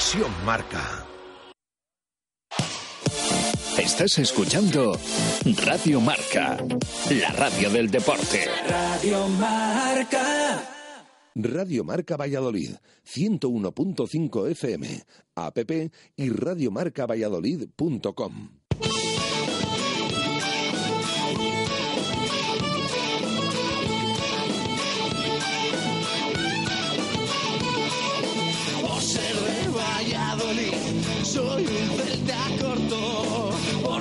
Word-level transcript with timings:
Conexión 0.00 0.32
Marca. 0.46 1.04
Estás 3.76 4.18
escuchando 4.18 4.98
Radio 5.66 6.00
Marca, 6.00 6.56
la 7.10 7.32
radio 7.32 7.68
del 7.68 7.90
deporte. 7.90 8.46
Radio 8.66 9.28
Marca. 9.28 10.62
Radio 11.34 11.84
Marca 11.84 12.16
Valladolid, 12.16 12.76
101.5 13.04 14.48
FM, 14.48 15.04
app 15.34 15.58
y 16.16 16.30
radiomarcavalladolid.com. 16.30 18.59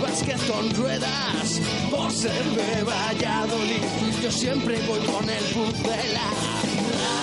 básquet 0.00 0.46
con 0.46 0.70
ruedas. 0.74 1.60
Por 1.90 2.10
ser 2.12 2.44
de 2.44 2.82
Valladolid, 2.82 3.82
yo 4.22 4.30
siempre 4.30 4.80
voy 4.86 5.00
con 5.00 5.28
el 5.28 5.44
pucela. 5.44 6.26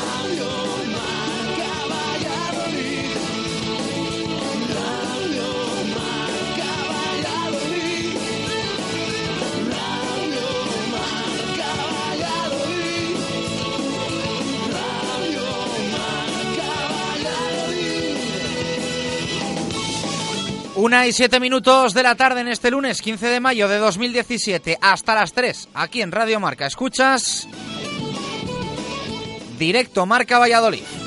Radio 0.07 0.47
Marca 0.77 0.86
Una 20.77 21.07
y 21.07 21.11
siete 21.11 21.39
minutos 21.39 21.95
de 21.95 22.03
la 22.03 22.13
tarde 22.13 22.41
en 22.41 22.49
este 22.49 22.69
lunes 22.69 23.01
15 23.01 23.29
de 23.29 23.39
mayo 23.39 23.67
de 23.67 23.79
2017 23.79 24.77
hasta 24.79 25.15
las 25.15 25.33
3 25.33 25.69
aquí 25.73 26.03
en 26.03 26.11
Radio 26.11 26.39
Marca. 26.39 26.67
Escuchas 26.67 27.47
directo 29.57 30.05
Marca 30.05 30.37
Valladolid. 30.37 31.06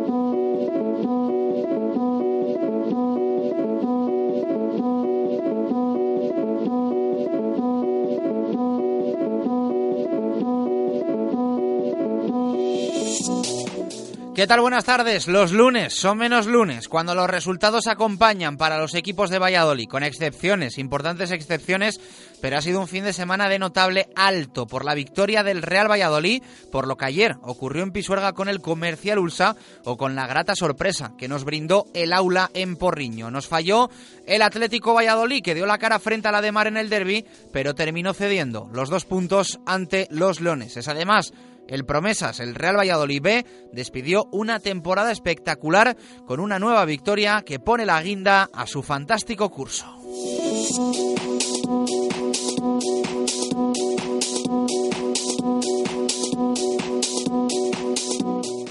¿Qué 14.41 14.47
tal? 14.47 14.61
Buenas 14.61 14.85
tardes. 14.85 15.27
Los 15.27 15.51
lunes 15.51 15.93
son 15.93 16.17
menos 16.17 16.47
lunes, 16.47 16.89
cuando 16.89 17.13
los 17.13 17.29
resultados 17.29 17.85
acompañan 17.85 18.57
para 18.57 18.79
los 18.79 18.95
equipos 18.95 19.29
de 19.29 19.37
Valladolid, 19.37 19.87
con 19.87 20.01
excepciones, 20.01 20.79
importantes 20.79 21.29
excepciones, 21.29 22.01
pero 22.41 22.57
ha 22.57 22.61
sido 22.63 22.79
un 22.79 22.87
fin 22.87 23.03
de 23.03 23.13
semana 23.13 23.49
de 23.49 23.59
notable 23.59 24.07
alto 24.15 24.65
por 24.65 24.83
la 24.83 24.95
victoria 24.95 25.43
del 25.43 25.61
Real 25.61 25.91
Valladolid, 25.91 26.41
por 26.71 26.87
lo 26.87 26.97
que 26.97 27.05
ayer 27.05 27.35
ocurrió 27.43 27.83
en 27.83 27.91
Pisuerga 27.91 28.33
con 28.33 28.49
el 28.49 28.61
Comercial 28.61 29.19
Ulsa 29.19 29.55
o 29.85 29.95
con 29.95 30.15
la 30.15 30.25
grata 30.25 30.55
sorpresa 30.55 31.13
que 31.19 31.27
nos 31.27 31.43
brindó 31.43 31.85
el 31.93 32.11
aula 32.11 32.49
en 32.55 32.77
Porriño. 32.77 33.29
Nos 33.29 33.45
falló 33.45 33.91
el 34.25 34.41
Atlético 34.41 34.95
Valladolid 34.95 35.43
que 35.43 35.53
dio 35.53 35.67
la 35.67 35.77
cara 35.77 35.99
frente 35.99 36.29
a 36.29 36.31
la 36.31 36.41
de 36.41 36.51
Mar 36.51 36.65
en 36.65 36.77
el 36.77 36.89
derby, 36.89 37.27
pero 37.53 37.75
terminó 37.75 38.15
cediendo 38.15 38.71
los 38.73 38.89
dos 38.89 39.05
puntos 39.05 39.59
ante 39.67 40.07
los 40.09 40.41
Leoneses. 40.41 40.87
Además, 40.87 41.31
el 41.71 41.85
Promesas, 41.85 42.39
el 42.39 42.53
Real 42.53 42.77
Valladolid 42.77 43.21
B, 43.21 43.45
despidió 43.71 44.25
una 44.31 44.59
temporada 44.59 45.11
espectacular 45.11 45.97
con 46.27 46.39
una 46.39 46.59
nueva 46.59 46.85
victoria 46.85 47.41
que 47.43 47.59
pone 47.59 47.85
la 47.85 48.01
guinda 48.03 48.49
a 48.53 48.67
su 48.67 48.83
fantástico 48.83 49.49
curso. 49.49 49.87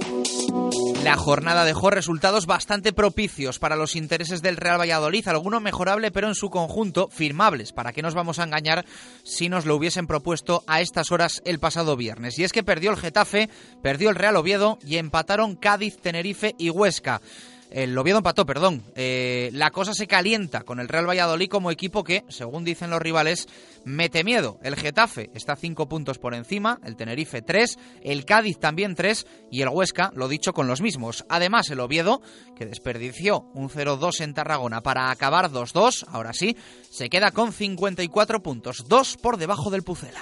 La 1.02 1.16
jornada 1.16 1.64
dejó 1.64 1.90
resultados 1.90 2.46
bastante 2.46 2.92
propicios 2.92 3.58
para 3.58 3.74
los 3.74 3.96
intereses 3.96 4.40
del 4.40 4.56
Real 4.56 4.78
Valladolid, 4.78 5.26
alguno 5.26 5.58
mejorable 5.58 6.12
pero 6.12 6.28
en 6.28 6.36
su 6.36 6.48
conjunto 6.48 7.08
firmables, 7.08 7.72
para 7.72 7.92
que 7.92 8.02
nos 8.02 8.14
vamos 8.14 8.38
a 8.38 8.44
engañar 8.44 8.84
si 9.24 9.48
nos 9.48 9.66
lo 9.66 9.74
hubiesen 9.74 10.06
propuesto 10.06 10.62
a 10.68 10.80
estas 10.80 11.10
horas 11.10 11.42
el 11.44 11.58
pasado 11.58 11.96
viernes. 11.96 12.38
Y 12.38 12.44
es 12.44 12.52
que 12.52 12.62
perdió 12.62 12.92
el 12.92 12.98
Getafe, 12.98 13.50
perdió 13.82 14.10
el 14.10 14.16
Real 14.16 14.36
Oviedo 14.36 14.78
y 14.86 14.98
empataron 14.98 15.56
Cádiz, 15.56 15.98
Tenerife 15.98 16.54
y 16.56 16.70
Huesca. 16.70 17.20
El 17.72 17.96
Oviedo 17.96 18.18
empató, 18.18 18.44
perdón. 18.44 18.82
Eh, 18.94 19.48
la 19.54 19.70
cosa 19.70 19.94
se 19.94 20.06
calienta 20.06 20.60
con 20.60 20.78
el 20.78 20.88
Real 20.88 21.08
Valladolid 21.08 21.48
como 21.48 21.70
equipo 21.70 22.04
que, 22.04 22.22
según 22.28 22.64
dicen 22.64 22.90
los 22.90 23.00
rivales, 23.00 23.48
mete 23.84 24.24
miedo. 24.24 24.58
El 24.62 24.76
Getafe 24.76 25.30
está 25.34 25.56
cinco 25.56 25.88
puntos 25.88 26.18
por 26.18 26.34
encima, 26.34 26.78
el 26.84 26.96
Tenerife 26.96 27.40
tres, 27.40 27.78
el 28.02 28.26
Cádiz 28.26 28.58
también 28.58 28.94
tres 28.94 29.26
y 29.50 29.62
el 29.62 29.70
Huesca, 29.70 30.12
lo 30.14 30.28
dicho, 30.28 30.52
con 30.52 30.66
los 30.66 30.82
mismos. 30.82 31.24
Además, 31.30 31.70
el 31.70 31.80
Oviedo, 31.80 32.20
que 32.56 32.66
desperdició 32.66 33.46
un 33.54 33.70
0-2 33.70 34.20
en 34.20 34.34
Tarragona 34.34 34.82
para 34.82 35.10
acabar 35.10 35.50
2-2, 35.50 36.04
ahora 36.08 36.34
sí, 36.34 36.56
se 36.90 37.08
queda 37.08 37.30
con 37.30 37.52
54 37.52 38.42
puntos, 38.42 38.84
dos 38.86 39.16
por 39.16 39.38
debajo 39.38 39.70
del 39.70 39.82
Pucela. 39.82 40.20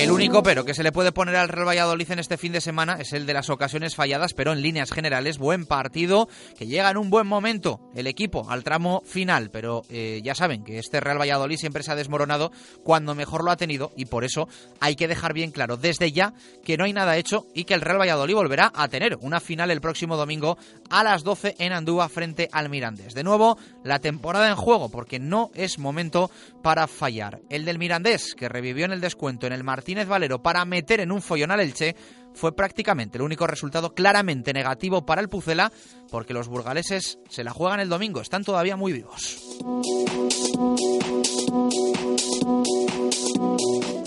El 0.00 0.12
único 0.12 0.42
pero 0.42 0.64
que 0.64 0.72
se 0.72 0.82
le 0.82 0.92
puede 0.92 1.12
poner 1.12 1.36
al 1.36 1.50
Real 1.50 1.68
Valladolid 1.68 2.10
en 2.10 2.20
este 2.20 2.38
fin 2.38 2.52
de 2.52 2.62
semana 2.62 2.96
es 2.98 3.12
el 3.12 3.26
de 3.26 3.34
las 3.34 3.50
ocasiones 3.50 3.94
falladas, 3.94 4.32
pero 4.32 4.50
en 4.50 4.62
líneas 4.62 4.92
generales, 4.92 5.36
buen 5.36 5.66
partido, 5.66 6.26
que 6.58 6.66
llega 6.66 6.90
en 6.90 6.96
un 6.96 7.10
buen 7.10 7.26
momento 7.26 7.80
el 7.94 8.06
equipo 8.06 8.48
al 8.48 8.64
tramo 8.64 9.02
final, 9.04 9.50
pero 9.50 9.82
eh, 9.90 10.22
ya 10.24 10.34
saben 10.34 10.64
que 10.64 10.78
este 10.78 11.00
Real 11.00 11.20
Valladolid 11.20 11.58
siempre 11.58 11.82
se 11.82 11.92
ha 11.92 11.96
desmoronado 11.96 12.50
cuando 12.82 13.14
mejor 13.14 13.44
lo 13.44 13.50
ha 13.50 13.58
tenido 13.58 13.92
y 13.94 14.06
por 14.06 14.24
eso 14.24 14.48
hay 14.80 14.96
que 14.96 15.06
dejar 15.06 15.34
bien 15.34 15.50
claro 15.50 15.76
desde 15.76 16.12
ya 16.12 16.32
que 16.64 16.78
no 16.78 16.84
hay 16.84 16.94
nada 16.94 17.18
hecho 17.18 17.44
y 17.54 17.64
que 17.64 17.74
el 17.74 17.82
Real 17.82 18.00
Valladolid 18.00 18.34
volverá 18.34 18.72
a 18.74 18.88
tener 18.88 19.18
una 19.20 19.38
final 19.38 19.70
el 19.70 19.82
próximo 19.82 20.16
domingo 20.16 20.56
a 20.88 21.04
las 21.04 21.24
12 21.24 21.56
en 21.58 21.74
Andúa 21.74 22.08
frente 22.08 22.48
al 22.52 22.70
Mirandés. 22.70 23.12
De 23.12 23.22
nuevo, 23.22 23.58
la 23.84 23.98
temporada 23.98 24.48
en 24.48 24.56
juego 24.56 24.88
porque 24.88 25.18
no 25.18 25.50
es 25.54 25.78
momento 25.78 26.30
para 26.62 26.86
fallar. 26.86 27.40
El 27.50 27.66
del 27.66 27.78
Mirandés, 27.78 28.34
que 28.34 28.48
revivió 28.48 28.86
en 28.86 28.92
el 28.92 29.02
descuento 29.02 29.46
en 29.46 29.52
el 29.52 29.62
Martínez 29.90 30.08
Valero 30.08 30.40
para 30.40 30.64
meter 30.64 31.00
en 31.00 31.10
un 31.10 31.20
follón 31.20 31.50
al 31.50 31.58
Elche, 31.58 31.96
fue 32.32 32.54
prácticamente 32.54 33.18
el 33.18 33.22
único 33.22 33.48
resultado 33.48 33.92
claramente 33.92 34.52
negativo 34.52 35.04
para 35.04 35.20
el 35.20 35.28
Pucela, 35.28 35.72
porque 36.12 36.32
los 36.32 36.46
burgaleses 36.46 37.18
se 37.28 37.42
la 37.42 37.50
juegan 37.50 37.80
el 37.80 37.88
domingo, 37.88 38.20
están 38.20 38.44
todavía 38.44 38.76
muy 38.76 38.92
vivos. 38.92 39.40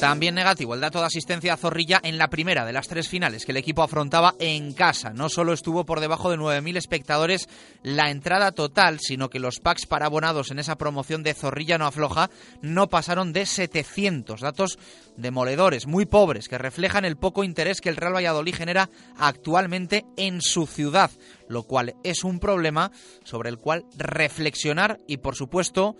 También 0.04 0.36
negativo 0.36 0.74
el 0.74 0.82
dato 0.82 1.00
de 1.00 1.06
asistencia 1.06 1.54
a 1.54 1.58
Zorrilla 1.58 2.02
en 2.04 2.18
la 2.18 2.28
primera 2.28 2.66
de 2.66 2.74
las 2.74 2.90
tres 2.90 3.08
finales 3.08 3.46
que 3.46 3.54
el 3.54 3.58
equipo 3.58 3.84
afrontaba 3.84 4.36
en 4.38 4.74
casa. 4.74 5.12
No 5.12 5.30
solo 5.30 5.54
estuvo 5.54 5.86
por 5.86 6.02
debajo 6.02 6.30
de 6.30 6.36
9.000 6.36 6.76
espectadores 6.76 7.48
la 7.84 8.10
entrada 8.10 8.52
total, 8.52 9.00
sino 9.00 9.30
que 9.30 9.40
los 9.40 9.62
packs 9.62 9.86
para 9.86 10.08
abonados 10.08 10.52
en 10.52 10.60
esa 10.60 10.76
promoción 10.76 11.24
de 11.24 11.34
Zorrilla 11.34 11.78
no 11.78 11.86
afloja 11.86 12.30
no 12.62 12.90
pasaron 12.90 13.32
de 13.32 13.46
700. 13.46 14.42
Datos 14.42 14.78
demoledores, 15.16 15.88
muy 15.88 16.06
pobres, 16.06 16.50
que 16.50 16.58
reflejan 16.58 17.06
el 17.06 17.16
poco 17.16 17.46
interés 17.46 17.80
que 17.80 17.88
el 17.88 17.96
Real 17.96 18.14
Valladolid 18.14 18.56
genera 18.56 18.90
actualmente 19.18 20.04
en 20.18 20.42
su 20.42 20.68
ciudad, 20.68 21.12
lo 21.48 21.64
cual 21.64 21.96
es 22.04 22.26
un 22.26 22.42
problema 22.42 22.92
sobre 23.24 23.50
el 23.50 23.58
cual 23.58 23.86
reflexionar 23.96 25.00
y, 25.08 25.16
por 25.16 25.38
supuesto, 25.38 25.96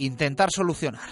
intentar 0.00 0.50
solucionar. 0.50 1.08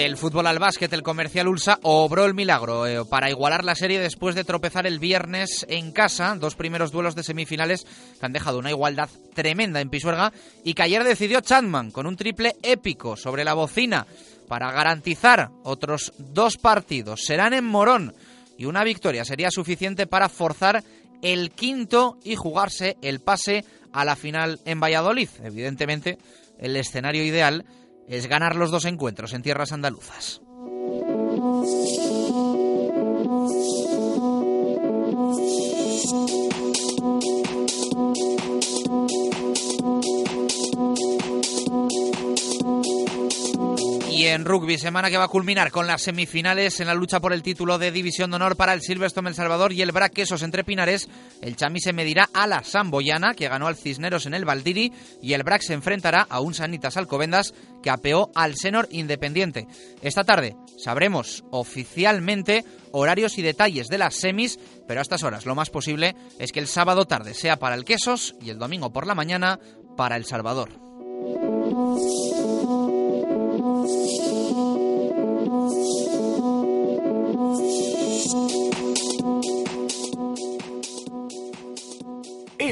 Del 0.00 0.16
fútbol 0.16 0.46
al 0.46 0.58
básquet, 0.58 0.90
el 0.94 1.02
comercial 1.02 1.46
Ulsa 1.46 1.78
obró 1.82 2.24
el 2.24 2.32
milagro 2.32 2.86
eh, 2.86 3.04
para 3.04 3.28
igualar 3.28 3.66
la 3.66 3.74
serie 3.74 4.00
después 4.00 4.34
de 4.34 4.44
tropezar 4.44 4.86
el 4.86 4.98
viernes 4.98 5.66
en 5.68 5.92
casa. 5.92 6.34
Dos 6.36 6.54
primeros 6.54 6.90
duelos 6.90 7.14
de 7.14 7.22
semifinales 7.22 7.84
que 8.18 8.24
han 8.24 8.32
dejado 8.32 8.58
una 8.58 8.70
igualdad 8.70 9.10
tremenda 9.34 9.78
en 9.78 9.90
Pisuerga 9.90 10.32
y 10.64 10.72
que 10.72 10.84
ayer 10.84 11.04
decidió 11.04 11.42
Chandman 11.42 11.90
con 11.90 12.06
un 12.06 12.16
triple 12.16 12.56
épico 12.62 13.14
sobre 13.14 13.44
la 13.44 13.52
bocina 13.52 14.06
para 14.48 14.72
garantizar 14.72 15.50
otros 15.64 16.14
dos 16.16 16.56
partidos. 16.56 17.20
Serán 17.26 17.52
en 17.52 17.66
Morón 17.66 18.14
y 18.56 18.64
una 18.64 18.84
victoria 18.84 19.26
sería 19.26 19.50
suficiente 19.50 20.06
para 20.06 20.30
forzar 20.30 20.82
el 21.20 21.50
quinto 21.50 22.16
y 22.24 22.36
jugarse 22.36 22.96
el 23.02 23.20
pase 23.20 23.66
a 23.92 24.06
la 24.06 24.16
final 24.16 24.60
en 24.64 24.80
Valladolid. 24.80 25.28
Evidentemente, 25.44 26.16
el 26.58 26.74
escenario 26.76 27.22
ideal 27.22 27.66
es 28.10 28.26
ganar 28.26 28.56
los 28.56 28.70
dos 28.70 28.84
encuentros 28.84 29.32
en 29.32 29.42
tierras 29.42 29.72
andaluzas. 29.72 30.42
En 44.32 44.44
rugby, 44.44 44.78
semana 44.78 45.10
que 45.10 45.16
va 45.16 45.24
a 45.24 45.28
culminar 45.28 45.70
con 45.70 45.86
las 45.86 46.02
semifinales 46.02 46.78
en 46.80 46.86
la 46.86 46.94
lucha 46.94 47.20
por 47.20 47.32
el 47.32 47.42
título 47.42 47.78
de 47.78 47.90
División 47.90 48.30
de 48.30 48.36
Honor 48.36 48.56
para 48.56 48.72
el 48.72 48.80
Silverstone 48.80 49.28
El 49.28 49.34
Salvador 49.34 49.72
y 49.72 49.82
el 49.82 49.92
Brac 49.92 50.12
Quesos 50.12 50.42
entre 50.42 50.64
Pinares. 50.64 51.08
El 51.42 51.56
Chami 51.56 51.80
se 51.80 51.92
medirá 51.92 52.28
a 52.32 52.46
la 52.46 52.62
Samboyana, 52.62 53.34
que 53.34 53.48
ganó 53.48 53.66
al 53.66 53.76
Cisneros 53.76 54.26
en 54.26 54.34
el 54.34 54.44
Valdiri, 54.44 54.92
y 55.20 55.32
el 55.32 55.42
Brac 55.42 55.62
se 55.62 55.74
enfrentará 55.74 56.26
a 56.28 56.40
un 56.40 56.54
Sanitas 56.54 56.96
Alcobendas, 56.96 57.54
que 57.82 57.90
apeó 57.90 58.30
al 58.34 58.56
Senor 58.56 58.86
Independiente. 58.90 59.66
Esta 60.02 60.24
tarde 60.24 60.56
sabremos 60.78 61.44
oficialmente 61.50 62.64
horarios 62.92 63.36
y 63.38 63.42
detalles 63.42 63.88
de 63.88 63.98
las 63.98 64.14
semis, 64.14 64.58
pero 64.86 65.00
a 65.00 65.02
estas 65.02 65.22
horas 65.22 65.46
lo 65.46 65.54
más 65.54 65.70
posible 65.70 66.14
es 66.38 66.52
que 66.52 66.60
el 66.60 66.68
sábado 66.68 67.04
tarde 67.04 67.34
sea 67.34 67.58
para 67.58 67.74
el 67.74 67.84
Quesos 67.84 68.34
y 68.40 68.50
el 68.50 68.58
domingo 68.58 68.92
por 68.92 69.06
la 69.06 69.14
mañana 69.14 69.58
para 69.96 70.16
El 70.16 70.24
Salvador. 70.24 70.70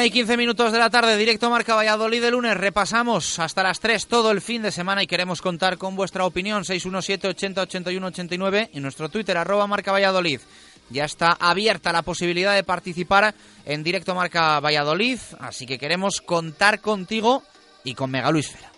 Una 0.00 0.06
y 0.06 0.10
quince 0.10 0.38
minutos 0.38 0.72
de 0.72 0.78
la 0.78 0.88
tarde, 0.88 1.14
directo 1.18 1.50
Marca 1.50 1.74
Valladolid 1.74 2.22
de 2.22 2.30
lunes. 2.30 2.56
Repasamos 2.56 3.38
hasta 3.38 3.62
las 3.62 3.80
3 3.80 4.06
todo 4.06 4.30
el 4.30 4.40
fin 4.40 4.62
de 4.62 4.72
semana 4.72 5.02
y 5.02 5.06
queremos 5.06 5.42
contar 5.42 5.76
con 5.76 5.94
vuestra 5.94 6.24
opinión. 6.24 6.64
617 6.64 7.28
80 7.28 7.60
81 7.60 8.06
89 8.06 8.70
y 8.72 8.80
nuestro 8.80 9.10
Twitter, 9.10 9.36
arroba 9.36 9.66
Marca 9.66 9.92
Valladolid. 9.92 10.40
Ya 10.88 11.04
está 11.04 11.36
abierta 11.38 11.92
la 11.92 12.00
posibilidad 12.00 12.54
de 12.54 12.64
participar 12.64 13.34
en 13.66 13.82
directo 13.82 14.14
Marca 14.14 14.58
Valladolid, 14.60 15.18
así 15.38 15.66
que 15.66 15.78
queremos 15.78 16.22
contar 16.22 16.80
contigo 16.80 17.42
y 17.84 17.92
con 17.94 18.10
Mega 18.10 18.30
Luisfera. 18.30 18.72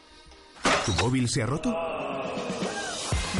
¿Tu 0.84 0.92
móvil 1.04 1.28
se 1.28 1.44
ha 1.44 1.46
roto? 1.46 1.72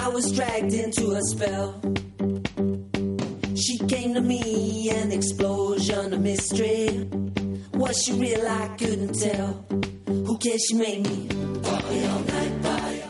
I 0.00 0.08
was 0.08 0.32
dragged 0.32 0.72
into 0.72 1.12
a 1.12 1.20
spell. 1.22 1.80
She 3.54 3.78
came 3.86 4.14
to 4.14 4.20
me, 4.20 4.90
an 4.90 5.12
explosion 5.12 6.12
of 6.12 6.20
mystery. 6.20 7.08
She? 7.94 8.36
I 8.36 8.68
couldn't 8.78 9.14
tell. 9.18 9.64
Who? 10.06 10.38
She 10.40 10.74
made 10.74 11.06
me 11.06 11.38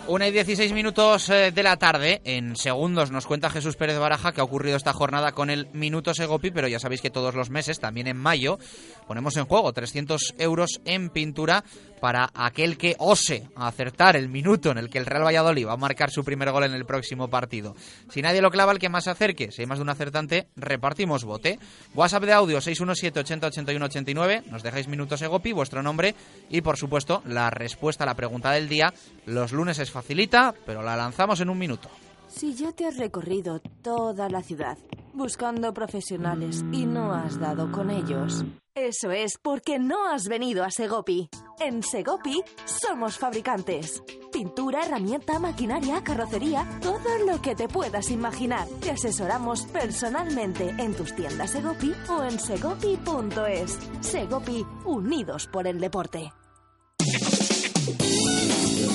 Una 0.09 0.27
y 0.27 0.31
16 0.31 0.73
minutos 0.73 1.29
eh, 1.29 1.53
de 1.53 1.63
la 1.63 1.77
tarde. 1.77 2.23
En 2.25 2.57
segundos 2.57 3.11
nos 3.11 3.27
cuenta 3.27 3.51
Jesús 3.51 3.77
Pérez 3.77 3.99
Baraja 3.99 4.33
que 4.33 4.41
ha 4.41 4.45
ocurrido 4.45 4.77
esta 4.77 4.95
jornada 4.95 5.33
con 5.33 5.51
el 5.51 5.69
Minuto 5.75 6.15
Segopi, 6.15 6.51
pero 6.51 6.67
ya 6.67 6.81
sabéis 6.81 7.03
que 7.03 7.11
todos 7.11 7.35
los 7.35 7.51
meses, 7.51 7.79
también 7.79 8.07
en 8.07 8.17
mayo, 8.17 8.59
ponemos 9.07 9.37
en 9.37 9.45
juego 9.45 9.71
300 9.73 10.35
euros 10.39 10.81
en 10.87 11.11
pintura 11.11 11.63
para 11.99 12.31
aquel 12.35 12.77
que 12.79 12.97
ose 12.99 13.49
acertar 13.57 14.17
el 14.17 14.29
minuto 14.29 14.71
en 14.71 14.79
el 14.79 14.91
que 14.91 14.99
el 14.99 15.07
Real 15.07 15.25
Valladolid 15.25 15.67
va 15.67 15.75
a 15.75 15.77
marcar 15.77 16.11
su 16.11 16.25
primer 16.25 16.51
gol 16.51 16.65
en 16.65 16.75
el 16.75 16.87
próximo 16.87 17.29
partido. 17.29 17.75
Si 18.11 18.23
nadie 18.23 18.43
lo 18.43 18.51
clava, 18.51 18.73
el 18.73 18.79
que 18.79 18.89
más 18.89 19.05
se 19.05 19.11
acerque, 19.11 19.51
si 19.51 19.63
hay 19.63 19.67
más 19.67 19.79
de 19.79 19.83
un 19.83 19.91
acertante, 19.91 20.49
repartimos 20.57 21.25
bote. 21.25 21.59
WhatsApp 21.95 22.25
de 22.25 22.33
audio 22.33 22.61
617 22.61 23.21
80 23.21 23.47
81 23.49 23.85
89, 23.85 24.43
nos 24.51 24.63
dejáis 24.63 24.89
minutos 24.89 25.23
Egopi, 25.23 25.53
vuestro 25.53 25.83
nombre 25.83 26.15
y 26.51 26.61
por 26.61 26.77
supuesto 26.77 27.23
la 27.27 27.51
respuesta 27.51 28.05
a 28.05 28.07
la 28.07 28.15
pregunta 28.15 28.53
del 28.53 28.69
día. 28.69 28.93
Los 29.27 29.53
lunes 29.53 29.79
es 29.79 29.91
facilita, 29.91 30.55
pero 30.67 30.83
la 30.83 30.97
lanzamos 30.97 31.41
en 31.41 31.51
un 31.51 31.59
minuto. 31.59 31.89
Si 32.29 32.55
ya 32.55 32.73
te 32.73 32.87
has 32.87 32.99
recorrido 32.99 33.61
toda 33.83 34.29
la 34.29 34.43
ciudad 34.43 34.77
buscando 35.15 35.73
profesionales 35.73 36.65
y 36.73 36.87
no 36.87 37.13
has 37.13 37.41
dado 37.41 37.73
con 37.73 37.91
ellos, 37.91 38.45
eso 38.87 39.11
es 39.11 39.39
porque 39.39 39.79
no 39.79 40.09
has 40.09 40.29
venido 40.29 40.65
a 40.65 40.71
Segopi. 40.71 41.29
En 41.59 41.83
Segopi 41.83 42.43
somos 42.65 43.19
fabricantes. 43.19 44.03
Pintura, 44.33 44.85
herramienta, 44.85 45.39
maquinaria, 45.39 46.03
carrocería, 46.05 46.67
todo 46.81 47.19
lo 47.27 47.43
que 47.43 47.55
te 47.57 47.69
puedas 47.69 48.11
imaginar. 48.11 48.69
Te 48.81 48.93
asesoramos 48.93 49.67
personalmente 49.67 50.69
en 50.79 50.95
tus 50.95 51.15
tiendas 51.15 51.51
Segopi 51.51 51.93
o 52.09 52.23
en 52.23 52.39
segopi.es. 52.39 53.79
Segopi, 54.01 54.65
unidos 54.85 55.49
por 55.49 55.67
el 55.67 55.81
deporte. 55.81 56.33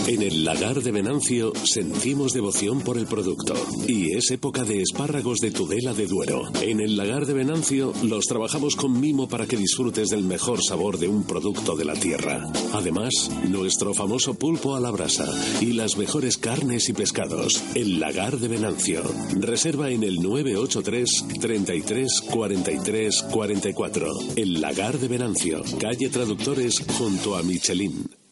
En 0.05 0.21
el 0.21 0.43
lagar 0.43 0.83
de 0.83 0.91
Venancio 0.91 1.53
sentimos 1.63 2.33
devoción 2.33 2.81
por 2.81 2.97
el 2.97 3.07
producto 3.07 3.53
y 3.87 4.13
es 4.13 4.31
época 4.31 4.65
de 4.65 4.81
espárragos 4.81 5.39
de 5.39 5.51
Tudela 5.51 5.93
de 5.93 6.07
Duero. 6.07 6.43
En 6.61 6.81
el 6.81 6.97
lagar 6.97 7.25
de 7.25 7.33
Venancio 7.33 7.93
los 8.03 8.25
trabajamos 8.25 8.75
con 8.75 8.99
mimo 8.99 9.29
para 9.29 9.45
que 9.45 9.55
disfrutes 9.55 10.09
del 10.09 10.25
mejor 10.25 10.61
sabor 10.61 10.97
de 10.97 11.07
un 11.07 11.23
producto 11.23 11.77
de 11.77 11.85
la 11.85 11.93
tierra. 11.93 12.45
Además, 12.73 13.31
nuestro 13.47 13.93
famoso 13.93 14.33
pulpo 14.33 14.75
a 14.75 14.81
la 14.81 14.91
brasa 14.91 15.25
y 15.61 15.71
las 15.71 15.95
mejores 15.95 16.37
carnes 16.37 16.89
y 16.89 16.93
pescados. 16.93 17.63
El 17.73 18.01
lagar 18.01 18.39
de 18.39 18.49
Venancio. 18.49 19.03
Reserva 19.39 19.89
en 19.89 20.03
el 20.03 20.21
983 20.21 21.25
33 21.39 22.21
43 22.29 23.23
44. 23.31 24.07
El 24.35 24.59
lagar 24.59 24.99
de 24.99 25.07
Venancio. 25.07 25.61
Calle 25.79 26.09
Traductores 26.09 26.83
junto 26.97 27.37
a 27.37 27.43
Michelin. 27.43 28.22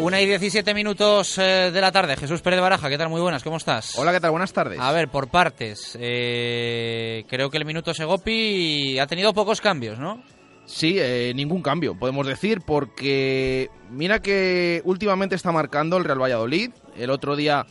Una 0.00 0.18
y 0.20 0.26
17 0.26 0.72
minutos 0.72 1.36
eh, 1.36 1.70
de 1.72 1.80
la 1.80 1.92
tarde. 1.92 2.16
Jesús 2.16 2.40
Pérez 2.40 2.60
Baraja, 2.60 2.88
¿qué 2.88 2.96
tal? 2.96 3.10
Muy 3.10 3.20
buenas, 3.20 3.44
¿cómo 3.44 3.58
estás? 3.58 3.98
Hola, 3.98 4.12
¿qué 4.12 4.20
tal? 4.20 4.30
Buenas 4.30 4.52
tardes. 4.52 4.80
A 4.80 4.92
ver, 4.92 5.08
por 5.08 5.28
partes. 5.28 5.96
Eh, 6.00 7.24
creo 7.28 7.50
que 7.50 7.58
el 7.58 7.66
minuto 7.66 7.92
Segopi 7.92 8.98
ha 8.98 9.06
tenido 9.06 9.34
pocos 9.34 9.60
cambios, 9.60 9.98
¿no? 9.98 10.22
Sí, 10.64 10.96
eh, 10.98 11.32
ningún 11.34 11.60
cambio, 11.62 11.98
podemos 11.98 12.26
decir, 12.26 12.62
porque 12.62 13.68
mira 13.90 14.20
que 14.20 14.80
últimamente 14.84 15.34
está 15.34 15.52
marcando 15.52 15.98
el 15.98 16.04
Real 16.04 16.22
Valladolid. 16.22 16.70
El 16.96 17.10
otro 17.10 17.36
día, 17.36 17.66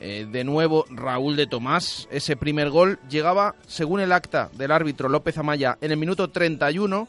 eh, 0.00 0.26
de 0.30 0.44
nuevo, 0.44 0.84
Raúl 0.90 1.34
de 1.34 1.46
Tomás. 1.46 2.08
Ese 2.10 2.36
primer 2.36 2.68
gol 2.68 2.98
llegaba, 3.08 3.54
según 3.66 4.00
el 4.00 4.12
acta 4.12 4.50
del 4.52 4.70
árbitro 4.70 5.08
López 5.08 5.38
Amaya, 5.38 5.78
en 5.80 5.92
el 5.92 5.96
minuto 5.96 6.28
31 6.28 7.08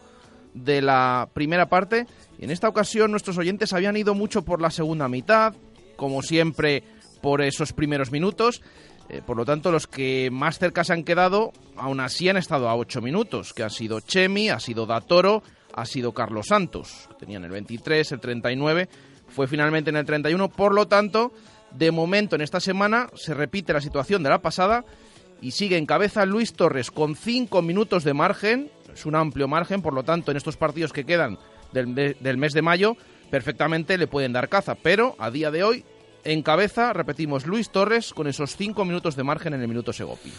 de 0.53 0.81
la 0.81 1.27
primera 1.33 1.67
parte. 1.67 2.07
En 2.41 2.49
esta 2.49 2.67
ocasión 2.67 3.11
nuestros 3.11 3.37
oyentes 3.37 3.71
habían 3.71 3.95
ido 3.95 4.15
mucho 4.15 4.43
por 4.43 4.61
la 4.61 4.71
segunda 4.71 5.07
mitad, 5.07 5.53
como 5.95 6.23
siempre 6.23 6.83
por 7.21 7.43
esos 7.43 7.71
primeros 7.71 8.11
minutos. 8.11 8.63
Eh, 9.09 9.21
por 9.23 9.37
lo 9.37 9.45
tanto, 9.45 9.71
los 9.71 9.85
que 9.85 10.29
más 10.31 10.57
cerca 10.57 10.83
se 10.83 10.93
han 10.93 11.03
quedado, 11.03 11.53
aún 11.75 11.99
así 11.99 12.29
han 12.29 12.37
estado 12.37 12.67
a 12.67 12.75
8 12.75 12.99
minutos, 12.99 13.53
que 13.53 13.61
han 13.61 13.69
sido 13.69 13.99
Chemi, 13.99 14.49
ha 14.49 14.59
sido 14.59 14.87
Datoro, 14.87 15.43
ha 15.75 15.85
sido 15.85 16.13
Carlos 16.13 16.47
Santos, 16.47 17.09
tenían 17.19 17.43
el 17.43 17.51
23, 17.51 18.11
el 18.11 18.19
39, 18.19 18.89
fue 19.27 19.47
finalmente 19.47 19.91
en 19.91 19.97
el 19.97 20.05
31. 20.05 20.49
Por 20.49 20.73
lo 20.73 20.87
tanto, 20.87 21.31
de 21.71 21.91
momento 21.91 22.35
en 22.35 22.41
esta 22.41 22.59
semana 22.59 23.07
se 23.15 23.35
repite 23.35 23.73
la 23.73 23.81
situación 23.81 24.23
de 24.23 24.29
la 24.29 24.41
pasada 24.41 24.83
y 25.41 25.51
sigue 25.51 25.77
en 25.77 25.85
cabeza 25.85 26.25
Luis 26.25 26.53
Torres 26.53 26.89
con 26.89 27.15
5 27.15 27.61
minutos 27.61 28.03
de 28.03 28.15
margen, 28.15 28.71
es 28.91 29.05
un 29.05 29.15
amplio 29.15 29.47
margen, 29.47 29.83
por 29.83 29.93
lo 29.93 30.03
tanto, 30.03 30.31
en 30.31 30.37
estos 30.37 30.57
partidos 30.57 30.91
que 30.91 31.05
quedan 31.05 31.37
del, 31.73 31.93
de- 31.95 32.15
del 32.19 32.37
mes 32.37 32.53
de 32.53 32.61
mayo, 32.61 32.95
perfectamente 33.29 33.97
le 33.97 34.07
pueden 34.07 34.33
dar 34.33 34.49
caza, 34.49 34.75
pero 34.75 35.15
a 35.19 35.31
día 35.31 35.51
de 35.51 35.63
hoy, 35.63 35.85
en 36.23 36.41
cabeza, 36.43 36.93
repetimos, 36.93 37.45
Luis 37.47 37.71
Torres 37.71 38.13
con 38.13 38.27
esos 38.27 38.55
5 38.55 38.85
minutos 38.85 39.15
de 39.15 39.23
margen 39.23 39.53
en 39.53 39.61
el 39.61 39.67
minuto 39.67 39.91
Segopi. 39.93 40.31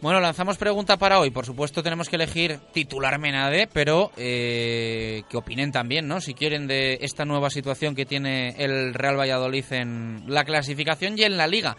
Bueno, 0.00 0.20
lanzamos 0.20 0.58
pregunta 0.58 0.96
para 0.96 1.18
hoy. 1.18 1.30
Por 1.32 1.44
supuesto, 1.44 1.82
tenemos 1.82 2.08
que 2.08 2.14
elegir 2.16 2.58
titular 2.72 3.18
Menade, 3.18 3.68
pero 3.72 4.12
eh, 4.16 5.22
que 5.28 5.36
opinen 5.36 5.72
también, 5.72 6.06
¿no? 6.06 6.20
Si 6.20 6.34
quieren 6.34 6.68
de 6.68 6.98
esta 7.02 7.24
nueva 7.24 7.50
situación 7.50 7.96
que 7.96 8.06
tiene 8.06 8.50
el 8.58 8.94
Real 8.94 9.18
Valladolid 9.18 9.64
en 9.72 10.22
la 10.28 10.44
clasificación 10.44 11.18
y 11.18 11.22
en 11.24 11.36
la 11.36 11.48
liga. 11.48 11.76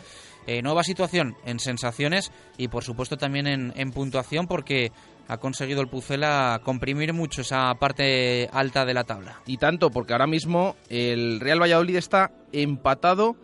Eh, 0.47 0.61
nueva 0.61 0.83
situación 0.83 1.35
en 1.45 1.59
sensaciones 1.59 2.31
y 2.57 2.67
por 2.69 2.83
supuesto 2.83 3.15
también 3.17 3.45
en 3.75 3.91
puntuación 3.91 4.47
porque 4.47 4.91
ha 5.29 5.37
conseguido 5.37 5.81
el 5.81 5.87
Pucela 5.87 6.59
comprimir 6.63 7.13
mucho 7.13 7.41
esa 7.41 7.73
parte 7.75 8.49
alta 8.51 8.83
de 8.83 8.95
la 8.95 9.03
tabla. 9.03 9.39
Y 9.45 9.57
tanto, 9.57 9.91
porque 9.91 10.13
ahora 10.13 10.25
mismo 10.25 10.75
el 10.89 11.39
Real 11.39 11.61
Valladolid 11.61 11.97
está 11.97 12.31
empatado 12.51 13.35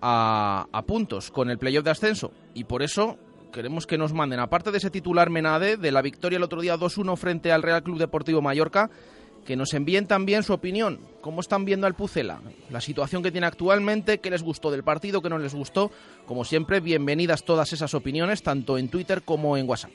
a, 0.00 0.84
puntos 0.86 1.32
con 1.32 1.50
el 1.50 1.58
playoff 1.58 1.84
de 1.84 1.90
ascenso. 1.90 2.30
Y 2.54 2.64
por 2.64 2.84
eso 2.84 3.18
queremos 3.52 3.88
que 3.88 3.98
nos 3.98 4.12
manden, 4.12 4.38
aparte 4.38 4.70
de 4.70 4.78
ese 4.78 4.90
titular 4.90 5.30
Menade, 5.30 5.76
de 5.76 5.90
la 5.90 6.00
victoria 6.00 6.36
el 6.36 6.44
otro 6.44 6.60
día 6.60 6.76
2-1 6.76 7.16
frente 7.16 7.50
al 7.50 7.62
Real 7.62 7.82
Club 7.82 7.98
Deportivo 7.98 8.40
Mallorca, 8.40 8.88
que 9.44 9.56
nos 9.56 9.74
envíen 9.74 10.06
también 10.06 10.44
su 10.44 10.52
opinión. 10.52 11.00
¿Cómo 11.22 11.40
están 11.40 11.64
viendo 11.64 11.88
al 11.88 11.94
Pucela? 11.94 12.40
La 12.70 12.80
situación 12.80 13.20
que 13.20 13.32
tiene 13.32 13.48
actualmente, 13.48 14.18
qué 14.18 14.30
les 14.30 14.44
gustó 14.44 14.70
del 14.70 14.84
partido, 14.84 15.20
qué 15.20 15.28
no 15.28 15.38
les 15.38 15.56
gustó. 15.56 15.90
Como 16.24 16.44
siempre, 16.44 16.78
bienvenidas 16.78 17.42
todas 17.42 17.72
esas 17.72 17.94
opiniones, 17.94 18.44
tanto 18.44 18.78
en 18.78 18.88
Twitter 18.88 19.22
como 19.22 19.56
en 19.56 19.68
WhatsApp. 19.68 19.90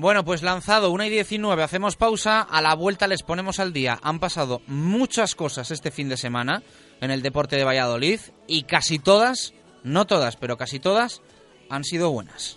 Bueno, 0.00 0.24
pues 0.24 0.42
lanzado 0.42 0.90
1 0.92 1.04
y 1.04 1.10
19, 1.10 1.62
hacemos 1.62 1.96
pausa, 1.96 2.40
a 2.40 2.62
la 2.62 2.74
vuelta 2.74 3.06
les 3.06 3.22
ponemos 3.22 3.60
al 3.60 3.74
día. 3.74 3.98
Han 4.02 4.18
pasado 4.18 4.62
muchas 4.66 5.34
cosas 5.34 5.70
este 5.70 5.90
fin 5.90 6.08
de 6.08 6.16
semana 6.16 6.62
en 7.02 7.10
el 7.10 7.20
deporte 7.20 7.56
de 7.56 7.64
Valladolid 7.64 8.18
y 8.46 8.62
casi 8.62 8.98
todas, 8.98 9.52
no 9.84 10.06
todas, 10.06 10.36
pero 10.36 10.56
casi 10.56 10.80
todas, 10.80 11.20
han 11.68 11.84
sido 11.84 12.10
buenas. 12.10 12.56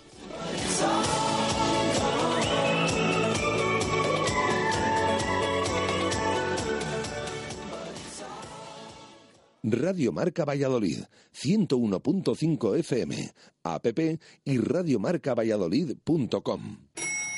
Radio 9.62 10.12
Marca 10.12 10.46
Valladolid, 10.46 11.00
101.5 11.34 12.78
FM, 12.78 13.34
app 13.64 13.86
y 14.44 14.56
radiomarcavalladolid.com. 14.56 16.78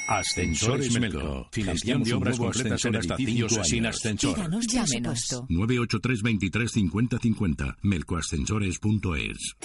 Ascensores 0.08 0.98
Melco. 1.00 1.48
Financiamos 1.50 2.12
obras 2.12 2.38
completas 2.38 2.84
en 2.84 2.94
edificios 2.94 3.66
sin 3.66 3.86
ascensor. 3.86 4.36
Díganos, 4.36 4.66
llámenos. 4.66 5.44
983 5.48 6.22
23 6.22 6.70
50 6.72 7.18
50. 7.18 7.76
Melcoascensores.es. 7.82 9.56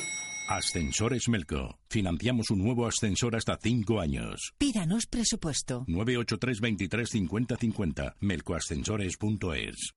Ascensores 0.48 1.30
Melco. 1.30 1.78
Financiamos 1.90 2.52
un 2.52 2.64
nuevo 2.64 2.86
ascensor 2.86 3.36
hasta 3.36 3.58
5 3.58 4.00
años. 4.00 4.54
Pídanos 4.58 5.06
presupuesto. 5.06 5.86
983 5.88 6.62
23 6.62 7.10
50 7.10 7.56
50. 7.58 8.16
Melcoascensores.es. 8.20 9.96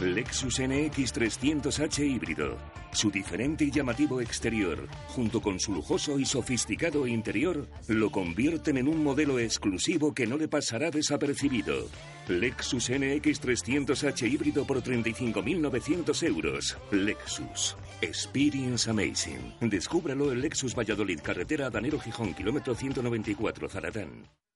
Lexus 0.00 0.60
NX 0.60 1.14
300h 1.14 2.06
híbrido. 2.06 2.56
Su 2.92 3.10
diferente 3.10 3.64
y 3.64 3.70
llamativo 3.70 4.20
exterior, 4.20 4.88
junto 5.08 5.42
con 5.42 5.60
su 5.60 5.74
lujoso 5.74 6.18
y 6.18 6.24
sofisticado 6.24 7.06
interior, 7.06 7.68
lo 7.86 8.10
convierten 8.10 8.78
en 8.78 8.88
un 8.88 9.02
modelo 9.04 9.38
exclusivo 9.38 10.14
que 10.14 10.26
no 10.26 10.38
le 10.38 10.48
pasará 10.48 10.90
desapercibido. 10.90 11.86
Lexus 12.30 12.90
NX 12.90 13.42
300h 13.42 14.30
híbrido 14.30 14.64
por 14.64 14.80
35.900 14.80 16.22
euros. 16.28 16.78
Lexus. 16.92 17.76
Experience 18.00 18.88
Amazing. 18.88 19.54
Descúbralo 19.60 20.30
en 20.30 20.40
Lexus 20.40 20.74
Valladolid, 20.76 21.20
carretera 21.20 21.70
Danero 21.70 21.98
Gijón, 21.98 22.32
kilómetro 22.32 22.74
194, 22.74 23.68
Zaradán. 23.68 24.28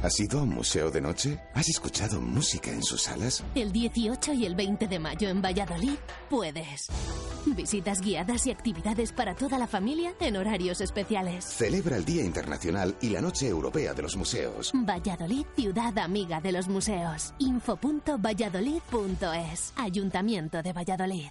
¿Has 0.00 0.20
ido 0.20 0.38
a 0.38 0.42
un 0.42 0.50
museo 0.50 0.92
de 0.92 1.00
noche? 1.00 1.40
¿Has 1.54 1.68
escuchado 1.68 2.20
música 2.20 2.70
en 2.70 2.84
sus 2.84 3.02
salas? 3.02 3.42
El 3.56 3.72
18 3.72 4.32
y 4.32 4.46
el 4.46 4.54
20 4.54 4.86
de 4.86 5.00
mayo 5.00 5.28
en 5.28 5.42
Valladolid 5.42 5.96
puedes. 6.30 6.86
Visitas 7.46 8.00
guiadas 8.00 8.46
y 8.46 8.52
actividades 8.52 9.10
para 9.12 9.34
toda 9.34 9.58
la 9.58 9.66
familia 9.66 10.14
en 10.20 10.36
horarios 10.36 10.80
especiales. 10.80 11.44
Celebra 11.44 11.96
el 11.96 12.04
Día 12.04 12.22
Internacional 12.22 12.96
y 13.00 13.08
la 13.08 13.20
Noche 13.20 13.48
Europea 13.48 13.92
de 13.92 14.02
los 14.02 14.16
Museos. 14.16 14.70
Valladolid, 14.72 15.44
ciudad 15.56 15.98
amiga 15.98 16.40
de 16.40 16.52
los 16.52 16.68
museos. 16.68 17.34
Info.valladolid.es. 17.40 19.72
Ayuntamiento 19.76 20.62
de 20.62 20.72
Valladolid. 20.72 21.30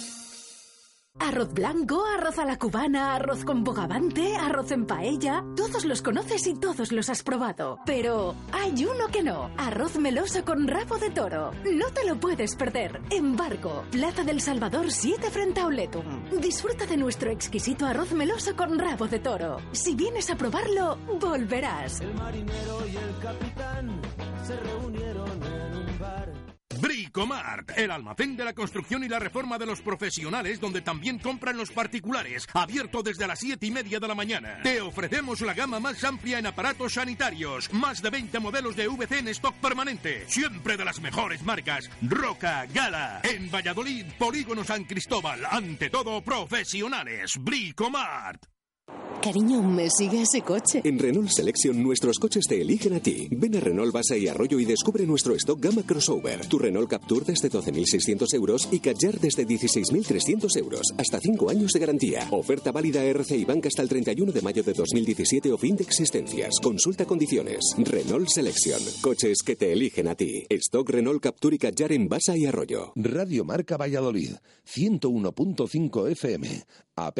Arroz 1.19 1.53
blanco, 1.53 2.03
arroz 2.05 2.39
a 2.39 2.45
la 2.45 2.57
cubana, 2.57 3.15
arroz 3.15 3.43
con 3.43 3.63
bogavante, 3.63 4.35
arroz 4.35 4.71
en 4.71 4.85
paella. 4.85 5.43
Todos 5.55 5.85
los 5.85 6.01
conoces 6.01 6.47
y 6.47 6.55
todos 6.55 6.91
los 6.91 7.09
has 7.09 7.21
probado. 7.21 7.79
Pero 7.85 8.33
hay 8.51 8.85
uno 8.85 9.07
que 9.07 9.21
no. 9.21 9.51
Arroz 9.57 9.97
meloso 9.97 10.43
con 10.45 10.67
rabo 10.67 10.97
de 10.97 11.09
toro. 11.09 11.51
No 11.71 11.87
te 11.93 12.05
lo 12.05 12.17
puedes 12.19 12.55
perder. 12.55 13.01
Embargo, 13.09 13.83
Plaza 13.91 14.23
del 14.23 14.41
Salvador 14.41 14.91
7 14.91 15.29
frente 15.29 15.61
a 15.61 15.67
Oletum. 15.67 16.29
Disfruta 16.39 16.85
de 16.85 16.97
nuestro 16.97 17.29
exquisito 17.29 17.85
arroz 17.85 18.13
meloso 18.13 18.55
con 18.55 18.79
rabo 18.79 19.07
de 19.07 19.19
toro. 19.19 19.57
Si 19.73 19.95
vienes 19.95 20.29
a 20.29 20.35
probarlo, 20.37 20.97
volverás. 21.19 22.01
El 22.01 22.13
marinero 22.15 22.87
y 22.87 22.95
el 22.95 23.19
capitán 23.21 24.01
se 24.45 24.55
reunieron 24.57 25.29
en. 25.29 25.50
Bricomart, 26.81 27.77
el 27.77 27.91
almacén 27.91 28.35
de 28.35 28.43
la 28.43 28.53
construcción 28.53 29.03
y 29.03 29.07
la 29.07 29.19
reforma 29.19 29.57
de 29.57 29.67
los 29.67 29.81
profesionales, 29.81 30.59
donde 30.59 30.81
también 30.81 31.19
compran 31.19 31.55
los 31.57 31.71
particulares, 31.71 32.47
abierto 32.53 33.03
desde 33.03 33.27
las 33.27 33.39
7 33.39 33.65
y 33.65 33.71
media 33.71 33.99
de 33.99 34.07
la 34.07 34.15
mañana. 34.15 34.59
Te 34.63 34.81
ofrecemos 34.81 35.41
la 35.41 35.53
gama 35.53 35.79
más 35.79 36.03
amplia 36.03 36.39
en 36.39 36.47
aparatos 36.47 36.93
sanitarios, 36.93 37.71
más 37.71 38.01
de 38.01 38.09
20 38.09 38.39
modelos 38.39 38.75
de 38.75 38.87
VC 38.87 39.19
en 39.19 39.27
stock 39.27 39.55
permanente, 39.55 40.25
siempre 40.27 40.75
de 40.75 40.85
las 40.85 40.99
mejores 40.99 41.43
marcas, 41.43 41.89
Roca, 42.01 42.65
Gala, 42.73 43.21
en 43.23 43.51
Valladolid, 43.51 44.05
Polígono 44.17 44.63
San 44.63 44.85
Cristóbal, 44.85 45.45
ante 45.49 45.89
todo 45.89 46.21
profesionales, 46.23 47.33
Bricomart. 47.39 48.45
Cariño, 49.21 49.61
¿me 49.61 49.87
sigue 49.91 50.23
ese 50.23 50.41
coche? 50.41 50.81
En 50.83 50.97
Renault 50.97 51.29
Selection 51.29 51.81
nuestros 51.83 52.17
coches 52.17 52.45
te 52.49 52.59
eligen 52.59 52.93
a 52.93 52.99
ti. 52.99 53.27
Ven 53.29 53.55
a 53.55 53.59
Renault 53.59 53.93
Basa 53.93 54.17
y 54.17 54.27
Arroyo 54.27 54.59
y 54.59 54.65
descubre 54.65 55.05
nuestro 55.05 55.35
stock 55.35 55.59
gama 55.63 55.83
crossover. 55.83 56.47
Tu 56.47 56.57
Renault 56.57 56.89
Captur 56.89 57.23
desde 57.23 57.51
12.600 57.51 58.33
euros 58.33 58.67
y 58.71 58.79
Kadjar 58.79 59.19
desde 59.19 59.45
16.300 59.45 60.57
euros. 60.57 60.81
Hasta 60.97 61.19
5 61.19 61.51
años 61.51 61.71
de 61.71 61.79
garantía. 61.79 62.27
Oferta 62.31 62.71
válida 62.71 63.03
RCI 63.03 63.45
Bank 63.45 63.67
hasta 63.67 63.83
el 63.83 63.89
31 63.89 64.31
de 64.31 64.41
mayo 64.41 64.63
de 64.63 64.73
2017 64.73 65.53
o 65.53 65.57
fin 65.57 65.75
de 65.75 65.83
existencias. 65.83 66.55
Consulta 66.59 67.05
condiciones. 67.05 67.59
Renault 67.77 68.27
Selection. 68.27 68.81
Coches 69.01 69.43
que 69.45 69.55
te 69.55 69.71
eligen 69.71 70.07
a 70.07 70.15
ti. 70.15 70.45
Stock 70.49 70.89
Renault 70.89 71.21
Captur 71.21 71.53
y 71.53 71.59
Kadjar 71.59 71.91
en 71.91 72.09
Basa 72.09 72.35
y 72.35 72.47
Arroyo. 72.47 72.91
Radio 72.95 73.45
Marca 73.45 73.77
Valladolid, 73.77 74.31
101.5 74.65 76.09
FM, 76.09 76.65
app 76.95 77.19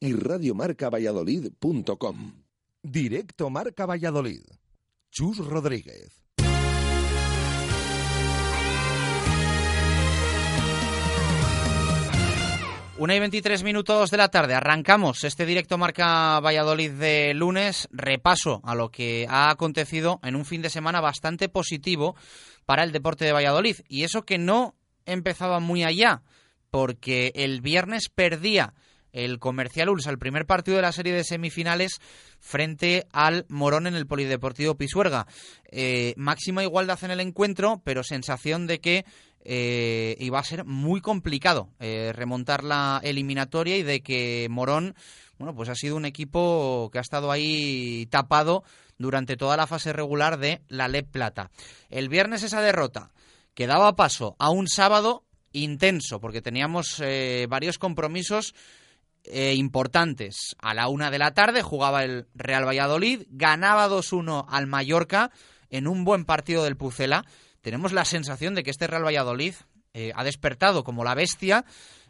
y 0.00 0.12
Directo 2.82 3.50
Marca 3.50 3.86
Valladolid. 3.86 4.42
Chus 5.10 5.38
Rodríguez. 5.38 6.24
Una 12.96 13.16
y 13.16 13.18
23 13.18 13.64
minutos 13.64 14.12
de 14.12 14.16
la 14.16 14.28
tarde. 14.28 14.54
Arrancamos 14.54 15.24
este 15.24 15.44
directo 15.44 15.76
Marca 15.76 16.38
Valladolid 16.38 16.92
de 16.92 17.34
lunes. 17.34 17.88
Repaso 17.90 18.60
a 18.62 18.76
lo 18.76 18.90
que 18.90 19.26
ha 19.28 19.50
acontecido 19.50 20.20
en 20.22 20.36
un 20.36 20.44
fin 20.44 20.62
de 20.62 20.70
semana 20.70 21.00
bastante 21.00 21.48
positivo 21.48 22.14
para 22.64 22.84
el 22.84 22.92
deporte 22.92 23.24
de 23.24 23.32
Valladolid. 23.32 23.78
Y 23.88 24.04
eso 24.04 24.22
que 24.22 24.38
no 24.38 24.76
empezaba 25.04 25.58
muy 25.58 25.82
allá, 25.82 26.22
porque 26.70 27.32
el 27.34 27.60
viernes 27.60 28.08
perdía 28.08 28.74
el 29.14 29.38
Comercial 29.38 29.88
Ulsa, 29.88 30.10
el 30.10 30.18
primer 30.18 30.44
partido 30.44 30.76
de 30.76 30.82
la 30.82 30.92
serie 30.92 31.14
de 31.14 31.24
semifinales 31.24 32.00
frente 32.40 33.06
al 33.12 33.46
Morón 33.48 33.86
en 33.86 33.94
el 33.94 34.06
Polideportivo 34.06 34.74
Pisuerga. 34.74 35.26
Eh, 35.70 36.12
máxima 36.16 36.62
igualdad 36.62 37.02
en 37.04 37.12
el 37.12 37.20
encuentro, 37.20 37.80
pero 37.84 38.02
sensación 38.02 38.66
de 38.66 38.80
que 38.80 39.04
eh, 39.44 40.28
va 40.32 40.40
a 40.40 40.44
ser 40.44 40.64
muy 40.64 41.00
complicado 41.00 41.70
eh, 41.78 42.12
remontar 42.14 42.64
la 42.64 43.00
eliminatoria 43.02 43.76
y 43.76 43.82
de 43.82 44.02
que 44.02 44.48
Morón, 44.50 44.94
bueno, 45.38 45.54
pues 45.54 45.68
ha 45.68 45.74
sido 45.74 45.96
un 45.96 46.06
equipo 46.06 46.90
que 46.92 46.98
ha 46.98 47.02
estado 47.02 47.30
ahí 47.30 48.06
tapado 48.06 48.64
durante 48.98 49.36
toda 49.36 49.56
la 49.56 49.66
fase 49.66 49.92
regular 49.92 50.38
de 50.38 50.62
la 50.68 50.88
LEP 50.88 51.10
Plata. 51.10 51.50
El 51.88 52.08
viernes 52.08 52.42
esa 52.42 52.60
derrota 52.60 53.12
que 53.54 53.66
daba 53.66 53.94
paso 53.94 54.34
a 54.38 54.50
un 54.50 54.66
sábado 54.66 55.24
intenso, 55.52 56.20
porque 56.20 56.42
teníamos 56.42 57.00
eh, 57.00 57.46
varios 57.48 57.78
compromisos 57.78 58.54
eh, 59.24 59.54
importantes. 59.54 60.56
A 60.58 60.74
la 60.74 60.88
una 60.88 61.10
de 61.10 61.18
la 61.18 61.34
tarde 61.34 61.62
jugaba 61.62 62.04
el 62.04 62.26
Real 62.34 62.66
Valladolid, 62.66 63.22
ganaba 63.30 63.88
2-1 63.88 64.46
al 64.48 64.66
Mallorca 64.66 65.30
en 65.70 65.86
un 65.86 66.04
buen 66.04 66.24
partido 66.24 66.64
del 66.64 66.76
Pucela. 66.76 67.24
Tenemos 67.60 67.92
la 67.92 68.04
sensación 68.04 68.54
de 68.54 68.62
que 68.62 68.70
este 68.70 68.86
Real 68.86 69.04
Valladolid 69.04 69.54
eh, 69.92 70.12
ha 70.14 70.24
despertado 70.24 70.84
como 70.84 71.04
la 71.04 71.14
bestia 71.14 71.64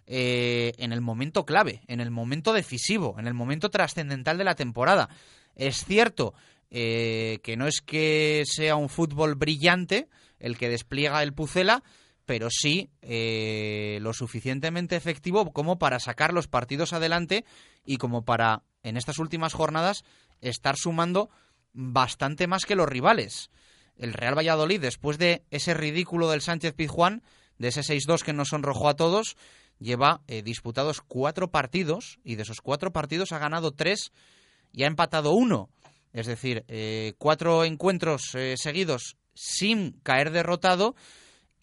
en 0.06 0.92
el 0.92 1.00
momento 1.00 1.46
clave, 1.46 1.80
en 1.88 1.98
el 1.98 2.10
momento 2.10 2.52
decisivo, 2.52 3.16
en 3.18 3.26
el 3.26 3.32
momento 3.32 3.70
trascendental 3.70 4.36
de 4.36 4.44
la 4.44 4.54
temporada. 4.54 5.08
Es 5.54 5.86
cierto 5.86 6.34
que 6.68 7.54
no 7.56 7.66
es 7.66 7.80
que 7.80 8.42
sea 8.44 8.76
un 8.76 8.90
fútbol 8.90 9.34
brillante 9.34 10.10
el 10.38 10.58
que 10.58 10.68
despliega 10.68 11.22
el 11.22 11.32
Pucela, 11.32 11.82
pero 12.26 12.48
sí 12.50 12.90
eh, 13.02 13.98
lo 14.00 14.12
suficientemente 14.12 14.96
efectivo 14.96 15.52
como 15.52 15.78
para 15.78 16.00
sacar 16.00 16.32
los 16.32 16.48
partidos 16.48 16.92
adelante 16.92 17.44
y 17.84 17.96
como 17.96 18.24
para, 18.24 18.62
en 18.82 18.96
estas 18.96 19.18
últimas 19.18 19.52
jornadas, 19.52 20.04
estar 20.40 20.76
sumando 20.76 21.30
bastante 21.72 22.46
más 22.46 22.64
que 22.64 22.76
los 22.76 22.88
rivales. 22.88 23.50
El 23.96 24.12
Real 24.12 24.36
Valladolid, 24.36 24.80
después 24.80 25.18
de 25.18 25.44
ese 25.50 25.74
ridículo 25.74 26.30
del 26.30 26.40
Sánchez 26.40 26.74
Pizjuán, 26.74 27.22
de 27.58 27.68
ese 27.68 27.82
6-2 27.82 28.22
que 28.22 28.32
nos 28.32 28.48
sonrojó 28.48 28.88
a 28.88 28.96
todos, 28.96 29.36
lleva 29.78 30.22
eh, 30.26 30.42
disputados 30.42 31.00
cuatro 31.00 31.50
partidos 31.50 32.18
y 32.24 32.36
de 32.36 32.42
esos 32.42 32.60
cuatro 32.60 32.92
partidos 32.92 33.32
ha 33.32 33.38
ganado 33.38 33.72
tres 33.72 34.12
y 34.72 34.84
ha 34.84 34.88
empatado 34.88 35.32
uno. 35.32 35.68
Es 36.12 36.26
decir, 36.26 36.64
eh, 36.68 37.14
cuatro 37.18 37.64
encuentros 37.64 38.22
seguidos 38.56 39.16
sin 39.34 39.92
caer 40.02 40.30
derrotado 40.30 40.94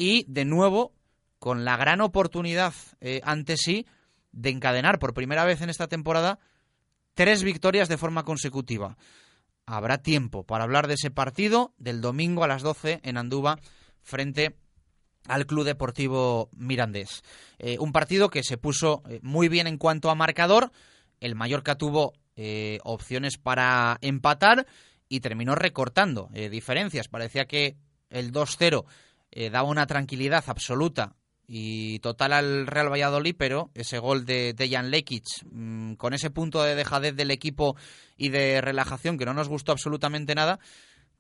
y 0.02 0.26
de 0.28 0.46
nuevo 0.46 0.94
con 1.38 1.64
la 1.64 1.78
gran 1.78 2.02
oportunidad 2.02 2.74
eh, 3.02 3.22
ante 3.24 3.56
sí 3.56 3.86
de 4.32 4.50
encadenar 4.50 4.98
por 4.98 5.14
primera 5.14 5.46
vez 5.46 5.62
en 5.62 5.70
esta 5.70 5.88
temporada 5.88 6.40
tres 7.14 7.44
victorias 7.44 7.88
de 7.88 8.00
forma 8.00 8.26
consecutiva. 8.26 8.98
Habrá 9.68 10.00
tiempo 10.00 10.44
para 10.44 10.64
hablar 10.64 10.88
de 10.88 10.96
ese 10.96 11.12
partido 11.12 11.76
del 11.78 12.02
domingo 12.02 12.44
a 12.44 12.48
las 12.48 12.64
12 12.64 13.02
en 13.04 13.18
Andúba 13.18 13.60
frente 14.02 14.56
al 15.28 15.46
Club 15.46 15.66
Deportivo 15.66 16.50
Mirandés. 16.58 17.22
Eh, 17.60 17.78
un 17.78 17.92
partido 17.92 18.32
que 18.32 18.42
se 18.42 18.58
puso 18.58 19.04
eh, 19.08 19.20
muy 19.22 19.50
bien 19.50 19.68
en 19.68 19.78
cuanto 19.78 20.10
a 20.10 20.16
marcador. 20.16 20.72
El 21.20 21.36
Mallorca 21.36 21.76
tuvo 21.76 22.14
opciones 22.84 23.38
para 23.38 24.00
empatar 24.02 24.66
y 25.08 25.20
terminó 25.20 25.54
recortando 25.54 26.30
diferencias. 26.34 27.08
Parecía 27.08 27.46
que 27.46 27.78
el 28.10 28.32
2-0 28.32 28.86
eh, 29.32 29.50
daba 29.50 29.70
una 29.70 29.88
tranquilidad 29.88 30.44
absoluta 30.48 31.16
y 31.48 32.00
total 32.00 32.32
al 32.34 32.68
Real 32.68 32.90
Valladolid, 32.92 33.36
pero 33.38 33.72
ese 33.74 34.00
gol 34.00 34.26
de 34.26 34.54
Dejan 34.54 34.90
Lekic, 34.90 35.26
mm, 35.52 35.94
con 35.96 36.14
ese 36.14 36.30
punto 36.30 36.64
de 36.64 36.76
dejadez 36.76 37.16
del 37.16 37.32
equipo 37.32 37.76
y 38.16 38.30
de 38.30 38.62
relajación 38.62 39.18
que 39.18 39.26
no 39.26 39.34
nos 39.34 39.50
gustó 39.50 39.74
absolutamente 39.74 40.34
nada, 40.34 40.60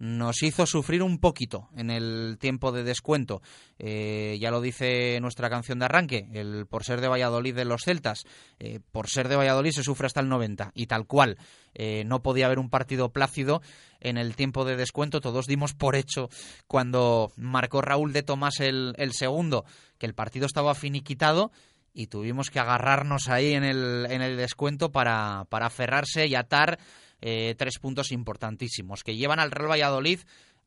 nos 0.01 0.41
hizo 0.41 0.65
sufrir 0.65 1.03
un 1.03 1.19
poquito 1.19 1.69
en 1.77 1.91
el 1.91 2.39
tiempo 2.39 2.71
de 2.71 2.83
descuento. 2.83 3.43
Eh, 3.77 4.35
ya 4.41 4.49
lo 4.49 4.59
dice 4.59 5.19
nuestra 5.21 5.47
canción 5.47 5.77
de 5.77 5.85
arranque, 5.85 6.27
el 6.33 6.65
por 6.65 6.83
ser 6.83 7.01
de 7.01 7.07
Valladolid 7.07 7.53
de 7.53 7.65
los 7.65 7.83
Celtas, 7.83 8.23
eh, 8.57 8.79
por 8.91 9.09
ser 9.09 9.27
de 9.27 9.35
Valladolid 9.35 9.69
se 9.69 9.83
sufre 9.83 10.07
hasta 10.07 10.19
el 10.19 10.27
90 10.27 10.71
y 10.73 10.87
tal 10.87 11.05
cual. 11.05 11.37
Eh, 11.75 12.03
no 12.03 12.23
podía 12.23 12.47
haber 12.47 12.57
un 12.57 12.71
partido 12.71 13.09
plácido 13.09 13.61
en 13.99 14.17
el 14.17 14.35
tiempo 14.35 14.65
de 14.65 14.75
descuento. 14.75 15.21
Todos 15.21 15.45
dimos 15.45 15.75
por 15.75 15.95
hecho 15.95 16.29
cuando 16.65 17.31
marcó 17.37 17.83
Raúl 17.83 18.11
de 18.11 18.23
Tomás 18.23 18.59
el, 18.59 18.95
el 18.97 19.13
segundo 19.13 19.65
que 19.99 20.07
el 20.07 20.15
partido 20.15 20.47
estaba 20.47 20.73
finiquitado 20.73 21.51
y 21.93 22.07
tuvimos 22.07 22.49
que 22.49 22.59
agarrarnos 22.59 23.29
ahí 23.29 23.53
en 23.53 23.63
el, 23.63 24.07
en 24.09 24.23
el 24.23 24.35
descuento 24.35 24.91
para, 24.91 25.45
para 25.49 25.67
aferrarse 25.67 26.25
y 26.25 26.33
atar 26.33 26.79
eh, 27.21 27.55
tres 27.57 27.79
puntos 27.79 28.11
importantísimos 28.11 29.03
que 29.03 29.15
llevan 29.15 29.39
al 29.39 29.51
Real 29.51 29.71
Valladolid 29.71 30.19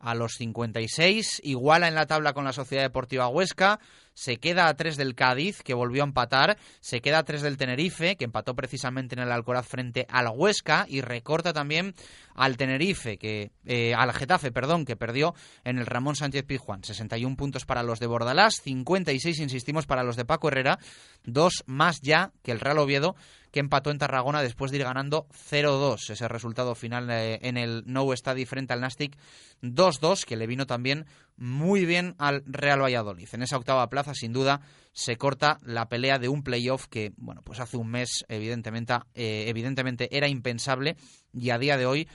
a 0.04 0.14
los 0.14 0.34
56, 0.34 1.40
iguala 1.44 1.88
en 1.88 1.94
la 1.94 2.06
tabla 2.06 2.34
con 2.34 2.44
la 2.44 2.52
Sociedad 2.52 2.82
Deportiva 2.82 3.28
Huesca, 3.28 3.80
se 4.12 4.36
queda 4.36 4.68
a 4.68 4.74
tres 4.74 4.96
del 4.96 5.14
Cádiz, 5.14 5.62
que 5.62 5.72
volvió 5.72 6.02
a 6.02 6.06
empatar, 6.06 6.58
se 6.80 7.00
queda 7.00 7.18
a 7.18 7.24
tres 7.24 7.40
del 7.40 7.56
Tenerife, 7.56 8.16
que 8.16 8.24
empató 8.24 8.54
precisamente 8.54 9.14
en 9.14 9.22
el 9.22 9.32
Alcoraz 9.32 9.66
frente 9.66 10.06
al 10.10 10.28
Huesca, 10.28 10.84
y 10.88 11.00
recorta 11.00 11.52
también 11.54 11.94
al 12.34 12.56
Tenerife, 12.56 13.16
que 13.16 13.50
eh, 13.64 13.94
al 13.94 14.12
Getafe, 14.12 14.52
perdón, 14.52 14.84
que 14.84 14.94
perdió 14.94 15.34
en 15.64 15.78
el 15.78 15.86
Ramón 15.86 16.16
Sánchez 16.16 16.44
Pizjuán. 16.44 16.84
61 16.84 17.36
puntos 17.36 17.64
para 17.64 17.82
los 17.82 17.98
de 17.98 18.06
Bordalás, 18.06 18.60
56, 18.62 19.40
insistimos, 19.40 19.86
para 19.86 20.04
los 20.04 20.16
de 20.16 20.26
Paco 20.26 20.48
Herrera, 20.48 20.78
dos 21.24 21.64
más 21.66 22.00
ya 22.02 22.30
que 22.42 22.52
el 22.52 22.60
Real 22.60 22.78
Oviedo, 22.78 23.16
que 23.54 23.60
empató 23.60 23.92
en 23.92 23.98
Tarragona 23.98 24.42
después 24.42 24.72
de 24.72 24.78
ir 24.78 24.82
ganando 24.82 25.28
0-2. 25.30 26.10
Ese 26.10 26.26
resultado 26.26 26.74
final 26.74 27.08
eh, 27.08 27.38
en 27.40 27.56
el 27.56 27.84
No 27.86 28.04
Stadi 28.12 28.46
frente 28.46 28.72
al 28.72 28.80
Nastic 28.80 29.16
2-2, 29.62 30.24
que 30.24 30.34
le 30.34 30.48
vino 30.48 30.66
también 30.66 31.06
muy 31.36 31.86
bien 31.86 32.16
al 32.18 32.42
Real 32.46 32.82
Valladolid. 32.82 33.28
En 33.30 33.42
esa 33.42 33.56
octava 33.56 33.88
plaza, 33.88 34.12
sin 34.12 34.32
duda, 34.32 34.60
se 34.92 35.16
corta 35.18 35.60
la 35.62 35.88
pelea 35.88 36.18
de 36.18 36.28
un 36.28 36.42
playoff 36.42 36.88
que, 36.88 37.12
bueno, 37.16 37.42
pues 37.44 37.60
hace 37.60 37.76
un 37.76 37.90
mes 37.90 38.24
evidentemente, 38.28 38.94
eh, 39.14 39.44
evidentemente 39.46 40.08
era 40.10 40.26
impensable 40.26 40.96
y 41.32 41.50
a 41.50 41.58
día 41.58 41.76
de 41.76 41.86
hoy 41.86 42.08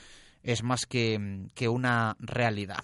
es 0.43 0.63
más 0.63 0.86
que, 0.86 1.47
que, 1.56 1.67
una 1.67 2.15
realidad. 2.19 2.84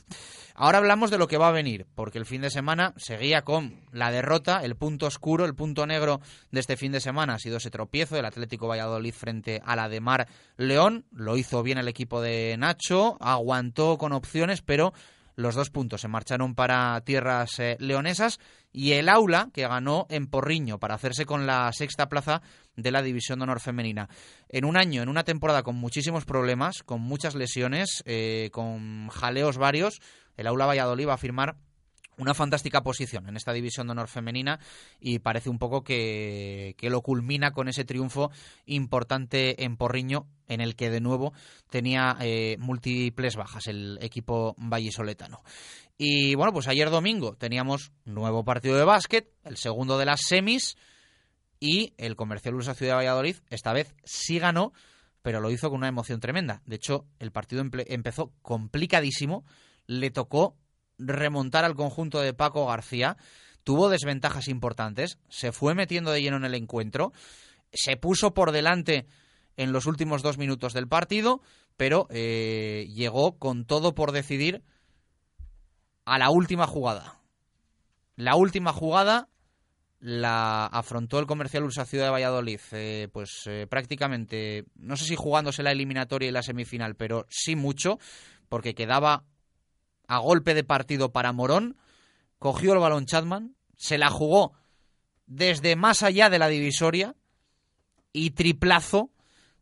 Ahora 0.53 0.77
hablamos 0.77 1.11
de 1.11 1.17
lo 1.17 1.27
que 1.27 1.37
va 1.37 1.49
a 1.49 1.51
venir, 1.51 1.85
porque 1.95 2.17
el 2.17 2.25
fin 2.25 2.41
de 2.41 2.49
semana 2.49 2.93
seguía 2.97 3.41
con 3.41 3.81
la 3.91 4.11
derrota, 4.11 4.61
el 4.63 4.75
punto 4.75 5.05
oscuro, 5.05 5.45
el 5.45 5.55
punto 5.55 5.85
negro 5.85 6.21
de 6.51 6.61
este 6.61 6.77
fin 6.77 6.91
de 6.91 7.01
semana 7.01 7.33
ha 7.33 7.39
sido 7.39 7.57
ese 7.57 7.71
tropiezo 7.71 8.15
del 8.15 8.25
Atlético 8.25 8.67
Valladolid 8.67 9.13
frente 9.13 9.61
a 9.65 9.75
la 9.75 9.89
de 9.89 9.99
Mar 9.99 10.27
León. 10.57 11.05
Lo 11.11 11.35
hizo 11.35 11.61
bien 11.61 11.77
el 11.77 11.89
equipo 11.89 12.21
de 12.21 12.55
Nacho, 12.57 13.17
aguantó 13.19 13.97
con 13.97 14.13
opciones, 14.13 14.61
pero 14.61 14.93
los 15.35 15.55
dos 15.55 15.69
puntos 15.69 16.01
se 16.01 16.07
marcharon 16.07 16.55
para 16.55 16.99
tierras 17.01 17.59
eh, 17.59 17.77
leonesas 17.79 18.39
y 18.71 18.93
el 18.93 19.09
aula 19.09 19.49
que 19.53 19.67
ganó 19.67 20.05
en 20.09 20.27
Porriño 20.27 20.79
para 20.79 20.95
hacerse 20.95 21.25
con 21.25 21.45
la 21.45 21.71
sexta 21.73 22.09
plaza 22.09 22.41
de 22.75 22.91
la 22.91 23.01
División 23.01 23.39
de 23.39 23.43
Honor 23.43 23.59
Femenina. 23.59 24.09
En 24.49 24.65
un 24.65 24.77
año, 24.77 25.01
en 25.01 25.09
una 25.09 25.23
temporada 25.23 25.63
con 25.63 25.75
muchísimos 25.75 26.25
problemas, 26.25 26.83
con 26.83 27.01
muchas 27.01 27.35
lesiones, 27.35 28.03
eh, 28.05 28.49
con 28.51 29.09
jaleos 29.09 29.57
varios, 29.57 30.01
el 30.37 30.47
aula 30.47 30.65
Valladolid 30.65 31.07
va 31.07 31.13
a 31.13 31.17
firmar 31.17 31.55
una 32.17 32.33
fantástica 32.33 32.81
posición 32.81 33.27
en 33.27 33.35
esta 33.35 33.53
división 33.53 33.87
de 33.87 33.91
honor 33.91 34.07
femenina 34.07 34.59
y 34.99 35.19
parece 35.19 35.49
un 35.49 35.59
poco 35.59 35.83
que, 35.83 36.75
lo 36.81 37.01
culmina 37.01 37.51
con 37.51 37.67
ese 37.67 37.83
triunfo 37.83 38.31
importante 38.65 39.63
en 39.63 39.77
Porriño 39.77 40.27
en 40.47 40.61
el 40.61 40.75
que 40.75 40.89
de 40.89 41.01
nuevo 41.01 41.33
tenía 41.69 42.15
eh, 42.21 42.57
múltiples 42.59 43.35
bajas 43.35 43.67
el 43.67 43.97
equipo 44.01 44.55
vallisoletano. 44.57 45.41
Y 45.97 46.35
bueno, 46.35 46.53
pues 46.53 46.67
ayer 46.67 46.89
domingo 46.89 47.35
teníamos 47.35 47.91
nuevo 48.03 48.43
partido 48.43 48.77
de 48.77 48.83
básquet, 48.83 49.31
el 49.43 49.57
segundo 49.57 49.97
de 49.97 50.05
las 50.05 50.21
semis 50.27 50.75
y 51.59 51.93
el 51.97 52.15
Comercial 52.15 52.55
Ursa 52.55 52.75
Ciudad 52.75 52.93
de 52.93 52.97
Valladolid 52.97 53.37
esta 53.49 53.73
vez 53.73 53.95
sí 54.03 54.39
ganó, 54.39 54.73
pero 55.21 55.39
lo 55.39 55.49
hizo 55.49 55.69
con 55.69 55.79
una 55.79 55.87
emoción 55.87 56.19
tremenda. 56.19 56.61
De 56.65 56.75
hecho, 56.75 57.07
el 57.19 57.31
partido 57.31 57.63
empezó 57.87 58.33
complicadísimo, 58.41 59.45
le 59.87 60.11
tocó 60.11 60.55
remontar 60.97 61.65
al 61.65 61.75
conjunto 61.75 62.21
de 62.21 62.33
Paco 62.33 62.65
García, 62.67 63.17
tuvo 63.63 63.89
desventajas 63.89 64.47
importantes, 64.47 65.17
se 65.29 65.51
fue 65.51 65.75
metiendo 65.75 66.11
de 66.11 66.21
lleno 66.21 66.37
en 66.37 66.45
el 66.45 66.55
encuentro, 66.55 67.13
se 67.73 67.97
puso 67.97 68.33
por 68.33 68.51
delante 68.51 69.07
en 69.57 69.71
los 69.71 69.85
últimos 69.85 70.21
dos 70.21 70.37
minutos 70.37 70.73
del 70.73 70.87
partido, 70.87 71.41
pero 71.77 72.07
eh, 72.09 72.87
llegó 72.93 73.37
con 73.37 73.65
todo 73.65 73.95
por 73.95 74.11
decidir 74.11 74.63
a 76.05 76.17
la 76.17 76.29
última 76.29 76.67
jugada. 76.67 77.19
La 78.15 78.35
última 78.35 78.71
jugada 78.71 79.27
la 79.99 80.67
afrontó 80.67 81.19
el 81.19 81.25
comercial 81.25 81.63
Ursa 81.63 81.85
Ciudad 81.85 82.05
de 82.05 82.11
Valladolid, 82.11 82.59
eh, 82.71 83.07
pues 83.11 83.43
eh, 83.47 83.65
prácticamente, 83.67 84.65
no 84.75 84.95
sé 84.97 85.05
si 85.05 85.15
jugándose 85.15 85.63
la 85.63 85.71
eliminatoria 85.71 86.29
y 86.29 86.31
la 86.31 86.43
semifinal, 86.43 86.95
pero 86.95 87.25
sí 87.29 87.55
mucho, 87.55 87.97
porque 88.47 88.75
quedaba 88.75 89.23
a 90.07 90.19
golpe 90.19 90.53
de 90.53 90.63
partido 90.63 91.11
para 91.11 91.33
Morón, 91.33 91.77
cogió 92.39 92.73
el 92.73 92.79
balón 92.79 93.05
Chadman, 93.05 93.55
se 93.77 93.97
la 93.97 94.09
jugó 94.09 94.53
desde 95.27 95.75
más 95.75 96.03
allá 96.03 96.29
de 96.29 96.39
la 96.39 96.47
divisoria 96.47 97.15
y 98.13 98.31
triplazo 98.31 99.09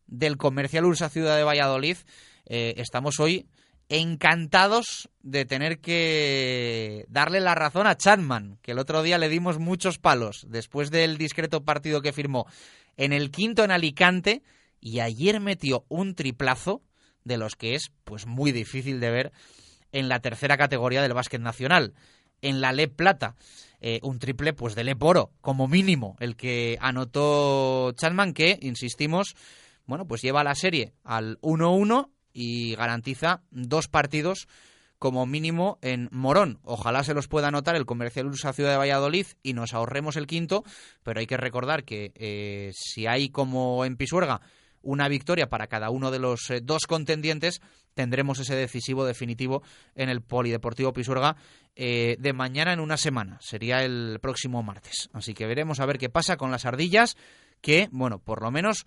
del 0.07 0.37
comercial 0.37 0.85
Ursa 0.85 1.09
Ciudad 1.09 1.37
de 1.37 1.43
Valladolid. 1.43 1.97
Eh, 2.45 2.75
estamos 2.77 3.19
hoy 3.19 3.47
encantados 3.89 5.09
de 5.21 5.45
tener 5.45 5.79
que 5.79 7.05
darle 7.09 7.39
la 7.39 7.55
razón 7.55 7.87
a 7.87 7.95
Chapman, 7.95 8.57
que 8.61 8.71
el 8.71 8.79
otro 8.79 9.03
día 9.03 9.17
le 9.17 9.29
dimos 9.29 9.59
muchos 9.59 9.99
palos 9.99 10.45
después 10.49 10.89
del 10.89 11.17
discreto 11.17 11.63
partido 11.63 12.01
que 12.01 12.13
firmó 12.13 12.47
en 12.97 13.13
el 13.13 13.31
quinto 13.31 13.63
en 13.63 13.71
Alicante 13.71 14.41
y 14.79 14.99
ayer 14.99 15.39
metió 15.39 15.85
un 15.89 16.15
triplazo 16.15 16.81
de 17.23 17.37
los 17.37 17.55
que 17.55 17.75
es 17.75 17.91
pues 18.03 18.25
muy 18.25 18.51
difícil 18.51 18.99
de 18.99 19.11
ver 19.11 19.31
en 19.93 20.09
la 20.09 20.19
tercera 20.19 20.57
categoría 20.57 21.01
del 21.01 21.13
básquet 21.13 21.39
nacional, 21.39 21.93
en 22.41 22.59
la 22.59 22.73
Le 22.73 22.89
Plata. 22.89 23.35
Eh, 23.79 23.99
un 24.03 24.19
triple 24.19 24.53
pues 24.53 24.75
de 24.75 24.83
Le 24.83 24.95
Oro, 24.99 25.31
como 25.41 25.67
mínimo, 25.67 26.15
el 26.19 26.35
que 26.35 26.77
anotó 26.81 27.93
Chapman, 27.93 28.33
que, 28.33 28.57
insistimos, 28.61 29.35
bueno, 29.85 30.07
pues 30.07 30.21
lleva 30.21 30.43
la 30.43 30.55
serie 30.55 30.93
al 31.03 31.39
1-1 31.41 32.09
y 32.31 32.75
garantiza 32.75 33.41
dos 33.51 33.87
partidos 33.87 34.47
como 34.99 35.25
mínimo 35.25 35.79
en 35.81 36.07
Morón. 36.11 36.59
Ojalá 36.63 37.03
se 37.03 37.13
los 37.13 37.27
pueda 37.27 37.49
anotar 37.49 37.75
el 37.75 37.85
Comercial 37.85 38.27
Ursa 38.27 38.53
Ciudad 38.53 38.71
de 38.71 38.77
Valladolid 38.77 39.25
y 39.43 39.51
nos 39.51 39.73
ahorremos 39.73 40.15
el 40.15 40.27
quinto, 40.27 40.63
pero 41.03 41.19
hay 41.19 41.27
que 41.27 41.35
recordar 41.35 41.83
que 41.83 42.13
eh, 42.15 42.71
si 42.73 43.05
hay 43.05 43.27
como 43.27 43.83
en 43.83 43.97
Pisuerga 43.97 44.39
una 44.83 45.07
victoria 45.07 45.49
para 45.49 45.67
cada 45.67 45.89
uno 45.89 46.11
de 46.11 46.19
los 46.19 46.49
eh, 46.51 46.61
dos 46.61 46.83
contendientes, 46.87 47.61
tendremos 47.95 48.39
ese 48.39 48.55
decisivo 48.55 49.05
definitivo 49.05 49.63
en 49.95 50.09
el 50.09 50.21
Polideportivo 50.21 50.93
Pisuerga 50.93 51.35
eh, 51.75 52.17
de 52.19 52.33
mañana 52.33 52.73
en 52.73 52.79
una 52.79 52.97
semana. 52.97 53.39
Sería 53.41 53.83
el 53.83 54.19
próximo 54.21 54.61
martes. 54.61 55.09
Así 55.13 55.33
que 55.33 55.47
veremos 55.47 55.79
a 55.79 55.85
ver 55.85 55.97
qué 55.97 56.09
pasa 56.09 56.37
con 56.37 56.51
las 56.51 56.65
ardillas, 56.65 57.17
que, 57.61 57.89
bueno, 57.91 58.19
por 58.19 58.41
lo 58.41 58.51
menos 58.51 58.85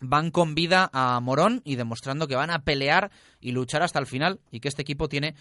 van 0.00 0.30
con 0.30 0.54
vida 0.54 0.90
a 0.92 1.18
Morón 1.20 1.62
y 1.64 1.76
demostrando 1.76 2.28
que 2.28 2.36
van 2.36 2.50
a 2.50 2.64
pelear 2.64 3.10
y 3.40 3.52
luchar 3.52 3.82
hasta 3.82 3.98
el 3.98 4.06
final 4.06 4.40
y 4.50 4.60
que 4.60 4.68
este 4.68 4.82
equipo 4.82 5.08
tiene 5.08 5.34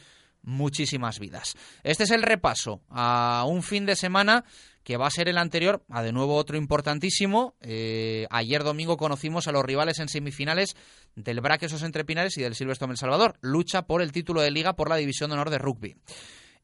muchísimas 0.44 1.20
vidas. 1.20 1.56
Este 1.84 2.04
es 2.04 2.12
el 2.12 2.24
repaso 2.24 2.82
a 2.90 3.46
un 3.48 3.64
fin 3.64 3.86
de 3.86 3.96
semana 3.96 4.44
que 4.84 4.98
va 4.98 5.08
a 5.08 5.12
ser 5.12 5.30
el 5.30 5.38
anterior, 5.38 5.84
a 5.90 6.02
de 6.02 6.12
nuevo 6.12 6.36
otro 6.36 6.58
importantísimo. 6.58 7.56
Eh, 7.62 8.26
ayer 8.30 8.64
domingo 8.64 8.98
conocimos 8.98 9.48
a 9.48 9.52
los 9.52 9.64
rivales 9.64 10.00
en 10.00 10.10
semifinales 10.10 10.76
del 11.16 11.42
BRAC 11.42 11.64
Esos 11.64 11.84
Entrepinares 11.84 12.38
y 12.38 12.42
del 12.42 12.56
Silvestre 12.56 12.90
El 12.90 12.98
Salvador. 12.98 13.38
Lucha 13.42 13.84
por 13.84 14.02
el 14.02 14.12
título 14.12 14.42
de 14.42 14.52
liga 14.52 14.74
por 14.74 14.90
la 14.90 14.96
División 14.96 15.30
de 15.30 15.36
Honor 15.36 15.50
de 15.52 15.60
Rugby. 15.60 15.96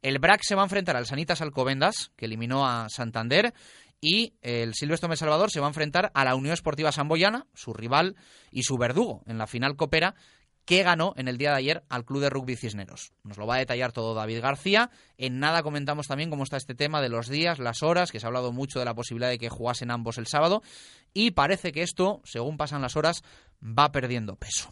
El 0.01 0.19
BRAC 0.19 0.41
se 0.43 0.55
va 0.55 0.61
a 0.61 0.65
enfrentar 0.65 0.95
al 0.95 1.05
Sanitas 1.05 1.41
Alcobendas, 1.41 2.11
que 2.15 2.25
eliminó 2.25 2.67
a 2.67 2.87
Santander, 2.89 3.53
y 3.99 4.33
el 4.41 4.75
Silvestre 4.75 5.09
El 5.09 5.17
Salvador 5.17 5.51
se 5.51 5.59
va 5.59 5.67
a 5.67 5.69
enfrentar 5.69 6.11
a 6.13 6.23
la 6.23 6.35
Unión 6.35 6.53
Esportiva 6.53 6.91
Samboyana, 6.91 7.47
su 7.53 7.73
rival 7.73 8.15
y 8.51 8.63
su 8.63 8.77
verdugo 8.77 9.23
en 9.25 9.37
la 9.37 9.47
final 9.47 9.75
copera, 9.75 10.15
que 10.67 10.83
ganó 10.83 11.13
en 11.15 11.29
el 11.29 11.37
día 11.37 11.51
de 11.51 11.55
ayer 11.55 11.83
al 11.87 12.03
Club 12.03 12.21
de 12.21 12.29
Rugby 12.29 12.57
Cisneros. 12.57 13.13
Nos 13.23 13.37
lo 13.37 13.47
va 13.47 13.55
a 13.55 13.59
detallar 13.59 13.93
todo 13.93 14.13
David 14.13 14.41
García. 14.41 14.91
En 15.17 15.39
nada 15.39 15.63
comentamos 15.63 16.07
también 16.07 16.29
cómo 16.29 16.43
está 16.43 16.57
este 16.57 16.75
tema 16.75 17.01
de 17.01 17.07
los 17.07 17.29
días, 17.29 17.57
las 17.57 17.83
horas, 17.83 18.11
que 18.11 18.19
se 18.19 18.25
ha 18.25 18.27
hablado 18.27 18.51
mucho 18.51 18.77
de 18.77 18.83
la 18.83 18.93
posibilidad 18.93 19.29
de 19.29 19.39
que 19.39 19.47
jugasen 19.47 19.91
ambos 19.91 20.17
el 20.17 20.27
sábado. 20.27 20.61
Y 21.13 21.31
parece 21.31 21.71
que 21.71 21.83
esto, 21.83 22.19
según 22.25 22.57
pasan 22.57 22.81
las 22.81 22.97
horas, 22.97 23.23
va 23.63 23.93
perdiendo 23.93 24.35
peso. 24.35 24.69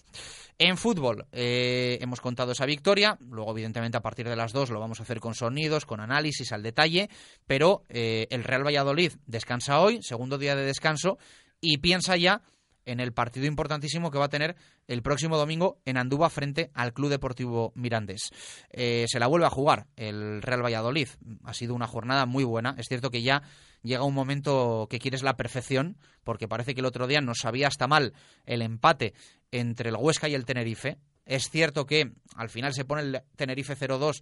En 0.57 0.75
fútbol 0.75 1.27
eh, 1.31 1.97
hemos 2.01 2.19
contado 2.19 2.51
esa 2.51 2.65
victoria, 2.65 3.17
luego 3.21 3.51
evidentemente 3.51 3.97
a 3.97 4.01
partir 4.01 4.27
de 4.27 4.35
las 4.35 4.51
dos 4.51 4.71
lo 4.71 4.81
vamos 4.81 4.99
a 4.99 5.03
hacer 5.03 5.21
con 5.21 5.33
sonidos, 5.33 5.85
con 5.85 6.01
análisis 6.01 6.51
al 6.51 6.61
detalle, 6.61 7.09
pero 7.47 7.83
eh, 7.87 8.27
el 8.31 8.43
Real 8.43 8.65
Valladolid 8.65 9.13
descansa 9.27 9.79
hoy, 9.79 9.99
segundo 10.01 10.37
día 10.37 10.57
de 10.57 10.65
descanso, 10.65 11.17
y 11.61 11.77
piensa 11.77 12.17
ya 12.17 12.41
en 12.85 12.99
el 12.99 13.13
partido 13.13 13.45
importantísimo 13.45 14.11
que 14.11 14.17
va 14.17 14.25
a 14.25 14.29
tener 14.29 14.55
el 14.87 15.01
próximo 15.01 15.37
domingo 15.37 15.79
en 15.85 15.97
Andúba 15.97 16.29
frente 16.29 16.71
al 16.73 16.93
Club 16.93 17.09
Deportivo 17.09 17.71
Mirandés. 17.75 18.31
Eh, 18.69 19.05
se 19.07 19.19
la 19.19 19.27
vuelve 19.27 19.47
a 19.47 19.49
jugar 19.49 19.87
el 19.95 20.41
Real 20.41 20.63
Valladolid. 20.63 21.09
Ha 21.43 21.53
sido 21.53 21.73
una 21.73 21.87
jornada 21.87 22.25
muy 22.25 22.43
buena. 22.43 22.75
Es 22.77 22.87
cierto 22.87 23.09
que 23.09 23.21
ya 23.21 23.41
llega 23.81 24.03
un 24.03 24.13
momento 24.13 24.87
que 24.89 24.99
quieres 24.99 25.23
la 25.23 25.37
perfección, 25.37 25.97
porque 26.23 26.47
parece 26.47 26.73
que 26.73 26.81
el 26.81 26.85
otro 26.85 27.07
día 27.07 27.21
nos 27.21 27.39
sabía 27.39 27.67
hasta 27.67 27.87
mal 27.87 28.13
el 28.45 28.61
empate 28.61 29.13
entre 29.51 29.89
el 29.89 29.95
Huesca 29.95 30.29
y 30.29 30.35
el 30.35 30.45
Tenerife. 30.45 30.97
Es 31.25 31.49
cierto 31.49 31.85
que 31.85 32.11
al 32.35 32.49
final 32.49 32.73
se 32.73 32.85
pone 32.85 33.01
el 33.01 33.21
Tenerife 33.35 33.75
0-2 33.75 34.21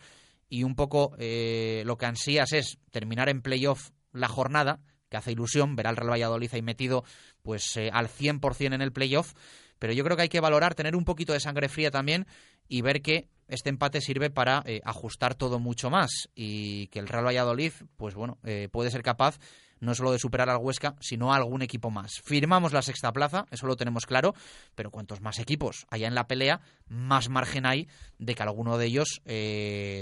y 0.50 0.64
un 0.64 0.76
poco 0.76 1.16
eh, 1.18 1.84
lo 1.86 1.98
que 1.98 2.06
ansías 2.06 2.54
es 2.54 2.78
terminar 2.92 3.30
en 3.30 3.42
playoff 3.42 3.90
la 4.12 4.28
jornada 4.28 4.80
que 5.14 5.18
hace 5.18 5.32
ilusión 5.32 5.76
ver 5.76 5.86
al 5.86 5.96
Real 5.96 6.10
Valladolid 6.10 6.50
ahí 6.54 6.64
metido 6.64 7.04
pues 7.44 7.78
eh, 7.78 7.92
al 7.94 8.08
100% 8.08 8.74
en 8.74 8.82
el 8.82 8.92
playoff, 8.92 9.34
pero 9.78 9.94
yo 9.94 10.04
creo 10.04 10.18
que 10.18 10.24
hay 10.24 10.30
que 10.30 10.40
valorar, 10.40 10.74
tener 10.74 10.96
un 10.96 11.06
poquito 11.06 11.34
de 11.34 11.40
sangre 11.40 11.70
fría 11.70 11.92
también 11.92 12.26
y 12.68 12.82
ver 12.82 13.04
que 13.04 13.30
este 13.48 13.70
empate 13.70 14.02
sirve 14.02 14.32
para 14.32 14.64
eh, 14.66 14.82
ajustar 14.84 15.36
todo 15.36 15.60
mucho 15.60 15.92
más 15.92 16.30
y 16.34 16.88
que 16.88 16.98
el 16.98 17.08
Real 17.08 17.28
Valladolid, 17.28 17.74
pues 17.96 18.16
bueno, 18.16 18.40
eh, 18.44 18.70
puede 18.72 18.90
ser 18.90 19.04
capaz 19.04 19.38
no 19.80 19.94
solo 19.94 20.12
de 20.12 20.18
superar 20.18 20.50
al 20.50 20.58
Huesca, 20.58 20.96
sino 21.00 21.32
a 21.32 21.36
algún 21.36 21.62
equipo 21.62 21.92
más. 21.92 22.14
Firmamos 22.24 22.74
la 22.74 22.82
sexta 22.82 23.12
plaza, 23.12 23.46
eso 23.52 23.68
lo 23.68 23.76
tenemos 23.76 24.08
claro, 24.08 24.34
pero 24.74 24.90
cuantos 24.90 25.22
más 25.22 25.38
equipos 25.38 25.86
haya 25.92 26.08
en 26.08 26.16
la 26.16 26.26
pelea, 26.26 26.62
más 26.88 27.30
margen 27.30 27.68
hay 27.68 27.88
de 28.18 28.34
que 28.34 28.42
alguno 28.42 28.80
de 28.80 28.86
ellos 28.88 29.22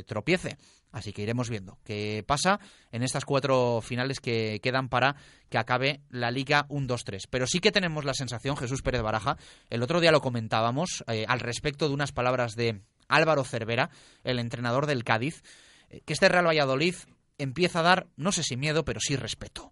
tropiece. 0.05 0.57
Así 0.91 1.13
que 1.13 1.21
iremos 1.21 1.49
viendo 1.49 1.77
qué 1.85 2.23
pasa 2.27 2.59
en 2.91 3.03
estas 3.03 3.23
cuatro 3.23 3.81
finales 3.81 4.19
que 4.19 4.59
quedan 4.61 4.89
para 4.89 5.15
que 5.49 5.57
acabe 5.57 6.01
la 6.09 6.31
Liga 6.31 6.67
1-2-3. 6.67 7.27
Pero 7.29 7.47
sí 7.47 7.59
que 7.59 7.71
tenemos 7.71 8.03
la 8.03 8.13
sensación, 8.13 8.57
Jesús 8.57 8.81
Pérez 8.81 9.01
Baraja, 9.01 9.37
el 9.69 9.83
otro 9.83 10.01
día 10.01 10.11
lo 10.11 10.21
comentábamos 10.21 11.03
eh, 11.07 11.25
al 11.27 11.39
respecto 11.39 11.87
de 11.87 11.93
unas 11.93 12.11
palabras 12.11 12.55
de 12.55 12.81
Álvaro 13.07 13.43
Cervera, 13.43 13.89
el 14.23 14.39
entrenador 14.39 14.85
del 14.85 15.03
Cádiz, 15.03 15.43
eh, 15.89 16.01
que 16.05 16.13
este 16.13 16.29
Real 16.29 16.47
Valladolid 16.47 16.95
empieza 17.37 17.79
a 17.79 17.83
dar, 17.83 18.07
no 18.17 18.31
sé 18.31 18.43
si 18.43 18.57
miedo, 18.57 18.83
pero 18.85 18.99
sí 18.99 19.15
respeto. 19.15 19.71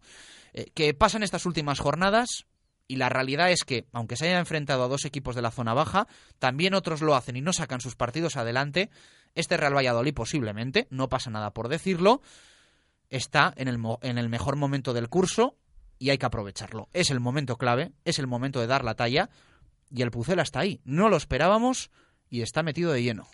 Eh, 0.53 0.71
que 0.73 0.93
pasan 0.93 1.23
estas 1.23 1.45
últimas 1.45 1.79
jornadas, 1.79 2.45
y 2.89 2.95
la 2.95 3.07
realidad 3.07 3.51
es 3.51 3.65
que, 3.65 3.85
aunque 3.93 4.15
se 4.15 4.25
haya 4.25 4.39
enfrentado 4.39 4.83
a 4.83 4.87
dos 4.87 5.05
equipos 5.05 5.35
de 5.35 5.43
la 5.43 5.51
zona 5.51 5.75
baja, 5.75 6.07
también 6.39 6.73
otros 6.73 7.01
lo 7.01 7.15
hacen 7.15 7.35
y 7.35 7.41
no 7.41 7.53
sacan 7.53 7.81
sus 7.81 7.95
partidos 7.95 8.35
adelante. 8.35 8.89
Este 9.35 9.57
Real 9.57 9.75
Valladolid 9.75 10.13
posiblemente, 10.13 10.87
no 10.89 11.09
pasa 11.09 11.29
nada 11.29 11.53
por 11.53 11.67
decirlo, 11.69 12.21
está 13.09 13.53
en 13.57 13.67
el, 13.67 13.79
en 14.01 14.17
el 14.17 14.29
mejor 14.29 14.55
momento 14.55 14.93
del 14.93 15.09
curso 15.09 15.55
y 15.97 16.09
hay 16.09 16.17
que 16.17 16.25
aprovecharlo. 16.25 16.89
Es 16.93 17.09
el 17.09 17.19
momento 17.19 17.57
clave, 17.57 17.91
es 18.05 18.19
el 18.19 18.27
momento 18.27 18.59
de 18.59 18.67
dar 18.67 18.83
la 18.83 18.95
talla 18.95 19.29
y 19.91 20.01
el 20.01 20.11
Pucela 20.11 20.43
está 20.43 20.61
ahí. 20.61 20.81
No 20.83 21.09
lo 21.09 21.17
esperábamos 21.17 21.91
y 22.29 22.41
está 22.41 22.63
metido 22.63 22.91
de 22.91 23.03
lleno. 23.03 23.27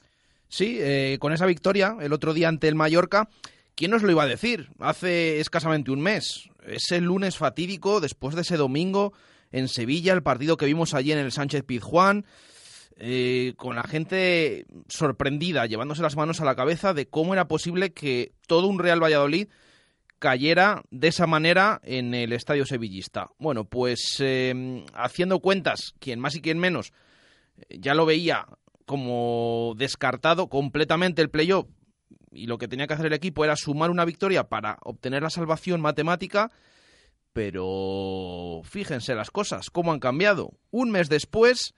Sí, 0.48 0.78
eh, 0.80 1.18
con 1.20 1.34
esa 1.34 1.46
victoria 1.46 1.98
el 2.02 2.14
otro 2.14 2.34
día 2.34 2.48
ante 2.48 2.68
el 2.68 2.76
Mallorca, 2.76 3.30
¿quién 3.76 3.92
nos 3.92 4.04
lo 4.04 4.12
iba 4.12 4.24
a 4.24 4.28
decir? 4.28 4.70
Hace 4.80 5.40
escasamente 5.40 5.92
un 5.92 6.02
mes. 6.02 6.50
Ese 6.66 7.02
lunes 7.02 7.38
fatídico, 7.38 8.00
después 8.00 8.36
de 8.36 8.42
ese 8.42 8.58
domingo 8.58 9.14
en 9.52 9.68
Sevilla, 9.68 10.14
el 10.14 10.24
partido 10.24 10.58
que 10.58 10.66
vimos 10.66 10.94
allí 10.94 11.12
en 11.12 11.20
el 11.20 11.32
Sánchez 11.32 11.64
Pizjuán, 11.64 12.26
eh, 12.98 13.54
con 13.58 13.76
la 13.76 13.84
gente 13.84 14.66
sorprendida, 14.88 15.66
llevándose 15.66 16.02
las 16.02 16.16
manos 16.16 16.42
a 16.42 16.46
la 16.46 16.56
cabeza 16.56 16.94
de 16.94 17.08
cómo 17.08 17.34
era 17.34 17.48
posible 17.48 17.94
que 17.94 18.34
todo 18.48 18.68
un 18.68 18.80
Real 18.80 19.04
Valladolid 19.04 19.48
cayera 20.20 20.84
de 20.92 21.10
esa 21.10 21.28
manera 21.28 21.82
en 21.84 22.14
el 22.14 22.34
estadio 22.34 22.66
sevillista. 22.66 23.28
Bueno, 23.38 23.66
pues 23.66 24.18
em, 24.20 24.86
haciendo 24.94 25.40
cuentas, 25.40 25.94
quien 26.00 26.20
más 26.20 26.36
y 26.36 26.42
quien 26.42 26.58
menos, 26.58 26.94
eh, 27.70 27.78
ya 27.80 27.94
lo 27.94 28.06
veía 28.06 28.48
como 28.86 29.74
descartado 29.78 30.48
completamente 30.48 31.22
el 31.22 31.30
playoff 31.30 31.68
y 32.32 32.48
lo 32.48 32.58
que 32.58 32.68
tenía 32.68 32.88
que 32.88 32.94
hacer 32.94 33.08
el 33.08 33.14
equipo 33.14 33.44
era 33.44 33.56
sumar 33.56 33.90
una 33.90 34.06
victoria 34.06 34.48
para 34.48 34.78
obtener 34.82 35.24
la 35.24 35.30
salvación 35.30 35.82
matemática 35.82 36.52
pero 37.36 38.62
fíjense 38.64 39.14
las 39.14 39.30
cosas, 39.30 39.70
cómo 39.70 39.92
han 39.92 40.00
cambiado. 40.00 40.54
Un 40.72 40.90
mes 40.90 41.10
después, 41.10 41.74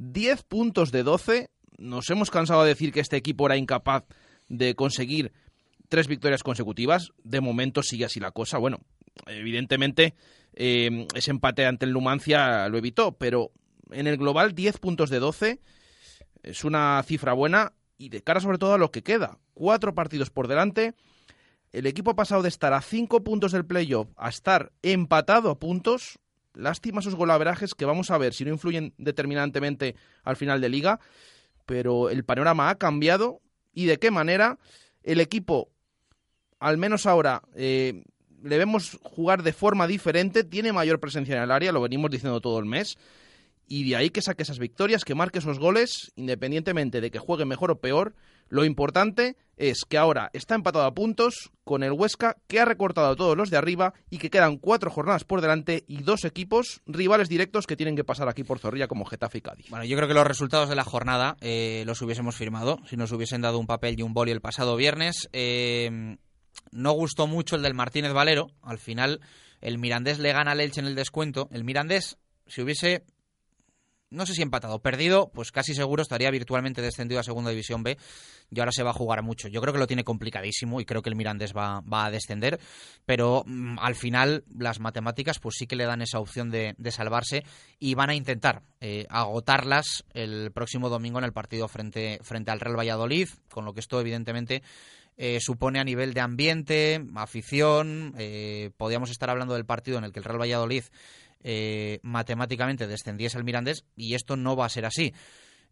10 0.00 0.42
puntos 0.44 0.90
de 0.92 1.02
12. 1.02 1.50
Nos 1.78 2.10
hemos 2.10 2.30
cansado 2.30 2.62
de 2.62 2.70
decir 2.70 2.92
que 2.92 3.00
este 3.00 3.16
equipo 3.16 3.46
era 3.46 3.56
incapaz 3.56 4.04
de 4.48 4.74
conseguir 4.74 5.32
tres 5.88 6.08
victorias 6.08 6.42
consecutivas. 6.42 7.12
De 7.22 7.40
momento 7.40 7.82
sigue 7.82 8.06
así 8.06 8.18
la 8.18 8.32
cosa. 8.32 8.58
Bueno, 8.58 8.80
evidentemente 9.26 10.14
eh, 10.54 11.06
ese 11.14 11.30
empate 11.30 11.66
ante 11.66 11.84
el 11.84 11.92
Numancia 11.92 12.68
lo 12.68 12.78
evitó, 12.78 13.12
pero 13.12 13.52
en 13.90 14.06
el 14.06 14.16
global 14.16 14.54
10 14.54 14.78
puntos 14.78 15.10
de 15.10 15.18
12 15.18 15.60
es 16.42 16.64
una 16.64 17.02
cifra 17.04 17.34
buena 17.34 17.74
y 17.98 18.08
de 18.08 18.22
cara 18.22 18.40
sobre 18.40 18.58
todo 18.58 18.74
a 18.74 18.78
lo 18.78 18.90
que 18.90 19.02
queda. 19.02 19.38
Cuatro 19.52 19.94
partidos 19.94 20.30
por 20.30 20.48
delante 20.48 20.94
el 21.72 21.86
equipo 21.86 22.10
ha 22.10 22.16
pasado 22.16 22.42
de 22.42 22.48
estar 22.48 22.72
a 22.72 22.80
cinco 22.80 23.22
puntos 23.22 23.52
del 23.52 23.64
playoff 23.64 24.08
a 24.16 24.28
estar 24.28 24.72
empatado 24.82 25.50
a 25.50 25.58
puntos. 25.58 26.18
Lástima 26.54 27.02
sus 27.02 27.14
golaverajes 27.14 27.74
que 27.74 27.84
vamos 27.84 28.10
a 28.10 28.18
ver 28.18 28.34
si 28.34 28.44
no 28.44 28.50
influyen 28.50 28.94
determinantemente 28.98 29.94
al 30.24 30.36
final 30.36 30.60
de 30.60 30.68
liga. 30.68 31.00
Pero 31.66 32.10
el 32.10 32.24
panorama 32.24 32.70
ha 32.70 32.74
cambiado 32.76 33.40
y 33.72 33.86
de 33.86 33.98
qué 33.98 34.10
manera 34.10 34.58
el 35.02 35.20
equipo, 35.20 35.70
al 36.58 36.78
menos 36.78 37.06
ahora, 37.06 37.42
eh, 37.54 38.02
le 38.42 38.58
vemos 38.58 38.98
jugar 39.02 39.42
de 39.42 39.52
forma 39.52 39.86
diferente, 39.86 40.44
tiene 40.44 40.72
mayor 40.72 41.00
presencia 41.00 41.36
en 41.36 41.42
el 41.42 41.50
área, 41.50 41.72
lo 41.72 41.80
venimos 41.80 42.10
diciendo 42.10 42.40
todo 42.40 42.58
el 42.58 42.66
mes. 42.66 42.96
y 43.72 43.88
de 43.88 43.94
ahí 43.94 44.10
que 44.10 44.20
saque 44.20 44.42
esas 44.42 44.58
victorias, 44.58 45.04
que 45.04 45.14
marque 45.14 45.38
esos 45.38 45.60
goles, 45.60 46.10
independientemente 46.16 47.00
de 47.00 47.12
que 47.12 47.20
juegue 47.20 47.44
mejor 47.44 47.70
o 47.70 47.80
peor. 47.80 48.16
Lo 48.50 48.64
importante 48.64 49.36
es 49.56 49.84
que 49.88 49.96
ahora 49.96 50.30
está 50.32 50.54
empatado 50.54 50.84
a 50.84 50.94
puntos 50.94 51.50
con 51.64 51.82
el 51.82 51.92
Huesca, 51.92 52.36
que 52.48 52.60
ha 52.60 52.64
recortado 52.64 53.08
a 53.08 53.16
todos 53.16 53.36
los 53.36 53.48
de 53.48 53.56
arriba 53.56 53.94
y 54.10 54.18
que 54.18 54.28
quedan 54.28 54.56
cuatro 54.56 54.90
jornadas 54.90 55.24
por 55.24 55.40
delante 55.40 55.84
y 55.86 56.02
dos 56.02 56.24
equipos 56.24 56.82
rivales 56.86 57.28
directos 57.28 57.66
que 57.66 57.76
tienen 57.76 57.94
que 57.94 58.02
pasar 58.04 58.28
aquí 58.28 58.42
por 58.42 58.58
Zorrilla 58.58 58.88
como 58.88 59.04
Getafe 59.04 59.38
y 59.38 59.40
Cádiz. 59.40 59.70
Bueno, 59.70 59.84
yo 59.84 59.96
creo 59.96 60.08
que 60.08 60.14
los 60.14 60.26
resultados 60.26 60.68
de 60.68 60.74
la 60.74 60.84
jornada 60.84 61.36
eh, 61.40 61.84
los 61.86 62.02
hubiésemos 62.02 62.36
firmado 62.36 62.78
si 62.86 62.96
nos 62.96 63.12
hubiesen 63.12 63.42
dado 63.42 63.58
un 63.58 63.66
papel 63.66 63.98
y 63.98 64.02
un 64.02 64.14
boli 64.14 64.32
el 64.32 64.40
pasado 64.40 64.76
viernes. 64.76 65.28
Eh, 65.32 66.16
no 66.72 66.92
gustó 66.92 67.26
mucho 67.26 67.56
el 67.56 67.62
del 67.62 67.74
Martínez 67.74 68.12
Valero. 68.12 68.48
Al 68.62 68.78
final, 68.78 69.20
el 69.60 69.78
Mirandés 69.78 70.18
le 70.18 70.32
gana 70.32 70.52
al 70.52 70.60
Elche 70.60 70.80
en 70.80 70.86
el 70.86 70.94
descuento. 70.94 71.48
El 71.52 71.64
Mirandés, 71.64 72.18
si 72.46 72.62
hubiese 72.62 73.04
no 74.10 74.26
sé 74.26 74.34
si 74.34 74.42
empatado, 74.42 74.80
perdido, 74.80 75.30
pues 75.32 75.52
casi 75.52 75.74
seguro 75.74 76.02
estaría 76.02 76.30
virtualmente 76.30 76.82
descendido 76.82 77.20
a 77.20 77.24
Segunda 77.24 77.50
División 77.50 77.82
B 77.82 77.96
y 78.50 78.58
ahora 78.58 78.72
se 78.72 78.82
va 78.82 78.90
a 78.90 78.94
jugar 78.94 79.22
mucho. 79.22 79.48
Yo 79.48 79.60
creo 79.60 79.72
que 79.72 79.78
lo 79.78 79.86
tiene 79.86 80.04
complicadísimo 80.04 80.80
y 80.80 80.84
creo 80.84 81.02
que 81.02 81.10
el 81.10 81.16
Mirandés 81.16 81.54
va, 81.54 81.82
a 81.90 82.10
descender, 82.10 82.58
pero 83.06 83.44
mm, 83.46 83.78
al 83.78 83.94
final 83.94 84.44
las 84.58 84.80
matemáticas 84.80 85.38
pues 85.38 85.54
sí 85.58 85.66
que 85.66 85.76
le 85.76 85.84
dan 85.84 86.02
esa 86.02 86.18
opción 86.18 86.50
de, 86.50 86.74
salvarse 86.90 87.44
y 87.78 87.94
van 87.94 88.10
a 88.10 88.14
intentar 88.16 88.62
eh, 88.80 89.06
agotarlas 89.08 90.04
el 90.12 90.50
próximo 90.50 90.88
domingo 90.88 91.18
en 91.18 91.24
el 91.24 91.32
partido 91.32 91.68
frente, 91.68 92.18
frente 92.22 92.50
al 92.50 92.58
Real 92.58 92.76
Valladolid, 92.76 93.28
con 93.48 93.64
lo 93.64 93.72
que 93.72 93.80
esto 93.80 94.00
evidentemente 94.00 94.62
eh, 95.22 95.38
supone 95.38 95.78
a 95.78 95.84
nivel 95.84 96.14
de 96.14 96.20
ambiente, 96.22 97.04
afición. 97.14 98.14
Eh, 98.16 98.70
podríamos 98.78 99.10
estar 99.10 99.28
hablando 99.28 99.52
del 99.52 99.66
partido 99.66 99.98
en 99.98 100.04
el 100.04 100.12
que 100.12 100.18
el 100.18 100.24
Real 100.24 100.40
Valladolid 100.40 100.84
eh, 101.42 102.00
matemáticamente 102.02 102.86
descendiese 102.86 103.38
el 103.38 103.44
Mirandés 103.44 103.84
y 103.96 104.14
esto 104.14 104.36
no 104.36 104.56
va 104.56 104.66
a 104.66 104.70
ser 104.70 104.86
así. 104.86 105.14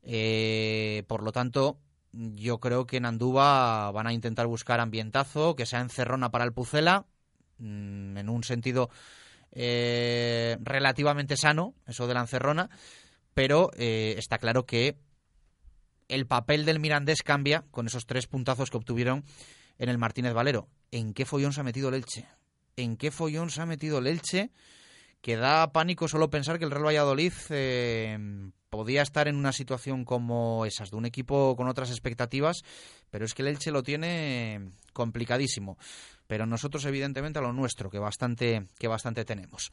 Eh, 0.03 1.05
por 1.07 1.23
lo 1.23 1.33
tanto, 1.33 1.79
yo 2.13 2.59
creo 2.59 2.87
que 2.87 2.97
en 2.97 3.07
Andúba 3.07 3.91
van 3.91 4.07
a 4.07 4.13
intentar 4.13 4.47
buscar 4.47 4.81
ambientazo, 4.81 5.57
que 5.57 5.67
sea 5.67 5.81
encerrona 5.81 6.31
para 6.31 6.45
el 6.45 6.53
Pucela, 6.53 7.07
mm, 7.59 8.17
en 8.17 8.29
un 8.29 8.45
sentido 8.45 8.91
eh, 9.53 10.57
relativamente 10.61 11.37
sano, 11.37 11.75
eso 11.87 12.07
de 12.07 12.15
la 12.15 12.21
encerrona, 12.21 12.71
pero 13.35 13.71
está 13.77 14.39
claro 14.39 14.67
que 14.67 14.99
el 16.09 16.27
papel 16.27 16.65
del 16.65 16.81
Mirandés 16.81 17.23
cambia 17.23 17.65
con 17.71 17.87
esos 17.87 18.07
tres 18.07 18.27
puntazos 18.27 18.71
que 18.71 18.79
obtuvieron 18.79 19.25
en 19.79 19.89
el 19.89 19.99
Martínez 19.99 20.33
Valero. 20.33 20.69
¿En 20.91 21.15
qué 21.15 21.25
follón 21.25 21.53
se 21.53 21.61
ha 21.61 21.65
metido 21.65 21.89
el 21.89 21.95
Elche? 21.95 22.27
¿En 22.77 22.97
qué 22.97 23.11
follón 23.11 23.51
se 23.51 23.61
ha 23.61 23.67
metido 23.67 23.99
el 23.99 24.07
Elche? 24.07 24.51
Que 25.21 25.37
da 25.37 25.73
pánico 25.73 26.09
solo 26.09 26.31
pensar 26.31 26.59
que 26.59 26.65
el 26.65 26.71
Real 26.71 26.87
Valladolid 26.87 27.33
eh, 27.51 28.19
podía 28.71 29.03
estar 29.03 29.29
en 29.29 29.37
una 29.37 29.53
situación 29.53 30.05
como 30.05 30.65
esas, 30.65 30.91
de 30.91 30.97
un 30.97 31.07
equipo 31.07 31.57
con 31.57 31.69
otras 31.69 31.91
expectativas, 31.91 32.63
pero 33.11 33.25
es 33.25 33.35
que 33.35 33.43
el 33.43 33.49
Elche 33.49 33.71
lo 33.71 33.83
tiene 33.83 34.71
complicadísimo. 34.93 35.79
Pero 36.27 36.45
nosotros, 36.45 36.85
evidentemente, 36.85 37.39
a 37.39 37.43
lo 37.43 37.55
nuestro, 37.55 37.89
que 37.89 37.99
bastante, 37.99 38.67
que 38.79 38.87
bastante 38.87 39.25
tenemos. 39.25 39.71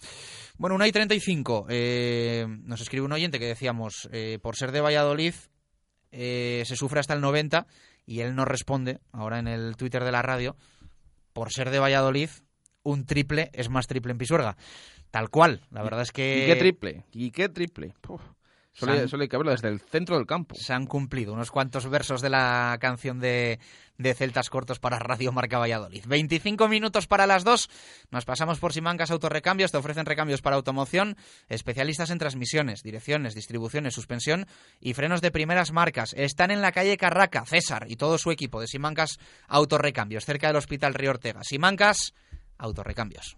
Bueno, 0.58 0.75
una 0.75 0.88
y 0.88 0.91
35. 0.93 1.65
Eh, 1.67 2.45
nos 2.47 2.79
escribe 2.79 3.05
un 3.05 3.12
oyente 3.12 3.39
que 3.39 3.45
decíamos, 3.45 4.08
eh, 4.13 4.39
por 4.41 4.55
ser 4.55 4.71
de 4.71 4.79
Valladolid, 4.79 5.34
se 6.12 6.75
sufre 6.77 7.01
hasta 7.01 7.13
el 7.13 7.19
90, 7.19 7.67
y 8.05 8.21
él 8.21 8.36
nos 8.36 8.47
responde, 8.47 9.01
ahora 9.12 9.39
en 9.39 9.49
el 9.49 9.75
Twitter 9.75 10.05
de 10.05 10.13
la 10.13 10.21
radio, 10.21 10.55
por 11.34 11.51
ser 11.51 11.71
de 11.71 11.79
Valladolid, 11.79 12.29
un 12.84 13.05
triple 13.05 13.49
es 13.51 13.69
más 13.69 13.88
triple 13.88 14.13
en 14.13 14.17
Pisuerga. 14.17 14.55
Tal 15.15 15.30
cual, 15.30 15.62
la 15.71 15.82
verdad 15.82 16.01
es 16.01 16.12
que... 16.12 16.43
¿Y 16.43 16.45
qué 16.45 16.56
triple? 16.58 17.06
¿Y 17.13 17.32
qué 17.32 17.47
triple? 17.47 17.95
Solo, 18.73 18.91
hay 18.91 19.30
que 19.30 19.38
verlo 19.38 19.51
desde 19.54 19.69
el 19.69 19.80
centro 19.80 20.17
del 20.17 20.25
campo. 20.25 20.56
Se 20.56 20.73
han 20.73 20.88
cumplido 20.88 21.32
unos 21.32 21.51
cuantos 21.51 21.89
versos 21.89 22.19
de 22.19 22.30
la 22.30 22.78
canción 22.82 23.21
de, 23.21 23.60
de 23.97 24.13
Celtas 24.13 24.49
Cortos 24.49 24.80
para 24.80 24.99
Radio 24.99 25.32
Marca 25.32 25.58
Valladolid. 25.58 26.04
25 26.06 26.67
minutos 26.67 27.08
para 27.08 27.28
las 27.28 27.45
dos. 27.45 27.69
Nos 28.12 28.25
pasamos 28.25 28.60
por 28.60 28.73
Simancas 28.73 29.10
Autorecambios. 29.10 29.71
Te 29.71 29.78
ofrecen 29.78 30.06
recambios 30.06 30.41
para 30.41 30.58
automoción, 30.58 31.15
especialistas 31.47 32.10
en 32.10 32.17
transmisiones, 32.17 32.84
direcciones, 32.84 33.36
distribuciones, 33.36 33.93
suspensión 33.93 34.45
y 34.82 34.95
frenos 34.95 35.21
de 35.21 35.32
primeras 35.32 35.71
marcas. 35.71 36.13
Están 36.17 36.51
en 36.51 36.60
la 36.60 36.73
calle 36.73 36.97
Carraca, 36.97 37.45
César 37.45 37.86
y 37.88 37.95
todo 37.95 38.17
su 38.17 38.32
equipo 38.32 38.60
de 38.60 38.67
Simancas 38.67 39.17
Autorecambios, 39.47 40.25
cerca 40.25 40.47
del 40.47 40.58
Hospital 40.58 40.93
Río 40.93 41.12
Ortega. 41.12 41.39
Simancas 41.41 42.13
Autorecambios. 42.58 43.38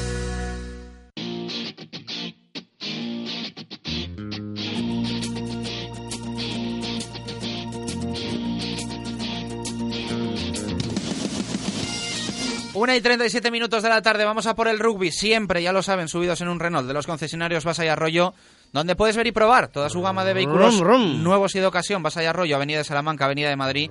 Una 12.91 12.97
y 12.97 13.01
37 13.01 13.51
minutos 13.51 13.83
de 13.83 13.87
la 13.87 14.01
tarde, 14.01 14.25
vamos 14.25 14.47
a 14.47 14.53
por 14.53 14.67
el 14.67 14.77
rugby, 14.77 15.13
siempre, 15.13 15.63
ya 15.63 15.71
lo 15.71 15.81
saben, 15.81 16.09
subidos 16.09 16.41
en 16.41 16.49
un 16.49 16.59
Renault 16.59 16.85
de 16.85 16.93
los 16.93 17.07
concesionarios 17.07 17.63
Basa 17.63 17.85
y 17.85 17.87
Arroyo, 17.87 18.33
donde 18.73 18.97
puedes 18.97 19.15
ver 19.15 19.27
y 19.27 19.31
probar 19.31 19.69
toda 19.69 19.89
su 19.89 20.01
gama 20.01 20.25
de 20.25 20.33
vehículos 20.33 20.81
nuevos 20.81 21.55
y 21.55 21.59
de 21.59 21.67
ocasión. 21.67 22.03
Basa 22.03 22.21
y 22.21 22.25
Arroyo, 22.25 22.57
Avenida 22.57 22.79
de 22.79 22.83
Salamanca, 22.83 23.23
Avenida 23.23 23.47
de 23.47 23.55
Madrid 23.55 23.89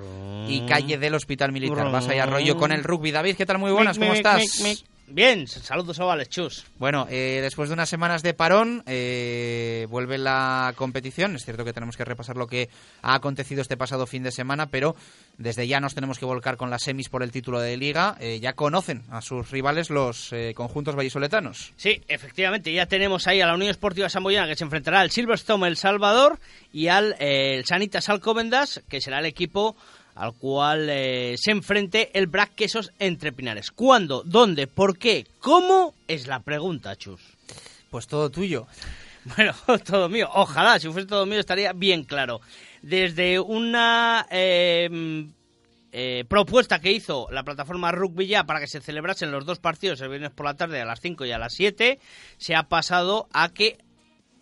y 0.49 0.67
calle 0.67 0.99
del 0.99 1.15
Hospital 1.15 1.51
Militar. 1.51 1.91
Basa 1.91 2.15
y 2.15 2.19
Arroyo 2.19 2.59
con 2.59 2.73
el 2.73 2.85
rugby. 2.85 3.11
David, 3.11 3.37
¿qué 3.37 3.47
tal? 3.47 3.57
Muy 3.57 3.73
buenas, 3.73 3.99
¿cómo 3.99 4.13
estás? 4.13 4.43
Bien, 5.13 5.49
saludos 5.49 5.99
ovales, 5.99 6.29
chus. 6.29 6.65
Bueno, 6.79 7.09
eh, 7.11 7.41
después 7.43 7.69
de 7.69 7.73
unas 7.73 7.89
semanas 7.89 8.23
de 8.23 8.33
parón, 8.33 8.85
eh, 8.87 9.89
vuelve 9.91 10.19
la 10.19 10.73
competición. 10.77 11.35
Es 11.35 11.45
cierto 11.45 11.65
que 11.65 11.73
tenemos 11.73 11.97
que 11.97 12.05
repasar 12.05 12.37
lo 12.37 12.47
que 12.47 12.69
ha 13.03 13.15
acontecido 13.15 13.61
este 13.61 13.77
pasado 13.77 14.07
fin 14.07 14.23
de 14.23 14.31
semana, 14.31 14.69
pero 14.69 14.95
desde 15.37 15.67
ya 15.67 15.81
nos 15.81 15.97
tenemos 15.97 16.21
que 16.21 16.27
volcar 16.27 16.57
con 16.57 16.71
las 16.71 16.85
semis 16.85 17.09
por 17.09 17.25
el 17.25 17.33
título 17.33 17.59
de 17.59 17.77
liga. 17.77 18.17
Eh, 18.21 18.39
ya 18.39 18.53
conocen 18.53 19.03
a 19.11 19.21
sus 19.21 19.51
rivales 19.51 19.91
los 19.91 20.33
conjuntos 20.55 20.95
vallisoletanos. 20.95 21.73
Sí, 21.77 22.03
efectivamente, 22.07 22.73
ya 22.73 22.87
tenemos 22.87 23.27
ahí 23.27 23.41
a 23.41 23.47
la 23.47 23.55
Unión 23.55 23.71
Esportiva 23.71 24.09
Samboyana 24.09 24.47
que 24.47 24.55
se 24.55 24.65
enfrentará 24.65 25.01
al 25.01 25.11
Silverstone 25.11 25.67
El 25.67 25.77
Salvador 25.77 26.39
y 26.73 26.87
al 26.87 27.17
Sanitas 27.65 28.09
Alcobendas, 28.09 28.81
que 28.89 29.01
será 29.01 29.19
el 29.19 29.27
equipo 29.27 29.77
al 30.15 30.35
cual 30.35 30.89
eh, 30.91 31.35
se 31.39 31.51
enfrente 31.51 32.11
el 32.19 32.27
Brac 32.27 32.55
Quesos 32.55 32.93
entre 32.99 33.33
Pinares. 33.33 33.71
¿Cuándo? 33.71 34.23
¿Dónde? 34.25 34.67
¿Por 34.67 34.99
qué? 34.99 35.27
¿Cómo? 35.39 35.95
Es 36.09 36.27
la 36.27 36.41
pregunta, 36.41 36.97
Chus. 36.97 37.21
Pues 37.91 38.07
todo 38.07 38.31
tuyo. 38.31 38.67
Bueno, 39.37 39.55
todo 39.85 40.09
mío. 40.09 40.31
Ojalá, 40.33 40.79
si 40.79 40.89
fuese 40.89 41.07
todo 41.07 41.27
mío 41.27 41.41
estaría 41.41 41.75
bien 41.75 42.05
claro. 42.05 42.41
Desde 42.81 43.39
una 43.39 44.27
em, 44.31 45.31
eh, 45.93 46.25
propuesta 46.29 46.79
que 46.79 46.93
hizo 46.93 47.29
la 47.31 47.43
plataforma 47.43 47.93
Rugby 47.93 48.27
ya 48.27 48.45
para 48.45 48.61
que 48.61 48.67
se 48.67 48.81
celebrasen 48.81 49.31
los 49.31 49.45
dos 49.45 49.59
partidos 49.59 50.01
el 50.01 50.09
viernes 50.09 50.31
por 50.31 50.47
la 50.47 50.55
tarde 50.55 50.81
a 50.81 50.85
las 50.85 51.01
5 51.01 51.27
y 51.27 51.33
a 51.33 51.39
las 51.39 51.53
7, 51.53 51.99
se 52.39 52.55
ha 52.55 52.63
pasado 52.65 53.29
a 53.33 53.51
que, 53.51 53.79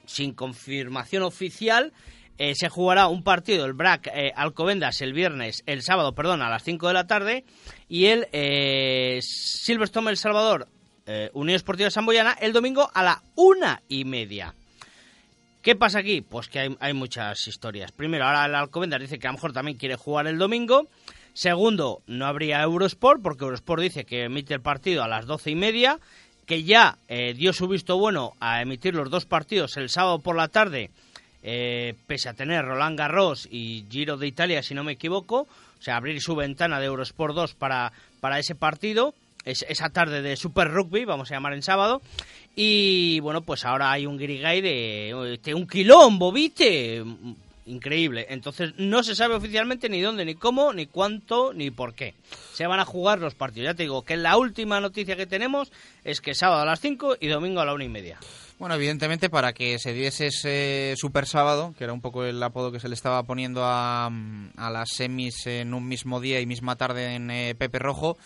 sin 0.06 0.32
confirmación 0.32 1.24
oficial, 1.24 1.92
eh, 2.38 2.54
se 2.54 2.68
jugará 2.68 3.08
un 3.08 3.24
partido, 3.24 3.66
el 3.66 3.72
BRAC 3.72 4.06
eh, 4.14 4.32
Alcobendas, 4.34 5.00
el 5.02 5.12
viernes, 5.12 5.64
el 5.66 5.82
sábado, 5.82 6.14
perdón, 6.14 6.40
a 6.40 6.48
las 6.48 6.62
5 6.62 6.86
de 6.86 6.94
la 6.94 7.06
tarde, 7.06 7.44
y 7.88 8.06
el 8.06 8.28
eh, 8.32 9.18
Silverstone 9.22 10.10
El 10.10 10.16
Salvador, 10.16 10.68
eh, 11.06 11.30
Unión 11.34 11.56
Esportiva 11.56 11.90
Samboyana, 11.90 12.36
el 12.40 12.52
domingo 12.52 12.90
a 12.94 13.02
la 13.02 13.22
una 13.34 13.82
y 13.88 14.04
media. 14.04 14.54
¿Qué 15.62 15.74
pasa 15.74 15.98
aquí? 15.98 16.20
Pues 16.20 16.48
que 16.48 16.60
hay, 16.60 16.76
hay, 16.78 16.94
muchas 16.94 17.46
historias. 17.48 17.90
Primero, 17.90 18.24
ahora 18.24 18.46
el 18.46 18.54
Alcobendas 18.54 19.00
dice 19.00 19.18
que 19.18 19.26
a 19.26 19.30
lo 19.30 19.36
mejor 19.36 19.52
también 19.52 19.76
quiere 19.76 19.96
jugar 19.96 20.28
el 20.28 20.38
domingo. 20.38 20.86
Segundo, 21.32 22.02
no 22.06 22.26
habría 22.26 22.62
Eurosport, 22.62 23.20
porque 23.20 23.44
Eurosport 23.44 23.82
dice 23.82 24.04
que 24.04 24.24
emite 24.24 24.54
el 24.54 24.60
partido 24.60 25.02
a 25.02 25.08
las 25.08 25.26
doce 25.26 25.50
y 25.50 25.56
media. 25.56 25.98
que 26.46 26.62
ya 26.62 26.96
dio 27.34 27.52
su 27.52 27.68
visto 27.68 27.98
bueno 27.98 28.32
a 28.40 28.62
emitir 28.62 28.94
los 28.94 29.10
dos 29.10 29.26
partidos 29.26 29.76
el 29.76 29.90
sábado 29.90 30.20
por 30.20 30.34
la 30.34 30.48
tarde, 30.48 30.90
eh, 31.50 31.94
pese 32.06 32.28
a 32.28 32.34
tener 32.34 32.62
Roland 32.62 32.98
Garros 32.98 33.48
y 33.50 33.86
Giro 33.88 34.18
de 34.18 34.26
Italia, 34.26 34.62
si 34.62 34.74
no 34.74 34.84
me 34.84 34.92
equivoco, 34.92 35.46
o 35.78 35.82
sea, 35.82 35.96
abrir 35.96 36.20
su 36.20 36.36
ventana 36.36 36.78
de 36.78 36.84
Eurosport 36.84 37.34
2 37.34 37.54
para, 37.54 37.90
para 38.20 38.38
ese 38.38 38.54
partido, 38.54 39.14
es, 39.46 39.64
esa 39.66 39.88
tarde 39.88 40.20
de 40.20 40.36
Super 40.36 40.68
Rugby, 40.70 41.06
vamos 41.06 41.30
a 41.30 41.34
llamar 41.34 41.54
en 41.54 41.62
sábado, 41.62 42.02
y 42.54 43.18
bueno, 43.20 43.40
pues 43.40 43.64
ahora 43.64 43.90
hay 43.90 44.04
un 44.04 44.18
Grigay 44.18 44.60
de, 44.60 45.38
de 45.42 45.54
un 45.54 45.66
quilombo, 45.66 46.30
¿viste? 46.32 47.02
Increíble. 47.68 48.26
Entonces 48.30 48.72
no 48.78 49.02
se 49.02 49.14
sabe 49.14 49.34
oficialmente 49.34 49.88
ni 49.88 50.00
dónde, 50.00 50.24
ni 50.24 50.34
cómo, 50.34 50.72
ni 50.72 50.86
cuánto, 50.86 51.52
ni 51.52 51.70
por 51.70 51.94
qué. 51.94 52.14
Se 52.54 52.66
van 52.66 52.80
a 52.80 52.84
jugar 52.84 53.18
los 53.18 53.34
partidos. 53.34 53.66
Ya 53.66 53.74
te 53.74 53.82
digo 53.82 54.02
que 54.02 54.16
la 54.16 54.36
última 54.38 54.80
noticia 54.80 55.16
que 55.16 55.26
tenemos 55.26 55.70
es 56.04 56.20
que 56.20 56.34
sábado 56.34 56.62
a 56.62 56.64
las 56.64 56.80
5 56.80 57.16
y 57.20 57.28
domingo 57.28 57.60
a 57.60 57.66
la 57.66 57.74
una 57.74 57.84
y 57.84 57.88
media. 57.88 58.18
Bueno, 58.58 58.74
evidentemente 58.74 59.30
para 59.30 59.52
que 59.52 59.78
se 59.78 59.92
diese 59.92 60.26
ese 60.26 60.94
super 60.96 61.26
sábado, 61.26 61.74
que 61.78 61.84
era 61.84 61.92
un 61.92 62.00
poco 62.00 62.24
el 62.24 62.42
apodo 62.42 62.72
que 62.72 62.80
se 62.80 62.88
le 62.88 62.94
estaba 62.94 63.22
poniendo 63.22 63.62
a, 63.64 64.10
las 64.56 64.88
semis 64.96 65.46
en 65.46 65.74
un 65.74 65.86
mismo 65.86 66.20
día 66.20 66.40
y 66.40 66.46
misma 66.46 66.74
tarde 66.74 67.14
en 67.14 67.30
eh, 67.30 67.54
Pepe 67.56 67.78
Rojo, 67.78 68.16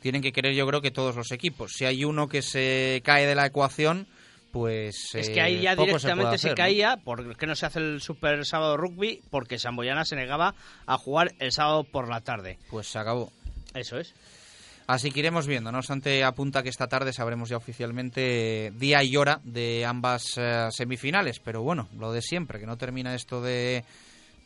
tienen 0.00 0.20
que 0.20 0.32
querer 0.32 0.54
yo 0.54 0.66
creo 0.66 0.82
que 0.82 0.90
todos 0.90 1.16
los 1.16 1.32
equipos. 1.32 1.72
Si 1.74 1.84
hay 1.84 2.04
uno 2.04 2.28
que 2.28 2.42
se 2.42 3.00
cae 3.04 3.26
de 3.26 3.34
la 3.34 3.46
ecuación, 3.46 4.06
pues 4.50 5.14
es 5.14 5.30
que 5.30 5.40
ahí 5.40 5.60
ya 5.62 5.72
eh, 5.72 5.76
directamente 5.76 6.38
se, 6.38 6.48
hacer, 6.48 6.50
¿no? 6.50 6.56
caía 6.56 6.96
porque 7.04 7.46
no 7.46 7.54
se 7.54 7.66
hace 7.66 7.78
el 7.78 8.00
Super 8.00 8.44
Sábado 8.44 8.76
Rugby 8.76 9.22
porque 9.30 9.58
Samboyana 9.58 10.04
se 10.04 10.16
negaba 10.16 10.54
a 10.86 10.98
jugar 10.98 11.34
el 11.38 11.52
sábado 11.52 11.84
por 11.84 12.08
la 12.08 12.20
tarde. 12.20 12.58
Pues 12.70 12.86
se 12.88 12.98
acabó. 12.98 13.32
Eso 13.74 13.98
es. 13.98 14.14
Así 14.88 15.10
que 15.10 15.20
iremos 15.20 15.46
viendo. 15.46 15.70
No 15.70 15.78
obstante, 15.78 16.24
apunta 16.24 16.62
que 16.62 16.70
esta 16.70 16.88
tarde 16.88 17.12
sabremos 17.12 17.50
ya 17.50 17.58
oficialmente 17.58 18.72
día 18.74 19.04
y 19.04 19.16
hora 19.16 19.38
de 19.44 19.84
ambas 19.84 20.38
eh, 20.38 20.68
semifinales. 20.70 21.40
Pero 21.40 21.62
bueno, 21.62 21.90
lo 21.98 22.10
de 22.10 22.22
siempre, 22.22 22.58
que 22.58 22.64
no 22.64 22.78
termina 22.78 23.14
esto 23.14 23.42
de, 23.42 23.84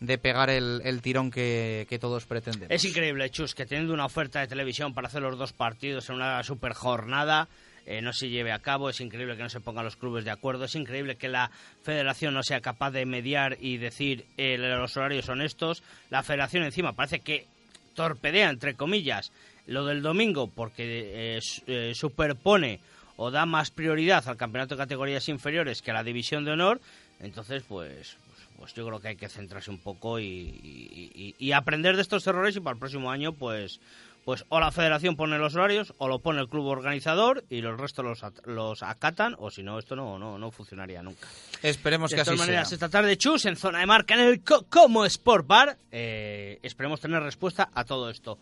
de 0.01 0.19
pegar 0.19 0.51
el, 0.51 0.83
el 0.85 1.01
tirón 1.01 1.31
que, 1.31 1.87
que 1.89 2.01
todos 2.01 2.27
pretenden. 2.27 2.73
Es 2.73 2.85
increíble, 2.85 3.31
Chus, 3.31 3.55
que 3.55 3.67
teniendo 3.67 3.95
una 3.95 4.05
oferta 4.05 4.41
de 4.41 4.49
televisión 4.49 4.95
para 4.95 5.07
hacer 5.07 5.23
los 5.23 5.39
dos 5.39 5.53
partidos 5.53 6.11
en 6.11 6.17
una 6.17 6.43
super 6.43 6.73
jornada, 6.73 7.49
eh, 7.87 8.01
no 8.03 8.13
se 8.13 8.29
lleve 8.29 8.53
a 8.53 8.59
cabo. 8.59 8.89
Es 8.91 9.01
increíble 9.01 9.37
que 9.37 9.43
no 9.43 9.49
se 9.49 9.61
pongan 9.61 9.85
los 9.85 9.97
clubes 9.97 10.25
de 10.25 10.31
acuerdo. 10.31 10.65
Es 10.65 10.75
increíble 10.75 11.17
que 11.17 11.29
la 11.29 11.51
federación 11.83 12.35
no 12.35 12.43
sea 12.43 12.61
capaz 12.61 12.91
de 12.91 13.07
mediar 13.07 13.57
y 13.61 13.77
decir 13.79 14.25
eh, 14.37 14.57
los 14.59 14.97
horarios 14.97 15.25
son 15.27 15.43
estos. 15.43 15.83
La 16.11 16.23
federación 16.23 16.65
encima 16.65 16.93
parece 16.93 17.21
que 17.21 17.47
torpedea, 17.95 18.51
entre 18.51 18.75
comillas, 18.75 19.33
lo 19.67 19.85
del 19.85 20.03
domingo 20.03 20.49
porque 20.49 21.37
eh, 21.37 21.41
eh, 21.67 21.93
superpone 21.95 22.81
o 23.17 23.31
da 23.31 23.45
más 23.47 23.71
prioridad 23.71 24.27
al 24.29 24.37
campeonato 24.37 24.75
de 24.75 24.83
categorías 24.83 25.29
inferiores 25.29 25.83
que 25.83 25.91
a 25.91 25.95
la 25.95 26.03
división 26.03 26.45
de 26.45 26.53
honor. 26.53 26.81
Entonces, 27.21 27.63
pues, 27.69 28.17
pues, 28.59 28.75
yo 28.75 28.87
creo 28.87 29.01
que 29.01 29.09
hay 29.09 29.17
que 29.17 29.29
centrarse 29.29 29.71
un 29.71 29.79
poco 29.79 30.19
y- 30.19 30.25
y- 30.27 31.35
y 31.39 31.53
aprender 31.53 31.95
de 31.97 32.03
estos 32.03 32.27
errores 32.27 32.57
y 32.57 32.61
para 32.61 32.75
el 32.75 32.81
próximo 32.81 33.11
año, 33.11 33.33
pues, 33.33 33.81
pues 34.25 34.45
o 34.49 34.61
la 34.61 34.71
federación 34.71 35.17
pone 35.17 35.37
los 35.39 35.55
horarios 35.57 35.93
o 35.99 36.07
lo 36.09 36.21
pone 36.21 36.41
el 36.41 36.49
club 36.49 36.67
organizador 36.67 37.45
y 37.51 37.61
los 37.61 37.79
restos 37.81 38.05
los, 38.05 38.21
los 38.47 38.83
acatan 38.83 39.35
o 39.39 39.51
si 39.51 39.63
no, 39.63 39.79
esto 39.79 39.97
no, 39.97 40.19
no, 40.19 40.39
no 40.39 40.51
funcionaría 40.51 41.03
nunca. 41.03 41.27
Esperemos 41.63 42.11
De 42.11 42.17
que 42.17 42.21
así 42.23 42.29
todas 42.31 42.39
maneras, 42.41 42.69
sea. 42.69 42.77
esta 42.77 42.89
tarde, 42.89 43.17
Chus, 43.17 43.47
en 43.47 43.57
zona 43.57 43.81
de 43.81 43.87
marca, 43.87 44.15
en 44.15 44.21
el 44.21 44.43
Co- 44.45 44.65
Como 44.69 45.05
Sport 45.05 45.47
Bar, 45.47 45.77
eh, 45.91 46.59
esperemos 46.63 47.01
tener 47.01 47.23
respuesta 47.23 47.71
a 47.75 47.85
todo 47.85 48.11
esto. 48.11 48.39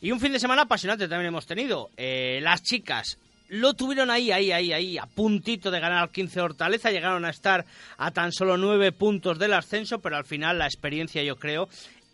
Y 0.00 0.10
un 0.12 0.20
fin 0.20 0.32
de 0.32 0.38
semana 0.40 0.62
apasionante 0.62 1.08
también 1.08 1.28
hemos 1.28 1.46
tenido. 1.46 1.90
Eh, 1.96 2.40
las 2.42 2.62
chicas 2.62 3.18
lo 3.48 3.74
tuvieron 3.74 4.10
ahí, 4.10 4.32
ahí, 4.32 4.50
ahí, 4.50 4.72
ahí, 4.72 4.98
a 4.98 5.06
puntito 5.06 5.70
de 5.70 5.78
ganar 5.80 5.98
al 6.02 6.10
15 6.10 6.40
Hortaleza. 6.40 6.90
Llegaron 6.90 7.24
a 7.24 7.30
estar 7.30 7.64
a 7.96 8.10
tan 8.10 8.32
solo 8.32 8.56
nueve 8.56 8.90
puntos 8.92 9.38
del 9.38 9.52
ascenso, 9.54 10.00
pero 10.00 10.16
al 10.16 10.24
final 10.24 10.58
la 10.58 10.66
experiencia, 10.66 11.22
yo 11.22 11.36
creo, 11.36 11.68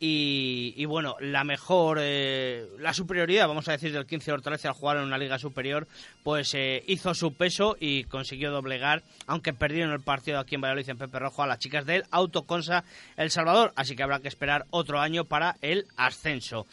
y, 0.04 0.84
bueno, 0.86 1.14
la 1.20 1.44
mejor, 1.44 1.98
eh, 2.00 2.66
la 2.80 2.92
superioridad, 2.92 3.46
vamos 3.46 3.68
a 3.68 3.72
decir, 3.72 3.92
del 3.92 4.04
15 4.04 4.32
Hortaleza 4.32 4.66
al 4.66 4.74
jugar 4.74 4.96
en 4.96 5.04
una 5.04 5.16
liga 5.16 5.38
superior, 5.38 5.86
pues 6.24 6.54
eh, 6.54 6.82
hizo 6.88 7.14
su 7.14 7.34
peso 7.34 7.76
y 7.78 8.02
consiguió 8.04 8.50
doblegar, 8.50 9.04
aunque 9.28 9.52
perdieron 9.52 9.92
el 9.92 10.00
partido 10.00 10.40
aquí 10.40 10.56
en 10.56 10.62
Valladolid 10.62 10.90
en 10.90 10.98
Pepe 10.98 11.20
Rojo, 11.20 11.44
a 11.44 11.46
las 11.46 11.60
chicas 11.60 11.86
del 11.86 12.02
Autoconsa 12.10 12.82
El 13.16 13.30
Salvador. 13.30 13.72
Así 13.76 13.94
que 13.94 14.02
habrá 14.02 14.18
que 14.18 14.26
esperar 14.26 14.66
otro 14.70 14.98
año 14.98 15.24
para 15.24 15.54
el 15.62 15.86
ascenso. 15.96 16.66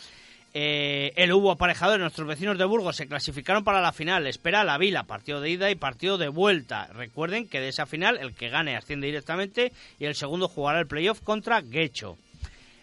Eh, 0.55 1.13
el 1.15 1.31
hubo 1.31 1.51
aparejador, 1.51 1.99
nuestros 1.99 2.27
vecinos 2.27 2.57
de 2.57 2.65
Burgos 2.65 2.95
se 2.95 3.05
clasificaron 3.07 3.63
para 3.63 3.79
la 3.79 3.91
final. 3.91 4.25
Espera 4.25 4.63
la 4.63 4.79
Vila, 4.79 5.03
partido 5.03 5.39
de 5.39 5.51
ida 5.51 5.69
y 5.69 5.75
partido 5.75 6.17
de 6.17 6.29
vuelta. 6.29 6.87
Recuerden 6.95 7.47
que 7.47 7.59
de 7.59 7.69
esa 7.69 7.85
final 7.85 8.17
el 8.17 8.33
que 8.33 8.49
gane 8.49 8.75
asciende 8.75 9.05
directamente 9.05 9.71
y 9.99 10.05
el 10.05 10.15
segundo 10.15 10.47
jugará 10.47 10.79
el 10.79 10.87
playoff 10.87 11.21
contra 11.21 11.61
Guecho. 11.61 12.17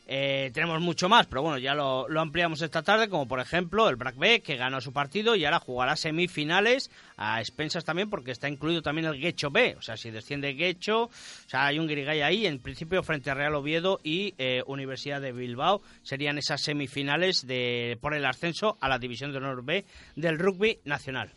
Eh, 0.08 0.52
tenemos 0.54 0.80
mucho 0.80 1.08
más, 1.08 1.26
pero 1.26 1.42
bueno, 1.42 1.58
ya 1.58 1.74
lo, 1.74 2.08
lo 2.08 2.20
ampliamos 2.20 2.62
esta 2.62 2.82
tarde, 2.82 3.08
como 3.08 3.26
por 3.26 3.40
ejemplo 3.40 3.88
el 3.88 3.96
Brac 3.96 4.16
B, 4.16 4.40
que 4.40 4.54
ganó 4.56 4.80
su 4.80 4.92
partido 4.92 5.34
y 5.34 5.44
ahora 5.44 5.58
jugará 5.58 5.96
semifinales 5.96 6.92
a 7.16 7.40
expensas 7.40 7.84
también, 7.84 8.08
porque 8.08 8.30
está 8.30 8.48
incluido 8.48 8.82
también 8.82 9.08
el 9.08 9.18
Guecho 9.20 9.50
B. 9.50 9.74
O 9.76 9.82
sea, 9.82 9.96
si 9.96 10.12
desciende 10.12 10.52
Guecho, 10.54 11.04
o 11.06 11.10
sea, 11.48 11.66
hay 11.66 11.80
un 11.80 11.88
Grigay 11.88 12.20
ahí, 12.22 12.46
en 12.46 12.60
principio 12.60 13.02
frente 13.02 13.30
a 13.30 13.34
Real 13.34 13.56
Oviedo 13.56 13.98
y 14.04 14.32
eh, 14.38 14.62
Universidad 14.68 15.20
de 15.20 15.32
Bilbao, 15.32 15.82
serían 16.04 16.38
esas 16.38 16.62
semifinales 16.62 17.44
de 17.44 17.98
por 18.00 18.14
el 18.14 18.24
ascenso 18.26 18.76
a 18.80 18.88
la 18.88 19.00
División 19.00 19.32
de 19.32 19.38
Honor 19.38 19.64
B 19.64 19.84
del 20.14 20.38
rugby 20.38 20.78
nacional. 20.84 21.32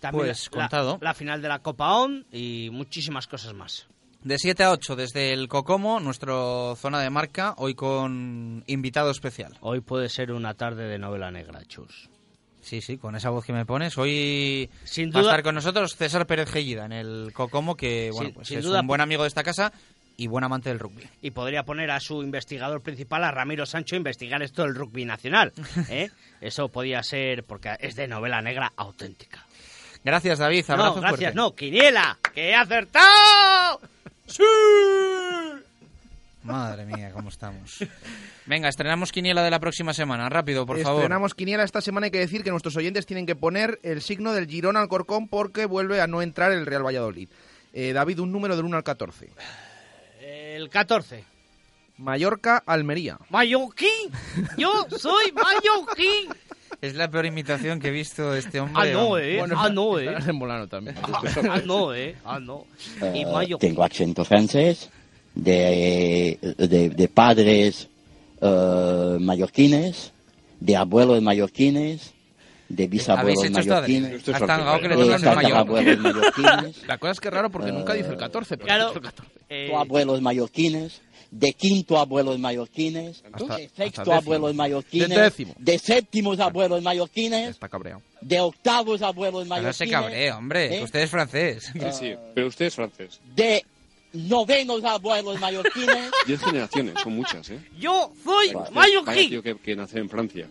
También 0.00 0.24
Pues, 0.28 0.48
la- 0.50 0.62
contado. 0.62 0.98
la 1.02 1.12
final 1.14 1.42
de 1.42 1.48
la 1.48 1.58
Copa 1.58 1.92
ON 1.96 2.24
y 2.32 2.70
muchísimas 2.72 3.26
cosas 3.26 3.52
más. 3.52 3.86
De 4.24 4.38
7 4.38 4.62
a 4.62 4.70
8 4.70 4.94
desde 4.94 5.32
el 5.32 5.48
Cocomo, 5.48 5.98
nuestro 5.98 6.76
zona 6.76 7.00
de 7.00 7.10
marca, 7.10 7.54
hoy 7.58 7.74
con 7.74 8.62
invitado 8.68 9.10
especial. 9.10 9.56
Hoy 9.60 9.80
puede 9.80 10.08
ser 10.08 10.30
una 10.30 10.54
tarde 10.54 10.86
de 10.86 10.98
novela 10.98 11.30
negra, 11.32 11.64
chus. 11.66 12.08
Sí, 12.60 12.80
sí, 12.80 12.96
con 12.98 13.16
esa 13.16 13.30
voz 13.30 13.44
que 13.44 13.52
me 13.52 13.66
pones. 13.66 13.98
Hoy 13.98 14.70
Sin 14.84 15.08
va 15.10 15.18
a 15.18 15.22
duda- 15.22 15.32
estar 15.32 15.42
con 15.42 15.56
nosotros 15.56 15.96
César 15.96 16.26
Pérez 16.28 16.48
Gellida 16.48 16.84
en 16.86 16.92
el 16.92 17.32
Cocomo, 17.34 17.76
que 17.76 18.10
bueno, 18.12 18.26
Sin- 18.28 18.34
pues 18.34 18.48
sin 18.48 18.58
es 18.58 18.64
duda- 18.64 18.80
un 18.82 18.86
buen 18.86 19.00
amigo 19.00 19.22
de 19.24 19.28
esta 19.28 19.42
casa 19.42 19.72
y 20.16 20.28
buen 20.28 20.44
amante 20.44 20.68
del 20.68 20.78
rugby. 20.78 21.02
y 21.20 21.32
podría 21.32 21.64
poner 21.64 21.90
a 21.90 21.98
su 21.98 22.22
investigador 22.22 22.80
principal, 22.80 23.24
a 23.24 23.32
Ramiro 23.32 23.66
Sancho, 23.66 23.96
a 23.96 23.98
investigar 23.98 24.40
esto 24.44 24.62
del 24.62 24.76
rugby 24.76 25.04
nacional. 25.04 25.52
¿eh? 25.90 26.10
Eso 26.40 26.68
podía 26.68 27.02
ser, 27.02 27.42
porque 27.42 27.74
es 27.80 27.96
de 27.96 28.06
novela 28.06 28.40
negra 28.40 28.72
auténtica. 28.76 29.44
Gracias, 30.04 30.38
David. 30.38 30.64
Abrazo 30.68 30.94
no, 30.96 31.00
gracias, 31.00 31.18
fuerte. 31.18 31.34
no, 31.36 31.54
Quiniela, 31.56 32.18
que 32.32 32.50
he 32.50 32.54
acertado. 32.54 33.80
¡Sí! 34.26 34.42
Madre 36.42 36.84
mía, 36.86 37.12
cómo 37.12 37.28
estamos. 37.28 37.78
Venga, 38.46 38.68
estrenamos 38.68 39.12
Quiniela 39.12 39.42
de 39.44 39.50
la 39.50 39.60
próxima 39.60 39.94
semana. 39.94 40.28
Rápido, 40.28 40.66
por 40.66 40.80
favor. 40.80 41.02
Estrenamos 41.02 41.34
Quiniela 41.34 41.62
esta 41.62 41.80
semana. 41.80 42.06
Hay 42.06 42.10
que 42.10 42.18
decir 42.18 42.42
que 42.42 42.50
nuestros 42.50 42.76
oyentes 42.76 43.06
tienen 43.06 43.26
que 43.26 43.36
poner 43.36 43.78
el 43.82 44.02
signo 44.02 44.32
del 44.32 44.48
Girona 44.48 44.80
al 44.80 44.88
Corcón 44.88 45.28
porque 45.28 45.66
vuelve 45.66 46.00
a 46.00 46.08
no 46.08 46.20
entrar 46.20 46.50
el 46.50 46.66
Real 46.66 46.84
Valladolid. 46.84 47.28
Eh, 47.72 47.92
David, 47.92 48.18
un 48.18 48.32
número 48.32 48.56
del 48.56 48.64
1 48.64 48.76
al 48.76 48.82
14. 48.82 49.30
El 50.20 50.68
14. 50.68 51.24
Mallorca, 51.98 52.62
Almería. 52.66 53.18
Mallorquín. 53.30 54.10
Yo 54.56 54.86
soy 54.98 55.32
mallorquín. 55.32 56.32
Es 56.80 56.94
la 56.94 57.08
peor 57.10 57.26
imitación 57.26 57.78
que 57.80 57.88
he 57.88 57.90
visto 57.92 58.32
de 58.32 58.40
este 58.40 58.58
hombre. 58.60 58.90
Ah, 58.90 58.92
no, 58.92 59.18
eh. 59.18 59.38
Bueno, 59.38 59.54
ah, 59.58 59.68
no, 59.68 59.98
eh. 59.98 60.16
Molano 60.32 60.66
también. 60.68 60.96
Ah, 61.50 61.60
no, 61.64 61.94
eh. 61.94 62.16
Ah, 62.24 62.40
no. 62.40 62.66
Y 63.14 63.20
Eh, 63.22 63.26
mallorquín. 63.26 63.58
tengo 63.70 63.84
acento 63.84 64.24
francés, 64.24 64.90
de, 65.34 66.38
de, 66.58 66.90
de 66.90 67.08
padres 67.08 67.88
eh, 68.40 69.16
mallorquines, 69.20 70.12
de 70.60 70.76
abuelos 70.76 71.22
mallorquines, 71.22 72.12
de 72.68 72.86
bisabuelos 72.88 73.50
mallorquines, 73.50 74.12
Esto 74.14 74.30
es 74.32 74.36
Has 74.40 74.46
tangado 74.46 74.80
que 74.80 74.88
le 74.88 74.96
de 74.96 75.18
mallorquines, 75.96 76.86
La 76.86 76.98
cosa 76.98 77.12
es 77.12 77.20
que 77.20 77.28
es 77.28 77.34
raro 77.34 77.50
porque 77.50 77.70
nunca 77.70 77.92
dice 77.94 78.08
el 78.10 78.16
14. 78.16 78.56
Pero 78.56 78.66
Claro. 78.66 78.86
dice 78.88 78.98
el 78.98 79.04
14. 79.04 79.32
Eh, 79.50 79.72
abuelos 79.76 80.20
mallorquines, 80.22 81.02
de 81.32 81.52
quinto 81.54 81.98
abuelos 81.98 82.38
mallorquines, 82.38 83.24
Hasta- 83.32 83.56
de 83.56 83.68
sexto 83.74 84.12
abuelos 84.12 84.54
mallorquines, 84.54 85.08
De 85.08 85.54
de 85.58 85.78
séptimos 85.78 86.38
abuelos 86.38 86.82
mallorquines, 86.82 87.48
Está 87.50 87.68
cabreado. 87.68 88.02
de 88.20 88.38
octavos 88.38 89.00
abuelos 89.02 89.48
Pero 89.48 89.62
no 89.62 89.72
se 89.72 89.86
mallorquines, 89.86 89.90
cabree, 89.90 90.30
hombre. 90.32 90.78
¿eh? 90.78 90.84
usted 90.84 91.00
es 91.00 91.10
francés. 91.10 91.70
Sí, 91.72 91.80
sí, 91.98 92.14
pero 92.34 92.46
usted 92.48 92.66
es 92.66 92.74
francés. 92.74 93.18
de 93.34 93.64
novenos 94.12 94.84
abuelos 94.84 95.40
mallorquines, 95.40 96.10
Diez 96.26 96.40
generaciones, 96.42 96.94
son 97.02 97.16
muchas, 97.16 97.48
¿eh? 97.48 97.58
Yo 97.78 98.12
soy 98.22 98.52
Vale. 98.52 98.68
Vaya 98.74 99.00
mallorquín. 99.02 99.30
tío 99.30 99.42
que, 99.42 99.56
que 99.56 99.72
en 99.72 100.08
Francia. 100.10 100.46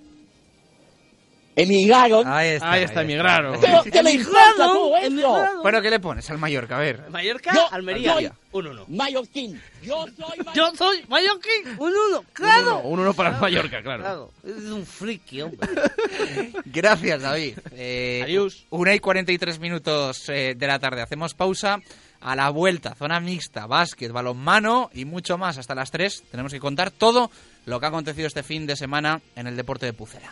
Emigraron. 1.64 2.28
Ahí 2.28 2.50
está, 2.50 2.72
Ahí 2.72 2.84
está, 2.84 3.02
emigraron. 3.02 3.60
Pero, 3.60 3.84
¿qué 3.84 4.04
le 4.04 4.12
importa 4.14 4.68
tú 4.74 4.96
eso? 4.96 5.46
Bueno, 5.62 5.82
¿qué 5.82 5.90
le 5.90 6.00
pones 6.00 6.30
al 6.30 6.38
Mallorca? 6.38 6.78
A 6.78 6.80
ver. 6.80 7.10
Mallorca, 7.10 7.54
Yo 7.54 7.72
Almería, 7.72 8.14
soy 8.14 8.32
un 8.52 8.68
1. 8.68 8.86
Mallorquín. 8.88 9.62
Yo 9.82 10.06
soy 10.18 10.46
Yo 10.56 10.72
soy 10.76 11.04
mallorquín, 11.08 11.76
un 11.78 11.94
1, 12.12 12.26
claro. 12.34 12.80
Un 12.80 13.00
uno 13.00 13.14
para 13.14 13.30
el 13.32 13.42
Mallorca, 13.42 13.82
claro. 13.82 14.04
Claro, 14.04 14.32
es 14.44 14.64
un 14.72 14.86
friki, 14.86 15.42
hombre. 15.42 15.70
Gracias, 16.66 17.22
David. 17.22 17.58
Eh, 17.74 18.22
Adiós. 18.24 18.66
Una 18.70 18.94
y 18.94 19.00
43 19.00 19.60
minutos 19.60 20.30
eh, 20.30 20.56
de 20.58 20.68
la 20.68 20.80
tarde. 20.80 21.02
Hacemos 21.02 21.34
pausa. 21.34 21.80
A 22.24 22.36
la 22.36 22.52
vuelta, 22.52 22.94
zona 22.94 23.20
mixta, 23.20 23.66
básquet, 23.66 24.12
balonmano 24.12 24.92
y 24.94 25.06
mucho 25.06 25.40
más. 25.40 25.58
Hasta 25.58 25.74
las 25.74 25.90
3 25.90 26.26
tenemos 26.30 26.52
que 26.54 26.60
contar 26.60 26.92
todo 26.92 27.32
lo 27.66 27.80
que 27.80 27.86
ha 27.88 27.90
acontecido 27.90 28.28
este 28.28 28.44
fin 28.44 28.68
de 28.68 28.76
semana 28.76 29.22
en 29.36 29.48
el 29.48 29.58
deporte 29.58 29.88
de 29.88 29.94
Pucela. 29.94 30.32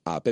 app 0.03 0.27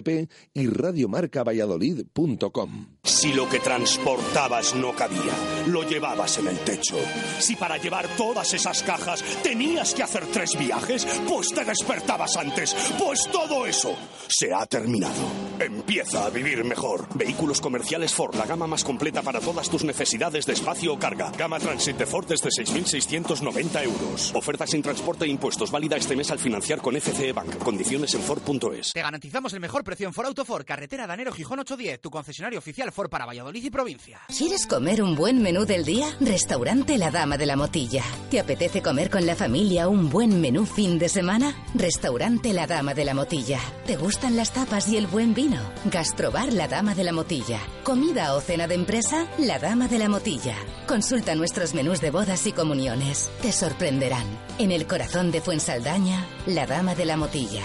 y 0.53 0.67
radiomarcavalladolid.com. 0.67 2.85
Si 3.03 3.33
lo 3.33 3.49
que 3.49 3.59
transportabas 3.59 4.75
no 4.75 4.95
cabía, 4.95 5.33
lo 5.67 5.83
llevabas 5.83 6.37
en 6.37 6.47
el 6.47 6.59
techo. 6.59 6.97
Si 7.39 7.55
para 7.55 7.77
llevar 7.77 8.07
todas 8.17 8.53
esas 8.53 8.83
cajas 8.83 9.23
tenías 9.41 9.93
que 9.93 10.03
hacer 10.03 10.25
tres 10.27 10.57
viajes, 10.57 11.05
pues 11.27 11.49
te 11.49 11.65
despertabas 11.65 12.37
antes. 12.37 12.75
Pues 12.97 13.27
todo 13.31 13.65
eso 13.65 13.95
se 14.27 14.53
ha 14.53 14.65
terminado. 14.65 15.13
Empieza 15.59 16.25
a 16.25 16.29
vivir 16.29 16.63
mejor. 16.63 17.07
Vehículos 17.15 17.61
comerciales 17.61 18.13
Ford, 18.13 18.35
la 18.35 18.45
gama 18.45 18.67
más 18.67 18.83
completa 18.83 19.21
para 19.21 19.39
todas 19.39 19.69
tus 19.69 19.83
necesidades 19.83 20.45
de 20.45 20.53
espacio 20.53 20.93
o 20.93 20.99
carga. 20.99 21.31
Gama 21.37 21.59
Transit 21.59 21.97
de 21.97 22.05
Ford 22.05 22.27
desde 22.27 22.49
6.690 22.49 23.83
euros. 23.83 24.31
Oferta 24.35 24.67
sin 24.67 24.81
transporte 24.81 25.25
e 25.25 25.29
impuestos, 25.29 25.71
válida 25.71 25.97
este 25.97 26.15
mes 26.15 26.31
al 26.31 26.39
financiar 26.39 26.81
con 26.81 26.99
FCE 26.99 27.33
Bank. 27.33 27.57
Condiciones 27.57 28.13
en 28.13 28.21
Ford.es. 28.21 28.91
Te 28.93 29.01
garantizamos 29.01 29.53
el 29.53 29.58
mejor 29.59 29.83
precio 29.83 30.07
en 30.07 30.13
Ford 30.13 30.27
Autofor, 30.27 30.65
carretera 30.65 31.07
Danero 31.07 31.31
Gijón 31.31 31.59
810, 31.59 32.01
tu 32.01 32.09
concesionario 32.09 32.59
oficial 32.59 32.91
Ford 32.91 33.09
para 33.09 33.25
Valladolid 33.25 33.63
y 33.63 33.69
provincia. 33.69 34.21
¿Quieres 34.27 34.65
comer 34.65 35.01
un 35.01 35.15
buen 35.15 35.41
menú 35.41 35.65
del 35.65 35.85
día? 35.85 36.07
Restaurante 36.19 36.97
La 36.97 37.11
Dama 37.11 37.37
de 37.37 37.45
la 37.45 37.55
Motilla. 37.55 38.03
¿Te 38.29 38.39
apetece 38.39 38.81
comer 38.81 39.09
con 39.09 39.25
la 39.25 39.35
familia 39.35 39.87
un 39.87 40.09
buen 40.09 40.41
menú 40.41 40.65
fin 40.65 40.99
de 40.99 41.09
semana? 41.09 41.55
Restaurante 41.75 42.53
La 42.53 42.67
Dama 42.67 42.93
de 42.93 43.05
la 43.05 43.13
Motilla. 43.13 43.59
¿Te 43.85 43.97
gustan 43.97 44.35
las 44.35 44.53
tapas 44.53 44.87
y 44.89 44.97
el 44.97 45.07
buen 45.07 45.33
vino? 45.33 45.59
Gastrobar 45.85 46.53
La 46.53 46.67
Dama 46.67 46.95
de 46.95 47.03
la 47.03 47.11
Motilla. 47.11 47.59
¿Comida 47.83 48.35
o 48.35 48.41
cena 48.41 48.67
de 48.67 48.75
empresa? 48.75 49.27
La 49.37 49.59
Dama 49.59 49.87
de 49.87 49.99
la 49.99 50.09
Motilla. 50.09 50.55
Consulta 50.87 51.35
nuestros 51.35 51.73
menús 51.73 52.01
de 52.01 52.11
bodas 52.11 52.45
y 52.47 52.51
comuniones. 52.51 53.29
Te 53.41 53.51
sorprenderán. 53.51 54.25
En 54.57 54.71
el 54.71 54.87
corazón 54.87 55.31
de 55.31 55.41
Fuensaldaña, 55.41 56.25
La 56.45 56.65
Dama 56.65 56.95
de 56.95 57.05
la 57.05 57.17
Motilla. 57.17 57.63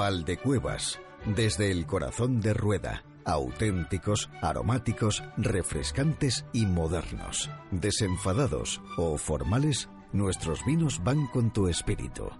Valdecuevas, 0.00 0.98
desde 1.26 1.70
el 1.70 1.84
corazón 1.84 2.40
de 2.40 2.54
Rueda. 2.54 3.04
Auténticos, 3.26 4.30
aromáticos, 4.40 5.22
refrescantes 5.36 6.46
y 6.54 6.64
modernos. 6.64 7.50
Desenfadados 7.70 8.80
o 8.96 9.18
formales, 9.18 9.90
nuestros 10.14 10.64
vinos 10.64 11.04
van 11.04 11.26
con 11.26 11.52
tu 11.52 11.68
espíritu. 11.68 12.30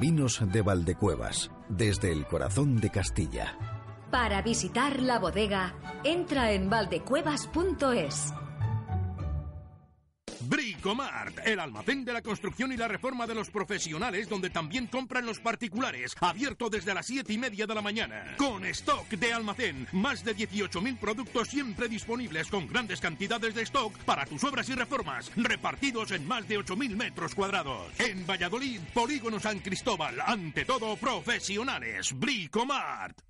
Vinos 0.00 0.40
de 0.52 0.62
Valdecuevas, 0.62 1.50
desde 1.68 2.12
el 2.12 2.28
corazón 2.28 2.76
de 2.76 2.90
Castilla. 2.90 3.58
Para 4.12 4.40
visitar 4.42 5.02
la 5.02 5.18
bodega, 5.18 5.74
entra 6.04 6.52
en 6.52 6.70
valdecuevas.es. 6.70 8.34
Bricomart, 10.42 11.38
el 11.46 11.60
almacén 11.60 12.04
de 12.04 12.12
la 12.12 12.22
construcción 12.22 12.72
y 12.72 12.76
la 12.76 12.88
reforma 12.88 13.26
de 13.26 13.34
los 13.34 13.50
profesionales, 13.50 14.28
donde 14.28 14.50
también 14.50 14.86
compran 14.86 15.26
los 15.26 15.40
particulares, 15.40 16.14
abierto 16.20 16.70
desde 16.70 16.94
las 16.94 17.06
7 17.06 17.32
y 17.32 17.38
media 17.38 17.66
de 17.66 17.74
la 17.74 17.82
mañana. 17.82 18.34
Con 18.36 18.64
stock 18.66 19.08
de 19.08 19.32
almacén, 19.32 19.86
más 19.92 20.24
de 20.24 20.36
18.000 20.36 20.98
productos 20.98 21.48
siempre 21.48 21.88
disponibles 21.88 22.48
con 22.48 22.66
grandes 22.66 23.00
cantidades 23.00 23.54
de 23.54 23.62
stock 23.62 23.96
para 24.04 24.26
tus 24.26 24.42
obras 24.44 24.68
y 24.68 24.74
reformas, 24.74 25.30
repartidos 25.36 26.10
en 26.12 26.26
más 26.26 26.46
de 26.48 26.58
8.000 26.58 26.96
metros 26.96 27.34
cuadrados. 27.34 27.88
En 27.98 28.26
Valladolid, 28.26 28.80
Polígono 28.94 29.40
San 29.40 29.60
Cristóbal, 29.60 30.20
ante 30.20 30.64
todo 30.64 30.96
profesionales. 30.96 32.12
Bricomart. 32.18 33.29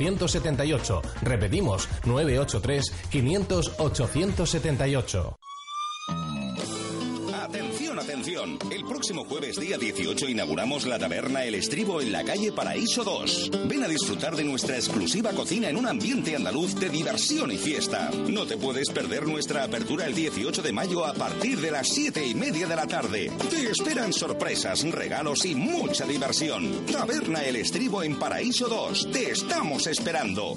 878. 0.00 1.02
Repetimos, 1.22 1.88
983 2.04 2.92
500 3.10 3.72
878. 3.78 5.36
Atención. 8.00 8.58
El 8.70 8.82
próximo 8.84 9.26
jueves 9.26 9.60
día 9.60 9.76
18 9.76 10.30
inauguramos 10.30 10.86
la 10.86 10.98
taberna 10.98 11.44
El 11.44 11.54
Estribo 11.54 12.00
en 12.00 12.10
la 12.12 12.24
calle 12.24 12.50
Paraíso 12.50 13.04
2. 13.04 13.50
Ven 13.66 13.84
a 13.84 13.88
disfrutar 13.88 14.34
de 14.34 14.42
nuestra 14.42 14.76
exclusiva 14.76 15.32
cocina 15.32 15.68
en 15.68 15.76
un 15.76 15.86
ambiente 15.86 16.34
andaluz 16.34 16.74
de 16.76 16.88
diversión 16.88 17.52
y 17.52 17.58
fiesta. 17.58 18.10
No 18.26 18.46
te 18.46 18.56
puedes 18.56 18.88
perder 18.88 19.26
nuestra 19.26 19.64
apertura 19.64 20.06
el 20.06 20.14
18 20.14 20.62
de 20.62 20.72
mayo 20.72 21.04
a 21.04 21.12
partir 21.12 21.60
de 21.60 21.72
las 21.72 21.88
7 21.88 22.26
y 22.26 22.34
media 22.34 22.66
de 22.66 22.76
la 22.76 22.86
tarde. 22.86 23.30
Te 23.50 23.70
esperan 23.70 24.14
sorpresas, 24.14 24.82
regalos 24.90 25.44
y 25.44 25.54
mucha 25.54 26.06
diversión. 26.06 26.86
Taberna 26.86 27.44
El 27.44 27.56
Estribo 27.56 28.02
en 28.02 28.18
Paraíso 28.18 28.66
2. 28.66 29.10
Te 29.12 29.30
estamos 29.30 29.86
esperando. 29.86 30.56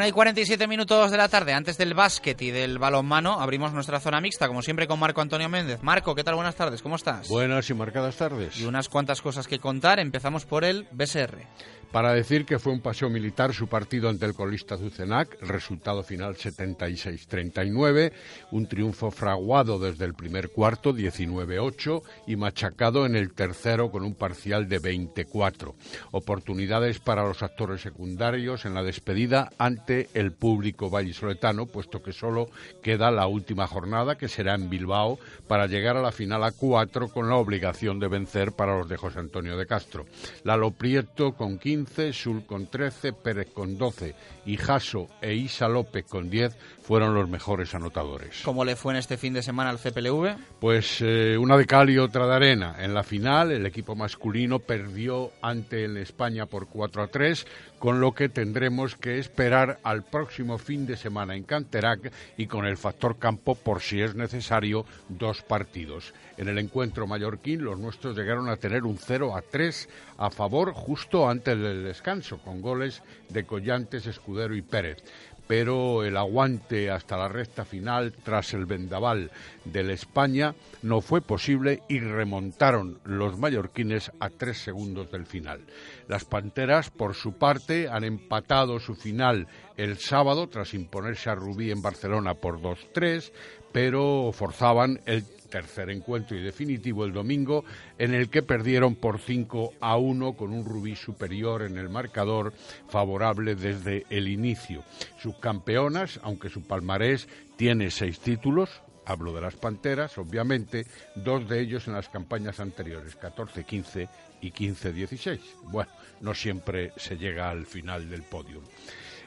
Una 0.00 0.08
y 0.08 0.12
47 0.12 0.66
minutos 0.66 1.10
de 1.10 1.18
la 1.18 1.28
tarde, 1.28 1.52
antes 1.52 1.76
del 1.76 1.92
básquet 1.92 2.40
y 2.40 2.50
del 2.50 2.78
balonmano, 2.78 3.38
abrimos 3.38 3.74
nuestra 3.74 4.00
zona 4.00 4.18
mixta, 4.18 4.48
como 4.48 4.62
siempre, 4.62 4.86
con 4.86 4.98
Marco 4.98 5.20
Antonio 5.20 5.50
Méndez. 5.50 5.82
Marco, 5.82 6.14
¿qué 6.14 6.24
tal? 6.24 6.36
Buenas 6.36 6.54
tardes, 6.54 6.80
¿cómo 6.80 6.96
estás? 6.96 7.28
Buenas 7.28 7.68
y 7.68 7.74
marcadas 7.74 8.16
tardes. 8.16 8.58
Y 8.58 8.64
unas 8.64 8.88
cuantas 8.88 9.20
cosas 9.20 9.46
que 9.46 9.58
contar. 9.58 10.00
Empezamos 10.00 10.46
por 10.46 10.64
el 10.64 10.88
BSR. 10.90 11.46
Para 11.92 12.14
decir 12.14 12.44
que 12.44 12.60
fue 12.60 12.72
un 12.72 12.80
paseo 12.80 13.10
militar 13.10 13.52
su 13.52 13.66
partido 13.66 14.08
ante 14.08 14.24
el 14.24 14.34
colista 14.34 14.78
Zucenac, 14.78 15.36
resultado 15.42 16.04
final 16.04 16.36
76-39, 16.36 18.12
un 18.52 18.68
triunfo 18.68 19.10
fraguado 19.10 19.80
desde 19.80 20.04
el 20.04 20.14
primer 20.14 20.50
cuarto 20.50 20.94
19-8 20.94 22.02
y 22.28 22.36
machacado 22.36 23.06
en 23.06 23.16
el 23.16 23.32
tercero 23.32 23.90
con 23.90 24.04
un 24.04 24.14
parcial 24.14 24.68
de 24.68 24.78
24. 24.78 25.74
Oportunidades 26.12 27.00
para 27.00 27.24
los 27.24 27.42
actores 27.42 27.80
secundarios 27.80 28.66
en 28.66 28.74
la 28.74 28.84
despedida 28.84 29.50
ante 29.58 30.08
el 30.14 30.30
público 30.30 30.90
vallisoletano, 30.90 31.66
puesto 31.66 32.04
que 32.04 32.12
solo 32.12 32.50
queda 32.84 33.10
la 33.10 33.26
última 33.26 33.66
jornada 33.66 34.16
que 34.16 34.28
será 34.28 34.54
en 34.54 34.70
Bilbao 34.70 35.18
para 35.48 35.66
llegar 35.66 35.96
a 35.96 36.02
la 36.02 36.12
final 36.12 36.44
a 36.44 36.52
4 36.52 37.08
con 37.08 37.28
la 37.28 37.34
obligación 37.34 37.98
de 37.98 38.06
vencer 38.06 38.52
para 38.52 38.78
los 38.78 38.88
de 38.88 38.96
José 38.96 39.18
Antonio 39.18 39.56
de 39.56 39.66
Castro. 39.66 40.06
Lalo 40.44 40.70
Prieto 40.70 41.32
con 41.32 41.58
15 41.58 41.79
15, 41.80 42.12
Sul 42.12 42.44
con 42.44 42.66
13, 42.66 43.14
Pérez 43.14 43.48
con 43.54 43.78
12 43.78 44.14
y 44.44 44.58
Jaso 44.58 45.08
e 45.22 45.34
Isa 45.34 45.66
López 45.66 46.04
con 46.04 46.28
10 46.28 46.54
fueron 46.82 47.14
los 47.14 47.28
mejores 47.28 47.74
anotadores. 47.74 48.42
¿Cómo 48.44 48.66
le 48.66 48.76
fue 48.76 48.92
en 48.92 48.98
este 48.98 49.16
fin 49.16 49.32
de 49.32 49.42
semana 49.42 49.70
al 49.70 49.78
CPLV? 49.78 50.36
Pues 50.60 50.98
eh, 51.00 51.38
una 51.38 51.56
de 51.56 51.64
cal 51.64 51.88
y 51.88 51.96
otra 51.96 52.26
de 52.26 52.34
arena. 52.34 52.76
En 52.78 52.92
la 52.92 53.02
final 53.02 53.50
el 53.50 53.64
equipo 53.64 53.96
masculino 53.96 54.58
perdió 54.58 55.30
ante 55.40 55.84
el 55.84 55.96
España 55.96 56.44
por 56.44 56.68
4 56.68 57.02
a 57.02 57.06
3 57.06 57.46
con 57.80 57.98
lo 57.98 58.12
que 58.12 58.28
tendremos 58.28 58.94
que 58.94 59.18
esperar 59.18 59.80
al 59.82 60.04
próximo 60.04 60.58
fin 60.58 60.86
de 60.86 60.98
semana 60.98 61.34
en 61.34 61.44
Canterac 61.44 62.12
y 62.36 62.46
con 62.46 62.66
el 62.66 62.76
factor 62.76 63.18
campo 63.18 63.54
por 63.54 63.80
si 63.80 64.02
es 64.02 64.14
necesario 64.14 64.84
dos 65.08 65.40
partidos. 65.42 66.12
En 66.36 66.48
el 66.48 66.58
encuentro 66.58 67.06
mallorquín 67.06 67.64
los 67.64 67.78
nuestros 67.78 68.16
llegaron 68.16 68.50
a 68.50 68.58
tener 68.58 68.84
un 68.84 68.98
0 68.98 69.34
a 69.34 69.40
3 69.40 69.88
a 70.18 70.30
favor 70.30 70.74
justo 70.74 71.28
antes 71.28 71.58
del 71.58 71.82
descanso, 71.82 72.38
con 72.38 72.60
goles 72.60 73.02
de 73.30 73.44
Collantes, 73.44 74.06
Escudero 74.06 74.54
y 74.54 74.60
Pérez 74.60 75.02
pero 75.50 76.04
el 76.04 76.16
aguante 76.16 76.92
hasta 76.92 77.16
la 77.16 77.26
recta 77.26 77.64
final 77.64 78.12
tras 78.22 78.54
el 78.54 78.66
vendaval 78.66 79.32
del 79.64 79.90
España 79.90 80.54
no 80.82 81.00
fue 81.00 81.22
posible 81.22 81.82
y 81.88 81.98
remontaron 81.98 83.00
los 83.02 83.36
mallorquines 83.36 84.12
a 84.20 84.30
tres 84.30 84.58
segundos 84.58 85.10
del 85.10 85.26
final. 85.26 85.62
Las 86.06 86.24
Panteras, 86.24 86.90
por 86.90 87.16
su 87.16 87.32
parte, 87.32 87.88
han 87.88 88.04
empatado 88.04 88.78
su 88.78 88.94
final 88.94 89.48
el 89.76 89.98
sábado 89.98 90.48
tras 90.48 90.72
imponerse 90.72 91.30
a 91.30 91.34
Rubí 91.34 91.72
en 91.72 91.82
Barcelona 91.82 92.34
por 92.34 92.60
2-3, 92.60 93.32
pero 93.72 94.30
forzaban 94.32 95.00
el 95.04 95.24
tercer 95.50 95.90
encuentro 95.90 96.36
y 96.36 96.42
definitivo 96.42 97.04
el 97.04 97.12
domingo, 97.12 97.64
en 97.98 98.14
el 98.14 98.30
que 98.30 98.42
perdieron 98.42 98.94
por 98.94 99.18
5 99.18 99.74
a 99.80 99.96
1 99.96 100.32
con 100.34 100.52
un 100.52 100.64
rubí 100.64 100.96
superior 100.96 101.62
en 101.62 101.76
el 101.76 101.90
marcador 101.90 102.54
favorable 102.88 103.56
desde 103.56 104.06
el 104.08 104.28
inicio. 104.28 104.84
Subcampeonas, 105.20 106.20
aunque 106.22 106.48
su 106.48 106.62
palmarés 106.62 107.28
tiene 107.56 107.90
seis 107.90 108.20
títulos, 108.20 108.70
hablo 109.04 109.32
de 109.34 109.40
las 109.40 109.56
Panteras, 109.56 110.16
obviamente, 110.18 110.86
dos 111.14 111.48
de 111.48 111.60
ellos 111.60 111.88
en 111.88 111.94
las 111.94 112.08
campañas 112.08 112.60
anteriores, 112.60 113.18
14-15 113.20 114.08
y 114.40 114.52
15-16. 114.52 115.40
Bueno, 115.64 115.90
no 116.20 116.34
siempre 116.34 116.92
se 116.96 117.16
llega 117.16 117.50
al 117.50 117.66
final 117.66 118.08
del 118.08 118.22
podio. 118.22 118.62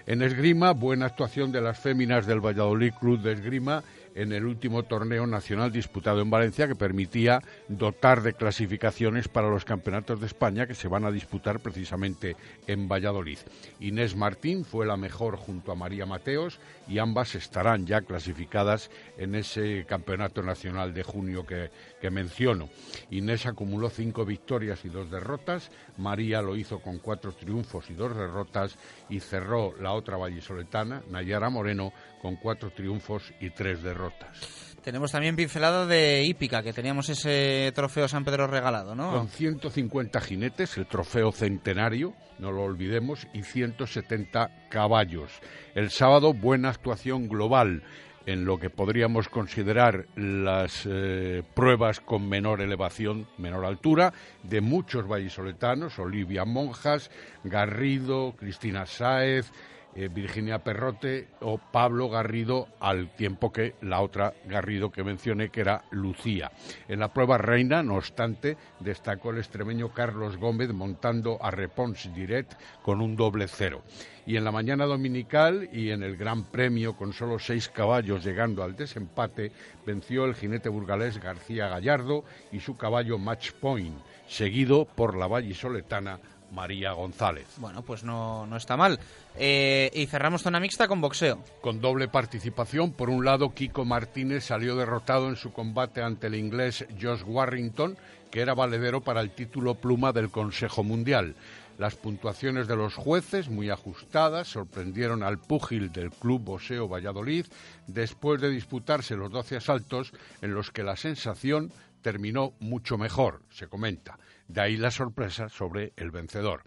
En 0.06 0.22
esgrima, 0.22 0.72
buena 0.72 1.06
actuación 1.06 1.52
de 1.52 1.62
las 1.62 1.80
féminas 1.80 2.26
del 2.26 2.46
Valladolid 2.46 2.94
Club 3.00 3.22
de 3.22 3.34
Esgrima 3.34 3.84
en 4.16 4.32
el 4.32 4.46
último 4.46 4.84
torneo 4.84 5.28
nacional 5.28 5.72
disputado 5.72 6.22
en 6.22 6.30
Valencia 6.30 6.68
que 6.68 6.76
permitía 6.76 7.42
dotar 7.68 8.22
de 8.22 8.34
clasificaciones 8.34 9.28
para 9.28 9.50
los 9.50 9.66
campeonatos 9.66 10.20
de 10.20 10.28
España 10.28 10.68
que 10.68 10.76
se 10.76 10.88
van 10.88 11.06
a 11.06 11.12
disputar 11.12 11.60
precisamente 11.60 12.36
en 12.68 12.88
Valladolid. 12.88 13.40
Inés 13.80 14.16
Martín 14.16 14.66
fue 14.66 14.86
la 14.86 14.98
mejor 14.98 15.38
junto 15.38 15.72
a 15.72 15.76
María 15.76 16.06
Mateos 16.06 16.60
y 16.88 17.00
ambas 17.00 17.36
estarán 17.36 17.86
ya 17.86 18.02
clasificadas 18.02 18.90
en 19.18 19.36
ese 19.36 19.86
campeonato 19.86 20.44
nacional 20.44 20.94
de 20.94 21.04
junio 21.04 21.46
que, 21.46 21.72
menciono. 22.12 22.70
Inés 23.12 23.46
acumuló 23.46 23.90
cinco 23.90 24.26
victorias 24.26 24.84
y 24.84 24.90
dos 24.90 25.10
derrotas, 25.10 25.72
María 25.98 26.42
lo 26.42 26.56
hizo 26.56 26.80
con 26.80 27.00
cuatro 27.00 27.32
triunfos 27.32 27.90
y 27.90 27.94
dos 27.94 28.16
derrotas 28.16 28.78
y 29.10 29.20
cerró 29.20 29.74
la 29.80 29.94
otra 29.94 30.18
vallisoletana, 30.18 31.02
Nayara 31.10 31.50
Moreno, 31.50 31.94
con 32.24 32.38
cuatro 32.38 32.72
triunfos 32.72 33.34
y 33.42 33.50
tres 33.50 33.84
derrotas. 33.84 34.78
Tenemos 34.82 35.12
también 35.12 35.36
pincelada 35.36 35.86
de 35.86 36.24
hípica, 36.24 36.64
que 36.64 36.72
teníamos 36.72 37.10
ese 37.10 37.70
trofeo 37.76 38.08
San 38.08 38.24
Pedro 38.24 38.48
regalado, 38.48 38.96
¿no? 38.96 39.12
Con 39.12 39.28
150 39.28 40.22
jinetes, 40.22 40.78
el 40.78 40.88
trofeo 40.88 41.34
centenario, 41.34 42.14
no 42.40 42.54
lo 42.54 42.64
olvidemos, 42.64 43.28
y 43.34 43.44
170 43.44 44.70
caballos. 44.70 45.32
El 45.76 45.90
sábado, 45.90 46.34
buena 46.34 46.70
actuación 46.70 47.28
global 47.28 47.84
en 48.26 48.46
lo 48.46 48.58
que 48.58 48.70
podríamos 48.70 49.28
considerar 49.28 50.06
las 50.16 50.88
eh, 50.90 51.44
pruebas 51.54 52.00
con 52.00 52.30
menor 52.30 52.62
elevación, 52.62 53.28
menor 53.38 53.66
altura, 53.66 54.14
de 54.44 54.62
muchos 54.62 55.06
vallisoletanos, 55.10 56.00
Olivia 56.00 56.46
Monjas, 56.46 57.12
Garrido, 57.44 58.34
Cristina 58.38 58.86
Sáez, 58.86 59.52
eh, 59.96 60.10
Virginia 60.14 60.64
Perrote 60.64 61.28
o 61.42 61.58
Pablo 61.58 62.10
Garrido, 62.10 62.68
al 62.80 63.16
tiempo 63.16 63.52
que 63.52 63.76
la 63.82 64.02
otra 64.02 64.34
Garrido 64.46 64.92
que 64.92 65.04
mencioné, 65.04 65.50
que 65.50 65.62
era 65.62 65.84
Lucía. 65.92 66.52
En 66.88 67.00
la 67.00 67.14
prueba 67.14 67.38
reina, 67.38 67.84
no 67.84 67.96
obstante, 67.96 68.58
destacó 68.80 69.32
el 69.32 69.38
extremeño 69.38 69.94
Carlos 69.94 70.38
Gómez 70.38 70.74
montando 70.74 71.38
a 71.42 71.52
Repons 71.52 72.14
Direct 72.14 72.54
con 72.82 73.02
un 73.02 73.16
doble 73.16 73.48
cero. 73.48 73.84
Y 74.26 74.38
en 74.38 74.46
la 74.46 74.52
mañana 74.52 74.86
dominical 74.86 75.70
y 75.74 75.90
en 75.90 76.02
el 76.02 76.16
Gran 76.16 76.46
Premio, 76.46 76.96
con 76.96 77.12
solo 77.12 77.40
seis 77.40 77.68
caballos 77.68 78.24
llegando 78.24 78.64
al 78.64 78.76
desempate, 78.76 79.52
venció 79.86 80.26
el 80.26 80.36
jinete 80.36 80.70
burgalés 80.70 81.22
García 81.22 81.68
Gallardo 81.68 82.24
y 82.52 82.62
su 82.62 82.78
caballo 82.78 83.18
Match 83.18 83.52
Point, 83.52 83.98
seguido 84.28 84.86
por 84.86 85.18
la 85.18 85.28
vallisoletana 85.28 86.20
María 86.54 86.94
González. 86.94 87.48
Bueno, 87.58 87.82
pues 87.82 88.04
no, 88.04 88.46
no 88.46 88.56
está 88.56 88.78
mal. 88.78 89.00
Eh, 89.36 89.90
y 89.94 90.06
cerramos 90.06 90.44
zona 90.44 90.60
mixta 90.60 90.88
con 90.88 91.02
boxeo. 91.02 91.44
Con 91.62 91.82
doble 91.82 92.08
participación. 92.08 92.92
Por 92.92 93.10
un 93.10 93.26
lado, 93.26 93.54
Kiko 93.54 93.84
Martínez 93.84 94.46
salió 94.46 94.76
derrotado 94.76 95.30
en 95.30 95.36
su 95.36 95.52
combate 95.52 96.02
ante 96.02 96.28
el 96.28 96.36
inglés 96.36 96.86
Josh 97.02 97.24
Warrington, 97.26 97.98
que 98.32 98.42
era 98.42 98.54
valedero 98.54 99.02
para 99.02 99.22
el 99.22 99.32
título 99.32 99.76
pluma 99.76 100.14
del 100.14 100.30
Consejo 100.30 100.84
Mundial. 100.84 101.36
Las 101.80 101.96
puntuaciones 101.96 102.68
de 102.68 102.76
los 102.76 102.94
jueces, 102.94 103.50
muy 103.50 103.72
ajustadas, 103.72 104.48
sorprendieron 104.48 105.24
al 105.24 105.40
púgil 105.40 105.92
del 105.92 106.12
Club 106.12 106.44
Boxeo 106.44 106.88
Valladolid 106.88 107.48
después 107.88 108.40
de 108.40 108.52
disputarse 108.52 109.16
los 109.16 109.32
12 109.32 109.58
asaltos 109.58 110.14
en 110.42 110.54
los 110.54 110.70
que 110.70 110.84
la 110.84 110.96
sensación 110.96 111.72
terminó 112.04 112.54
mucho 112.60 113.00
mejor, 113.00 113.42
se 113.50 113.68
comenta. 113.68 114.20
De 114.48 114.62
ahí 114.62 114.78
la 114.78 114.92
sorpresa 114.92 115.50
sobre 115.50 115.94
el 115.96 116.12
vencedor. 116.12 116.64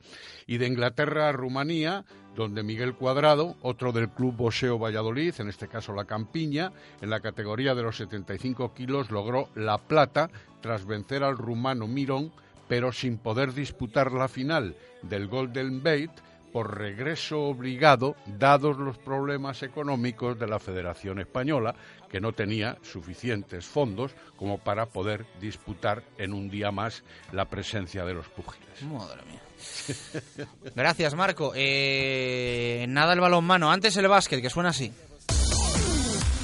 Y 0.46 0.58
de 0.58 0.66
Inglaterra 0.66 1.28
a 1.28 1.32
Rumanía, 1.32 2.04
donde 2.34 2.62
Miguel 2.62 2.94
Cuadrado, 2.94 3.56
otro 3.62 3.92
del 3.92 4.10
Club 4.10 4.36
Boxeo 4.36 4.78
Valladolid, 4.78 5.34
en 5.38 5.48
este 5.48 5.68
caso 5.68 5.92
la 5.92 6.04
Campiña, 6.04 6.72
en 7.00 7.10
la 7.10 7.20
categoría 7.20 7.74
de 7.74 7.82
los 7.82 7.96
75 7.96 8.74
kilos 8.74 9.10
logró 9.10 9.48
la 9.54 9.78
plata 9.78 10.30
tras 10.60 10.86
vencer 10.86 11.22
al 11.22 11.36
rumano 11.36 11.86
Mirón, 11.86 12.32
pero 12.68 12.92
sin 12.92 13.18
poder 13.18 13.54
disputar 13.54 14.12
la 14.12 14.28
final 14.28 14.76
del 15.02 15.28
Golden 15.28 15.82
Bait 15.82 16.10
por 16.56 16.78
regreso 16.78 17.42
obligado, 17.42 18.16
dados 18.24 18.78
los 18.78 18.96
problemas 18.96 19.62
económicos 19.62 20.38
de 20.38 20.46
la 20.46 20.58
Federación 20.58 21.18
Española, 21.18 21.74
que 22.08 22.18
no 22.18 22.32
tenía 22.32 22.78
suficientes 22.80 23.66
fondos 23.66 24.14
como 24.38 24.56
para 24.56 24.86
poder 24.86 25.26
disputar 25.38 26.02
en 26.16 26.32
un 26.32 26.48
día 26.48 26.70
más 26.70 27.04
la 27.32 27.44
presencia 27.44 28.06
de 28.06 28.14
los 28.14 28.26
púgiles. 28.28 28.82
Madre 28.84 29.20
mía. 29.26 30.46
Gracias, 30.74 31.14
Marco. 31.14 31.52
Eh, 31.54 32.86
nada 32.88 33.12
el 33.12 33.20
balonmano. 33.20 33.70
Antes 33.70 33.94
el 33.98 34.08
básquet, 34.08 34.40
que 34.40 34.48
suena 34.48 34.70
así. 34.70 34.90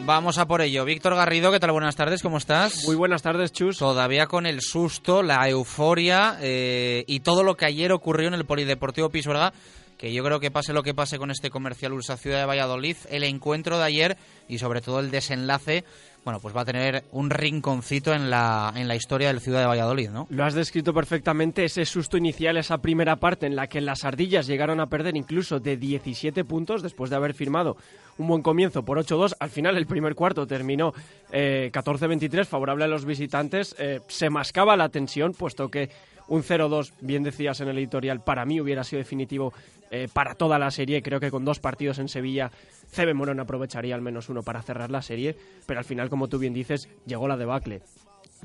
Vamos 0.00 0.38
a 0.38 0.46
por 0.46 0.60
ello. 0.60 0.84
Víctor 0.84 1.14
Garrido, 1.14 1.50
¿qué 1.50 1.60
tal? 1.60 1.72
Buenas 1.72 1.96
tardes, 1.96 2.22
¿cómo 2.22 2.38
estás? 2.38 2.84
Muy 2.84 2.94
buenas 2.94 3.22
tardes, 3.22 3.52
Chus. 3.52 3.78
Todavía 3.78 4.26
con 4.26 4.46
el 4.46 4.60
susto, 4.60 5.22
la 5.22 5.48
euforia 5.48 6.36
eh, 6.40 7.04
y 7.06 7.20
todo 7.20 7.42
lo 7.42 7.56
que 7.56 7.66
ayer 7.66 7.92
ocurrió 7.92 8.28
en 8.28 8.34
el 8.34 8.44
Polideportivo 8.44 9.08
Pisuerga, 9.08 9.52
que 9.96 10.12
yo 10.12 10.22
creo 10.24 10.40
que 10.40 10.50
pase 10.50 10.72
lo 10.72 10.82
que 10.82 10.94
pase 10.94 11.18
con 11.18 11.30
este 11.30 11.50
comercial 11.50 11.92
Ulsa 11.92 12.16
Ciudad 12.16 12.40
de 12.40 12.44
Valladolid, 12.44 12.96
el 13.08 13.24
encuentro 13.24 13.78
de 13.78 13.84
ayer 13.84 14.16
y 14.46 14.58
sobre 14.58 14.80
todo 14.80 15.00
el 15.00 15.10
desenlace 15.10 15.84
bueno, 16.28 16.40
pues 16.40 16.54
va 16.54 16.60
a 16.60 16.64
tener 16.66 17.04
un 17.12 17.30
rinconcito 17.30 18.12
en 18.12 18.28
la, 18.28 18.70
en 18.76 18.86
la 18.86 18.94
historia 18.94 19.28
del 19.28 19.40
Ciudad 19.40 19.60
de 19.60 19.66
Valladolid, 19.66 20.10
¿no? 20.10 20.26
Lo 20.28 20.44
has 20.44 20.52
descrito 20.52 20.92
perfectamente, 20.92 21.64
ese 21.64 21.86
susto 21.86 22.18
inicial, 22.18 22.58
esa 22.58 22.76
primera 22.76 23.16
parte 23.16 23.46
en 23.46 23.56
la 23.56 23.66
que 23.66 23.80
las 23.80 24.04
ardillas 24.04 24.46
llegaron 24.46 24.78
a 24.78 24.90
perder 24.90 25.16
incluso 25.16 25.58
de 25.58 25.78
17 25.78 26.44
puntos 26.44 26.82
después 26.82 27.08
de 27.08 27.16
haber 27.16 27.32
firmado 27.32 27.78
un 28.18 28.28
buen 28.28 28.42
comienzo 28.42 28.84
por 28.84 28.98
8-2. 28.98 29.36
Al 29.40 29.48
final, 29.48 29.78
el 29.78 29.86
primer 29.86 30.14
cuarto 30.14 30.46
terminó 30.46 30.92
eh, 31.32 31.70
14-23, 31.72 32.44
favorable 32.44 32.84
a 32.84 32.88
los 32.88 33.06
visitantes. 33.06 33.74
Eh, 33.78 34.00
se 34.08 34.28
mascaba 34.28 34.76
la 34.76 34.90
tensión, 34.90 35.32
puesto 35.32 35.70
que 35.70 35.88
un 36.28 36.42
0-2, 36.42 36.92
bien 37.00 37.22
decías 37.22 37.60
en 37.60 37.68
el 37.68 37.78
editorial, 37.78 38.22
para 38.22 38.44
mí 38.44 38.60
hubiera 38.60 38.84
sido 38.84 38.98
definitivo 38.98 39.52
eh, 39.90 40.08
para 40.12 40.34
toda 40.34 40.58
la 40.58 40.70
serie. 40.70 41.02
Creo 41.02 41.20
que 41.20 41.30
con 41.30 41.44
dos 41.44 41.60
partidos 41.60 41.98
en 41.98 42.08
Sevilla, 42.08 42.50
Cebe 42.88 43.14
Morón 43.14 43.40
aprovecharía 43.40 43.94
al 43.94 44.02
menos 44.02 44.28
uno 44.28 44.42
para 44.42 44.62
cerrar 44.62 44.90
la 44.90 45.02
serie, 45.02 45.36
pero 45.66 45.80
al 45.80 45.84
final, 45.84 46.10
como 46.10 46.28
tú 46.28 46.38
bien 46.38 46.52
dices, 46.52 46.88
llegó 47.06 47.26
la 47.26 47.36
debacle. 47.36 47.82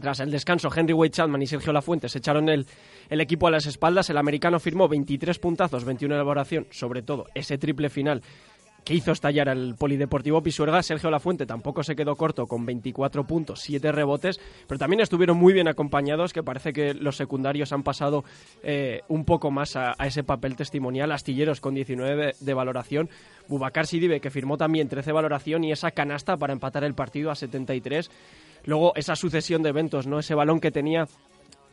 Tras 0.01 0.21
el 0.21 0.31
descanso, 0.31 0.69
Henry 0.75 0.93
Wade 0.93 1.11
Chapman 1.11 1.41
y 1.41 1.47
Sergio 1.47 1.71
Lafuentes 1.71 2.15
echaron 2.15 2.49
el, 2.49 2.65
el 3.09 3.21
equipo 3.21 3.47
a 3.47 3.51
las 3.51 3.67
espaldas. 3.67 4.09
El 4.09 4.17
americano 4.17 4.59
firmó 4.59 4.87
23 4.87 5.37
puntazos, 5.37 5.85
21 5.85 6.15
de 6.15 6.19
elaboración, 6.19 6.67
sobre 6.71 7.03
todo 7.03 7.27
ese 7.35 7.59
triple 7.59 7.89
final 7.89 8.23
que 8.83 8.93
hizo 8.93 9.11
estallar 9.11 9.49
al 9.49 9.75
Polideportivo 9.75 10.41
Pisuerga. 10.41 10.83
Sergio 10.83 11.09
Lafuente 11.09 11.45
tampoco 11.45 11.83
se 11.83 11.95
quedó 11.95 12.15
corto 12.15 12.47
con 12.47 12.65
24 12.65 13.25
puntos, 13.25 13.61
7 13.61 13.91
rebotes, 13.91 14.39
pero 14.67 14.77
también 14.77 14.99
estuvieron 15.01 15.37
muy 15.37 15.53
bien 15.53 15.67
acompañados, 15.67 16.33
que 16.33 16.43
parece 16.43 16.73
que 16.73 16.93
los 16.93 17.15
secundarios 17.15 17.71
han 17.71 17.83
pasado 17.83 18.23
eh, 18.61 19.01
un 19.07 19.25
poco 19.25 19.51
más 19.51 19.75
a, 19.75 19.93
ese 20.05 20.23
papel 20.23 20.55
testimonial. 20.55 21.11
Astilleros 21.11 21.61
con 21.61 21.75
19 21.75 22.33
de, 22.39 22.53
valoración, 22.53 23.09
Bubacar 23.47 23.87
Sidibe 23.87 24.19
que 24.19 24.29
firmó 24.29 24.57
también 24.57 24.89
13 24.89 25.07
de 25.07 25.13
valoración 25.13 25.63
y 25.63 25.71
esa 25.71 25.91
canasta 25.91 26.37
para 26.37 26.53
empatar 26.53 26.83
el 26.83 26.93
partido 26.93 27.31
a 27.31 27.35
73. 27.35 28.09
Luego 28.65 28.93
esa 28.95 29.15
sucesión 29.15 29.61
de 29.61 29.69
eventos, 29.69 30.07
¿no? 30.07 30.19
Ese 30.19 30.35
balón 30.35 30.59
que 30.59 30.71
tenía 30.71 31.07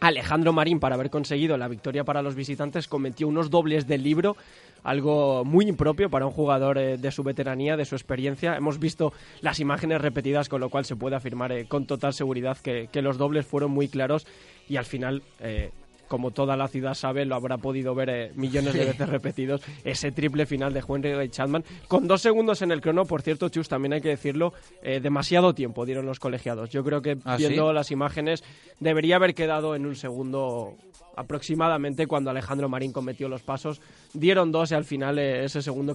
Alejandro 0.01 0.53
Marín, 0.53 0.81
para 0.81 0.95
haber 0.95 1.11
conseguido 1.11 1.57
la 1.57 1.69
victoria 1.69 2.05
para 2.05 2.23
los 2.23 2.35
visitantes, 2.35 2.89
cometió 2.89 3.29
unos 3.29 3.51
dobles 3.51 3.87
del 3.87 4.03
libro, 4.03 4.37
algo 4.83 5.45
muy 5.45 5.67
impropio 5.69 6.09
para 6.09 6.27
un 6.27 6.33
jugador 6.33 6.79
eh, 6.79 6.97
de 6.97 7.11
su 7.11 7.23
veteranía, 7.23 7.77
de 7.77 7.85
su 7.85 7.95
experiencia. 7.95 8.57
Hemos 8.57 8.79
visto 8.79 9.13
las 9.43 9.61
imágenes 9.61 10.01
repetidas, 10.01 10.49
con 10.49 10.61
lo 10.61 10.71
cual 10.71 10.87
se 10.87 10.97
puede 10.97 11.17
afirmar 11.17 11.53
eh, 11.53 11.67
con 11.67 11.87
total 11.87 12.15
seguridad 12.15 12.57
que, 12.59 12.89
los 13.01 13.19
dobles 13.19 13.47
fueron 13.47 13.71
muy 13.71 13.89
claros 13.89 14.27
y 14.69 14.77
al 14.77 14.85
final 14.85 15.23
eh, 15.41 15.71
como 16.11 16.33
toda 16.33 16.57
la 16.57 16.67
ciudad 16.67 16.95
sabe, 16.95 17.25
lo 17.25 17.37
habrá 17.37 17.57
podido 17.57 17.95
ver 17.95 18.11
eh, 18.11 18.33
millones 18.35 18.75
de 18.75 18.85
veces 18.85 19.09
repetidos, 19.09 19.63
ese 19.85 20.11
triple 20.11 20.45
final 20.45 20.73
de 20.73 20.83
Henry 20.87 21.31
Chapman, 21.31 21.63
con 21.87 22.09
dos 22.09 22.21
segundos 22.21 22.63
en 22.63 22.73
el 22.73 22.81
crono, 22.81 23.05
por 23.05 23.23
cierto, 23.23 23.49
Chus, 23.49 23.69
también 23.69 23.93
hay 23.93 24.01
que 24.01 24.09
decirlo, 24.09 24.53
eh, 24.83 24.99
demasiado 24.99 25.55
tiempo 25.55 25.87
dieron 25.87 26.07
los 26.07 26.19
colegiados. 26.19 26.69
Yo 26.71 26.83
creo 26.83 27.01
que 27.01 27.17
¿Ah, 27.25 27.37
viendo 27.37 27.73
las 27.73 27.93
imágenes 27.93 28.43
debería 28.81 29.17
haber 29.17 29.37
quedado 29.37 29.77
en 29.77 29.87
un 29.87 29.95
segundo 29.95 30.75
aproximadamente 31.15 32.09
cuando 32.09 32.31
Alejandro 32.31 32.69
Marín 32.69 32.93
cometió 32.93 33.29
los 33.29 33.43
pasos. 33.43 33.81
Dieron 34.13 34.51
dos 34.51 34.73
y 34.73 34.75
al 34.75 34.85
final 34.85 35.17
eh, 35.21 35.45
ese 35.45 35.63
segundo 35.63 35.95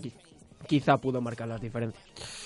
quizá 0.66 0.98
pudo 0.98 1.20
marcar 1.20 1.50
las 1.50 1.60
diferencias. 1.60 2.45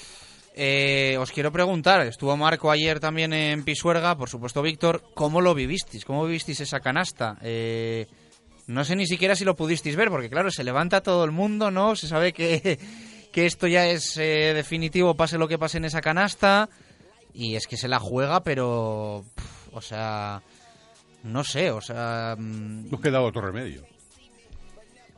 Eh, 0.62 1.16
os 1.18 1.32
quiero 1.32 1.54
preguntar, 1.54 2.02
estuvo 2.02 2.36
Marco 2.36 2.70
ayer 2.70 3.00
también 3.00 3.32
en 3.32 3.64
Pisuerga, 3.64 4.18
por 4.18 4.28
supuesto 4.28 4.62
Víctor, 4.62 5.02
¿cómo 5.14 5.40
lo 5.40 5.56
vivisteis? 5.56 6.04
¿Cómo 6.04 6.26
vivisteis 6.26 6.60
esa 6.60 6.82
canasta? 6.82 7.38
Eh, 7.42 8.08
no 8.68 8.84
sé 8.84 8.98
ni 8.98 9.08
siquiera 9.08 9.38
si 9.38 9.46
lo 9.46 9.56
pudisteis 9.56 9.96
ver, 9.96 10.10
porque 10.10 10.30
claro, 10.30 10.52
se 10.52 10.66
levanta 10.66 11.02
todo 11.02 11.24
el 11.24 11.32
mundo, 11.32 11.72
¿no? 11.72 11.96
Se 11.96 12.10
sabe 12.10 12.34
que, 12.34 12.78
que 13.32 13.46
esto 13.46 13.68
ya 13.68 13.88
es 13.88 14.18
eh, 14.18 14.54
definitivo, 14.54 15.16
pase 15.16 15.38
lo 15.38 15.48
que 15.48 15.58
pase 15.58 15.78
en 15.78 15.86
esa 15.86 16.02
canasta, 16.02 16.68
y 17.34 17.56
es 17.56 17.66
que 17.66 17.78
se 17.78 17.88
la 17.88 18.00
juega, 18.00 18.44
pero, 18.44 19.24
o 19.72 19.82
sea, 19.82 20.42
no 21.24 21.46
sé, 21.46 21.72
o 21.72 21.80
sea... 21.80 22.36
Mm, 22.38 22.92
no 22.92 23.00
queda 23.00 23.22
otro 23.22 23.40
remedio 23.40 23.86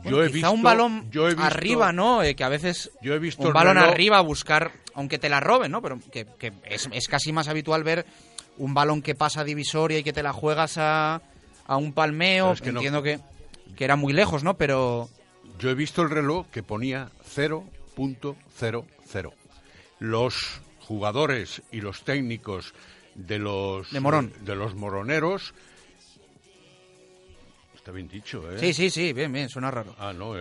yo 0.03 0.23
he 0.23 0.27
quizá 0.27 0.33
visto, 0.33 0.51
un 0.51 0.63
balón 0.63 1.09
arriba, 1.39 1.91
¿no? 1.91 2.23
Eh, 2.23 2.35
que 2.35 2.43
a 2.43 2.49
veces 2.49 2.91
yo 3.01 3.13
he 3.13 3.19
visto 3.19 3.47
un 3.47 3.53
balón 3.53 3.77
arriba 3.77 4.21
buscar, 4.21 4.71
aunque 4.93 5.17
te 5.17 5.29
la 5.29 5.39
roben, 5.39 5.71
¿no? 5.71 5.81
Pero 5.81 5.99
que, 6.11 6.27
es, 6.65 7.07
casi 7.07 7.31
más 7.31 7.47
habitual 7.47 7.83
ver 7.83 8.05
un 8.57 8.73
balón 8.73 9.01
que 9.01 9.15
pasa 9.15 9.43
divisoria 9.43 9.99
y 9.99 10.03
que 10.03 10.13
te 10.13 10.23
la 10.23 10.33
juegas 10.33 10.77
a, 10.77 11.21
a 11.65 11.77
un 11.77 11.93
palmeo. 11.93 12.53
Entiendo 12.61 13.01
que, 13.01 13.19
que 13.75 13.83
era 13.83 13.95
muy 13.95 14.13
lejos, 14.13 14.43
¿no? 14.43 14.55
Pero... 14.57 15.09
Yo 15.59 15.69
he 15.69 15.75
visto 15.75 16.01
el 16.01 16.09
reloj 16.09 16.47
que 16.47 16.63
ponía 16.63 17.09
0.00. 17.35 19.33
Los 19.99 20.61
jugadores 20.79 21.61
y 21.71 21.81
los 21.81 22.03
técnicos 22.03 22.73
de 23.15 23.39
los, 23.39 23.91
de, 23.91 23.99
Morón. 23.99 24.33
de 24.41 24.55
los 24.55 24.73
moroneros 24.75 25.53
Está 27.81 27.91
bien 27.91 28.07
dicho, 28.07 28.43
¿eh? 28.51 28.59
Sí, 28.59 28.73
sí, 28.73 28.91
sí, 28.91 29.11
bien, 29.11 29.33
bien, 29.33 29.49
suena 29.49 29.71
raro. 29.71 29.95
Ah, 29.97 30.13
no, 30.13 30.35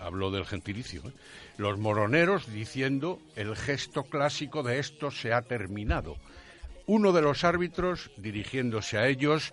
habló 0.00 0.30
del 0.30 0.44
gentilicio. 0.44 1.02
¿eh? 1.06 1.12
Los 1.56 1.78
moroneros 1.78 2.52
diciendo 2.52 3.20
el 3.36 3.56
gesto 3.56 4.04
clásico 4.04 4.62
de 4.62 4.78
esto 4.78 5.10
se 5.10 5.32
ha 5.32 5.42
terminado. 5.42 6.16
Uno 6.86 7.12
de 7.12 7.22
los 7.22 7.44
árbitros 7.44 8.10
dirigiéndose 8.16 8.98
a 8.98 9.08
ellos 9.08 9.52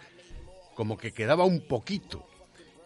como 0.74 0.98
que 0.98 1.12
quedaba 1.12 1.46
un 1.46 1.62
poquito. 1.62 2.28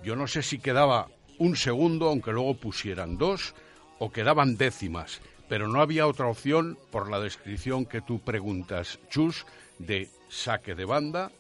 Yo 0.04 0.16
no 0.16 0.28
sé 0.28 0.44
si 0.44 0.60
quedaba 0.60 1.08
un 1.38 1.56
segundo, 1.56 2.08
aunque 2.08 2.32
luego 2.32 2.56
pusieran 2.56 3.18
dos, 3.18 3.54
o 4.00 4.12
quedaban 4.12 4.58
décimas, 4.58 5.22
pero 5.50 5.68
no 5.68 5.82
había 5.82 6.08
otra 6.08 6.28
opción 6.28 6.78
por 6.92 7.10
la 7.10 7.20
descripción 7.20 7.86
que 7.86 8.02
tú 8.02 8.20
preguntas, 8.20 9.00
Chus, 9.10 9.46
de 9.78 10.10
saque 10.30 10.76
de 10.76 10.86
banda, 10.86 11.32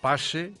pase 0.00 0.52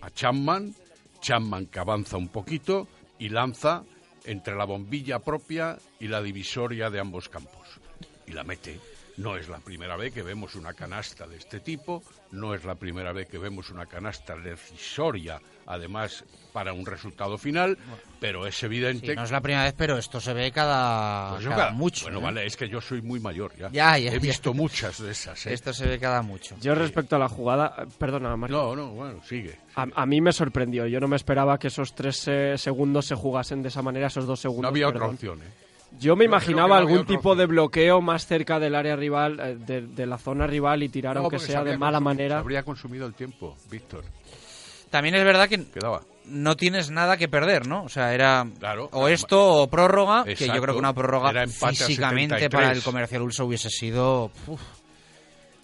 a 0.00 0.10
Chapman 0.10 0.74
Chapman 1.22 1.66
que 1.66 1.78
avanza 1.78 2.18
un 2.18 2.28
poquito 2.28 2.88
y 3.18 3.30
lanza 3.30 3.84
entre 4.24 4.54
la 4.54 4.64
bombilla 4.64 5.18
propia 5.18 5.78
y 6.00 6.08
la 6.08 6.22
divisoria 6.22 6.90
de 6.90 7.00
ambos 7.00 7.28
campos. 7.28 7.80
Y 8.26 8.32
la 8.32 8.44
mete. 8.44 8.80
No 9.16 9.36
es 9.36 9.48
la 9.48 9.58
primera 9.58 9.96
vez 9.96 10.14
que 10.14 10.22
vemos 10.22 10.54
una 10.54 10.72
canasta 10.72 11.26
de 11.26 11.36
este 11.36 11.60
tipo, 11.60 12.02
no 12.30 12.54
es 12.54 12.64
la 12.64 12.76
primera 12.76 13.12
vez 13.12 13.28
que 13.28 13.36
vemos 13.36 13.68
una 13.68 13.86
canasta 13.86 14.36
decisoria, 14.36 15.40
además 15.66 16.24
para 16.52 16.72
un 16.72 16.84
resultado 16.84 17.38
final, 17.38 17.78
pero 18.20 18.46
es 18.46 18.62
evidente. 18.62 19.14
no 19.16 19.24
es 19.24 19.30
la 19.30 19.40
primera 19.40 19.64
vez, 19.64 19.74
pero 19.76 19.96
esto 19.96 20.20
se 20.20 20.32
ve 20.34 20.52
cada, 20.52 21.36
pues 21.36 21.72
mucho. 21.72 22.04
Bueno, 22.04 22.18
¿eh? 22.18 22.22
vale, 22.22 22.46
es 22.46 22.56
que 22.56 22.68
yo 22.68 22.80
soy 22.80 23.00
muy 23.00 23.20
mayor 23.20 23.52
ya. 23.56 23.70
ya, 23.70 23.98
He 23.98 24.18
visto 24.18 24.52
muchas 24.52 25.02
de 25.02 25.12
esas. 25.12 25.46
¿eh? 25.46 25.54
Esto 25.54 25.72
se 25.72 25.86
ve 25.86 25.98
cada 25.98 26.22
mucho. 26.22 26.56
Yo 26.60 26.74
respecto 26.74 27.16
a 27.16 27.18
la 27.18 27.28
jugada, 27.28 27.86
perdona, 27.98 28.36
Marco. 28.36 28.54
No, 28.54 28.76
no, 28.76 28.90
bueno, 28.90 29.20
sigue. 29.24 29.56
A, 29.74 30.06
mí 30.06 30.20
me 30.20 30.32
sorprendió. 30.32 30.86
Yo 30.86 31.00
no 31.00 31.08
me 31.08 31.16
esperaba 31.16 31.58
que 31.58 31.68
esos 31.68 31.94
tres 31.94 32.28
eh, 32.28 32.58
segundos 32.58 33.06
se 33.06 33.14
jugasen 33.14 33.62
de 33.62 33.68
esa 33.68 33.82
manera, 33.82 34.08
esos 34.08 34.26
dos 34.26 34.40
segundos. 34.40 34.64
No 34.64 34.68
había 34.68 34.88
otra 34.88 35.06
opción, 35.06 35.40
¿eh? 35.40 35.62
Yo 35.98 36.16
me 36.16 36.24
imaginaba 36.24 36.78
algún 36.78 37.04
tipo 37.04 37.34
de 37.34 37.46
bloqueo 37.46 38.00
más 38.00 38.26
cerca 38.26 38.58
del 38.58 38.74
área 38.74 38.96
rival, 38.96 39.38
eh, 39.40 39.84
de, 39.86 40.06
la 40.06 40.18
zona 40.18 40.46
rival 40.46 40.82
y 40.82 40.88
tirar 40.88 41.18
aunque 41.18 41.38
sea 41.38 41.62
de 41.64 41.76
mala 41.76 42.00
manera. 42.00 42.38
Habría 42.38 42.62
consumido 42.62 43.06
el 43.06 43.14
tiempo, 43.14 43.56
Víctor. 43.70 44.04
También 44.92 45.14
es 45.14 45.24
verdad 45.24 45.48
que 45.48 45.58
no 46.26 46.54
tienes 46.54 46.90
nada 46.90 47.16
que 47.16 47.26
perder, 47.26 47.66
¿no? 47.66 47.84
O 47.84 47.88
sea, 47.88 48.12
era 48.12 48.46
o 48.90 49.08
esto 49.08 49.62
o 49.62 49.70
prórroga, 49.70 50.22
que 50.24 50.46
yo 50.46 50.60
creo 50.60 50.74
que 50.74 50.78
una 50.78 50.92
prórroga 50.92 51.46
físicamente 51.46 52.50
para 52.50 52.72
el 52.72 52.82
Comercial 52.82 53.22
Ulso 53.22 53.46
hubiese 53.46 53.70
sido... 53.70 54.30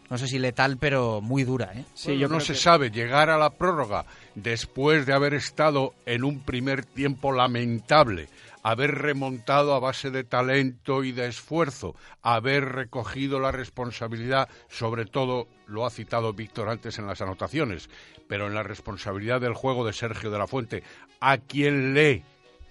no 0.08 0.16
sé 0.16 0.26
si 0.26 0.38
letal, 0.38 0.78
pero 0.78 1.20
muy 1.20 1.44
dura, 1.44 1.74
¿eh? 1.74 1.84
Sí, 1.92 2.16
yo 2.16 2.26
no 2.26 2.40
se 2.40 2.54
sabe 2.54 2.90
llegar 2.90 3.28
a 3.28 3.36
la 3.36 3.50
prórroga 3.50 4.06
después 4.34 5.04
de 5.04 5.12
haber 5.12 5.34
estado 5.34 5.92
en 6.06 6.24
un 6.24 6.40
primer 6.40 6.86
tiempo 6.86 7.30
lamentable 7.30 8.28
haber 8.68 8.96
remontado 8.96 9.72
a 9.72 9.80
base 9.80 10.10
de 10.10 10.24
talento 10.24 11.02
y 11.02 11.12
de 11.12 11.26
esfuerzo, 11.26 11.96
haber 12.20 12.66
recogido 12.66 13.40
la 13.40 13.50
responsabilidad, 13.50 14.50
sobre 14.68 15.06
todo 15.06 15.48
lo 15.66 15.86
ha 15.86 15.90
citado 15.90 16.34
Víctor 16.34 16.68
antes 16.68 16.98
en 16.98 17.06
las 17.06 17.22
anotaciones, 17.22 17.88
pero 18.28 18.46
en 18.46 18.54
la 18.54 18.62
responsabilidad 18.62 19.40
del 19.40 19.54
juego 19.54 19.86
de 19.86 19.94
Sergio 19.94 20.30
de 20.30 20.38
la 20.38 20.46
Fuente, 20.46 20.82
a 21.18 21.38
quien 21.38 21.94
le 21.94 22.24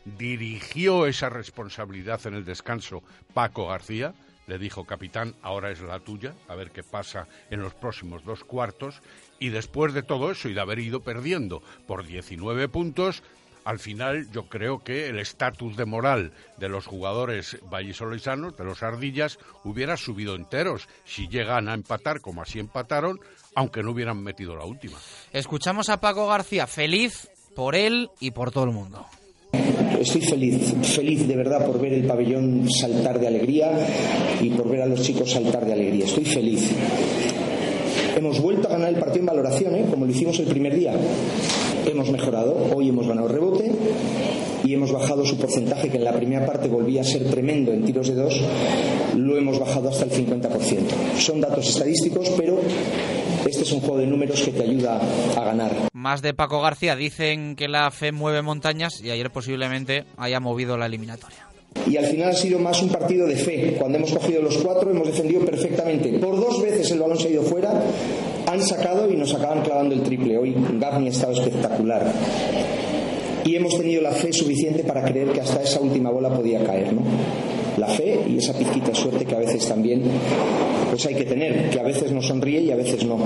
dirigió 0.05 1.07
esa 1.07 1.29
responsabilidad 1.29 2.27
en 2.27 2.35
el 2.35 2.45
descanso 2.45 3.01
Paco 3.33 3.65
García, 3.67 4.13
le 4.45 4.59
dijo, 4.59 4.85
capitán, 4.85 5.33
ahora 5.41 5.71
es 5.71 5.81
la 5.81 5.99
tuya, 5.99 6.35
a 6.47 6.53
ver 6.53 6.69
qué 6.69 6.83
pasa 6.83 7.27
en 7.49 7.61
los 7.61 7.73
próximos 7.73 8.23
dos 8.23 8.43
cuartos, 8.43 9.01
y 9.39 9.49
después 9.49 9.93
de 9.93 10.03
todo 10.03 10.29
eso 10.29 10.47
y 10.47 10.53
de 10.53 10.61
haber 10.61 10.77
ido 10.77 11.01
perdiendo 11.01 11.63
por 11.87 12.05
19 12.05 12.69
puntos, 12.69 13.23
al 13.67 13.79
final 13.79 14.31
yo 14.31 14.43
creo 14.43 14.79
que 14.79 15.09
el 15.09 15.19
estatus 15.19 15.75
de 15.75 15.83
moral 15.83 16.31
de 16.57 16.69
los 16.69 16.85
jugadores 16.85 17.57
vallisolaisanos, 17.69 18.55
de 18.55 18.63
los 18.63 18.81
ardillas, 18.81 19.39
hubiera 19.65 19.97
subido 19.97 20.35
enteros 20.35 20.87
si 21.03 21.27
llegan 21.27 21.67
a 21.67 21.73
empatar 21.73 22.21
como 22.21 22.41
así 22.41 22.59
empataron, 22.59 23.19
aunque 23.55 23.83
no 23.83 23.91
hubieran 23.91 24.23
metido 24.23 24.55
la 24.55 24.63
última. 24.63 24.97
Escuchamos 25.33 25.89
a 25.89 25.99
Paco 25.99 26.27
García, 26.27 26.65
feliz 26.65 27.29
por 27.57 27.75
él 27.75 28.09
y 28.21 28.31
por 28.31 28.51
todo 28.51 28.63
el 28.63 28.71
mundo. 28.71 29.05
Estoy 29.99 30.21
feliz, 30.21 30.73
feliz 30.95 31.27
de 31.27 31.35
verdad 31.35 31.65
por 31.65 31.81
ver 31.81 31.91
el 31.91 32.07
pabellón 32.07 32.69
saltar 32.69 33.19
de 33.19 33.27
alegría 33.27 33.85
y 34.39 34.49
por 34.51 34.69
ver 34.69 34.83
a 34.83 34.85
los 34.85 35.01
chicos 35.01 35.29
saltar 35.29 35.65
de 35.65 35.73
alegría. 35.73 36.05
Estoy 36.05 36.23
feliz. 36.23 36.71
Hemos 38.17 38.41
vuelto 38.41 38.67
a 38.67 38.71
ganar 38.71 38.89
el 38.89 38.99
partido 38.99 39.19
en 39.19 39.25
valoración, 39.27 39.83
como 39.91 40.05
lo 40.05 40.11
hicimos 40.11 40.39
el 40.39 40.47
primer 40.47 40.75
día 40.75 40.93
hemos 41.85 42.09
mejorado. 42.09 42.55
Hoy 42.75 42.89
hemos 42.89 43.07
ganado 43.07 43.27
rebote 43.27 43.71
y 44.63 44.73
hemos 44.73 44.91
bajado 44.91 45.25
su 45.25 45.37
porcentaje, 45.37 45.89
que 45.89 45.97
en 45.97 46.03
la 46.03 46.13
primera 46.13 46.45
parte 46.45 46.67
volvía 46.67 47.01
a 47.01 47.03
ser 47.03 47.29
tremendo 47.29 47.71
en 47.71 47.85
tiros 47.85 48.07
de 48.07 48.15
dos, 48.15 48.41
lo 49.15 49.37
hemos 49.37 49.59
bajado 49.59 49.89
hasta 49.89 50.05
el 50.05 50.11
50%. 50.11 51.17
Son 51.19 51.39
datos 51.39 51.69
estadísticos, 51.69 52.29
pero 52.37 52.59
este 53.45 53.63
es 53.63 53.71
un 53.71 53.79
juego 53.81 53.97
de 53.99 54.07
números 54.07 54.41
que 54.41 54.51
te 54.51 54.63
ayuda 54.63 54.99
a 55.35 55.43
ganar. 55.43 55.71
Más 55.93 56.21
de 56.21 56.33
Paco 56.33 56.61
García 56.61 56.95
dicen 56.95 57.55
que 57.55 57.67
la 57.67 57.89
fe 57.91 58.11
mueve 58.11 58.41
montañas 58.41 59.01
y 59.01 59.11
ayer 59.11 59.31
posiblemente 59.31 60.05
haya 60.17 60.39
movido 60.39 60.77
la 60.77 60.87
eliminatoria. 60.87 61.46
Y 61.89 61.97
al 61.97 62.05
final 62.05 62.29
ha 62.29 62.33
sido 62.33 62.59
más 62.59 62.81
un 62.81 62.89
partido 62.89 63.27
de 63.27 63.35
fe. 63.35 63.75
Cuando 63.77 63.97
hemos 63.97 64.11
cogido 64.11 64.41
los 64.41 64.57
cuatro 64.57 64.91
hemos 64.91 65.07
defendido 65.07 65.41
perfectamente. 65.41 66.19
Por 66.19 66.35
dos 66.35 66.61
veces 66.61 66.89
el 66.91 66.99
balón 66.99 67.17
se 67.17 67.27
ha 67.27 67.31
ido 67.31 67.43
fuera 67.43 67.81
han 68.47 68.61
sacado 68.61 69.09
y 69.11 69.17
nos 69.17 69.33
acaban 69.33 69.61
clavando 69.61 69.93
el 69.93 70.01
triple. 70.01 70.37
Hoy 70.37 70.55
Garni 70.79 71.07
ha 71.07 71.11
estado 71.11 71.33
espectacular. 71.33 72.11
Y 73.43 73.55
hemos 73.55 73.77
tenido 73.77 74.01
la 74.01 74.11
fe 74.11 74.31
suficiente 74.33 74.83
para 74.83 75.03
creer 75.03 75.31
que 75.31 75.41
hasta 75.41 75.61
esa 75.61 75.79
última 75.81 76.09
bola 76.09 76.33
podía 76.33 76.63
caer, 76.63 76.93
¿no? 76.93 77.01
La 77.77 77.87
fe 77.87 78.25
y 78.27 78.37
esa 78.37 78.57
pizquita 78.57 78.93
suerte 78.93 79.25
que 79.25 79.35
a 79.35 79.39
veces 79.39 79.67
también 79.67 80.03
pues 80.89 81.05
hay 81.05 81.15
que 81.15 81.25
tener, 81.25 81.69
que 81.69 81.79
a 81.79 81.83
veces 81.83 82.11
nos 82.11 82.27
sonríe 82.27 82.61
y 82.61 82.71
a 82.71 82.75
veces 82.75 83.05
no. 83.05 83.17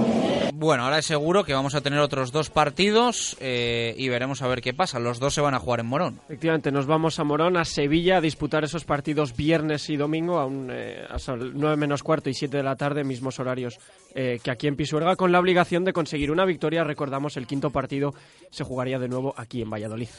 Bueno, 0.54 0.84
ahora 0.84 0.99
es 0.99 1.06
seguro 1.06 1.43
que 1.43 1.54
vamos 1.54 1.74
a 1.74 1.82
tener 1.82 1.99
otros 1.99 2.32
dos 2.32 2.49
partidos 2.49 3.36
eh, 3.39 3.95
y 3.97 4.10
veremos 4.10 4.41
a 4.41 4.47
ver 4.47 4.62
qué 4.62 4.74
pasa. 4.74 4.99
Los 4.99 5.20
dos 5.20 5.34
se 5.34 5.41
van 5.41 5.56
a 5.56 5.60
jugar 5.60 5.80
en 5.80 5.88
Morón. 5.88 6.20
Efectivamente, 6.26 6.72
nos 6.72 6.86
vamos 6.86 7.18
a 7.20 7.24
Morón, 7.24 7.58
a 7.58 7.66
Sevilla, 7.66 8.18
a 8.18 8.22
disputar 8.22 8.64
esos 8.64 8.84
partidos 8.84 9.36
viernes 9.36 9.89
y 9.89 9.97
domingo 9.97 10.38
a, 10.38 10.45
un, 10.45 10.70
eh, 10.72 11.04
a 11.10 11.18
9 11.36 11.78
menos 11.78 12.04
cuarto 12.04 12.30
y 12.30 12.34
7 12.34 12.58
de 12.58 12.64
la 12.64 12.76
tarde, 12.76 13.04
mismos 13.04 13.39
horarios 13.39 13.80
eh, 14.14 14.39
que 14.43 14.52
aquí 14.52 14.68
en 14.68 14.76
Pisuerga, 14.76 15.16
con 15.16 15.32
la 15.32 15.39
obligación 15.39 15.84
de 15.84 15.93
conseguir 15.93 16.32
una 16.32 16.45
victoria. 16.45 16.84
Recordamos, 16.84 17.38
el 17.38 17.47
quinto 17.47 17.70
partido 17.70 18.14
se 18.49 18.64
jugaría 18.64 18.99
de 18.99 19.08
nuevo 19.08 19.34
aquí 19.38 19.62
en 19.62 19.70
Valladolid. 19.70 20.10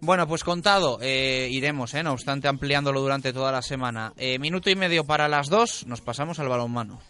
Bueno, 0.00 0.26
pues 0.26 0.44
contado, 0.44 0.98
eh, 1.00 1.48
iremos, 1.50 1.94
eh, 1.94 2.02
no 2.02 2.12
obstante, 2.12 2.48
ampliándolo 2.48 3.00
durante 3.00 3.32
toda 3.32 3.52
la 3.52 3.62
semana. 3.62 4.12
Eh, 4.16 4.38
minuto 4.38 4.70
y 4.70 4.76
medio 4.76 5.04
para 5.04 5.28
las 5.28 5.48
dos, 5.48 5.86
nos 5.86 6.00
pasamos 6.00 6.38
al 6.38 6.48
balonmano. 6.48 7.00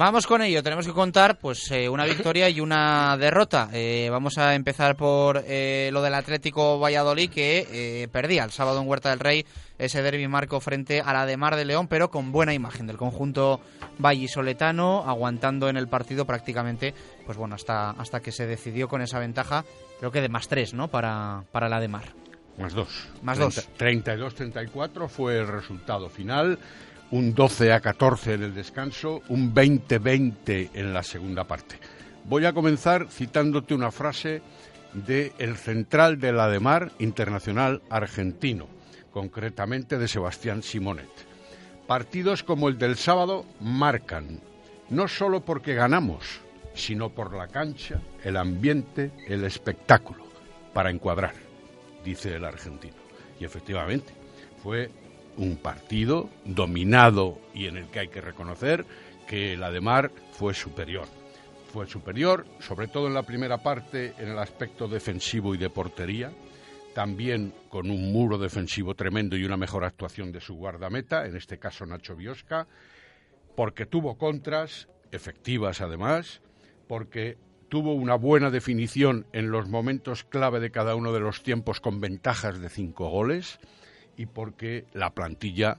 Vamos 0.00 0.26
con 0.26 0.40
ello, 0.40 0.62
tenemos 0.62 0.86
que 0.86 0.94
contar 0.94 1.38
pues 1.38 1.70
eh, 1.70 1.86
una 1.86 2.04
victoria 2.06 2.48
y 2.48 2.62
una 2.62 3.18
derrota. 3.18 3.68
Eh, 3.70 4.08
vamos 4.10 4.38
a 4.38 4.54
empezar 4.54 4.96
por 4.96 5.44
eh, 5.46 5.90
lo 5.92 6.00
del 6.00 6.14
Atlético 6.14 6.78
Valladolid 6.78 7.28
que 7.28 8.08
perdía 8.10 8.44
el 8.44 8.50
sábado 8.50 8.80
en 8.80 8.88
Huerta 8.88 9.10
del 9.10 9.18
Rey 9.18 9.44
ese 9.76 10.00
derbi 10.00 10.26
marco 10.26 10.58
frente 10.58 11.02
a 11.02 11.12
la 11.12 11.26
de 11.26 11.36
Mar 11.36 11.54
de 11.54 11.66
León, 11.66 11.86
pero 11.86 12.10
con 12.10 12.32
buena 12.32 12.54
imagen 12.54 12.86
del 12.86 12.96
conjunto 12.96 13.60
vallisoletano, 13.98 15.04
aguantando 15.06 15.68
en 15.68 15.76
el 15.76 15.86
partido 15.86 16.24
prácticamente, 16.24 16.94
pues 17.26 17.36
bueno, 17.36 17.54
hasta, 17.54 17.90
hasta 17.90 18.20
que 18.20 18.32
se 18.32 18.46
decidió 18.46 18.88
con 18.88 19.02
esa 19.02 19.18
ventaja, 19.18 19.66
creo 19.98 20.10
que 20.10 20.22
de 20.22 20.30
más 20.30 20.48
tres, 20.48 20.72
¿no? 20.72 20.88
Para, 20.88 21.44
para 21.52 21.68
la 21.68 21.78
de 21.78 21.88
Mar. 21.88 22.14
Más 22.58 22.72
dos. 22.72 23.08
Más 23.22 23.38
dos. 23.38 23.68
32-34 23.78 25.08
fue 25.08 25.38
el 25.38 25.46
resultado 25.46 26.08
final 26.08 26.58
un 27.10 27.34
12 27.34 27.72
a 27.72 27.80
14 27.80 28.34
en 28.34 28.42
el 28.44 28.54
descanso, 28.54 29.22
un 29.28 29.54
20-20 29.54 30.70
en 30.74 30.94
la 30.94 31.02
segunda 31.02 31.44
parte. 31.44 31.76
Voy 32.24 32.44
a 32.44 32.52
comenzar 32.52 33.08
citándote 33.10 33.74
una 33.74 33.90
frase 33.90 34.42
de 34.92 35.32
el 35.38 35.56
central 35.56 36.20
de 36.20 36.32
la 36.32 36.48
de 36.48 36.60
Mar 36.60 36.92
internacional 36.98 37.82
argentino, 37.90 38.68
concretamente 39.12 39.98
de 39.98 40.08
Sebastián 40.08 40.62
Simonet. 40.62 41.10
Partidos 41.86 42.42
como 42.44 42.68
el 42.68 42.78
del 42.78 42.96
sábado 42.96 43.44
marcan, 43.60 44.40
no 44.88 45.08
solo 45.08 45.44
porque 45.44 45.74
ganamos, 45.74 46.40
sino 46.74 47.10
por 47.10 47.34
la 47.34 47.48
cancha, 47.48 48.00
el 48.22 48.36
ambiente, 48.36 49.10
el 49.26 49.44
espectáculo, 49.44 50.24
para 50.72 50.90
encuadrar, 50.90 51.34
dice 52.04 52.36
el 52.36 52.44
argentino. 52.44 52.94
Y 53.40 53.44
efectivamente, 53.44 54.12
fue 54.62 54.90
un 55.36 55.56
partido 55.56 56.28
dominado 56.44 57.40
y 57.54 57.66
en 57.66 57.76
el 57.76 57.88
que 57.88 58.00
hay 58.00 58.08
que 58.08 58.20
reconocer 58.20 58.84
que 59.26 59.56
la 59.56 59.70
de 59.70 59.80
Mar 59.80 60.10
fue 60.32 60.54
superior. 60.54 61.06
Fue 61.72 61.86
superior, 61.86 62.46
sobre 62.58 62.88
todo 62.88 63.06
en 63.06 63.14
la 63.14 63.22
primera 63.22 63.58
parte, 63.58 64.14
en 64.18 64.30
el 64.30 64.38
aspecto 64.38 64.88
defensivo 64.88 65.54
y 65.54 65.58
de 65.58 65.70
portería, 65.70 66.32
también 66.94 67.54
con 67.68 67.90
un 67.90 68.12
muro 68.12 68.38
defensivo 68.38 68.94
tremendo 68.94 69.36
y 69.36 69.44
una 69.44 69.56
mejor 69.56 69.84
actuación 69.84 70.32
de 70.32 70.40
su 70.40 70.54
guardameta, 70.54 71.26
en 71.26 71.36
este 71.36 71.58
caso 71.58 71.86
Nacho 71.86 72.16
Biosca, 72.16 72.66
porque 73.54 73.86
tuvo 73.86 74.18
contras 74.18 74.88
efectivas 75.12 75.80
además, 75.80 76.40
porque 76.88 77.38
tuvo 77.68 77.94
una 77.94 78.16
buena 78.16 78.50
definición 78.50 79.26
en 79.32 79.50
los 79.50 79.68
momentos 79.68 80.24
clave 80.24 80.58
de 80.58 80.72
cada 80.72 80.96
uno 80.96 81.12
de 81.12 81.20
los 81.20 81.42
tiempos 81.42 81.80
con 81.80 82.00
ventajas 82.00 82.60
de 82.60 82.68
cinco 82.68 83.08
goles, 83.08 83.60
y 84.16 84.26
porque 84.26 84.86
la 84.92 85.10
plantilla, 85.10 85.78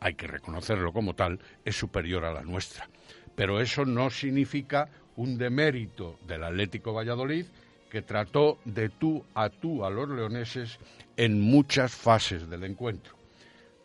hay 0.00 0.14
que 0.14 0.26
reconocerlo 0.26 0.92
como 0.92 1.14
tal, 1.14 1.40
es 1.64 1.76
superior 1.76 2.24
a 2.24 2.32
la 2.32 2.42
nuestra. 2.42 2.88
Pero 3.34 3.60
eso 3.60 3.84
no 3.84 4.10
significa 4.10 4.88
un 5.16 5.36
demérito 5.38 6.18
del 6.26 6.44
Atlético 6.44 6.92
Valladolid 6.92 7.46
que 7.90 8.02
trató 8.02 8.58
de 8.64 8.88
tú 8.88 9.24
a 9.34 9.48
tú 9.48 9.84
a 9.84 9.90
los 9.90 10.08
leoneses 10.08 10.78
en 11.16 11.40
muchas 11.40 11.94
fases 11.94 12.48
del 12.48 12.64
encuentro. 12.64 13.14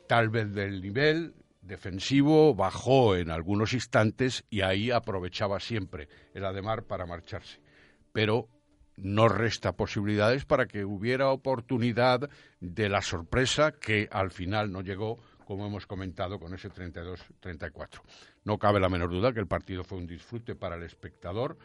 Tal 0.08 0.30
vez 0.30 0.54
del 0.54 0.82
nivel 0.82 1.34
defensivo 1.62 2.54
bajó 2.54 3.16
en 3.16 3.32
algunos 3.32 3.74
instantes 3.74 4.44
y 4.50 4.62
ahí 4.62 4.92
aprovechaba 4.92 5.60
siempre 5.60 6.08
el 6.34 6.46
Ademar 6.46 6.84
para 6.84 7.06
marcharse. 7.06 7.60
Pero 8.12 8.48
no 8.98 9.28
resta 9.28 9.74
posibilidades 9.74 10.46
para 10.46 10.68
que 10.68 10.86
hubiera 10.86 11.30
oportunidad 11.30 12.30
de 12.60 12.90
la 12.90 13.02
sorpresa 13.02 13.72
que 13.72 14.08
al 14.12 14.32
final 14.32 14.72
no 14.72 14.82
llegó, 14.82 15.20
como 15.46 15.66
hemos 15.66 15.86
comentado, 15.86 16.40
con 16.40 16.54
ese 16.54 16.70
32-34. 16.70 18.02
No 18.46 18.58
cabe 18.58 18.80
la 18.80 18.90
menor 18.90 19.10
duda 19.10 19.34
que 19.34 19.40
el 19.40 19.48
partido 19.48 19.84
fue 19.84 19.98
un 19.98 20.08
disfrute 20.08 20.56
para 20.56 20.76
el 20.76 20.84
espectador, 20.84 21.58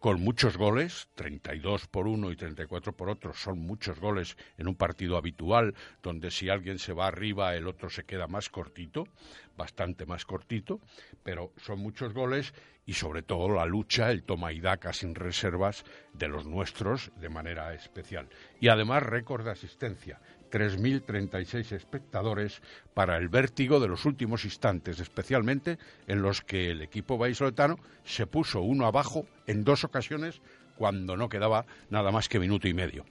con 0.00 0.20
muchos 0.20 0.56
goles, 0.56 1.08
32 1.14 1.86
por 1.88 2.06
uno 2.06 2.30
y 2.30 2.36
34 2.36 2.92
por 2.92 3.08
otro, 3.08 3.32
son 3.32 3.58
muchos 3.58 3.98
goles 3.98 4.36
en 4.58 4.68
un 4.68 4.74
partido 4.74 5.16
habitual, 5.16 5.74
donde 6.02 6.30
si 6.30 6.48
alguien 6.48 6.78
se 6.78 6.92
va 6.92 7.06
arriba 7.06 7.54
el 7.56 7.66
otro 7.66 7.90
se 7.90 8.04
queda 8.04 8.26
más 8.26 8.48
cortito, 8.48 9.08
bastante 9.56 10.06
más 10.06 10.24
cortito, 10.24 10.80
pero 11.22 11.52
son 11.56 11.80
muchos 11.80 12.12
goles 12.12 12.52
y 12.84 12.92
sobre 12.92 13.22
todo 13.22 13.48
la 13.48 13.66
lucha, 13.66 14.10
el 14.10 14.22
toma 14.22 14.52
y 14.52 14.60
daca 14.60 14.92
sin 14.92 15.14
reservas 15.14 15.84
de 16.12 16.28
los 16.28 16.46
nuestros 16.46 17.10
de 17.16 17.28
manera 17.28 17.74
especial. 17.74 18.28
Y 18.60 18.68
además 18.68 19.02
récord 19.02 19.44
de 19.44 19.50
asistencia, 19.50 20.20
3.036 20.50 21.72
espectadores 21.72 22.60
para 22.94 23.16
el 23.16 23.28
vértigo 23.28 23.80
de 23.80 23.88
los 23.88 24.04
últimos 24.04 24.44
instantes, 24.44 25.00
especialmente 25.00 25.78
en 26.06 26.22
los 26.22 26.42
que 26.42 26.70
el 26.70 26.82
equipo 26.82 27.18
vallisoletano 27.18 27.78
se 28.04 28.26
puso 28.26 28.60
uno 28.60 28.86
abajo 28.86 29.26
en 29.46 29.64
dos 29.64 29.84
ocasiones 29.84 30.40
cuando 30.76 31.16
no 31.16 31.28
quedaba 31.28 31.66
nada 31.90 32.10
más 32.12 32.28
que 32.28 32.38
minuto 32.38 32.68
y 32.68 32.74
medio. 32.74 33.04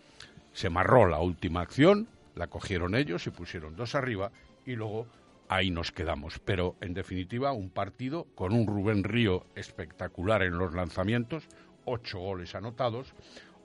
Se 0.54 0.70
marró 0.70 1.08
la 1.08 1.20
última 1.20 1.62
acción, 1.62 2.08
la 2.36 2.48
cogieron 2.48 2.96
ellos 2.96 3.28
y 3.28 3.32
pusieron 3.32 3.76
dos 3.76 3.96
arriba 3.96 4.32
y 4.66 4.76
luego 4.76 5.08
ahí 5.50 5.72
nos 5.72 5.92
quedamos. 5.92 6.40
Pero, 6.40 6.76
en 6.82 6.94
definitiva, 6.94 7.52
un 7.52 7.70
partido 7.70 8.26
con 8.36 8.54
un 8.54 8.68
Rubén 8.68 9.04
Río 9.04 9.46
espectacular 9.56 10.44
en 10.44 10.58
los 10.58 10.74
lanzamientos, 10.74 11.48
ocho 11.86 12.20
goles 12.20 12.56
anotados, 12.56 13.14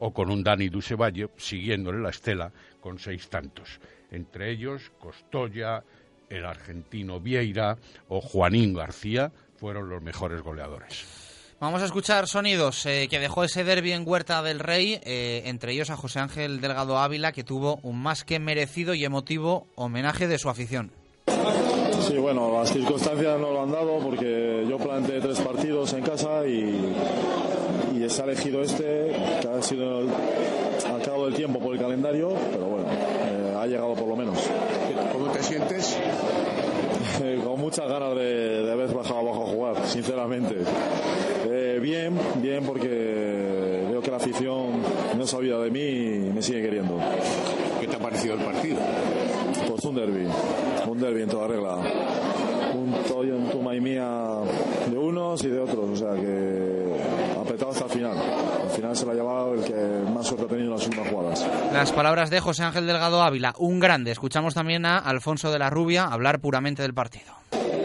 o 0.01 0.13
con 0.13 0.31
un 0.31 0.43
Dani 0.43 0.69
Dusevalle 0.69 1.29
siguiéndole 1.37 2.01
la 2.01 2.11
estela 2.11 2.53
con 2.81 2.99
seis 2.99 3.29
tantos. 3.29 3.81
Entre 4.11 4.51
ellos, 4.51 4.91
Costoya, 4.99 5.85
el 6.29 6.45
argentino 6.45 7.21
Vieira 7.21 7.79
o 8.09 8.21
Juanín 8.21 8.75
García 8.75 9.31
fueron 9.57 9.89
los 9.89 10.03
mejores 10.03 10.43
goleadores. 10.43 11.05
Vamos 11.61 11.83
a 11.83 11.85
escuchar 11.85 12.27
sonidos 12.27 12.87
eh, 12.87 13.07
que 13.11 13.19
dejó 13.19 13.45
ese 13.45 13.65
derbi 13.65 13.93
en 13.93 14.09
Huerta 14.09 14.43
del 14.43 14.61
Rey, 14.61 14.99
eh, 15.05 15.43
entre 15.45 15.73
ellos 15.73 15.91
a 15.91 15.97
José 15.97 16.19
Ángel 16.19 16.63
Delgado 16.63 16.97
Ávila, 16.97 17.33
que 17.33 17.45
tuvo 17.45 17.81
un 17.83 18.01
más 18.01 18.25
que 18.25 18.39
merecido 18.39 18.95
y 18.95 19.05
emotivo 19.05 19.67
homenaje 19.75 20.27
de 20.27 20.39
su 20.39 20.49
afición. 20.49 20.91
Sí, 22.01 22.17
bueno, 22.17 22.51
las 22.51 22.73
circunstancias 22.73 23.39
no 23.39 23.53
lo 23.53 23.63
han 23.63 23.73
dado 23.73 23.99
porque 23.99 24.65
yo 24.67 24.79
planteé 24.79 25.21
tres 25.21 25.39
partidos 25.41 25.93
en 25.93 26.03
casa 26.03 26.47
y, 26.47 26.95
y 28.05 28.09
se 28.09 28.23
ha 28.23 28.25
elegido 28.25 28.63
este, 28.63 29.13
que 29.43 29.49
ha 29.49 29.63
sido 29.63 29.99
al 29.99 31.03
cabo 31.05 31.27
del 31.27 31.35
tiempo 31.35 31.59
por 31.61 31.75
el 31.75 31.81
calendario, 31.81 32.33
pero 32.51 32.67
bueno, 32.67 32.87
eh, 32.89 33.55
ha 33.59 33.67
llegado 33.67 33.95
por 33.95 34.09
lo 34.09 34.17
menos. 34.17 34.39
¿Cómo 35.13 35.31
te 35.31 35.43
sientes? 35.43 35.99
Eh, 37.23 37.41
con 37.45 37.61
muchas 37.61 37.87
ganas 37.89 38.15
de, 38.15 38.63
de, 38.63 38.73
haber 38.73 38.95
bajado 38.95 39.21
abajo 39.21 39.45
a 39.45 39.47
jugar, 39.47 39.87
sinceramente. 39.87 40.57
Eh, 41.47 41.79
bien, 41.83 42.19
bien 42.37 42.65
porque 42.65 43.87
veo 43.91 44.01
que 44.01 44.11
la 44.11 44.17
afición 44.17 44.83
no 45.19 45.27
sabía 45.27 45.59
de 45.59 45.71
mí 45.71 45.81
y 45.81 46.33
me 46.33 46.43
sigue 46.43 46.63
queriendo. 46.63 46.99
¿Qué 47.81 47.87
te 47.87 47.97
ha 47.97 47.99
parecido 47.99 48.35
el 48.35 48.41
partido? 48.41 48.79
Pues 49.69 49.85
un 49.85 49.95
derby, 49.95 50.27
un 50.87 50.99
derby 50.99 51.23
en 51.23 51.29
toda 51.29 51.49
regla. 51.49 51.77
Un 52.73 52.95
toyo 53.07 53.37
en 53.37 53.51
tuma 53.51 53.75
y 53.75 53.81
mía 53.81 54.09
de 54.91 54.97
unos 54.97 55.45
y 55.45 55.49
de 55.49 55.61
otros, 55.61 55.91
o 55.91 55.97
sea 55.97 56.15
que 56.15 56.80
apretado 57.61 57.71
hasta 57.71 57.85
el 57.85 57.91
final. 57.91 58.17
Al 58.63 58.71
final 58.71 58.97
se 58.97 59.05
lo 59.05 59.13
ha 59.13 59.15
llevado 59.15 59.55
el 59.55 59.65
que 59.65 60.11
más 60.13 60.27
suerte 60.27 60.45
ha 60.45 60.49
tenido 60.49 60.69
en 60.69 60.75
las 60.75 60.87
últimas 60.87 61.09
jugadas. 61.09 61.47
Las 61.73 61.93
palabras 61.93 62.31
de 62.31 62.41
José 62.41 62.63
Ángel 62.63 62.87
Delgado 62.87 63.23
Ávila, 63.23 63.55
un 63.59 63.81
grande. 63.81 64.11
Escuchamos 64.11 64.55
también 64.55 64.87
a 64.87 64.99
Alfonso 64.99 65.51
de 65.53 65.59
la 65.59 65.71
Rubia 65.71 66.05
hablar 66.05 66.41
puramente 66.41 66.83
del 66.83 66.95
partido. 66.95 67.33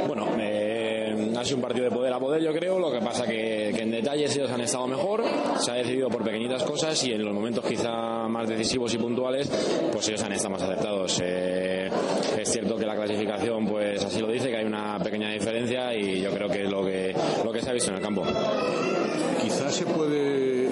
Bueno, 0.08 0.28
eh, 0.40 1.34
ha 1.38 1.44
sido 1.44 1.58
un 1.58 1.62
partido 1.62 1.86
de 1.86 1.92
poder 1.92 2.14
a 2.14 2.20
poder, 2.20 2.42
yo 2.42 2.54
creo. 2.54 2.80
Lo 2.80 2.92
que 2.92 3.00
pasa 3.00 3.26
que, 3.26 3.72
que 3.76 3.82
en 3.82 3.92
detalles 3.92 4.36
ellos 4.36 4.52
han 4.52 4.62
estado 4.62 4.88
mejor. 4.88 5.24
Se 5.60 5.72
ha 5.72 5.76
decidido 5.76 6.10
por 6.10 6.24
pequeñitas 6.24 6.64
cosas 6.64 7.02
y 7.04 7.14
en 7.14 7.24
los 7.24 7.34
momentos 7.34 7.66
quizá 7.66 8.28
más 8.28 8.48
decisivos 8.48 8.94
y 8.94 8.98
puntuales, 8.98 9.50
pues 9.92 10.08
ellos 10.08 10.24
han 10.24 10.34
estado 10.34 10.52
más 10.52 10.62
acertados. 10.62 11.22
Eh, 11.24 11.90
es 12.38 12.52
cierto 12.52 12.78
que 12.78 12.86
la 12.86 12.96
clasificación, 12.96 13.66
pues 13.66 14.04
así 14.04 14.22
lo 14.22 14.28
dice, 14.28 14.50
que 14.50 14.58
hay 14.58 14.66
una 14.66 14.98
pequeña 15.00 15.32
diferencia 15.32 15.94
y 15.94 16.22
yo 16.22 16.32
creo 16.32 16.48
que 16.48 16.64
es 16.64 16.70
lo 16.70 16.84
que, 16.84 17.16
lo 17.44 17.52
que 17.52 17.62
se 17.62 17.70
ha 17.70 17.74
visto 17.74 17.92
en 17.92 17.98
el 17.98 18.04
campo. 18.04 18.24
Se 19.76 19.84
puede 19.86 20.68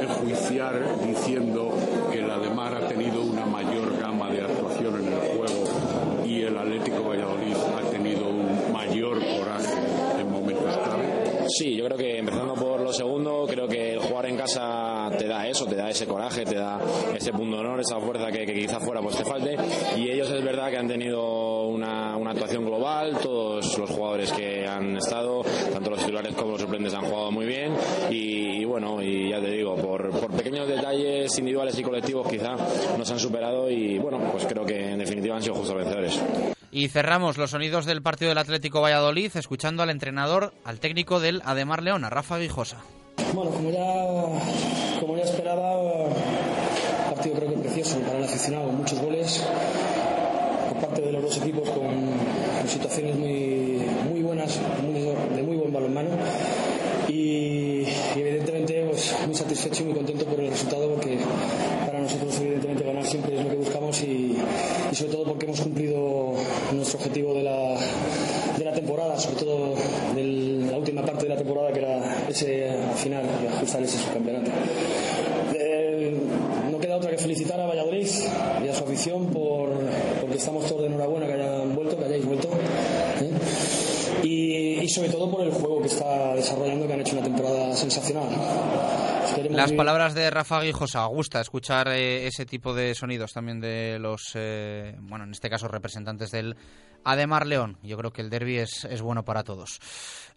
enjuiciar 0.00 0.80
diciendo 1.06 1.74
que 2.10 2.22
la 2.22 2.38
de 2.38 2.48
Mar 2.48 2.74
ha 2.74 2.88
tenido 2.88 3.20
una 3.20 3.44
mayor 3.44 3.98
gama 4.00 4.30
de 4.30 4.40
actuación 4.40 4.94
en 4.94 5.12
el 5.12 5.18
juego 5.18 6.24
y 6.24 6.40
el 6.40 6.56
Atlético 6.56 7.02
Valladolid 7.06 7.54
ha 7.54 7.90
tenido 7.90 8.30
un 8.30 8.72
mayor 8.72 9.18
coraje 9.18 9.74
en 10.18 10.32
momentos 10.32 10.74
clave. 10.74 11.44
Sí, 11.48 11.76
yo 11.76 11.84
creo 11.84 11.98
que 11.98 12.16
empezando 12.16 12.54
por 12.54 12.80
lo 12.80 12.94
segundo, 12.94 13.44
creo 13.46 13.68
que 13.68 13.95
jugar 14.16 14.30
en 14.30 14.36
casa 14.38 15.10
te 15.18 15.26
da 15.26 15.46
eso, 15.46 15.66
te 15.66 15.76
da 15.76 15.90
ese 15.90 16.06
coraje, 16.06 16.42
te 16.46 16.54
da 16.54 16.80
ese 17.14 17.32
punto 17.32 17.56
de 17.56 17.60
honor, 17.60 17.80
esa 17.80 18.00
fuerza 18.00 18.32
que, 18.32 18.46
que 18.46 18.54
quizá 18.54 18.80
fuera 18.80 19.02
pues 19.02 19.14
te 19.14 19.24
falte. 19.26 19.56
Y 19.94 20.08
ellos 20.08 20.30
es 20.30 20.42
verdad 20.42 20.70
que 20.70 20.78
han 20.78 20.88
tenido 20.88 21.64
una, 21.64 22.16
una 22.16 22.30
actuación 22.30 22.64
global, 22.64 23.18
todos 23.22 23.76
los 23.76 23.90
jugadores 23.90 24.32
que 24.32 24.66
han 24.66 24.96
estado, 24.96 25.42
tanto 25.70 25.90
los 25.90 25.98
titulares 25.98 26.34
como 26.34 26.52
los 26.52 26.62
suplentes 26.62 26.94
han 26.94 27.02
jugado 27.04 27.30
muy 27.30 27.44
bien. 27.44 27.74
Y, 28.10 28.62
y 28.62 28.64
bueno, 28.64 29.02
y 29.02 29.28
ya 29.28 29.40
te 29.40 29.50
digo, 29.50 29.76
por, 29.76 30.10
por 30.18 30.30
pequeños 30.32 30.66
detalles 30.66 31.38
individuales 31.38 31.78
y 31.78 31.82
colectivos 31.82 32.26
quizá 32.26 32.56
nos 32.96 33.10
han 33.10 33.18
superado 33.18 33.70
y 33.70 33.98
bueno, 33.98 34.18
pues 34.32 34.46
creo 34.46 34.64
que 34.64 34.92
en 34.92 34.98
definitiva 34.98 35.36
han 35.36 35.42
sido 35.42 35.56
justos 35.56 35.76
vencedores. 35.76 36.18
Y 36.72 36.88
cerramos 36.88 37.36
los 37.36 37.50
sonidos 37.50 37.84
del 37.84 38.00
partido 38.00 38.30
del 38.30 38.38
Atlético 38.38 38.80
Valladolid 38.80 39.30
escuchando 39.34 39.82
al 39.82 39.90
entrenador, 39.90 40.54
al 40.64 40.80
técnico 40.80 41.20
del 41.20 41.42
Ademar 41.44 41.82
León, 41.82 42.04
a 42.04 42.10
Rafa 42.10 42.38
Guijosa. 42.38 42.78
Bueno, 43.34 43.50
como 43.50 43.70
ya, 43.70 45.00
como 45.00 45.16
ya 45.16 45.24
esperaba, 45.24 46.08
partido 47.14 47.36
creo 47.36 47.50
que 47.50 47.58
precioso 47.58 47.98
para 48.00 48.18
el 48.18 48.24
aficionado, 48.24 48.68
muchos 48.72 49.00
goles 49.00 49.42
por 50.68 50.80
parte 50.80 51.02
de 51.02 51.12
los 51.12 51.22
dos 51.22 51.36
equipos 51.38 51.68
con, 51.70 52.68
situaciones 52.68 53.16
muy, 53.16 53.80
muy 54.10 54.22
buenas, 54.22 54.58
muy, 54.82 55.00
de 55.36 55.42
muy 55.42 55.56
buen 55.56 55.72
balonmano. 55.72 56.10
Y, 57.08 57.86
y 58.16 58.16
evidentemente 58.16 58.86
pues, 58.90 59.14
muy 59.24 59.34
satisfecho 59.34 59.82
y 59.82 59.86
muy 59.86 59.94
contento 59.94 60.24
por 60.26 60.40
el 60.40 60.50
resultado 60.50 60.90
porque 60.90 61.18
nosotros 62.06 62.38
evidentemente 62.40 62.84
ganar 62.84 63.04
siempre 63.04 63.36
es 63.36 63.42
lo 63.42 63.50
que 63.50 63.56
buscamos 63.56 64.00
y, 64.02 64.36
y 64.92 64.94
sobre 64.94 65.12
todo 65.12 65.24
porque 65.24 65.46
hemos 65.46 65.60
cumplido 65.60 66.34
nuestro 66.72 66.98
objetivo 66.98 67.34
de 67.34 67.42
la, 67.42 67.76
de 68.56 68.64
la 68.64 68.72
temporada, 68.72 69.18
sobre 69.18 69.36
todo 69.40 69.74
de 70.14 70.22
la 70.70 70.78
última 70.78 71.02
parte 71.02 71.24
de 71.24 71.30
la 71.30 71.36
temporada 71.36 71.72
que 71.72 71.80
era 71.80 72.26
ese 72.28 72.70
al 72.70 72.94
final 72.94 73.24
ajustar 73.56 73.82
ese 73.82 73.98
subcampeonato. 73.98 74.52
Eh, 75.58 76.16
no 76.70 76.78
queda 76.78 76.96
otra 76.96 77.10
que 77.10 77.18
felicitar 77.18 77.60
a 77.60 77.66
Valladolid 77.66 78.06
y 78.64 78.68
a 78.68 78.74
su 78.74 78.84
afición 78.84 79.26
por, 79.26 79.70
porque 80.20 80.36
estamos 80.36 80.64
todos 80.66 80.82
de 80.82 80.86
enhorabuena 80.86 81.26
que 81.26 81.32
hayan 81.32 81.74
vuelto, 81.74 81.98
que 81.98 82.04
hayáis 82.04 82.24
vuelto. 82.24 82.48
¿eh? 83.20 83.30
Y, 84.22 84.78
y 84.80 84.88
sobre 84.88 85.08
todo 85.08 85.28
por 85.28 85.40
el 85.40 85.50
juego 85.50 85.80
que 85.80 85.88
está 85.88 86.36
desarrollando, 86.36 86.86
que 86.86 86.92
han 86.92 87.00
hecho 87.00 87.16
una 87.16 87.24
temporada 87.24 87.74
sensacional. 87.74 88.28
Las 89.50 89.72
palabras 89.72 90.14
de 90.14 90.30
Rafa 90.30 90.60
Guijosa, 90.60 91.04
gusta 91.06 91.40
escuchar 91.40 91.88
eh, 91.88 92.26
ese 92.26 92.46
tipo 92.46 92.74
de 92.74 92.94
sonidos 92.94 93.32
también 93.32 93.60
de 93.60 93.98
los, 93.98 94.32
eh, 94.34 94.94
bueno, 95.00 95.24
en 95.24 95.32
este 95.32 95.50
caso 95.50 95.68
representantes 95.68 96.30
del 96.30 96.56
Ademar 97.04 97.46
León. 97.46 97.78
Yo 97.82 97.96
creo 97.96 98.12
que 98.12 98.22
el 98.22 98.30
derby 98.30 98.58
es, 98.58 98.84
es 98.84 99.02
bueno 99.02 99.24
para 99.24 99.44
todos. 99.44 99.78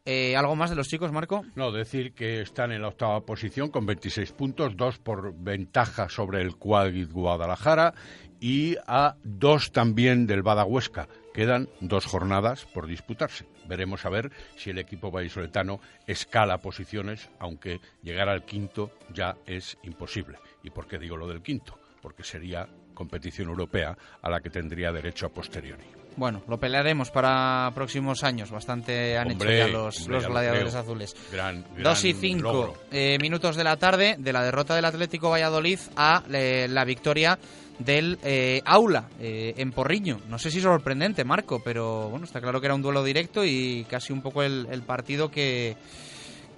Eh, 0.05 0.35
¿Algo 0.35 0.55
más 0.55 0.69
de 0.69 0.75
los 0.75 0.87
chicos, 0.87 1.11
Marco? 1.11 1.45
No, 1.55 1.71
decir 1.71 2.13
que 2.13 2.41
están 2.41 2.71
en 2.71 2.81
la 2.81 2.89
octava 2.89 3.25
posición 3.25 3.69
con 3.69 3.85
26 3.85 4.31
puntos, 4.33 4.75
dos 4.75 4.97
por 4.99 5.33
ventaja 5.33 6.09
sobre 6.09 6.41
el 6.41 6.55
Cuadrid 6.55 7.11
Guadalajara 7.11 7.93
y 8.39 8.75
a 8.87 9.15
dos 9.23 9.71
también 9.71 10.27
del 10.27 10.43
Badahuesca. 10.43 11.07
Quedan 11.33 11.69
dos 11.79 12.05
jornadas 12.05 12.65
por 12.73 12.87
disputarse. 12.87 13.45
Veremos 13.69 14.03
a 14.05 14.09
ver 14.09 14.31
si 14.57 14.71
el 14.71 14.79
equipo 14.79 15.11
vallisoletano 15.11 15.79
escala 16.07 16.57
posiciones, 16.57 17.29
aunque 17.39 17.79
llegar 18.01 18.27
al 18.27 18.43
quinto 18.43 18.91
ya 19.13 19.35
es 19.45 19.77
imposible. 19.83 20.39
¿Y 20.63 20.71
por 20.71 20.87
qué 20.87 20.97
digo 20.97 21.15
lo 21.15 21.27
del 21.27 21.41
quinto? 21.43 21.77
Porque 22.01 22.23
sería 22.23 22.67
competición 22.95 23.47
europea 23.49 23.95
a 24.21 24.29
la 24.29 24.41
que 24.41 24.49
tendría 24.49 24.91
derecho 24.91 25.27
a 25.27 25.29
posteriori. 25.29 25.83
Bueno, 26.17 26.41
lo 26.49 26.59
pelearemos 26.59 27.11
para 27.11 27.71
próximos 27.73 28.23
años. 28.23 28.51
Bastante 28.51 29.17
han 29.17 29.31
Hombre, 29.31 29.55
hecho 29.61 29.67
ya 29.67 29.71
los, 29.73 29.97
hombre, 29.99 30.13
los 30.15 30.23
ya 30.23 30.29
gladiadores 30.29 30.75
azules. 30.75 31.15
Gran- 31.31 31.65
Dos 31.81 32.03
y 32.03 32.13
cinco 32.13 32.75
eh, 32.91 33.17
minutos 33.21 33.55
de 33.55 33.63
la 33.63 33.77
tarde 33.77 34.15
de 34.17 34.33
la 34.33 34.43
derrota 34.43 34.75
del 34.75 34.83
Atlético 34.85 35.29
Valladolid 35.29 35.79
a 35.95 36.23
eh, 36.33 36.67
la 36.69 36.83
victoria 36.83 37.37
del 37.79 38.19
eh, 38.23 38.61
Aula 38.65 39.09
eh, 39.19 39.53
en 39.57 39.71
Porriño. 39.71 40.19
No 40.29 40.37
sé 40.37 40.51
si 40.51 40.61
sorprendente, 40.61 41.23
Marco, 41.23 41.61
pero 41.63 42.09
bueno, 42.09 42.25
está 42.25 42.41
claro 42.41 42.59
que 42.59 42.67
era 42.67 42.75
un 42.75 42.81
duelo 42.81 43.03
directo 43.03 43.43
y 43.43 43.85
casi 43.89 44.13
un 44.13 44.21
poco 44.21 44.43
el, 44.43 44.67
el 44.69 44.83
partido 44.83 45.31
que, 45.31 45.75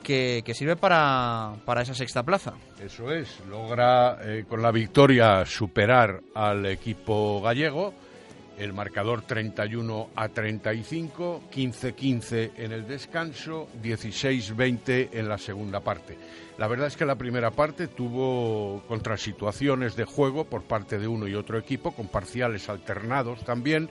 que, 0.01 0.53
sirve 0.53 0.75
para, 0.75 1.53
para 1.65 1.81
esa 1.81 1.93
sexta 1.93 2.23
plaza. 2.23 2.53
Eso 2.79 3.11
es, 3.11 3.39
logra 3.49 4.17
eh, 4.23 4.45
con 4.47 4.61
la 4.61 4.71
victoria 4.71 5.45
superar 5.45 6.21
al 6.33 6.65
equipo 6.65 7.41
gallego, 7.41 7.93
el 8.57 8.73
marcador 8.73 9.21
31 9.21 10.09
a 10.15 10.29
35, 10.29 11.43
15-15 11.51 12.51
en 12.57 12.71
el 12.71 12.87
descanso, 12.87 13.67
16-20 13.81 15.09
en 15.13 15.29
la 15.29 15.37
segunda 15.37 15.79
parte. 15.79 16.17
La 16.57 16.67
verdad 16.67 16.87
es 16.87 16.97
que 16.97 17.05
la 17.05 17.15
primera 17.15 17.51
parte 17.51 17.87
tuvo 17.87 18.83
contrasituaciones 18.87 19.95
de 19.95 20.05
juego 20.05 20.45
por 20.45 20.63
parte 20.63 20.99
de 20.99 21.07
uno 21.07 21.27
y 21.27 21.33
otro 21.33 21.57
equipo, 21.57 21.91
con 21.91 22.07
parciales 22.07 22.69
alternados 22.69 23.43
también. 23.43 23.89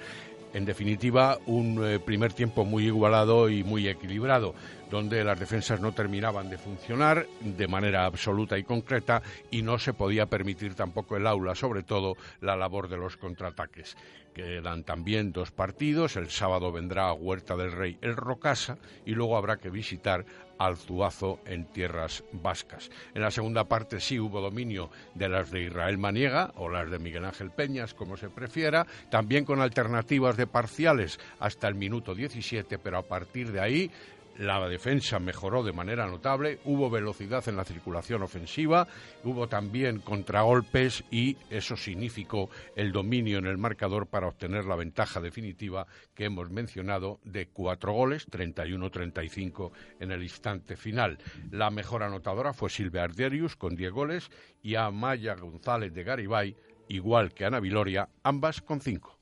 En 0.53 0.65
definitiva, 0.65 1.39
un 1.47 1.85
eh, 1.85 2.01
primer 2.01 2.33
tiempo 2.33 2.65
muy 2.65 2.87
igualado 2.87 3.49
y 3.49 3.63
muy 3.63 3.87
equilibrado, 3.87 4.55
donde 4.91 5.23
las 5.23 5.39
defensas 5.39 5.81
no 5.81 5.93
terminaban 5.93 6.51
de 6.51 6.59
funcionar 6.59 7.27
de 7.41 7.69
manera 7.69 8.05
absoluta 8.05 8.59
y 8.59 8.65
concreta 8.65 9.23
y 9.51 9.63
no 9.63 9.79
se 9.79 9.93
podía 9.93 10.27
permitir 10.27 10.75
tampoco 10.75 11.17
el 11.17 11.29
aula, 11.29 11.55
sobre 11.55 11.85
todo 11.85 12.17
la 12.41 12.57
labor 12.57 12.89
de 12.89 12.97
los 12.97 13.17
contraataques. 13.17 13.97
Quedan 14.35 14.85
también 14.85 15.33
dos 15.33 15.51
partidos. 15.51 16.17
El 16.17 16.31
sábado 16.31 16.73
vendrá 16.73 17.09
a 17.09 17.13
Huerta 17.13 17.57
del 17.57 17.73
Rey 17.73 17.99
el 18.01 18.17
Rocasa 18.17 18.79
y 19.05 19.13
luego 19.13 19.37
habrá 19.37 19.57
que 19.57 19.71
visitar 19.71 20.25
al 20.61 20.77
Zuazo 20.77 21.41
en 21.47 21.65
tierras 21.65 22.23
vascas. 22.33 22.91
En 23.15 23.23
la 23.23 23.31
segunda 23.31 23.65
parte 23.65 23.99
sí 23.99 24.21
hubo 24.21 24.43
dominio 24.43 24.91
de 25.15 25.29
las 25.31 25.51
de 25.51 25.63
Israel 25.63 25.97
Maniega 25.97 26.53
o 26.57 26.69
las 26.69 26.91
de 26.91 26.99
Miguel 26.99 27.25
Ángel 27.25 27.51
Peñas, 27.51 27.95
como 27.95 28.19
se 28.19 28.29
prefiera, 28.29 28.87
también 29.11 29.47
con 29.47 29.63
alternativas 29.63 30.37
de 30.37 30.47
parciales 30.47 31.19
hasta 31.39 31.67
el 31.67 31.77
minuto 31.77 32.15
17, 32.15 32.79
pero 32.79 32.99
a 32.99 33.03
partir 33.03 33.53
de 33.53 33.61
ahí 33.61 33.91
la 34.39 34.69
defensa 34.69 35.19
mejoró 35.19 35.63
de 35.63 35.73
manera 35.73 36.07
notable, 36.07 36.61
hubo 36.65 36.89
velocidad 36.89 37.47
en 37.49 37.57
la 37.57 37.65
circulación 37.65 38.23
ofensiva, 38.23 38.89
hubo 39.25 39.49
también 39.49 40.01
contragolpes 40.01 41.05
y 41.11 41.37
eso 41.51 41.77
significó 41.77 42.49
el 42.77 42.93
dominio 42.93 43.39
en 43.39 43.47
el 43.47 43.59
marcador 43.59 44.07
para 44.07 44.29
obtener 44.29 44.65
la 44.65 44.77
ventaja 44.77 45.21
definitiva 45.21 45.87
que 46.15 46.25
hemos 46.25 46.51
mencionado 46.51 47.21
de 47.25 47.49
cuatro 47.49 47.93
goles, 47.93 48.29
31-35 48.31 49.73
en 50.01 50.11
el 50.13 50.23
instante 50.23 50.77
final. 50.77 51.19
La 51.51 51.71
mejor 51.71 52.03
anotadora 52.03 52.53
fue 52.53 52.71
Silvia 52.71 53.05
Arderius 53.05 53.57
con 53.57 53.77
10 53.77 53.93
goles 53.93 54.31
y 54.63 54.77
Amaya 54.77 55.35
González 55.35 55.93
de 55.93 56.05
Garibay, 56.05 56.57
igual 56.89 57.35
que 57.35 57.45
Ana 57.45 57.61
Viloria, 57.61 58.09
ambas 58.23 58.61
con 58.63 58.81
5. 58.81 59.19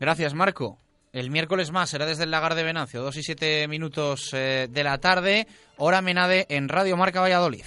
Gracias, 0.00 0.34
Marco. 0.34 0.85
El 1.16 1.30
miércoles 1.30 1.72
más 1.72 1.88
será 1.88 2.04
desde 2.04 2.24
el 2.24 2.30
Lagar 2.30 2.54
de 2.54 2.62
Venancio, 2.62 3.00
2 3.00 3.16
y 3.16 3.22
7 3.22 3.68
minutos 3.68 4.28
eh, 4.34 4.68
de 4.70 4.84
la 4.84 4.98
tarde, 4.98 5.46
hora 5.78 6.02
Menade 6.02 6.44
en 6.50 6.68
Radio 6.68 6.94
Marca 6.98 7.22
Valladolid. 7.22 7.64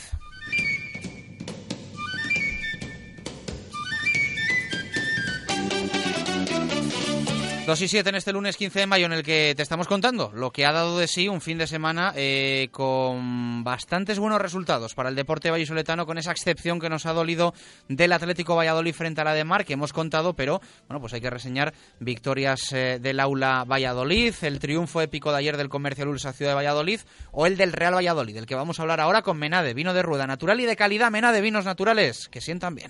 Dos 7.70 7.84
y 7.84 7.88
siete 7.88 8.09
en 8.09 8.15
este 8.15 8.34
lunes 8.34 8.57
15 8.57 8.80
de 8.80 8.88
mayo 8.88 9.05
en 9.05 9.13
el 9.13 9.22
que 9.22 9.53
te 9.55 9.61
estamos 9.61 9.88
contando 9.88 10.32
lo 10.34 10.49
que 10.49 10.65
ha 10.65 10.72
dado 10.72 10.97
de 10.97 11.07
sí 11.07 11.28
un 11.28 11.39
fin 11.39 11.59
de 11.59 11.67
semana 11.67 12.13
eh, 12.15 12.70
con 12.72 13.63
bastantes 13.63 14.17
buenos 14.17 14.41
resultados 14.41 14.95
para 14.95 15.09
el 15.09 15.15
deporte 15.15 15.51
vallisoletano 15.51 16.07
con 16.07 16.17
esa 16.17 16.32
excepción 16.32 16.80
que 16.80 16.89
nos 16.89 17.05
ha 17.05 17.13
dolido 17.13 17.53
del 17.88 18.11
Atlético 18.13 18.55
Valladolid 18.55 18.95
frente 18.95 19.22
a 19.22 19.24
la 19.24 19.36
de 19.36 19.43
Mar 19.43 19.65
que 19.65 19.74
hemos 19.74 19.93
contado, 19.93 20.34
pero 20.34 20.61
bueno, 20.88 20.99
pues 20.99 21.13
hay 21.13 21.22
que 21.22 21.30
reseñar 21.30 21.76
victorias 21.99 22.74
eh, 22.74 22.97
del 22.99 23.20
Aula 23.20 23.65
Valladolid, 23.65 24.34
el 24.41 24.57
triunfo 24.57 25.01
épico 25.01 25.32
de 25.32 25.38
ayer 25.38 25.55
del 25.55 25.70
Comercio 25.70 26.05
Lulsa 26.05 26.34
Ciudad 26.34 26.53
de 26.53 26.55
Valladolid 26.55 27.01
o 27.32 27.45
el 27.45 27.55
del 27.55 27.72
Real 27.72 27.93
Valladolid, 27.93 28.34
del 28.34 28.47
que 28.47 28.55
vamos 28.55 28.80
a 28.80 28.82
hablar 28.82 28.99
ahora 28.99 29.22
con 29.22 29.38
Menade, 29.38 29.76
vino 29.76 29.93
de 29.93 30.01
rueda 30.01 30.26
natural 30.26 30.59
y 30.59 30.65
de 30.65 30.76
calidad, 30.76 31.11
Menade, 31.11 31.39
vinos 31.39 31.65
naturales 31.65 32.30
que 32.30 32.41
sientan 32.41 32.74
bien. 32.74 32.89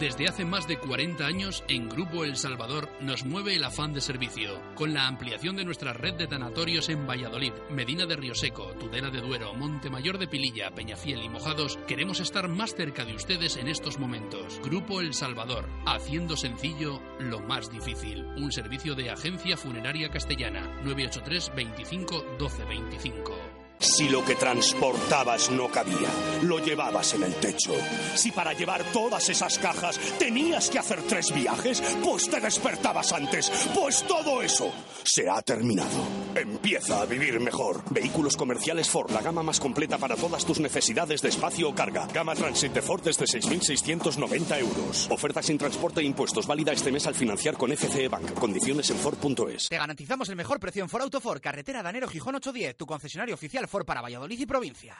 Desde 0.00 0.26
hace 0.26 0.44
más 0.44 0.66
de 0.66 0.76
40 0.76 1.24
años, 1.24 1.62
en 1.68 1.88
Grupo 1.88 2.24
El 2.24 2.36
Salvador 2.36 2.90
nos 3.00 3.24
mueve 3.24 3.54
el 3.54 3.62
afán 3.62 3.92
de 3.92 4.00
servicio, 4.00 4.60
con 4.74 4.92
la 4.92 5.06
ampliación 5.06 5.54
de 5.54 5.64
nuestra 5.64 5.92
red 5.92 6.14
de 6.14 6.26
tanatorios 6.26 6.88
en 6.88 7.06
Valladolid, 7.06 7.52
Medina 7.70 8.04
de 8.04 8.16
Rioseco, 8.16 8.72
Tudela 8.72 9.10
de 9.10 9.20
Duero, 9.20 9.54
Montemayor 9.54 10.18
de 10.18 10.26
Pililla, 10.26 10.72
Peñafiel 10.72 11.22
y 11.22 11.28
Mojados, 11.28 11.78
queremos 11.86 12.18
estar 12.18 12.48
más 12.48 12.74
cerca 12.74 13.04
de 13.04 13.14
ustedes 13.14 13.56
en 13.56 13.68
estos 13.68 14.00
momentos. 14.00 14.60
Grupo 14.64 15.00
El 15.00 15.14
Salvador, 15.14 15.68
haciendo 15.86 16.36
sencillo 16.36 17.00
lo 17.20 17.38
más 17.38 17.70
difícil. 17.70 18.24
Un 18.36 18.50
servicio 18.50 18.96
de 18.96 19.10
agencia 19.10 19.56
funeraria 19.56 20.10
castellana, 20.10 20.62
983 20.82 21.52
25 21.54 22.24
12 22.36 22.64
25. 22.64 23.53
Si 23.84 24.08
lo 24.08 24.24
que 24.24 24.34
transportabas 24.34 25.50
no 25.50 25.68
cabía, 25.68 26.08
lo 26.42 26.58
llevabas 26.58 27.12
en 27.12 27.22
el 27.22 27.34
techo. 27.34 27.72
Si 28.14 28.32
para 28.32 28.54
llevar 28.54 28.82
todas 28.92 29.28
esas 29.28 29.58
cajas 29.58 30.00
tenías 30.18 30.70
que 30.70 30.78
hacer 30.78 31.02
tres 31.02 31.34
viajes, 31.34 31.82
pues 32.02 32.30
te 32.30 32.40
despertabas 32.40 33.12
antes. 33.12 33.50
Pues 33.74 34.02
todo 34.04 34.40
eso 34.40 34.72
se 35.04 35.28
ha 35.28 35.42
terminado. 35.42 35.90
Empieza 36.34 37.02
a 37.02 37.04
vivir 37.04 37.38
mejor. 37.40 37.82
Vehículos 37.90 38.38
comerciales 38.38 38.88
Ford, 38.88 39.10
la 39.10 39.20
gama 39.20 39.42
más 39.42 39.60
completa 39.60 39.98
para 39.98 40.16
todas 40.16 40.46
tus 40.46 40.60
necesidades 40.60 41.20
de 41.20 41.28
espacio 41.28 41.68
o 41.68 41.74
carga. 41.74 42.06
Gama 42.06 42.34
Transit 42.34 42.72
de 42.72 42.80
Ford 42.80 43.02
desde 43.02 43.26
6.690 43.26 44.60
euros. 44.60 45.08
Oferta 45.10 45.42
sin 45.42 45.58
transporte 45.58 46.00
e 46.00 46.04
impuestos, 46.04 46.46
válida 46.46 46.72
este 46.72 46.90
mes 46.90 47.06
al 47.06 47.14
financiar 47.14 47.58
con 47.58 47.70
FCE 47.70 48.08
Bank. 48.08 48.32
Condiciones 48.32 48.88
en 48.88 48.96
Ford.es. 48.96 49.68
Te 49.68 49.76
garantizamos 49.76 50.30
el 50.30 50.36
mejor 50.36 50.58
precio 50.58 50.82
en 50.82 50.88
Ford 50.88 51.02
Autofor, 51.02 51.42
carretera 51.42 51.82
Danero 51.82 52.08
Gijón 52.08 52.36
810, 52.36 52.76
tu 52.78 52.86
concesionario 52.86 53.34
oficial 53.34 53.68
Ford 53.74 53.84
para 53.84 54.00
Valladolid 54.00 54.38
y 54.38 54.46
provincia. 54.46 54.94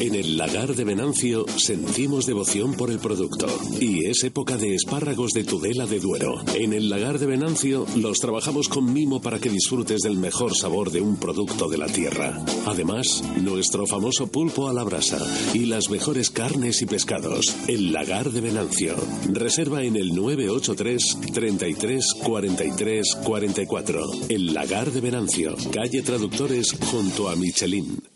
En 0.00 0.14
el 0.14 0.36
lagar 0.36 0.74
de 0.74 0.84
Venancio 0.84 1.46
sentimos 1.56 2.26
devoción 2.26 2.74
por 2.74 2.90
el 2.90 2.98
producto 2.98 3.46
y 3.80 4.06
es 4.06 4.24
época 4.24 4.56
de 4.56 4.74
espárragos 4.74 5.32
de 5.32 5.44
Tudela 5.44 5.86
de 5.86 6.00
Duero. 6.00 6.34
En 6.54 6.72
el 6.72 6.88
lagar 6.88 7.18
de 7.18 7.26
Venancio 7.26 7.86
los 7.96 8.18
trabajamos 8.18 8.68
con 8.68 8.92
mimo 8.92 9.20
para 9.20 9.38
que 9.38 9.48
disfrutes 9.48 10.02
del 10.02 10.16
mejor 10.16 10.54
sabor 10.54 10.90
de 10.90 11.00
un 11.00 11.16
producto 11.16 11.68
de 11.68 11.78
la 11.78 11.86
tierra. 11.86 12.44
Además, 12.66 13.22
nuestro 13.42 13.86
famoso 13.86 14.26
pulpo 14.26 14.68
a 14.68 14.72
la 14.72 14.84
brasa 14.84 15.18
y 15.54 15.66
las 15.66 15.90
mejores 15.90 16.30
carnes 16.30 16.82
y 16.82 16.86
pescados. 16.86 17.56
El 17.68 17.92
lagar 17.92 18.30
de 18.30 18.40
Venancio. 18.40 18.96
Reserva 19.32 19.82
en 19.82 19.96
el 19.96 20.14
983 20.14 21.18
33 21.32 22.14
43 22.22 23.14
44. 23.24 24.10
El 24.28 24.54
lagar 24.54 24.90
de 24.92 25.00
Venancio. 25.00 25.56
Calle 25.72 26.02
Traductores 26.02 26.72
junto 26.90 27.28
a 27.28 27.36
Michelin. 27.36 28.15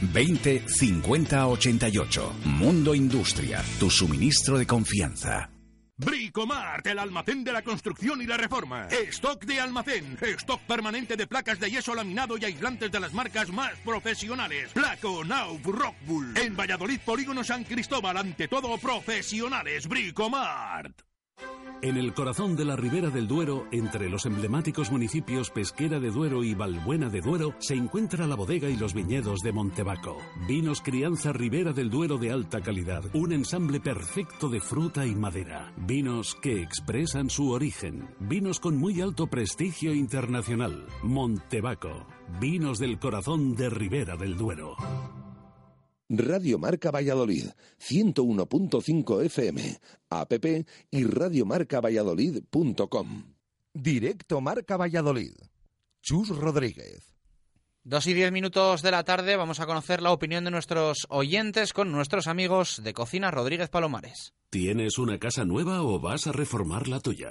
20 0.00 0.64
50 0.66 1.46
88. 1.46 2.32
Mundo 2.44 2.94
Industria, 2.94 3.62
tu 3.78 3.90
suministro 3.90 4.58
de 4.58 4.66
confianza. 4.66 5.50
Bricomart, 5.98 6.86
el 6.86 6.98
almacén 6.98 7.42
de 7.42 7.52
la 7.52 7.62
construcción 7.62 8.20
y 8.20 8.26
la 8.26 8.36
reforma. 8.36 8.86
Stock 8.88 9.42
de 9.46 9.60
almacén. 9.60 10.18
Stock 10.20 10.60
permanente 10.62 11.16
de 11.16 11.26
placas 11.26 11.58
de 11.58 11.70
yeso 11.70 11.94
laminado 11.94 12.36
y 12.36 12.44
aislantes 12.44 12.92
de 12.92 13.00
las 13.00 13.14
marcas 13.14 13.48
más 13.48 13.72
profesionales. 13.82 14.72
Placo, 14.74 15.24
Nauf, 15.24 15.64
Rockbull. 15.64 16.36
En 16.36 16.54
Valladolid, 16.54 17.00
Polígono 17.00 17.42
San 17.42 17.64
Cristóbal, 17.64 18.18
ante 18.18 18.46
todo 18.46 18.76
profesionales. 18.76 19.88
Bricomart. 19.88 21.05
En 21.82 21.98
el 21.98 22.14
corazón 22.14 22.56
de 22.56 22.64
la 22.64 22.74
Ribera 22.74 23.10
del 23.10 23.28
Duero, 23.28 23.66
entre 23.70 24.08
los 24.08 24.24
emblemáticos 24.24 24.90
municipios 24.90 25.50
Pesquera 25.50 26.00
de 26.00 26.10
Duero 26.10 26.42
y 26.42 26.54
Valbuena 26.54 27.10
de 27.10 27.20
Duero, 27.20 27.54
se 27.58 27.74
encuentra 27.74 28.26
la 28.26 28.34
bodega 28.34 28.68
y 28.68 28.76
los 28.76 28.94
viñedos 28.94 29.40
de 29.40 29.52
Montebaco. 29.52 30.16
Vinos 30.48 30.80
Crianza 30.80 31.32
Ribera 31.32 31.72
del 31.72 31.90
Duero 31.90 32.16
de 32.16 32.32
alta 32.32 32.62
calidad, 32.62 33.04
un 33.12 33.32
ensamble 33.32 33.80
perfecto 33.80 34.48
de 34.48 34.60
fruta 34.60 35.06
y 35.06 35.14
madera. 35.14 35.72
Vinos 35.76 36.34
que 36.40 36.62
expresan 36.62 37.28
su 37.28 37.50
origen. 37.50 38.08
Vinos 38.20 38.58
con 38.58 38.78
muy 38.78 39.00
alto 39.02 39.26
prestigio 39.26 39.94
internacional. 39.94 40.86
Montebaco. 41.02 42.06
Vinos 42.40 42.78
del 42.78 42.98
corazón 42.98 43.54
de 43.54 43.68
Ribera 43.68 44.16
del 44.16 44.36
Duero. 44.36 44.76
Radio 46.08 46.58
Marca 46.58 46.90
Valladolid, 46.90 47.46
101.5 47.80 49.24
FM, 49.24 49.80
app 50.10 50.32
y 50.90 51.04
radiomarcavalladolid.com. 51.04 53.34
Directo 53.74 54.40
Marca 54.40 54.76
Valladolid. 54.76 55.34
Chus 56.00 56.28
Rodríguez. 56.28 57.12
Dos 57.82 58.06
y 58.06 58.14
diez 58.14 58.32
minutos 58.32 58.82
de 58.82 58.90
la 58.90 59.04
tarde 59.04 59.36
vamos 59.36 59.60
a 59.60 59.66
conocer 59.66 60.02
la 60.02 60.12
opinión 60.12 60.44
de 60.44 60.50
nuestros 60.50 61.06
oyentes 61.08 61.72
con 61.72 61.92
nuestros 61.92 62.26
amigos 62.26 62.82
de 62.82 62.92
Cocina 62.92 63.30
Rodríguez 63.30 63.68
Palomares. 63.68 64.34
¿Tienes 64.50 64.98
una 64.98 65.18
casa 65.18 65.44
nueva 65.44 65.82
o 65.82 66.00
vas 66.00 66.26
a 66.26 66.32
reformar 66.32 66.88
la 66.88 67.00
tuya? 67.00 67.30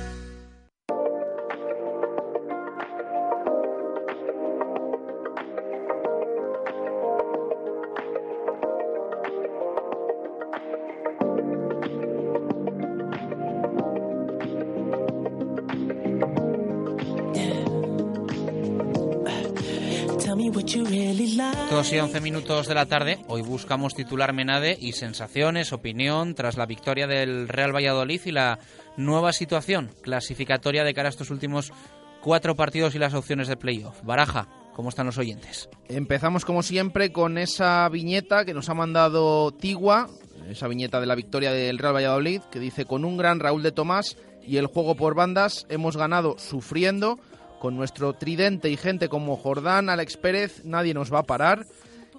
Dos 21.81 21.93
y 21.93 21.97
once 21.99 22.21
minutos 22.21 22.67
de 22.67 22.75
la 22.75 22.85
tarde, 22.85 23.17
hoy 23.27 23.41
buscamos 23.41 23.95
titular 23.95 24.33
Menade 24.33 24.77
y 24.79 24.91
sensaciones, 24.91 25.73
opinión 25.73 26.35
tras 26.35 26.55
la 26.55 26.67
victoria 26.67 27.07
del 27.07 27.47
Real 27.47 27.75
Valladolid 27.75 28.21
y 28.25 28.31
la 28.31 28.59
nueva 28.97 29.33
situación 29.33 29.89
clasificatoria 30.03 30.83
de 30.83 30.93
cara 30.93 31.07
a 31.07 31.09
estos 31.09 31.31
últimos 31.31 31.73
cuatro 32.21 32.55
partidos 32.55 32.93
y 32.93 32.99
las 32.99 33.15
opciones 33.15 33.47
de 33.47 33.57
playoff. 33.57 33.99
Baraja, 34.03 34.47
¿cómo 34.75 34.89
están 34.89 35.07
los 35.07 35.17
oyentes? 35.17 35.69
Empezamos 35.89 36.45
como 36.45 36.61
siempre 36.61 37.11
con 37.11 37.39
esa 37.39 37.89
viñeta 37.89 38.45
que 38.45 38.53
nos 38.53 38.69
ha 38.69 38.75
mandado 38.75 39.51
Tigua, 39.51 40.07
esa 40.51 40.67
viñeta 40.67 41.01
de 41.01 41.07
la 41.07 41.15
victoria 41.15 41.51
del 41.51 41.79
Real 41.79 41.95
Valladolid, 41.95 42.41
que 42.51 42.59
dice 42.59 42.85
con 42.85 43.05
un 43.05 43.17
gran 43.17 43.39
Raúl 43.39 43.63
de 43.63 43.71
Tomás 43.71 44.17
y 44.45 44.57
el 44.57 44.67
juego 44.67 44.93
por 44.93 45.15
bandas 45.15 45.65
hemos 45.67 45.97
ganado 45.97 46.35
sufriendo 46.37 47.17
con 47.61 47.75
nuestro 47.75 48.13
tridente 48.13 48.71
y 48.71 48.75
gente 48.75 49.07
como 49.07 49.37
Jordán, 49.37 49.87
Alex 49.87 50.17
Pérez, 50.17 50.65
nadie 50.65 50.95
nos 50.95 51.13
va 51.13 51.19
a 51.19 51.23
parar. 51.23 51.67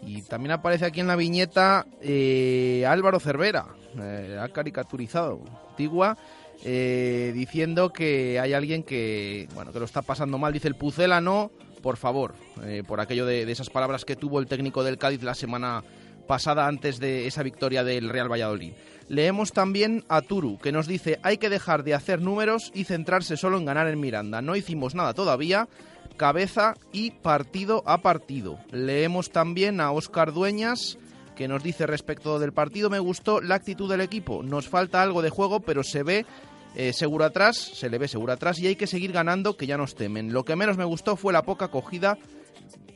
Y 0.07 0.23
también 0.23 0.53
aparece 0.53 0.85
aquí 0.85 1.01
en 1.01 1.09
la 1.09 1.17
viñeta 1.17 1.85
eh, 2.01 2.85
Álvaro 2.89 3.19
Cervera, 3.19 3.67
eh, 4.01 4.39
ha 4.41 4.49
caricaturizado 4.51 5.41
Tigua, 5.77 6.17
eh, 6.65 7.33
diciendo 7.35 7.93
que 7.93 8.39
hay 8.39 8.53
alguien 8.53 8.85
que, 8.85 9.49
bueno, 9.53 9.73
que 9.73 9.81
lo 9.81 9.85
está 9.85 10.03
pasando 10.03 10.39
mal. 10.39 10.53
Dice 10.53 10.69
el 10.69 10.77
Pucela 10.77 11.21
no, 11.21 11.51
por 11.83 11.97
favor, 11.97 12.35
eh, 12.65 12.85
por 12.87 13.01
aquello 13.01 13.27
de, 13.27 13.45
de 13.45 13.51
esas 13.51 13.69
palabras 13.69 14.05
que 14.05 14.15
tuvo 14.15 14.39
el 14.39 14.47
técnico 14.47 14.85
del 14.85 14.97
Cádiz 14.97 15.25
la 15.25 15.35
semana 15.35 15.83
pasada 16.29 16.69
antes 16.69 17.01
de 17.01 17.27
esa 17.27 17.43
victoria 17.43 17.83
del 17.83 18.11
Real 18.11 18.31
Valladolid. 18.31 18.75
Leemos 19.13 19.53
también 19.53 20.07
a 20.09 20.23
Turu, 20.23 20.59
que 20.59 20.73
nos 20.73 20.87
dice 20.87 21.21
hay 21.23 21.37
que 21.37 21.51
dejar 21.51 21.85
de 21.85 21.93
hacer 21.93 22.23
números 22.23 22.73
y 22.75 22.85
centrarse 22.85 23.37
solo 23.37 23.59
en 23.59 23.67
ganar 23.67 23.87
en 23.89 24.01
Miranda. 24.01 24.41
No 24.41 24.57
hicimos 24.57 24.95
nada 24.95 25.13
todavía, 25.13 25.69
cabeza 26.17 26.77
y 26.93 27.11
partido 27.11 27.83
a 27.85 28.01
partido. 28.01 28.59
Leemos 28.71 29.31
también 29.31 29.83
a 29.83 29.91
Óscar 29.91 30.33
Dueñas, 30.33 30.97
que 31.37 31.47
nos 31.47 31.63
dice 31.63 31.87
respecto 31.87 32.39
del 32.39 32.55
partido 32.55 32.89
me 32.89 33.01
gustó 33.01 33.43
la 33.43 33.57
actitud 33.57 33.91
del 33.91 34.01
equipo. 34.01 34.43
Nos 34.43 34.71
falta 34.71 35.03
algo 35.03 35.21
de 35.21 35.29
juego, 35.29 35.61
pero 35.61 35.83
se 35.83 36.03
ve 36.03 36.25
eh, 36.75 36.95
seguro 36.95 37.27
atrás, 37.27 37.59
se 37.59 37.91
le 37.91 37.99
ve 37.99 38.09
seguro 38.09 38.33
atrás 38.33 38.61
y 38.61 38.67
hay 38.67 38.77
que 38.77 38.87
seguir 38.87 39.13
ganando 39.13 39.59
que 39.59 39.67
ya 39.67 39.77
nos 39.77 39.95
temen. 39.95 40.33
Lo 40.33 40.47
que 40.47 40.57
menos 40.57 40.79
me 40.79 40.87
gustó 40.87 41.17
fue 41.17 41.35
la 41.35 41.43
poca 41.43 41.67
acogida 41.67 42.17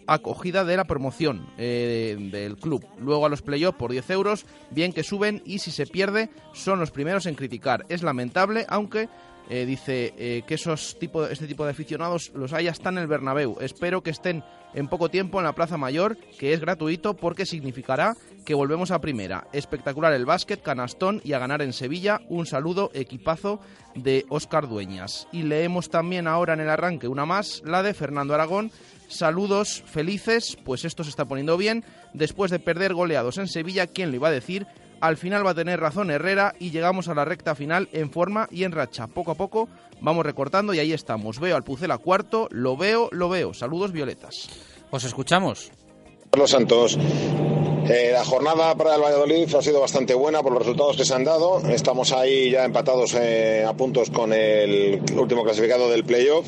acogida 0.07 0.65
de 0.65 0.77
la 0.77 0.85
promoción 0.85 1.47
eh, 1.59 2.17
del 2.31 2.57
club. 2.57 2.87
Luego 2.99 3.27
a 3.27 3.29
los 3.29 3.43
playoffs 3.43 3.79
por 3.79 3.93
10 3.93 4.11
euros, 4.11 4.47
bien 4.71 4.93
que 4.93 5.03
suben 5.03 5.43
y 5.45 5.59
si 5.59 5.71
se 5.71 5.87
pierde 5.87 6.31
son 6.53 6.79
los 6.79 6.91
primeros 6.91 7.27
en 7.27 7.35
criticar. 7.35 7.85
Es 7.89 8.03
lamentable, 8.03 8.67
aunque 8.69 9.09
eh, 9.49 9.65
dice 9.65 10.13
eh, 10.19 10.43
que 10.47 10.55
esos 10.55 10.99
tipo, 10.99 11.25
este 11.27 11.47
tipo 11.47 11.65
de 11.65 11.71
aficionados 11.71 12.33
los 12.35 12.53
hay 12.53 12.67
hasta 12.69 12.89
en 12.89 12.99
el 12.99 13.07
Bernabéu. 13.07 13.57
Espero 13.61 14.03
que 14.03 14.11
estén 14.11 14.43
en 14.75 14.89
poco 14.89 15.09
tiempo 15.09 15.39
en 15.39 15.45
la 15.45 15.55
Plaza 15.55 15.77
Mayor, 15.77 16.17
que 16.39 16.53
es 16.53 16.61
gratuito 16.61 17.15
porque 17.15 17.47
significará 17.47 18.17
que 18.45 18.55
volvemos 18.55 18.91
a 18.91 19.01
primera. 19.01 19.47
Espectacular 19.53 20.13
el 20.13 20.27
básquet, 20.27 20.63
canastón 20.63 21.21
y 21.25 21.33
a 21.33 21.39
ganar 21.39 21.63
en 21.63 21.73
Sevilla. 21.73 22.21
Un 22.29 22.47
saludo, 22.47 22.91
equipazo 22.93 23.61
de 23.95 24.27
Óscar 24.29 24.69
Dueñas. 24.69 25.29
Y 25.33 25.45
leemos 25.45 25.91
también 25.91 26.27
ahora 26.27 26.55
en 26.55 26.61
el 26.61 26.69
arranque 26.69 27.09
una 27.09 27.25
más, 27.25 27.63
la 27.65 27.83
de 27.83 27.95
Fernando 27.95 28.35
Aragón. 28.35 28.73
Saludos 29.09 29.83
felices, 29.87 30.57
pues 30.65 30.85
esto 30.85 31.05
se 31.05 31.11
está 31.11 31.25
poniendo 31.25 31.57
bien. 31.57 31.85
Después 32.13 32.51
de 32.51 32.59
perder 32.59 32.95
goleados 32.95 33.39
en 33.39 33.49
Sevilla, 33.49 33.87
¿quién 33.87 34.11
lo 34.11 34.17
iba 34.17 34.29
a 34.29 34.33
decir? 34.33 34.67
Al 35.01 35.17
final 35.17 35.47
va 35.47 35.51
a 35.51 35.55
tener 35.55 35.79
razón 35.79 36.11
Herrera 36.11 36.55
y 36.59 36.71
llegamos 36.71 37.09
a 37.09 37.15
la 37.15 37.25
recta 37.25 37.55
final 37.55 37.89
en 37.93 38.11
forma 38.11 38.49
y 38.51 38.65
en 38.65 38.73
racha. 38.73 39.07
Poco 39.07 39.33
a 39.33 39.35
poco 39.35 39.69
vamos 40.01 40.25
recortando 40.25 40.73
y 40.73 40.79
ahí 40.79 40.93
estamos. 40.93 41.39
Veo 41.39 41.55
al 41.57 41.65
Pucela 41.65 41.99
cuarto, 41.99 42.49
lo 42.51 42.77
veo, 42.77 43.09
lo 43.13 43.29
veo. 43.29 43.53
Saludos 43.53 43.93
violetas. 43.93 44.49
Os 44.91 45.05
escuchamos. 45.05 45.71
Carlos 46.31 46.51
Santos. 46.51 46.99
Eh, 47.89 48.11
la 48.13 48.25
jornada 48.25 48.75
para 48.75 48.97
el 48.97 49.01
Valladolid 49.01 49.55
ha 49.55 49.63
sido 49.63 49.81
bastante 49.81 50.13
buena 50.15 50.43
por 50.43 50.51
los 50.53 50.63
resultados 50.63 50.97
que 50.97 51.05
se 51.05 51.15
han 51.15 51.23
dado. 51.23 51.61
Estamos 51.69 52.13
ahí 52.13 52.51
ya 52.51 52.65
empatados 52.65 53.15
eh, 53.15 53.65
a 53.65 53.75
puntos 53.75 54.11
con 54.11 54.33
el 54.33 55.01
último 55.17 55.45
clasificado 55.45 55.89
del 55.89 56.05
playoff. 56.05 56.47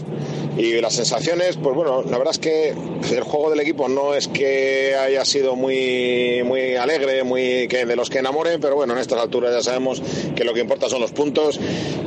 Y 0.58 0.72
las 0.80 0.94
sensaciones, 0.94 1.56
pues 1.56 1.76
bueno, 1.76 2.02
la 2.02 2.18
verdad 2.18 2.32
es 2.32 2.40
que 2.40 2.70
el 2.70 3.22
juego 3.22 3.50
del 3.50 3.60
equipo 3.60 3.88
no 3.88 4.14
es 4.14 4.26
que 4.26 4.96
haya 4.96 5.24
sido 5.24 5.54
muy, 5.54 6.42
muy 6.44 6.74
alegre, 6.74 7.22
muy 7.22 7.68
que 7.68 7.86
de 7.86 7.94
los 7.94 8.10
que 8.10 8.18
enamoren, 8.18 8.60
pero 8.60 8.74
bueno, 8.74 8.94
en 8.94 8.98
estas 8.98 9.20
alturas 9.20 9.52
ya 9.52 9.62
sabemos 9.62 10.02
que 10.34 10.42
lo 10.42 10.52
que 10.54 10.60
importa 10.60 10.88
son 10.88 11.00
los 11.00 11.12
puntos 11.12 11.60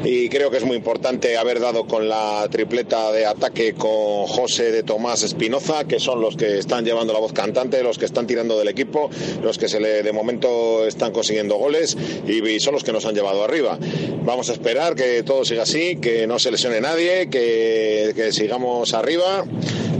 y 0.03 0.27
creo 0.27 0.51
que 0.51 0.57
es 0.57 0.65
muy 0.65 0.75
importante 0.75 1.37
haber 1.37 1.61
dado 1.61 1.87
con 1.87 2.09
la 2.09 2.45
tripleta 2.51 3.13
de 3.13 3.25
ataque 3.25 3.73
con 3.73 4.27
José 4.27 4.73
de 4.73 4.83
Tomás 4.83 5.23
Espinoza, 5.23 5.85
que 5.85 6.01
son 6.01 6.19
los 6.19 6.35
que 6.35 6.57
están 6.57 6.83
llevando 6.83 7.13
la 7.13 7.19
voz 7.19 7.31
cantante, 7.31 7.81
los 7.83 7.97
que 7.97 8.05
están 8.05 8.27
tirando 8.27 8.59
del 8.59 8.67
equipo, 8.67 9.09
los 9.43 9.57
que 9.57 9.67
se 9.67 9.79
le 9.79 10.03
de 10.03 10.11
momento 10.11 10.85
están 10.85 11.11
consiguiendo 11.11 11.55
goles 11.55 11.97
y, 12.27 12.59
son 12.59 12.73
los 12.73 12.83
que 12.83 12.91
nos 12.91 13.05
han 13.05 13.15
llevado 13.15 13.43
arriba. 13.43 13.77
Vamos 14.23 14.49
a 14.49 14.53
esperar 14.53 14.95
que 14.95 15.23
todo 15.23 15.45
siga 15.45 15.63
así, 15.63 15.97
que 15.97 16.27
no 16.27 16.39
se 16.39 16.51
lesione 16.51 16.81
nadie, 16.81 17.29
que, 17.29 18.29
sigamos 18.31 18.93
arriba, 18.93 19.45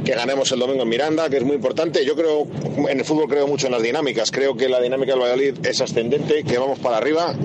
que 0.03 0.11
ganemos 0.13 0.51
el 0.51 0.59
domingo 0.59 0.83
en 0.83 0.89
Miranda, 0.89 1.29
que 1.29 1.37
es 1.37 1.43
muy 1.43 1.55
importante. 1.55 2.05
Yo 2.05 2.15
creo, 2.15 2.47
en 2.89 2.99
el 2.99 3.05
fútbol 3.05 3.27
creo 3.27 3.47
mucho 3.47 3.67
en 3.67 3.73
las 3.73 3.81
dinámicas, 3.81 4.31
creo 4.31 4.55
que 4.55 4.69
la 4.69 4.79
dinámica 4.79 5.13
del 5.13 5.21
Valladolid 5.21 5.65
es 5.65 5.81
ascendente, 5.81 6.43
que 6.43 6.57
vamos 6.57 6.79
para 6.79 6.97
arriba, 6.97 7.35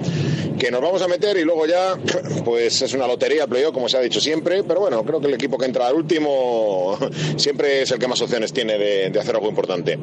que 0.58 0.70
nos 0.70 0.80
vamos 0.80 1.02
a 1.02 1.08
meter 1.08 1.36
y 1.36 1.44
luego 1.44 1.66
ya, 1.66 1.96
pues 2.44 2.80
es 2.82 2.92
una 2.94 3.06
lotería, 3.06 3.46
playoff, 3.46 3.72
como 3.72 3.88
se 3.88 3.98
ha 3.98 4.00
dicho 4.00 4.20
siempre, 4.20 4.64
pero 4.64 4.80
bueno, 4.80 5.04
creo 5.04 5.20
que 5.20 5.26
el 5.26 5.34
equipo 5.34 5.58
que 5.58 5.66
entra 5.66 5.86
al 5.86 5.94
último 5.94 6.98
siempre 7.36 7.82
es 7.82 7.90
el 7.90 7.98
que 7.98 8.08
más 8.08 8.20
opciones 8.22 8.52
tiene 8.52 8.78
de, 8.78 9.18
hacer 9.18 9.34
algo 9.34 9.48
importante. 9.48 9.98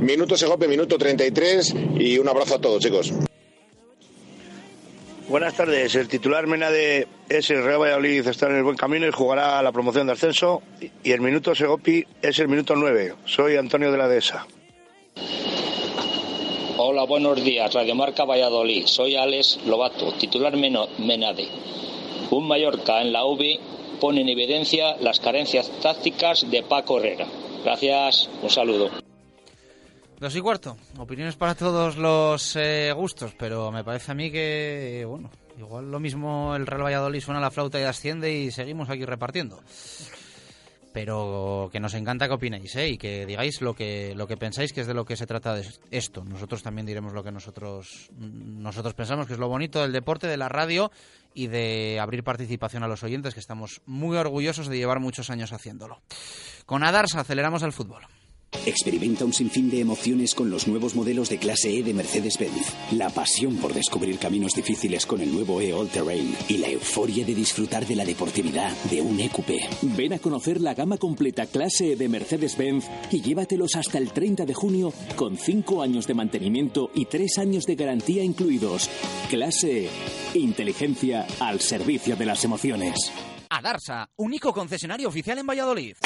Minuto 0.00 0.36
Segope, 0.36 0.68
minuto 0.68 0.98
33 1.16 1.74
y 1.98 2.18
un 2.18 2.28
abrazo 2.28 2.56
a 2.56 2.60
todos, 2.60 2.82
chicos. 2.82 3.12
Buenas 5.28 5.54
tardes. 5.54 5.94
El 5.94 6.08
titular 6.08 6.46
Menade 6.46 7.06
es 7.28 7.50
el 7.50 7.64
Real 7.64 7.80
Valladolid, 7.80 8.26
está 8.26 8.46
en 8.46 8.56
el 8.56 8.64
buen 8.64 8.76
camino 8.76 9.06
y 9.06 9.10
jugará 9.10 9.62
la 9.62 9.72
promoción 9.72 10.06
de 10.06 10.12
ascenso. 10.12 10.62
Y 11.02 11.12
el 11.12 11.20
minuto 11.20 11.54
Segopi 11.54 12.04
es 12.20 12.38
el 12.40 12.48
minuto 12.48 12.74
9. 12.76 13.14
Soy 13.24 13.56
Antonio 13.56 13.90
de 13.90 13.98
la 13.98 14.08
Dehesa. 14.08 14.46
Hola, 16.76 17.04
buenos 17.04 17.42
días. 17.42 17.72
Radio 17.72 17.94
Marca 17.94 18.24
Valladolid. 18.24 18.86
Soy 18.86 19.16
Alex 19.16 19.60
Lobato, 19.66 20.12
titular 20.14 20.56
Menade. 20.56 21.48
Un 22.30 22.46
Mallorca 22.48 23.00
en 23.00 23.12
la 23.12 23.24
UBI 23.24 23.60
pone 24.00 24.20
en 24.20 24.28
evidencia 24.28 24.96
las 25.00 25.20
carencias 25.20 25.70
tácticas 25.80 26.50
de 26.50 26.62
Paco 26.64 26.98
Herrera. 26.98 27.26
Gracias, 27.64 28.28
un 28.42 28.50
saludo. 28.50 29.03
Dos 30.24 30.36
y 30.36 30.40
cuarto. 30.40 30.78
Opiniones 30.96 31.36
para 31.36 31.54
todos 31.54 31.98
los 31.98 32.56
eh, 32.56 32.90
gustos, 32.96 33.34
pero 33.38 33.70
me 33.70 33.84
parece 33.84 34.12
a 34.12 34.14
mí 34.14 34.30
que, 34.30 35.04
bueno, 35.06 35.30
igual 35.58 35.90
lo 35.90 36.00
mismo 36.00 36.56
el 36.56 36.66
Real 36.66 36.82
Valladolid 36.82 37.20
suena 37.20 37.40
la 37.40 37.50
flauta 37.50 37.78
y 37.78 37.82
asciende 37.82 38.32
y 38.32 38.50
seguimos 38.50 38.88
aquí 38.88 39.04
repartiendo. 39.04 39.60
Pero 40.94 41.68
que 41.70 41.78
nos 41.78 41.92
encanta 41.92 42.26
que 42.26 42.32
opinéis, 42.32 42.74
¿eh? 42.76 42.88
Y 42.88 42.96
que 42.96 43.26
digáis 43.26 43.60
lo 43.60 43.74
que, 43.74 44.14
lo 44.16 44.26
que 44.26 44.38
pensáis 44.38 44.72
que 44.72 44.80
es 44.80 44.86
de 44.86 44.94
lo 44.94 45.04
que 45.04 45.14
se 45.14 45.26
trata 45.26 45.54
de 45.54 45.66
esto. 45.90 46.24
Nosotros 46.24 46.62
también 46.62 46.86
diremos 46.86 47.12
lo 47.12 47.22
que 47.22 47.30
nosotros, 47.30 48.08
nosotros 48.16 48.94
pensamos 48.94 49.26
que 49.26 49.34
es 49.34 49.38
lo 49.38 49.48
bonito 49.48 49.82
del 49.82 49.92
deporte, 49.92 50.26
de 50.26 50.38
la 50.38 50.48
radio 50.48 50.90
y 51.34 51.48
de 51.48 52.00
abrir 52.00 52.24
participación 52.24 52.82
a 52.82 52.88
los 52.88 53.02
oyentes, 53.02 53.34
que 53.34 53.40
estamos 53.40 53.82
muy 53.84 54.16
orgullosos 54.16 54.68
de 54.68 54.78
llevar 54.78 55.00
muchos 55.00 55.28
años 55.28 55.52
haciéndolo. 55.52 56.00
Con 56.64 56.82
Adars 56.82 57.14
aceleramos 57.14 57.62
el 57.62 57.74
fútbol. 57.74 58.06
Experimenta 58.66 59.26
un 59.26 59.32
sinfín 59.34 59.68
de 59.68 59.80
emociones 59.80 60.34
con 60.34 60.48
los 60.48 60.66
nuevos 60.66 60.94
modelos 60.94 61.28
de 61.28 61.36
clase 61.36 61.76
E 61.78 61.82
de 61.82 61.92
Mercedes-Benz. 61.92 62.72
La 62.92 63.10
pasión 63.10 63.56
por 63.56 63.74
descubrir 63.74 64.18
caminos 64.18 64.54
difíciles 64.54 65.04
con 65.04 65.20
el 65.20 65.32
nuevo 65.32 65.60
E 65.60 65.74
All 65.74 65.88
Terrain 65.88 66.34
y 66.48 66.56
la 66.56 66.68
euforia 66.68 67.26
de 67.26 67.34
disfrutar 67.34 67.86
de 67.86 67.94
la 67.94 68.06
deportividad 68.06 68.72
de 68.90 69.02
un 69.02 69.20
EQP. 69.20 69.50
Ven 69.96 70.14
a 70.14 70.18
conocer 70.18 70.62
la 70.62 70.72
gama 70.72 70.96
completa 70.96 71.44
clase 71.46 71.92
E 71.92 71.96
de 71.96 72.08
Mercedes-Benz 72.08 72.86
y 73.10 73.20
llévatelos 73.20 73.76
hasta 73.76 73.98
el 73.98 74.12
30 74.12 74.46
de 74.46 74.54
junio 74.54 74.94
con 75.14 75.36
5 75.36 75.82
años 75.82 76.06
de 76.06 76.14
mantenimiento 76.14 76.90
y 76.94 77.04
3 77.04 77.38
años 77.38 77.66
de 77.66 77.74
garantía 77.74 78.24
incluidos. 78.24 78.88
Clase 79.28 79.84
E. 79.84 80.38
Inteligencia 80.38 81.26
al 81.38 81.60
servicio 81.60 82.16
de 82.16 82.26
las 82.26 82.44
emociones. 82.44 83.12
A 83.54 83.58
Adarsa, 83.58 84.10
único 84.16 84.52
concesionario 84.52 85.08
oficial 85.08 85.38
en 85.38 85.46
Valladolid. 85.46 85.96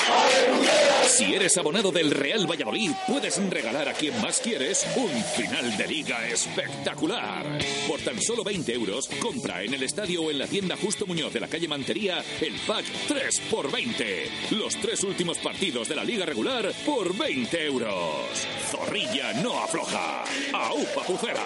Si 1.07 1.35
eres 1.35 1.57
abonado 1.57 1.91
del 1.91 2.11
Real 2.11 2.47
Valladolid, 2.47 2.91
puedes 3.07 3.39
regalar 3.49 3.89
a 3.89 3.95
quien 3.95 4.21
más 4.21 4.39
quieres 4.41 4.87
un 4.97 5.09
final 5.25 5.75
de 5.79 5.87
liga 5.87 6.29
espectacular. 6.29 7.47
Por 7.89 8.01
tan 8.01 8.21
solo 8.21 8.45
20 8.45 8.75
euros, 8.75 9.09
compra 9.23 9.63
en 9.63 9.73
el 9.73 9.83
estadio 9.83 10.25
o 10.25 10.31
en 10.31 10.41
la 10.41 10.47
tienda 10.47 10.77
Justo 10.77 11.07
Muñoz 11.07 11.33
de 11.33 11.41
la 11.41 11.49
calle 11.49 11.69
Mantería 11.69 12.23
el 12.43 12.53
pack 12.67 12.85
3x20. 13.09 14.51
Los 14.51 14.77
tres 14.77 15.03
últimos 15.05 15.39
partidos 15.39 15.89
de 15.89 15.97
la 15.97 16.05
liga 16.05 16.27
regular 16.27 16.71
por 16.85 17.17
20 17.17 17.65
euros. 17.65 18.47
Zorrilla 18.71 19.33
no 19.43 19.59
afloja. 19.59 20.23
¡Aupa 20.53 21.03
Pufera! 21.07 21.43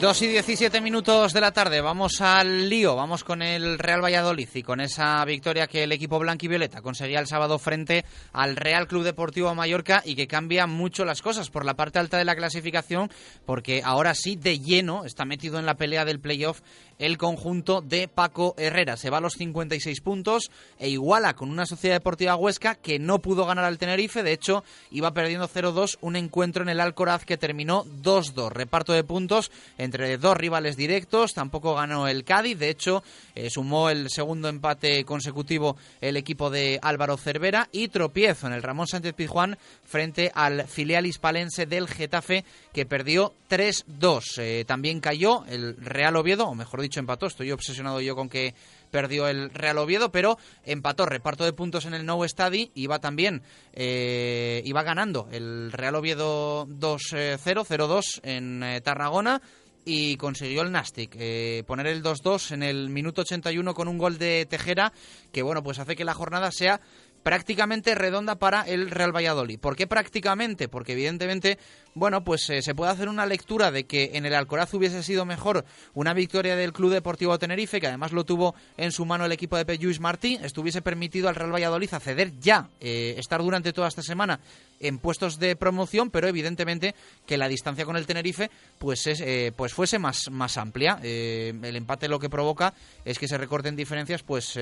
2 0.00 0.22
y 0.22 0.28
17 0.28 0.80
minutos 0.80 1.34
de 1.34 1.42
la 1.42 1.52
tarde, 1.52 1.82
vamos 1.82 2.22
al 2.22 2.70
lío, 2.70 2.96
vamos 2.96 3.22
con 3.22 3.42
el 3.42 3.78
Real 3.78 4.02
Valladolid 4.02 4.48
y 4.54 4.62
con 4.62 4.80
esa 4.80 5.22
victoria 5.26 5.66
que 5.66 5.82
el 5.82 5.92
equipo 5.92 6.18
blanquivioleta 6.18 6.80
conseguía 6.80 7.20
el 7.20 7.26
sábado 7.26 7.58
frente 7.58 8.06
al 8.32 8.56
Real 8.56 8.88
Club 8.88 9.04
Deportivo 9.04 9.54
Mallorca 9.54 10.02
y 10.04 10.14
que 10.14 10.26
cambia 10.26 10.66
mucho 10.66 11.04
las 11.04 11.22
cosas 11.22 11.50
por 11.50 11.64
la 11.64 11.74
parte 11.74 11.98
alta 11.98 12.16
de 12.16 12.24
la 12.24 12.36
clasificación 12.36 13.10
porque 13.44 13.82
ahora 13.84 14.14
sí 14.14 14.36
de 14.36 14.58
lleno 14.58 15.04
está 15.04 15.24
metido 15.24 15.58
en 15.58 15.66
la 15.66 15.74
pelea 15.74 16.04
del 16.04 16.20
playoff 16.20 16.62
el 16.98 17.16
conjunto 17.16 17.80
de 17.80 18.08
Paco 18.08 18.54
Herrera. 18.58 18.96
Se 18.96 19.08
va 19.08 19.18
a 19.18 19.22
los 19.22 19.34
56 19.34 20.00
puntos 20.00 20.50
e 20.78 20.90
iguala 20.90 21.34
con 21.34 21.50
una 21.50 21.64
Sociedad 21.64 21.96
Deportiva 21.96 22.36
Huesca 22.36 22.74
que 22.74 22.98
no 22.98 23.20
pudo 23.20 23.46
ganar 23.46 23.64
al 23.64 23.78
Tenerife. 23.78 24.22
De 24.22 24.32
hecho, 24.32 24.64
iba 24.90 25.14
perdiendo 25.14 25.48
0-2 25.48 25.96
un 26.02 26.16
encuentro 26.16 26.62
en 26.62 26.68
el 26.68 26.80
Alcoraz 26.80 27.24
que 27.24 27.38
terminó 27.38 27.84
2-2. 28.02 28.50
Reparto 28.50 28.92
de 28.92 29.02
puntos 29.02 29.50
en 29.78 29.90
entre 29.90 30.18
dos 30.18 30.36
rivales 30.36 30.76
directos, 30.76 31.34
tampoco 31.34 31.74
ganó 31.74 32.06
el 32.06 32.22
Cádiz, 32.22 32.56
de 32.56 32.70
hecho 32.70 33.02
eh, 33.34 33.50
sumó 33.50 33.90
el 33.90 34.08
segundo 34.08 34.48
empate 34.48 35.04
consecutivo 35.04 35.76
el 36.00 36.16
equipo 36.16 36.48
de 36.48 36.78
Álvaro 36.80 37.16
Cervera 37.16 37.68
y 37.72 37.88
tropiezo 38.20 38.48
en 38.48 38.52
el 38.52 38.62
Ramón 38.62 38.86
Sánchez 38.86 39.14
Pizjuán 39.14 39.56
frente 39.82 40.30
al 40.34 40.68
filial 40.68 41.06
hispalense 41.06 41.64
del 41.64 41.88
Getafe 41.88 42.44
que 42.70 42.84
perdió 42.84 43.32
3-2. 43.48 44.22
Eh, 44.38 44.64
también 44.66 45.00
cayó 45.00 45.44
el 45.46 45.74
Real 45.78 46.16
Oviedo, 46.16 46.46
o 46.46 46.54
mejor 46.54 46.82
dicho 46.82 47.00
empató, 47.00 47.26
estoy 47.26 47.50
obsesionado 47.50 47.98
yo 48.02 48.14
con 48.14 48.28
que 48.28 48.54
perdió 48.90 49.26
el 49.26 49.48
Real 49.50 49.78
Oviedo, 49.78 50.12
pero 50.12 50.36
empató 50.64 51.06
reparto 51.06 51.44
de 51.44 51.54
puntos 51.54 51.86
en 51.86 51.94
el 51.94 52.04
Nou 52.04 52.28
Stadi, 52.28 52.70
iba 52.74 52.98
también, 52.98 53.42
eh, 53.72 54.60
iba 54.66 54.82
ganando 54.82 55.28
el 55.32 55.72
Real 55.72 55.94
Oviedo 55.94 56.66
2-0, 56.66 57.38
0-2 57.64 58.20
en 58.22 58.62
eh, 58.62 58.80
Tarragona 58.82 59.40
y 59.84 60.16
consiguió 60.16 60.62
el 60.62 60.72
Nastic 60.72 61.16
eh, 61.18 61.64
poner 61.66 61.86
el 61.86 62.02
2-2 62.02 62.52
en 62.52 62.62
el 62.62 62.90
minuto 62.90 63.22
81 63.22 63.74
con 63.74 63.88
un 63.88 63.98
gol 63.98 64.18
de 64.18 64.46
Tejera 64.48 64.92
que 65.32 65.42
bueno 65.42 65.62
pues 65.62 65.78
hace 65.78 65.96
que 65.96 66.04
la 66.04 66.14
jornada 66.14 66.50
sea 66.52 66.80
prácticamente 67.22 67.94
redonda 67.94 68.36
para 68.36 68.62
el 68.62 68.90
Real 68.90 69.14
Valladolid. 69.14 69.58
¿Por 69.58 69.76
qué 69.76 69.86
prácticamente? 69.86 70.68
Porque 70.68 70.92
evidentemente, 70.92 71.58
bueno, 71.94 72.24
pues 72.24 72.48
eh, 72.50 72.62
se 72.62 72.74
puede 72.74 72.92
hacer 72.92 73.08
una 73.08 73.26
lectura 73.26 73.70
de 73.70 73.84
que 73.84 74.12
en 74.14 74.26
el 74.26 74.34
Alcoraz 74.34 74.72
hubiese 74.74 75.02
sido 75.02 75.24
mejor 75.24 75.64
una 75.94 76.14
victoria 76.14 76.56
del 76.56 76.72
Club 76.72 76.92
Deportivo 76.92 77.38
Tenerife, 77.38 77.80
que 77.80 77.86
además 77.86 78.12
lo 78.12 78.24
tuvo 78.24 78.54
en 78.76 78.92
su 78.92 79.04
mano 79.04 79.24
el 79.26 79.32
equipo 79.32 79.56
de 79.56 79.78
Luis 79.78 80.00
Martí, 80.00 80.38
estuviese 80.42 80.82
permitido 80.82 81.28
al 81.28 81.34
Real 81.34 81.52
Valladolid 81.52 81.92
acceder 81.92 82.38
ya, 82.38 82.68
eh, 82.80 83.14
estar 83.18 83.40
durante 83.40 83.72
toda 83.72 83.88
esta 83.88 84.02
semana 84.02 84.40
en 84.78 84.98
puestos 84.98 85.38
de 85.38 85.56
promoción, 85.56 86.10
pero 86.10 86.26
evidentemente 86.26 86.94
que 87.26 87.36
la 87.36 87.48
distancia 87.48 87.84
con 87.84 87.96
el 87.96 88.06
Tenerife 88.06 88.50
pues 88.78 89.06
es, 89.06 89.20
eh, 89.20 89.52
pues 89.54 89.74
fuese 89.74 89.98
más, 89.98 90.30
más 90.30 90.56
amplia. 90.56 90.98
el 91.02 91.76
empate 91.76 92.08
lo 92.08 92.18
que 92.18 92.30
provoca 92.30 92.74
es 93.04 93.18
que 93.18 93.28
se 93.28 93.38
recorten 93.38 93.76
diferencias 93.76 94.22
pues 94.22 94.58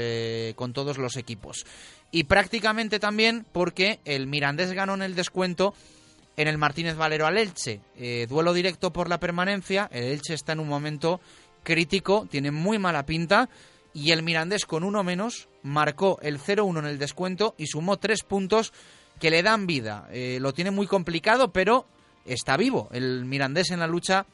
con 0.56 0.72
todos 0.72 0.98
los 0.98 1.16
equipos 1.16 1.64
y 2.10 2.24
prácticamente 2.24 2.98
también 2.98 3.46
porque 3.52 4.00
el 4.04 4.26
Mirandés 4.26 4.72
ganó 4.72 4.94
en 4.94 5.02
el 5.02 5.14
descuento 5.14 5.74
en 6.36 6.48
el 6.48 6.56
Martínez 6.56 6.96
Valero 6.96 7.26
al 7.26 7.36
Elche. 7.36 7.80
Eh, 7.96 8.26
duelo 8.28 8.52
directo 8.52 8.92
por 8.92 9.08
la 9.08 9.18
permanencia, 9.18 9.88
el 9.92 10.04
Elche 10.04 10.34
está 10.34 10.52
en 10.52 10.60
un 10.60 10.68
momento 10.68 11.20
crítico, 11.64 12.26
tiene 12.30 12.50
muy 12.50 12.78
mala 12.78 13.04
pinta 13.04 13.48
y 13.92 14.12
el 14.12 14.22
Mirandés 14.22 14.64
con 14.64 14.84
uno 14.84 15.02
menos 15.02 15.48
marcó 15.62 16.18
el 16.22 16.38
0-1 16.38 16.78
en 16.78 16.86
el 16.86 16.98
descuento 16.98 17.54
y 17.58 17.66
sumó 17.66 17.96
tres 17.96 18.22
puntos 18.22 18.72
que 19.18 19.30
le 19.30 19.42
dan 19.42 19.66
vida. 19.66 20.08
Eh, 20.12 20.38
lo 20.40 20.54
tiene 20.54 20.70
muy 20.70 20.86
complicado, 20.86 21.52
pero 21.52 21.86
está 22.24 22.56
vivo 22.56 22.88
el 22.92 23.24
Mirandés 23.24 23.70
en 23.70 23.80
la 23.80 23.86
lucha 23.86 24.26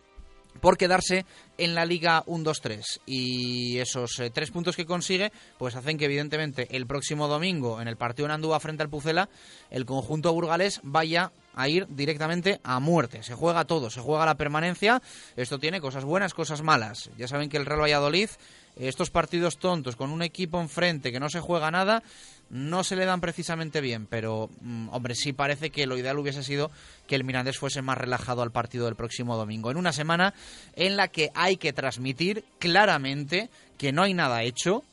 por 0.60 0.76
quedarse 0.76 1.26
en 1.59 1.74
la 1.74 1.85
Liga 1.85 2.24
1-2-3. 2.26 3.01
Y 3.06 3.78
esos 3.78 4.18
eh, 4.18 4.31
tres 4.31 4.51
puntos 4.51 4.76
que 4.76 4.86
consigue, 4.86 5.32
pues 5.59 5.76
hacen 5.76 5.98
que 5.98 6.06
evidentemente 6.06 6.68
el 6.76 6.86
próximo 6.86 7.28
domingo, 7.28 7.81
en 7.81 7.89
el 7.89 7.97
partido 7.97 8.26
en 8.26 8.32
Andúa 8.32 8.60
frente 8.60 8.82
al 8.82 8.90
Pucela, 8.90 9.28
el 9.70 9.85
conjunto 9.86 10.32
burgalés 10.32 10.81
vaya 10.82 11.32
a 11.55 11.68
ir 11.68 11.86
directamente 11.89 12.60
a 12.64 12.81
muerte. 12.81 13.22
Se 13.22 13.35
juega 13.35 13.64
todo, 13.64 13.90
se 13.90 14.01
juega 14.01 14.26
la 14.26 14.36
permanencia. 14.36 15.02
Esto 15.36 15.59
tiene 15.59 15.81
cosas 15.81 16.05
buenas, 16.05 16.35
cosas 16.35 16.62
malas. 16.62 17.10
Ya 17.16 17.28
saben 17.28 17.48
que 17.48 17.56
el 17.56 17.66
Real 17.66 17.82
Valladolid, 17.82 18.31
estos 18.76 19.10
partidos 19.10 19.59
tontos 19.59 19.97
con 19.97 20.10
un 20.10 20.22
equipo 20.22 20.60
enfrente 20.60 21.12
que 21.12 21.20
no 21.20 21.31
se 21.31 21.40
juega 21.40 21.70
nada, 21.70 22.02
no 22.50 22.84
se 22.84 22.96
le 22.96 23.04
dan 23.04 23.20
precisamente 23.20 23.80
bien, 23.80 24.06
pero 24.06 24.50
mm, 24.60 24.88
hombre, 24.90 25.14
sí 25.14 25.32
parece 25.32 25.70
que 25.70 25.86
lo 25.86 25.96
ideal 25.98 26.18
hubiese 26.18 26.42
sido 26.42 26.70
que 27.06 27.16
el 27.16 27.24
Mirandés 27.24 27.58
fuese 27.58 27.82
más 27.82 27.98
relajado 27.98 28.42
al 28.42 28.52
partido 28.52 28.86
del 28.86 28.96
próximo 28.96 29.36
domingo. 29.36 29.70
En 29.70 29.76
una 29.76 29.92
semana 29.92 30.34
en 30.74 30.96
la 30.96 31.08
que 31.08 31.30
hay 31.34 31.56
que 31.56 31.72
transmitir 31.72 32.44
claramente 32.58 33.50
que 33.78 33.92
no 33.92 34.02
hay 34.02 34.14
nada 34.14 34.42
hecho, 34.42 34.84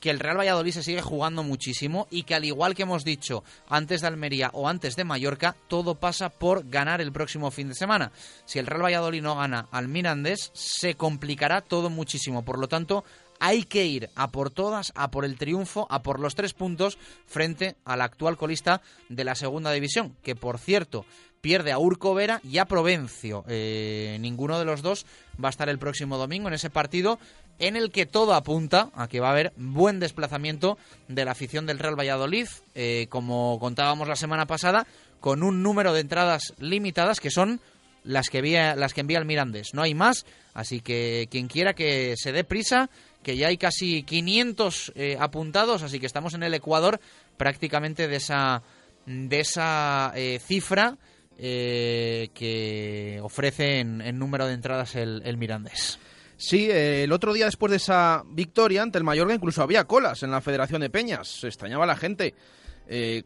que 0.00 0.10
el 0.10 0.20
Real 0.20 0.38
Valladolid 0.38 0.72
se 0.72 0.82
sigue 0.82 1.02
jugando 1.02 1.42
muchísimo 1.42 2.06
y 2.10 2.22
que 2.22 2.34
al 2.34 2.44
igual 2.44 2.74
que 2.74 2.82
hemos 2.82 3.04
dicho 3.04 3.42
antes 3.68 4.00
de 4.00 4.06
Almería 4.06 4.50
o 4.52 4.68
antes 4.68 4.94
de 4.96 5.04
Mallorca, 5.04 5.56
todo 5.68 5.96
pasa 5.96 6.28
por 6.28 6.68
ganar 6.68 7.00
el 7.00 7.12
próximo 7.12 7.50
fin 7.50 7.68
de 7.68 7.74
semana. 7.74 8.12
Si 8.44 8.58
el 8.58 8.66
Real 8.66 8.84
Valladolid 8.84 9.22
no 9.22 9.36
gana 9.36 9.66
al 9.72 9.88
Mirandés, 9.88 10.50
se 10.54 10.94
complicará 10.94 11.60
todo 11.60 11.90
muchísimo. 11.90 12.44
Por 12.44 12.58
lo 12.58 12.68
tanto, 12.68 13.04
hay 13.40 13.64
que 13.64 13.86
ir 13.86 14.10
a 14.14 14.30
por 14.30 14.50
todas, 14.50 14.92
a 14.94 15.10
por 15.10 15.24
el 15.24 15.36
triunfo, 15.36 15.86
a 15.90 16.02
por 16.02 16.20
los 16.20 16.34
tres 16.34 16.54
puntos 16.54 16.98
frente 17.26 17.76
al 17.84 18.00
actual 18.00 18.36
colista 18.36 18.80
de 19.08 19.24
la 19.24 19.34
segunda 19.34 19.72
división, 19.72 20.16
que 20.22 20.34
por 20.34 20.58
cierto 20.58 21.04
pierde 21.40 21.72
a 21.72 21.78
Urco 21.78 22.14
Vera 22.14 22.40
y 22.42 22.58
a 22.58 22.66
Provencio. 22.66 23.44
Eh, 23.48 24.18
ninguno 24.20 24.58
de 24.58 24.64
los 24.64 24.82
dos 24.82 25.06
va 25.42 25.48
a 25.48 25.50
estar 25.50 25.68
el 25.68 25.78
próximo 25.78 26.18
domingo 26.18 26.48
en 26.48 26.54
ese 26.54 26.70
partido 26.70 27.18
en 27.58 27.76
el 27.76 27.90
que 27.90 28.06
todo 28.06 28.34
apunta 28.34 28.90
a 28.94 29.08
que 29.08 29.20
va 29.20 29.28
a 29.28 29.32
haber 29.32 29.52
buen 29.56 30.00
desplazamiento 30.00 30.78
de 31.08 31.24
la 31.24 31.32
afición 31.32 31.66
del 31.66 31.78
Real 31.78 31.98
Valladolid, 31.98 32.46
eh, 32.74 33.06
como 33.08 33.58
contábamos 33.58 34.08
la 34.08 34.16
semana 34.16 34.46
pasada, 34.46 34.86
con 35.20 35.42
un 35.42 35.62
número 35.62 35.92
de 35.92 36.00
entradas 36.00 36.54
limitadas 36.58 37.18
que 37.18 37.30
son 37.30 37.60
las 38.04 38.30
que, 38.30 38.40
las 38.76 38.94
que 38.94 39.00
envía 39.00 39.18
el 39.18 39.24
Mirandés. 39.24 39.74
No 39.74 39.82
hay 39.82 39.94
más, 39.94 40.24
así 40.54 40.80
que 40.80 41.26
quien 41.30 41.48
quiera 41.48 41.74
que 41.74 42.14
se 42.16 42.32
dé 42.32 42.44
prisa, 42.44 42.90
que 43.22 43.36
ya 43.36 43.48
hay 43.48 43.58
casi 43.58 44.02
500 44.02 44.92
eh, 44.94 45.16
apuntados, 45.18 45.82
así 45.82 46.00
que 46.00 46.06
estamos 46.06 46.34
en 46.34 46.42
el 46.42 46.54
Ecuador 46.54 47.00
prácticamente 47.36 48.08
de 48.08 48.16
esa, 48.16 48.62
de 49.06 49.40
esa 49.40 50.12
eh, 50.14 50.40
cifra 50.44 50.96
eh, 51.38 52.30
que 52.34 53.20
ofrece 53.22 53.80
en, 53.80 54.18
número 54.18 54.46
de 54.46 54.54
entradas 54.54 54.94
el, 54.96 55.36
Mirandés. 55.36 55.98
Sí, 56.36 56.70
el 56.70 57.10
otro 57.12 57.32
día 57.32 57.46
después 57.46 57.70
de 57.70 57.78
esa 57.78 58.22
victoria 58.26 58.82
ante 58.82 58.98
el 58.98 59.04
Mallorca 59.04 59.34
incluso 59.34 59.62
había 59.62 59.84
colas 59.84 60.22
en 60.22 60.30
la 60.30 60.40
Federación 60.40 60.80
de 60.80 60.90
Peñas. 60.90 61.28
Se 61.28 61.48
extrañaba 61.48 61.84
la 61.86 61.96
gente 61.96 62.34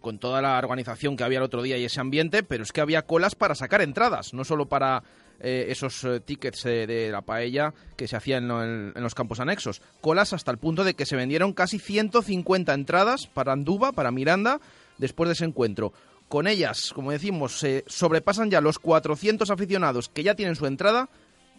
con 0.01 0.19
toda 0.19 0.43
la 0.43 0.59
organización 0.59 1.17
que 1.17 1.23
había 1.23 1.39
el 1.39 1.45
otro 1.45 1.63
día 1.63 1.77
y 1.77 1.85
ese 1.85 2.01
ambiente, 2.01 2.43
pero 2.43 2.65
es 2.65 2.73
que 2.73 2.81
había 2.81 3.03
colas 3.03 3.37
para 3.37 3.55
sacar 3.55 3.81
entradas, 3.81 4.35
no 4.35 4.45
solo 4.45 4.67
para 4.67 5.05
eh, 5.41 5.67
esos 5.69 6.05
eh, 6.05 6.21
tickets 6.21 6.65
eh, 6.67 6.87
de 6.87 7.11
la 7.11 7.23
paella 7.23 7.75
que 7.97 8.07
se 8.07 8.17
hacían 8.17 8.51
en, 8.51 9.03
los 9.03 9.15
campos 9.15 9.41
anexos. 9.41 9.83
Colas 10.01 10.33
hasta 10.33 10.51
el 10.51 10.59
punto 10.59 10.85
de 10.85 10.95
que 10.95 11.07
se 11.07 11.17
vendieron 11.17 11.53
casi 11.53 11.79
150 11.79 12.73
entradas 12.73 13.27
para 13.27 13.53
Anduba, 13.53 13.93
para 13.93 14.11
Miranda, 14.11 14.61
después 14.99 15.29
de 15.29 15.35
ese 15.35 15.45
encuentro. 15.45 15.93
Con 16.29 16.47
ellas, 16.47 16.93
como 16.95 17.11
decimos, 17.11 17.59
se 17.59 17.85
sobrepasan 17.87 18.51
ya 18.51 18.61
los 18.61 18.79
400 18.79 19.51
aficionados 19.51 20.09
que 20.09 20.23
ya 20.23 20.35
tienen 20.35 20.57
su 20.57 20.67
entrada, 20.67 21.09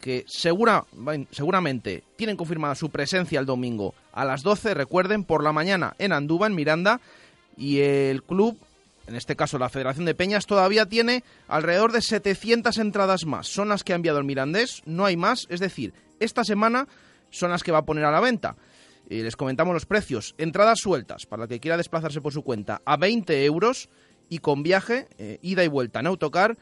que 0.02 0.26
segura, 0.28 0.86
seguramente 1.32 2.04
tienen 2.16 2.36
confirmada 2.38 2.76
su 2.76 2.90
presencia 2.90 3.40
el 3.40 3.46
domingo 3.46 3.94
a 4.12 4.26
las 4.26 4.44
12, 4.44 4.74
recuerden, 4.74 5.24
por 5.24 5.44
la 5.44 5.54
mañana 5.54 5.96
en 6.00 6.12
Anduba, 6.12 6.48
en 6.48 6.56
Miranda, 6.56 7.00
y 7.56 7.80
el 7.80 8.24
club 8.24 8.58
en 9.08 9.16
este 9.16 9.36
caso 9.36 9.58
la 9.58 9.70
Federación 9.70 10.06
de 10.06 10.16
Peñas, 10.16 10.46
todavía 10.46 10.86
tiene 10.86 11.24
alrededor 11.48 11.92
de 11.92 12.02
700 12.02 12.78
entradas 12.78 13.26
más. 13.26 13.48
Son 13.48 13.70
las 13.70 13.84
que 13.84 13.94
ha 13.94 13.96
enviado 13.96 14.20
el 14.20 14.26
Mirandés, 14.26 14.82
no 14.86 15.06
hay 15.06 15.18
más. 15.18 15.46
Es 15.50 15.60
decir, 15.60 15.94
esta 16.20 16.44
semana 16.44 16.88
son 17.30 17.52
las 17.52 17.64
que 17.64 17.72
va 17.72 17.80
a 17.80 17.86
poner 17.86 18.06
a 18.06 18.12
la 18.12 18.20
venta. 18.20 18.56
Y 19.10 19.22
les 19.22 19.36
comentamos 19.36 19.74
los 19.74 19.86
precios. 19.86 20.36
Entradas 20.38 20.80
sueltas, 20.80 21.26
para 21.26 21.44
el 21.44 21.50
que 21.50 21.60
quiera 21.60 21.78
desplazarse 21.78 22.22
por 22.22 22.32
su 22.32 22.44
cuenta, 22.44 22.82
a 22.86 22.96
20 22.96 23.44
euros 23.46 23.90
y 24.30 24.40
con 24.40 24.64
viaje, 24.64 25.08
eh, 25.18 25.40
ida 25.42 25.64
y 25.64 25.68
vuelta 25.68 26.00
en 26.00 26.08
autocar, 26.08 26.58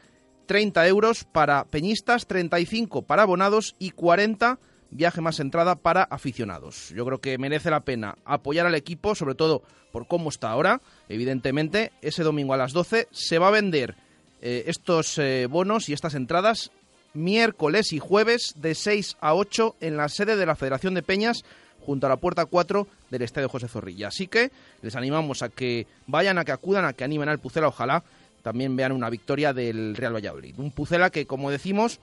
30 0.46 0.86
euros 0.88 1.24
para 1.24 1.64
peñistas, 1.66 2.26
35 2.26 3.02
para 3.02 3.22
abonados 3.22 3.76
y 3.78 3.90
40 3.90 4.58
viaje 4.92 5.20
más 5.20 5.40
entrada 5.40 5.74
para 5.74 6.04
aficionados. 6.04 6.90
Yo 6.90 7.04
creo 7.04 7.20
que 7.20 7.38
merece 7.38 7.70
la 7.70 7.80
pena 7.80 8.16
apoyar 8.24 8.66
al 8.66 8.74
equipo, 8.74 9.14
sobre 9.14 9.34
todo 9.34 9.62
por 9.90 10.06
cómo 10.06 10.28
está 10.28 10.50
ahora. 10.50 10.80
Evidentemente, 11.08 11.92
ese 12.02 12.22
domingo 12.22 12.54
a 12.54 12.58
las 12.58 12.72
12 12.72 13.08
se 13.10 13.38
va 13.38 13.48
a 13.48 13.52
vender 13.52 13.96
eh, 14.40 14.64
estos 14.66 15.18
eh, 15.18 15.46
bonos 15.48 15.88
y 15.88 15.92
estas 15.92 16.14
entradas 16.14 16.70
miércoles 17.14 17.92
y 17.92 17.98
jueves 17.98 18.54
de 18.56 18.74
6 18.74 19.16
a 19.20 19.34
8 19.34 19.76
en 19.80 19.96
la 19.96 20.08
sede 20.08 20.36
de 20.36 20.46
la 20.46 20.56
Federación 20.56 20.94
de 20.94 21.02
Peñas 21.02 21.44
junto 21.80 22.06
a 22.06 22.10
la 22.10 22.16
puerta 22.16 22.46
4 22.46 22.86
del 23.10 23.22
Estadio 23.22 23.48
José 23.48 23.68
Zorrilla. 23.68 24.08
Así 24.08 24.28
que 24.28 24.50
les 24.82 24.96
animamos 24.96 25.42
a 25.42 25.48
que 25.48 25.86
vayan, 26.06 26.38
a 26.38 26.44
que 26.44 26.52
acudan, 26.52 26.84
a 26.84 26.92
que 26.92 27.04
animen 27.04 27.28
al 27.28 27.38
Pucela, 27.38 27.68
ojalá 27.68 28.02
también 28.42 28.74
vean 28.76 28.92
una 28.92 29.10
victoria 29.10 29.52
del 29.52 29.94
Real 29.94 30.14
Valladolid. 30.14 30.58
Un 30.58 30.72
Pucela 30.72 31.10
que, 31.10 31.26
como 31.26 31.50
decimos, 31.50 32.00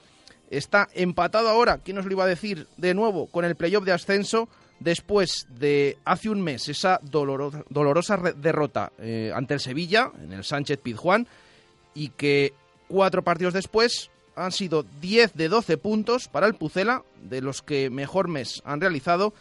está 0.49 0.87
empatado 0.93 1.49
ahora, 1.49 1.79
¿quién 1.79 1.97
nos 1.97 2.05
lo 2.05 2.11
iba 2.11 2.23
a 2.23 2.27
decir 2.27 2.67
de 2.77 2.93
nuevo? 2.93 3.27
Con 3.27 3.45
el 3.45 3.55
playoff 3.55 3.85
de 3.85 3.91
ascenso 3.91 4.49
después 4.79 5.47
de 5.49 5.97
hace 6.05 6.29
un 6.29 6.41
mes 6.41 6.69
esa 6.69 6.99
dolorosa, 7.03 8.17
derrota 8.35 8.91
eh, 8.99 9.31
ante 9.35 9.53
el 9.53 9.59
Sevilla, 9.59 10.11
en 10.21 10.33
el 10.33 10.43
Sánchez 10.43 10.79
Pizjuán, 10.79 11.27
y 11.93 12.09
que 12.09 12.53
cuatro 12.87 13.23
partidos 13.23 13.53
después 13.53 14.09
han 14.35 14.51
sido 14.51 14.85
10 15.01 15.33
de 15.33 15.49
12 15.49 15.77
puntos 15.77 16.27
para 16.29 16.47
el 16.47 16.55
Pucela, 16.55 17.03
de 17.21 17.41
los 17.41 17.61
que 17.61 17.89
mejor 17.89 18.27
mes 18.27 18.61
han 18.63 18.79
realizado, 18.79 19.33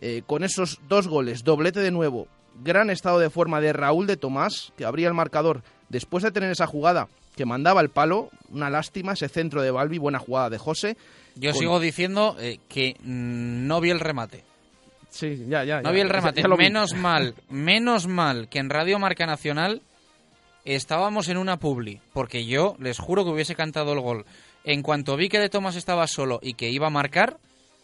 eh, 0.00 0.22
con 0.26 0.44
esos 0.44 0.80
dos 0.88 1.08
goles, 1.08 1.44
doblete 1.44 1.80
de 1.80 1.90
nuevo, 1.90 2.26
gran 2.64 2.90
estado 2.90 3.18
de 3.18 3.30
forma 3.30 3.60
de 3.60 3.72
Raúl 3.72 4.06
de 4.06 4.16
Tomás, 4.16 4.72
que 4.76 4.84
abría 4.84 5.08
el 5.08 5.14
marcador 5.14 5.62
después 5.88 6.24
de 6.24 6.32
tener 6.32 6.50
esa 6.50 6.66
jugada 6.66 7.08
que 7.40 7.46
mandaba 7.46 7.80
el 7.80 7.88
palo, 7.88 8.28
una 8.50 8.68
lástima 8.68 9.14
ese 9.14 9.26
centro 9.30 9.62
de 9.62 9.70
Balbi, 9.70 9.96
buena 9.96 10.18
jugada 10.18 10.50
de 10.50 10.58
José. 10.58 10.98
Yo 11.36 11.52
con- 11.52 11.58
sigo 11.58 11.80
diciendo 11.80 12.36
eh, 12.38 12.58
que 12.68 12.96
mm, 13.02 13.66
no 13.66 13.80
vi 13.80 13.88
el 13.88 13.98
remate. 13.98 14.44
Sí, 15.08 15.46
ya, 15.48 15.64
ya. 15.64 15.78
No 15.80 15.88
ya. 15.88 15.94
vi 15.94 16.00
el 16.00 16.10
remate. 16.10 16.42
Ya 16.42 16.48
lo 16.48 16.58
vi. 16.58 16.64
Menos 16.64 16.92
mal, 16.94 17.34
menos 17.48 18.06
mal 18.06 18.50
que 18.50 18.58
en 18.58 18.68
Radio 18.68 18.98
Marca 18.98 19.24
Nacional 19.24 19.80
estábamos 20.66 21.28
en 21.30 21.38
una 21.38 21.56
publi, 21.58 22.02
porque 22.12 22.44
yo 22.44 22.76
les 22.78 22.98
juro 22.98 23.24
que 23.24 23.30
hubiese 23.30 23.54
cantado 23.54 23.94
el 23.94 24.00
gol. 24.00 24.26
En 24.64 24.82
cuanto 24.82 25.16
vi 25.16 25.30
que 25.30 25.38
De 25.38 25.48
Tomás 25.48 25.76
estaba 25.76 26.06
solo 26.06 26.40
y 26.42 26.52
que 26.52 26.68
iba 26.68 26.88
a 26.88 26.90
marcar, 26.90 27.38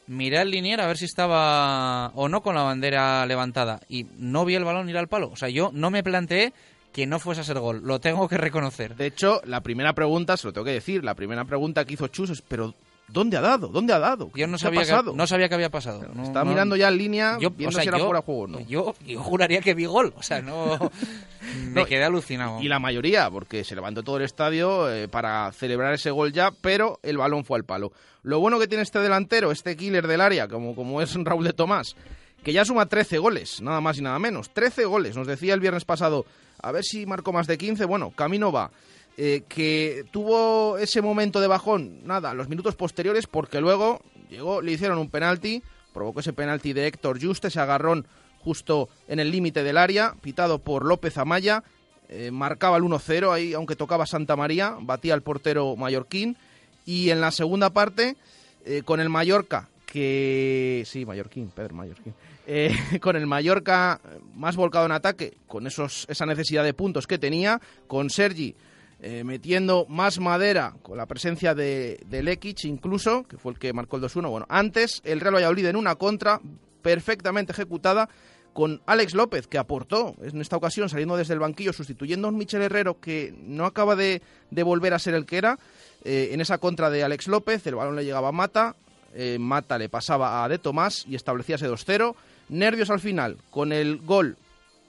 miré 0.06 0.36
al 0.38 0.50
linier 0.50 0.82
a 0.82 0.86
ver 0.86 0.98
si 0.98 1.06
estaba 1.06 2.08
o 2.14 2.28
no 2.28 2.42
con 2.42 2.54
la 2.54 2.62
bandera 2.62 3.24
levantada 3.24 3.80
y 3.88 4.04
no 4.18 4.44
vi 4.44 4.54
el 4.54 4.64
balón 4.64 4.90
ir 4.90 4.98
al 4.98 5.08
palo. 5.08 5.30
O 5.30 5.36
sea, 5.36 5.48
yo 5.48 5.70
no 5.72 5.90
me 5.90 6.02
planteé 6.02 6.52
que 6.92 7.06
no 7.06 7.18
fuese 7.18 7.42
a 7.42 7.44
ser 7.44 7.58
gol. 7.58 7.82
Lo 7.84 8.00
tengo 8.00 8.28
que 8.28 8.36
reconocer. 8.38 8.96
De 8.96 9.06
hecho, 9.06 9.40
la 9.44 9.60
primera 9.60 9.92
pregunta, 9.94 10.36
se 10.36 10.46
lo 10.46 10.52
tengo 10.52 10.64
que 10.64 10.72
decir, 10.72 11.04
la 11.04 11.14
primera 11.14 11.44
pregunta 11.44 11.84
que 11.84 11.94
hizo 11.94 12.08
Chus 12.08 12.30
es, 12.30 12.42
pero 12.42 12.74
¿dónde 13.08 13.36
ha 13.36 13.40
dado? 13.42 13.68
¿Dónde 13.68 13.92
ha 13.92 13.98
dado? 13.98 14.30
Yo 14.34 14.46
no 14.46 14.52
¿Qué 14.52 14.56
ha 14.56 14.58
sabía, 14.66 14.80
que, 14.80 14.86
pasado? 14.90 15.12
no 15.14 15.26
sabía 15.26 15.48
que 15.48 15.54
había 15.54 15.70
pasado. 15.70 16.06
No- 16.14 16.22
Estaba 16.24 16.44
no- 16.44 16.50
mirando 16.50 16.74
ya 16.76 16.88
en 16.88 16.96
línea, 16.98 17.38
Yo- 17.38 17.50
viendo 17.50 17.68
o 17.68 17.72
sea, 17.72 17.82
si 17.82 17.88
era 17.88 17.98
yo- 17.98 18.04
fuera 18.06 18.20
de 18.20 18.24
juego 18.26 18.40
o 18.42 18.46
no. 18.46 18.60
Yo, 18.60 18.94
yo 19.06 19.20
juraría 19.22 19.60
que 19.60 19.74
vi 19.74 19.84
gol. 19.84 20.14
O 20.16 20.22
sea, 20.22 20.40
no. 20.40 20.90
me 21.72 21.84
quedé 21.86 22.04
alucinado. 22.04 22.60
Y 22.62 22.68
la 22.68 22.78
mayoría, 22.78 23.30
porque 23.30 23.62
se 23.64 23.74
levantó 23.74 24.02
todo 24.02 24.16
el 24.16 24.22
estadio 24.24 24.90
eh, 24.90 25.06
para 25.08 25.52
celebrar 25.52 25.92
ese 25.94 26.10
gol 26.10 26.32
ya, 26.32 26.50
pero 26.60 26.98
el 27.02 27.18
balón 27.18 27.44
fue 27.44 27.58
al 27.58 27.64
palo. 27.64 27.92
Lo 28.22 28.40
bueno 28.40 28.58
que 28.58 28.66
tiene 28.66 28.82
este 28.82 28.98
delantero, 29.00 29.52
este 29.52 29.76
killer 29.76 30.06
del 30.06 30.20
área, 30.20 30.48
como, 30.48 30.74
como 30.74 31.00
es 31.02 31.14
Raúl 31.24 31.44
de 31.44 31.52
Tomás, 31.52 31.94
que 32.42 32.52
ya 32.52 32.64
suma 32.64 32.86
13 32.86 33.18
goles, 33.18 33.60
nada 33.60 33.80
más 33.80 33.98
y 33.98 34.02
nada 34.02 34.18
menos. 34.18 34.50
13 34.50 34.84
goles, 34.84 35.16
nos 35.16 35.26
decía 35.26 35.52
el 35.54 35.60
viernes 35.60 35.84
pasado, 35.84 36.24
a 36.60 36.72
ver 36.72 36.84
si 36.84 37.06
marcó 37.06 37.32
más 37.32 37.46
de 37.46 37.58
15, 37.58 37.84
bueno, 37.84 38.10
camino 38.10 38.52
va. 38.52 38.70
Eh, 39.18 39.44
que 39.48 40.04
tuvo 40.10 40.76
ese 40.76 41.00
momento 41.00 41.40
de 41.40 41.46
bajón, 41.46 42.00
nada, 42.04 42.34
los 42.34 42.48
minutos 42.48 42.74
posteriores, 42.74 43.26
porque 43.26 43.62
luego 43.62 44.02
llegó, 44.28 44.60
le 44.60 44.72
hicieron 44.72 44.98
un 44.98 45.08
penalti, 45.08 45.62
provocó 45.94 46.20
ese 46.20 46.34
penalti 46.34 46.74
de 46.74 46.86
Héctor 46.86 47.18
Juste, 47.22 47.48
ese 47.48 47.60
agarrón 47.60 48.06
justo 48.44 48.90
en 49.08 49.18
el 49.18 49.30
límite 49.30 49.62
del 49.62 49.78
área, 49.78 50.14
pitado 50.20 50.58
por 50.58 50.84
López 50.84 51.16
Amaya, 51.16 51.64
eh, 52.08 52.30
marcaba 52.30 52.76
el 52.76 52.84
1-0 52.84 53.32
ahí, 53.32 53.54
aunque 53.54 53.74
tocaba 53.74 54.06
Santa 54.06 54.36
María, 54.36 54.76
batía 54.80 55.14
al 55.14 55.22
portero 55.22 55.74
mallorquín, 55.76 56.36
y 56.84 57.10
en 57.10 57.20
la 57.20 57.30
segunda 57.30 57.70
parte, 57.70 58.16
eh, 58.64 58.82
con 58.84 59.00
el 59.00 59.08
Mallorca, 59.08 59.68
que... 59.86 60.82
Sí, 60.84 61.06
mallorquín, 61.06 61.48
Pedro 61.48 61.74
Mallorquín. 61.74 62.14
Eh, 62.46 62.76
con 63.00 63.16
el 63.16 63.26
Mallorca 63.26 64.00
más 64.34 64.56
volcado 64.56 64.84
en 64.84 64.92
ataque, 64.92 65.38
con 65.46 65.66
esos, 65.66 66.06
esa 66.10 66.26
necesidad 66.26 66.64
de 66.64 66.74
puntos 66.74 67.06
que 67.06 67.18
tenía, 67.18 67.60
con 67.86 68.10
Sergi 68.10 68.54
eh, 69.00 69.24
metiendo 69.24 69.86
más 69.88 70.18
madera, 70.18 70.74
con 70.82 70.96
la 70.96 71.06
presencia 71.06 71.54
de, 71.54 72.00
de 72.06 72.22
Lekic 72.22 72.64
incluso, 72.64 73.24
que 73.24 73.36
fue 73.36 73.52
el 73.52 73.58
que 73.58 73.72
marcó 73.72 73.96
el 73.96 74.02
2-1. 74.02 74.30
Bueno, 74.30 74.46
antes 74.48 75.02
el 75.04 75.20
Real 75.20 75.34
Valladolid 75.34 75.66
en 75.66 75.76
una 75.76 75.96
contra 75.96 76.40
perfectamente 76.82 77.52
ejecutada 77.52 78.08
con 78.54 78.80
Alex 78.86 79.14
López, 79.14 79.46
que 79.48 79.58
aportó 79.58 80.14
en 80.22 80.40
esta 80.40 80.56
ocasión 80.56 80.88
saliendo 80.88 81.14
desde 81.14 81.34
el 81.34 81.40
banquillo, 81.40 81.74
sustituyendo 81.74 82.26
a 82.26 82.30
un 82.30 82.38
Michel 82.38 82.62
Herrero 82.62 82.98
que 82.98 83.34
no 83.42 83.66
acaba 83.66 83.96
de, 83.96 84.22
de 84.50 84.62
volver 84.62 84.94
a 84.94 84.98
ser 84.98 85.12
el 85.12 85.26
que 85.26 85.36
era. 85.36 85.58
Eh, 86.02 86.30
en 86.32 86.40
esa 86.40 86.56
contra 86.56 86.88
de 86.88 87.04
Alex 87.04 87.28
López, 87.28 87.66
el 87.66 87.74
balón 87.74 87.96
le 87.96 88.04
llegaba 88.06 88.28
a 88.28 88.32
Mata, 88.32 88.76
eh, 89.16 89.38
Mata 89.38 89.78
le 89.78 89.88
pasaba 89.88 90.44
a 90.44 90.48
De 90.48 90.58
Tomás 90.58 91.04
y 91.08 91.14
establecía 91.14 91.56
ese 91.56 91.68
2-0. 91.68 92.14
Nervios 92.50 92.90
al 92.90 93.00
final, 93.00 93.38
con 93.50 93.72
el 93.72 93.98
gol, 93.98 94.36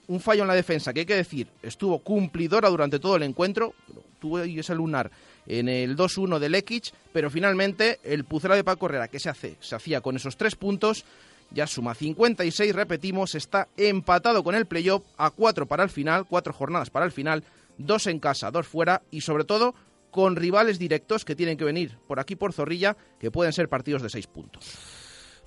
un 0.06 0.20
fallo 0.20 0.42
en 0.42 0.48
la 0.48 0.54
defensa, 0.54 0.92
que 0.92 1.00
hay 1.00 1.06
que 1.06 1.16
decir, 1.16 1.48
estuvo 1.62 1.98
cumplidora 1.98 2.68
durante 2.68 2.98
todo 2.98 3.16
el 3.16 3.22
encuentro, 3.22 3.74
tuvo 4.20 4.38
ese 4.40 4.74
lunar 4.74 5.10
en 5.46 5.68
el 5.68 5.96
2-1 5.96 6.38
de 6.38 6.48
Lekic, 6.48 6.92
pero 7.12 7.30
finalmente 7.30 7.98
el 8.04 8.24
Pucela 8.24 8.54
de 8.54 8.64
Paco 8.64 8.86
Herrera, 8.86 9.08
que 9.08 9.18
se, 9.18 9.30
hace, 9.30 9.56
se 9.60 9.74
hacía 9.74 10.00
con 10.00 10.16
esos 10.16 10.36
tres 10.36 10.54
puntos, 10.54 11.04
ya 11.50 11.66
suma 11.66 11.94
56, 11.94 12.74
repetimos, 12.74 13.34
está 13.34 13.68
empatado 13.76 14.44
con 14.44 14.54
el 14.54 14.66
playoff 14.66 15.02
a 15.16 15.30
cuatro 15.30 15.66
para 15.66 15.82
el 15.82 15.90
final, 15.90 16.26
cuatro 16.26 16.52
jornadas 16.52 16.90
para 16.90 17.06
el 17.06 17.12
final, 17.12 17.42
dos 17.78 18.06
en 18.06 18.18
casa, 18.18 18.50
dos 18.50 18.66
fuera 18.66 19.02
y 19.10 19.22
sobre 19.22 19.44
todo 19.44 19.74
con 20.10 20.36
rivales 20.36 20.78
directos 20.78 21.24
que 21.24 21.36
tienen 21.36 21.56
que 21.56 21.64
venir 21.64 21.98
por 22.06 22.18
aquí 22.20 22.36
por 22.36 22.52
Zorrilla, 22.52 22.96
que 23.18 23.30
pueden 23.30 23.52
ser 23.52 23.68
partidos 23.68 24.02
de 24.02 24.10
seis 24.10 24.26
puntos. 24.26 24.64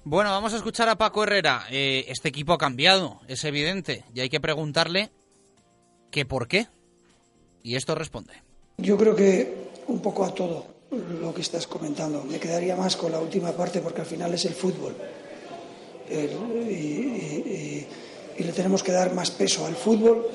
Bueno, 0.04 0.32
vamos 0.32 0.54
a 0.54 0.58
escuchar 0.58 0.90
a 0.90 0.98
Paco 0.98 1.24
Herrera. 1.24 1.66
Eh, 1.70 2.06
este 2.08 2.30
equipo 2.30 2.54
ha 2.54 2.58
cambiado, 2.58 3.20
es 3.28 3.44
evidente, 3.44 4.04
y 4.14 4.20
hay 4.22 4.30
que 4.30 4.40
preguntarle 4.40 5.12
que 6.10 6.26
por 6.26 6.48
qué. 6.48 6.68
Y 7.64 7.76
esto 7.76 7.94
responde. 7.96 8.34
Yo 8.78 8.98
creo 8.98 9.16
que 9.16 9.70
un 9.88 10.02
poco 10.02 10.26
a 10.26 10.34
todo 10.34 10.66
lo 11.22 11.34
que 11.34 11.42
estás 11.42 11.68
comentando. 11.68 12.24
Me 12.24 12.40
quedaría 12.40 12.76
más 12.76 12.96
con 12.98 13.12
la 13.12 13.20
última 13.20 13.52
parte 13.52 13.80
porque 13.82 14.02
al 14.02 14.08
final 14.08 14.34
es 14.34 14.46
el 14.46 14.54
fútbol. 14.54 14.96
El- 16.10 16.32
y, 16.70 16.74
y- 16.74 17.44
y- 17.48 17.88
y 18.40 18.44
le 18.44 18.52
tenemos 18.54 18.82
que 18.84 18.92
dar 18.92 19.14
más 19.14 19.30
peso 19.32 19.66
al 19.66 19.76
fútbol 19.76 20.26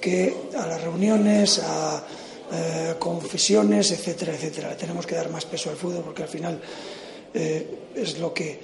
que 0.00 0.34
a 0.56 0.66
las 0.66 0.82
reuniones, 0.82 1.58
a 1.58 2.04
eh, 2.52 2.94
confesiones, 2.98 3.92
etcétera, 3.92 4.34
etcétera. 4.34 4.76
Tenemos 4.76 5.06
que 5.06 5.14
dar 5.14 5.30
más 5.30 5.44
peso 5.44 5.70
al 5.70 5.76
fútbol 5.76 6.02
porque 6.04 6.24
al 6.24 6.28
final 6.28 6.60
eh, 7.32 7.78
es 7.94 8.18
lo 8.18 8.34
que 8.34 8.58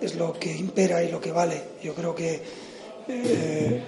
es 0.00 0.14
lo 0.14 0.32
que 0.38 0.54
impera 0.54 1.02
y 1.02 1.10
lo 1.10 1.20
que 1.20 1.32
vale. 1.32 1.62
Yo 1.82 1.94
creo 1.94 2.14
que 2.14 2.40
eh, 3.08 3.82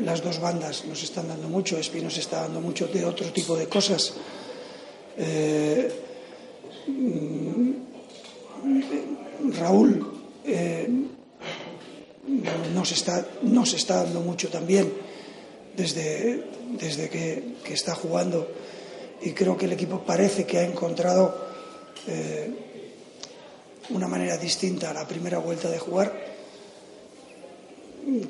las 0.00 0.22
dos 0.22 0.40
bandas 0.40 0.86
nos 0.86 1.02
están 1.02 1.28
dando 1.28 1.48
mucho, 1.48 1.76
Espi 1.78 2.00
nos 2.00 2.16
está 2.16 2.42
dando 2.42 2.60
mucho 2.60 2.86
de 2.88 3.04
otro 3.04 3.30
tipo 3.32 3.54
de 3.54 3.68
cosas. 3.68 4.14
Mm, 6.86 7.72
Raúl 9.58 10.12
nos, 12.74 12.92
está, 12.92 13.26
nos 13.42 13.74
está 13.74 14.04
dando 14.04 14.20
mucho 14.20 14.48
también 14.48 14.92
desde, 15.76 16.42
desde 16.70 17.08
que, 17.08 17.56
está 17.72 17.94
jugando 17.94 18.48
y 19.22 19.32
creo 19.32 19.56
que 19.56 19.66
el 19.66 19.72
equipo 19.72 20.04
parece 20.04 20.44
que 20.44 20.58
ha 20.58 20.64
encontrado 20.64 21.46
eh, 22.06 22.50
una 23.90 24.08
manera 24.08 24.36
distinta 24.36 24.90
a 24.90 24.94
la 24.94 25.06
primera 25.06 25.38
vuelta 25.38 25.70
de 25.70 25.78
jugar 25.78 26.12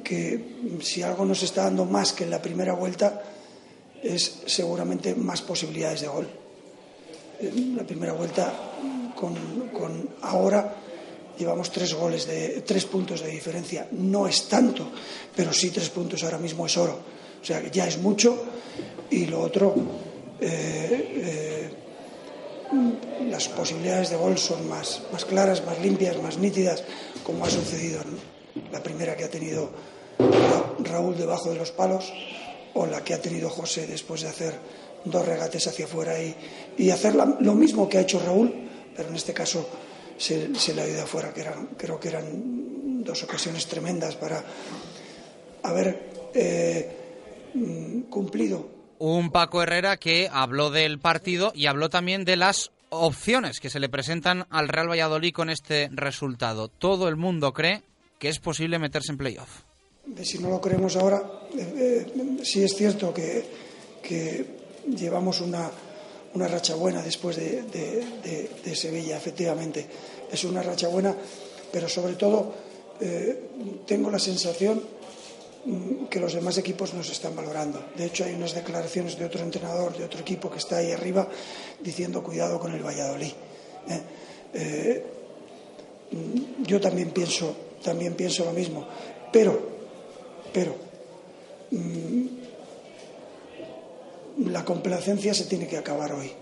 que 0.03 0.57
si 0.81 1.03
algo 1.03 1.25
nos 1.25 1.43
está 1.43 1.65
dando 1.65 1.85
más 1.85 2.13
que 2.13 2.25
en 2.25 2.31
la 2.31 2.41
primera 2.41 2.73
vuelta 2.73 3.23
es 4.03 4.43
seguramente 4.47 5.15
más 5.15 5.43
posibilidades 5.43 6.01
de 6.01 6.09
gol. 6.09 6.29
En 7.41 7.77
la 7.77 7.85
primera 7.85 8.13
vuelta 8.13 8.53
con, 9.15 9.35
con 9.69 10.09
ahora 10.23 10.77
llevamos 11.39 11.71
tres 11.71 11.93
goles 11.93 12.27
de 12.27 12.63
tres 12.63 12.87
puntos 12.87 13.21
de 13.21 13.31
diferencia. 13.31 13.89
No 13.93 14.27
es 14.27 14.49
tanto, 14.49 14.91
pero 15.35 15.53
sí 15.53 15.71
tres 15.71 15.91
puntos 15.91 16.25
ahora 16.25 16.39
mismo 16.39 16.67
es 16.67 16.77
oro. 16.77 17.16
O 17.43 17.45
sea 17.45 17.63
ya 17.71 17.87
es 17.87 17.99
mucho. 17.99 18.43
Y 19.11 19.27
lo 19.27 19.41
otro 19.41 19.75
eh, 20.41 21.71
eh, 21.71 21.71
las 23.31 23.49
posibilidades 23.49 24.11
de 24.11 24.17
gol 24.17 24.37
son 24.39 24.69
más, 24.69 25.03
más 25.13 25.25
claras, 25.25 25.65
más 25.65 25.79
limpias, 25.81 26.21
más 26.21 26.39
nítidas, 26.39 26.83
como 27.25 27.45
ha 27.45 27.51
sucedido 27.51 28.01
en 28.03 28.73
la 28.73 28.83
primera 28.83 29.17
que 29.17 29.25
ha 29.25 29.31
tenido 29.31 29.71
Ra- 30.19 30.73
Raúl 30.91 31.17
debajo 31.17 31.51
de 31.51 31.57
los 31.57 31.71
palos 31.71 32.13
o 32.75 32.87
la 32.87 33.03
que 33.05 33.15
ha 33.15 33.21
tenido 33.21 33.49
José 33.49 33.87
después 33.87 34.23
de 34.23 34.29
hacer 34.29 34.55
dos 35.05 35.25
regates 35.25 35.67
hacia 35.67 35.85
afuera 35.85 36.21
y, 36.21 36.35
y 36.77 36.91
hacer 36.91 37.15
lo 37.15 37.55
mismo 37.55 37.89
que 37.89 37.99
ha 37.99 38.01
hecho 38.01 38.19
Raúl, 38.19 38.53
pero 38.97 39.09
en 39.11 39.15
este 39.17 39.33
caso 39.33 39.67
se, 40.19 40.55
se 40.57 40.75
le 40.75 40.83
ha 40.83 40.89
ido 40.89 41.03
afuera, 41.03 41.33
que 41.33 41.43
eran, 41.43 41.69
creo 41.79 42.01
que 42.01 42.09
eran 42.09 43.05
dos 43.05 43.23
ocasiones 43.23 43.67
tremendas 43.67 44.17
para 44.17 44.43
haber 45.63 46.31
eh, 46.35 46.97
mm, 47.05 47.06
cumplido 48.11 48.69
Un 48.99 49.31
Paco 49.31 49.63
Herrera 49.63 49.97
que 49.99 50.29
habló 50.33 50.71
del 50.71 50.99
partido 50.99 51.53
y 51.55 51.67
habló 51.67 51.89
también 51.91 52.25
de 52.25 52.37
las 52.37 52.71
opciones 52.89 53.61
que 53.61 53.69
se 53.71 53.81
le 53.81 53.89
presentan 53.89 54.47
al 54.51 54.69
Real 54.69 54.89
Valladolid 54.89 55.33
con 55.33 55.51
este 55.51 55.89
resultado. 55.93 56.69
Todo 56.69 57.09
el 57.09 57.17
mundo 57.17 57.53
cree 57.53 57.83
que 58.19 58.29
es 58.29 58.39
posible 58.39 58.79
meterse 58.79 59.13
en 59.13 59.19
playoff. 59.19 59.63
si 60.23 60.39
no 60.39 60.49
lo 60.51 60.61
creemos 60.61 60.97
ahora, 60.97 61.23
eh, 61.59 62.07
eh, 62.17 62.39
sí 62.45 62.63
es 62.63 62.75
cierto 62.75 63.13
que, 63.13 63.45
que 64.03 64.47
llevamos 64.97 65.41
una, 65.41 65.69
una 66.35 66.49
racha 66.49 66.75
buena 66.77 67.03
después 67.03 67.37
de, 67.37 67.63
de- 67.65 68.07
de- 68.23 68.51
de 68.65 68.77
Sevilla, 68.77 69.17
efectivamente. 69.19 69.87
Es 70.33 70.45
una 70.45 70.63
racha 70.63 70.89
buena, 70.89 71.15
pero 71.73 71.89
sobre 71.89 72.15
todo 72.15 72.55
eh, 73.01 73.83
tengo 73.87 74.11
la 74.11 74.19
sensación 74.19 74.79
mm, 74.79 74.96
que 76.09 76.21
los 76.21 76.33
demás 76.35 76.59
equipos 76.59 76.95
nos 76.95 77.11
están 77.11 77.35
valorando. 77.35 77.83
De 77.97 78.07
hecho, 78.07 78.25
hay 78.25 78.35
unas 78.35 78.55
declaraciones 78.55 79.19
de 79.19 79.25
otro 79.25 79.43
entrenador, 79.43 79.97
de 79.97 80.05
otro 80.05 80.21
equipo 80.21 80.51
que 80.51 80.59
está 80.59 80.77
ahí 80.79 80.93
arriba, 80.93 81.29
diciendo 81.81 82.23
cuidado 82.23 82.61
con 82.61 82.73
el 82.73 82.83
Valladolid. 82.83 83.33
¿eh? 83.89 84.01
Eh, 84.55 85.05
yo 86.63 86.81
también 86.81 87.11
pienso, 87.11 87.55
también 87.83 88.15
pienso 88.15 88.45
lo 88.45 88.53
mismo, 88.53 88.87
pero 89.33 89.77
pero 90.57 90.75
mm, 91.71 92.27
la 94.49 94.65
complacencia 94.65 95.35
se 95.35 95.45
tiene 95.45 95.67
que 95.67 95.77
acabar 95.77 96.15
hoy. 96.15 96.33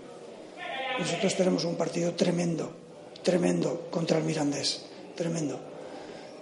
Nosotros 0.97 1.35
tenemos 1.35 1.65
un 1.65 1.75
partido 1.75 2.13
tremendo, 2.13 2.71
tremendo 3.23 3.87
contra 3.91 4.17
el 4.17 4.23
Mirandés, 4.23 4.85
tremendo, 5.17 5.59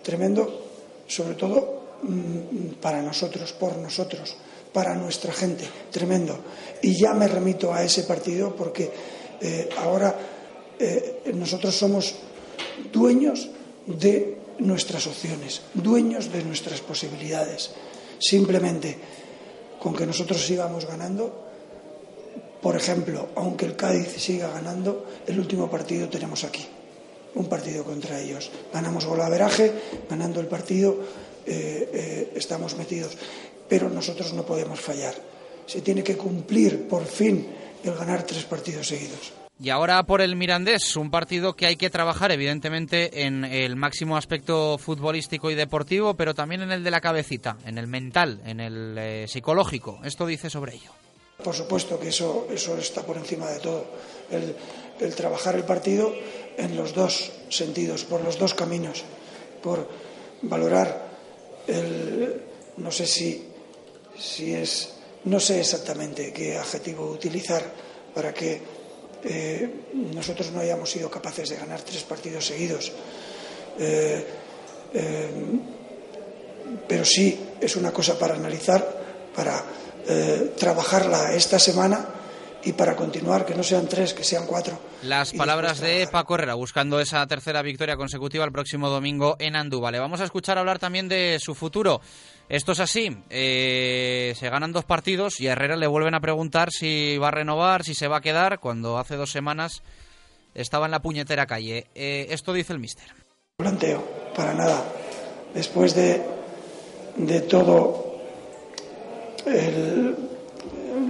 tremendo, 0.04 0.68
sobre 1.08 1.34
todo 1.34 1.73
para 2.82 3.02
nosotros, 3.02 3.54
por 3.54 3.78
nosotros, 3.78 4.36
para 4.72 4.96
nuestra 4.96 5.32
gente, 5.34 5.66
tremendo. 5.92 6.38
Y 6.82 6.96
ya 6.96 7.14
me 7.14 7.28
remito 7.28 7.74
a 7.74 7.84
ese 7.84 8.04
partido 8.04 8.56
porque 8.56 8.92
eh, 9.42 9.70
ahora 9.78 10.16
eh, 10.80 11.22
nosotros 11.34 11.76
somos 11.76 12.16
dueños 12.92 13.50
de 13.86 14.38
nuestras 14.60 15.08
opciones, 15.08 15.62
dueños 15.74 16.32
de 16.32 16.44
nuestras 16.44 16.82
posibilidades. 16.82 17.72
Simplemente 18.20 18.98
con 19.80 19.96
que 19.96 20.06
nosotros 20.06 20.46
sigamos 20.46 20.88
ganando, 20.88 21.44
por 22.62 22.76
ejemplo, 22.76 23.30
aunque 23.36 23.66
el 23.66 23.76
Cádiz 23.76 24.16
siga 24.18 24.48
ganando, 24.48 25.06
el 25.28 25.40
último 25.40 25.70
partido 25.70 26.08
tenemos 26.08 26.46
aquí, 26.46 26.66
un 27.36 27.48
partido 27.48 27.84
contra 27.84 28.20
ellos. 28.20 28.50
Ganamos 28.74 29.06
golaveraje, 29.06 29.74
ganando 30.10 30.40
el 30.40 30.48
partido 30.48 30.96
eh, 31.46 31.90
eh, 31.94 32.32
estamos 32.36 32.76
metidos, 32.78 33.18
pero 33.68 33.90
nosotros 33.90 34.34
no 34.34 34.46
podemos 34.46 34.80
fallar. 34.80 35.16
Se 35.66 35.82
tiene 35.82 36.04
que 36.04 36.18
cumplir 36.18 36.88
por 36.88 37.06
fin 37.06 37.48
el 37.84 37.94
ganar 37.96 38.24
tres 38.24 38.44
partidos 38.44 38.88
seguidos. 38.88 39.34
Y 39.60 39.70
ahora 39.70 40.04
por 40.04 40.22
el 40.22 40.36
Mirandés, 40.36 40.96
un 40.96 41.12
partido 41.12 41.54
que 41.54 41.68
hay 41.68 41.76
que 41.76 41.90
trabajar 41.90 42.32
evidentemente 42.32 43.24
en 43.26 43.46
el 43.46 43.76
máximo 43.76 44.18
aspecto 44.18 44.78
futbolístico 44.78 45.52
y 45.52 45.56
deportivo, 45.56 46.16
pero 46.16 46.34
también 46.34 46.64
en 46.64 46.72
el 46.72 46.84
de 46.84 46.92
la 46.92 47.02
cabecita, 47.02 47.58
en 47.66 47.78
el 47.78 47.88
mental, 47.88 48.42
en 48.46 48.60
el 48.60 48.98
eh, 48.98 49.26
psicológico. 49.28 50.00
Esto 50.04 50.26
dice 50.26 50.50
sobre 50.50 50.76
ello. 50.76 50.92
Por 51.44 51.54
supuesto 51.54 52.00
que 52.00 52.10
eso, 52.10 52.48
eso 52.52 52.78
está 52.78 53.04
por 53.04 53.18
encima 53.18 53.48
de 53.50 53.60
todo. 53.60 53.86
El, 54.32 55.16
trabajar 55.16 55.56
el 55.56 55.64
partido 55.64 56.14
en 56.58 56.76
los 56.76 56.94
dos 56.94 57.32
sentidos, 57.50 58.06
por 58.06 58.24
los 58.24 58.40
dos 58.40 58.54
caminos, 58.54 59.04
por 59.62 59.90
valorar 60.42 61.03
no 62.78 62.92
sé 62.92 63.06
si, 63.06 63.48
si 64.18 64.54
es, 64.54 64.90
no 65.26 65.40
sé 65.40 65.60
exactamente 65.60 66.34
qué 66.34 66.58
adjetivo 66.58 67.10
utilizar 67.10 67.64
para 68.14 68.34
que 68.34 68.62
eh, 69.24 69.70
nosotros 70.14 70.52
no 70.52 70.60
hayamos 70.60 70.92
sido 70.92 71.10
capaces 71.10 71.50
de 71.50 71.56
ganar 71.56 71.82
tres 71.82 72.04
partidos 72.04 72.46
seguidos. 72.46 72.92
Eh, 73.80 74.26
eh, 74.94 75.30
pero 76.88 77.06
sí 77.06 77.40
es 77.60 77.76
una 77.76 77.92
cosa 77.92 78.18
para 78.18 78.36
analizar, 78.36 79.04
para 79.36 79.64
trabajarla 80.58 81.34
esta 81.34 81.58
semana 81.58 82.23
y 82.66 82.74
para 82.74 82.96
continuar, 82.96 83.46
que 83.46 83.56
no 83.56 83.64
sean 83.64 83.88
tres, 83.88 84.14
que 84.14 84.24
sean 84.24 84.46
cuatro. 84.46 84.80
Las 85.04 85.34
palabras 85.34 85.80
de 85.80 86.08
Paco 86.08 86.36
Herrera 86.36 86.54
buscando 86.54 87.00
esa 87.00 87.26
tercera 87.28 87.62
victoria 87.62 87.98
consecutiva 87.98 88.46
el 88.46 88.52
próximo 88.52 88.90
domingo 88.90 89.36
en 89.40 89.56
Andúbal. 89.56 89.94
Le 89.94 90.00
vamos 90.00 90.22
a 90.22 90.26
escuchar 90.26 90.58
hablar 90.58 90.80
también 90.80 91.10
de 91.10 91.38
su 91.40 91.56
futuro. 91.56 92.02
Esto 92.50 92.74
es 92.74 92.80
así, 92.80 93.18
eh, 93.30 94.34
se 94.38 94.50
ganan 94.50 94.74
dos 94.74 94.86
partidos 94.86 95.40
y 95.40 95.48
a 95.48 95.54
Herrera 95.54 95.76
le 95.76 95.88
vuelven 95.88 96.14
a 96.14 96.20
preguntar 96.20 96.70
si 96.72 97.18
va 97.18 97.30
a 97.30 97.32
renovar, 97.32 97.84
si 97.84 97.96
se 97.96 98.08
va 98.08 98.18
a 98.18 98.22
quedar, 98.22 98.60
cuando 98.60 98.98
hace 98.98 99.16
dos 99.16 99.32
semanas 99.32 99.82
estaba 100.54 100.86
en 100.86 100.92
la 100.92 101.02
puñetera 101.02 101.46
calle. 101.46 101.88
Eh, 101.96 102.28
esto 102.30 102.54
dice 102.54 102.74
el 102.74 102.80
míster. 102.80 103.06
Planteo, 103.58 104.04
para 104.36 104.54
nada. 104.54 104.84
Después 105.54 105.96
de, 105.96 106.22
de 107.16 107.42
todo 107.42 108.20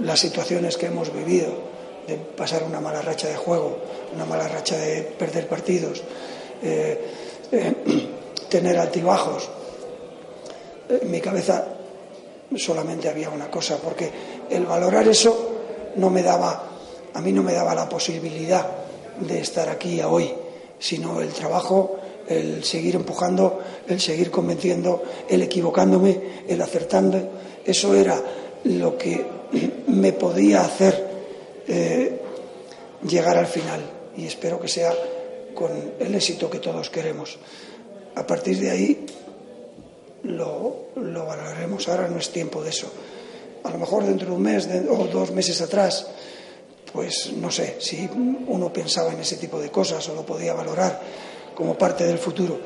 las 0.02 0.20
situaciones 0.20 0.76
que 0.76 0.86
hemos 0.86 1.12
vivido, 1.12 1.74
de 2.06 2.16
pasar 2.16 2.62
una 2.62 2.80
mala 2.80 3.00
racha 3.00 3.28
de 3.28 3.36
juego, 3.36 3.78
una 4.14 4.24
mala 4.24 4.48
racha 4.48 4.76
de 4.76 5.02
perder 5.02 5.48
partidos, 5.48 6.02
eh, 6.62 7.04
eh, 7.50 7.74
tener 8.48 8.78
altibajos. 8.78 9.48
En 10.88 11.10
mi 11.10 11.20
cabeza 11.20 11.64
solamente 12.56 13.08
había 13.08 13.30
una 13.30 13.50
cosa, 13.50 13.78
porque 13.78 14.10
el 14.50 14.66
valorar 14.66 15.08
eso 15.08 15.52
no 15.96 16.10
me 16.10 16.22
daba, 16.22 16.70
a 17.14 17.20
mí 17.20 17.32
no 17.32 17.42
me 17.42 17.52
daba 17.52 17.74
la 17.74 17.88
posibilidad 17.88 18.66
de 19.18 19.40
estar 19.40 19.68
aquí 19.68 20.00
a 20.00 20.08
hoy, 20.08 20.32
sino 20.78 21.20
el 21.20 21.30
trabajo, 21.30 21.96
el 22.28 22.64
seguir 22.64 22.96
empujando, 22.96 23.60
el 23.88 24.00
seguir 24.00 24.30
convenciendo, 24.30 25.02
el 25.28 25.42
equivocándome, 25.42 26.44
el 26.48 26.60
acertando 26.60 27.30
eso 27.64 27.94
era 27.94 28.20
lo 28.64 28.98
que 28.98 29.24
me 29.88 30.12
podía 30.12 30.62
hacer 30.62 31.06
eh, 31.66 32.20
llegar 33.08 33.36
al 33.38 33.46
final 33.46 33.80
y 34.16 34.26
espero 34.26 34.60
que 34.60 34.68
sea 34.68 34.92
con 35.54 35.70
el 35.98 36.14
éxito 36.14 36.50
que 36.50 36.58
todos 36.58 36.90
queremos. 36.90 37.38
A 38.16 38.26
partir 38.26 38.58
de 38.58 38.70
ahí 38.70 39.06
lo, 40.24 40.86
valoraremos. 40.94 41.88
Ahora 41.88 42.08
no 42.08 42.18
es 42.18 42.30
tiempo 42.30 42.62
de 42.62 42.70
eso. 42.70 42.90
A 43.64 43.70
lo 43.70 43.78
mejor 43.78 44.04
dentro 44.04 44.28
de 44.28 44.34
un 44.34 44.42
mes 44.42 44.68
o 44.88 45.04
dos 45.06 45.30
meses 45.30 45.60
atrás, 45.60 46.06
pues 46.92 47.32
no 47.32 47.50
sé 47.50 47.76
si 47.80 48.08
uno 48.12 48.72
pensaba 48.72 49.12
en 49.12 49.20
ese 49.20 49.36
tipo 49.36 49.60
de 49.60 49.70
cosas 49.70 50.08
o 50.08 50.14
lo 50.14 50.24
podía 50.24 50.54
valorar 50.54 51.00
como 51.54 51.76
parte 51.76 52.04
del 52.04 52.18
futuro. 52.18 52.58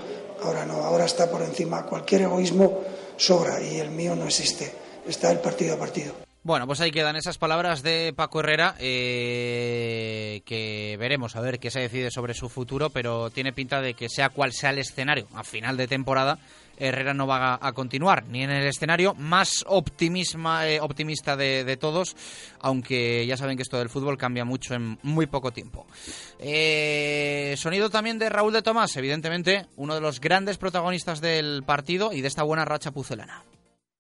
Ahora 0.43 0.67
no, 0.67 0.85
ahora 0.85 1.05
está 1.05 1.31
por 1.31 1.43
encima. 1.43 1.87
Cualquier 1.87 2.23
egoísmo 2.23 2.81
sobra 3.17 3.61
y 3.63 3.79
el 3.79 3.91
mío 3.91 4.15
no 4.15 4.27
existe 4.27 4.71
está 5.09 5.31
el 5.31 5.41
partido 5.41 5.75
a 5.75 5.79
partido. 5.79 6.28
Bueno, 6.49 6.67
pues 6.67 6.81
ahí 6.81 6.91
quedan 6.91 7.15
esas 7.15 7.37
palabras 7.37 7.83
de 7.83 8.15
Paco 8.17 8.41
Herrera, 8.41 8.75
eh, 8.79 10.41
que 10.47 10.97
veremos 10.99 11.37
a 11.37 11.43
ver 11.43 11.59
qué 11.59 11.71
se 11.71 11.81
decide 11.81 12.11
sobre 12.11 12.33
su 12.33 12.49
futuro, 12.49 12.89
pero 12.89 13.29
tiene 13.29 13.53
pinta 13.53 13.83
de 13.83 13.93
que 13.93 14.09
sea 14.09 14.31
cual 14.31 14.55
sea 14.55 14.71
el 14.71 14.79
escenario 14.79 15.27
a 15.35 15.45
final 15.45 15.77
de 15.77 15.87
temporada, 15.87 16.39
Herrera 16.79 17.13
no 17.13 17.27
va 17.27 17.59
a, 17.61 17.73
continuar 17.75 18.25
ni 18.29 18.45
en 18.45 18.51
el 18.51 18.67
escenario 18.67 19.13
más 19.13 19.63
eh, 19.63 20.79
optimista 20.81 21.37
de, 21.37 21.77
todos, 21.79 22.17
aunque 22.61 23.27
ya 23.27 23.37
saben 23.37 23.59
que 23.59 23.63
esto 23.63 23.77
del 23.77 23.91
fútbol 23.91 24.17
cambia 24.17 24.47
mucho 24.47 24.73
en 24.73 24.99
muy 25.03 25.27
poco 25.27 25.51
tiempo. 25.51 25.87
Eh, 26.39 27.57
sonido 27.59 27.91
también 27.91 28.19
de 28.19 28.31
Raúl 28.31 28.55
de 28.55 28.63
Tomás, 28.63 28.97
evidentemente 28.97 29.67
uno 29.77 29.95
de 29.95 30.01
los 30.01 30.19
grandes 30.19 30.57
protagonistas 30.57 31.21
del 31.21 31.63
partido 31.67 32.11
y 32.15 32.23
de 32.23 32.29
esta 32.29 32.43
buena 32.43 32.65
racha 32.65 32.91
pucelana. 32.91 33.45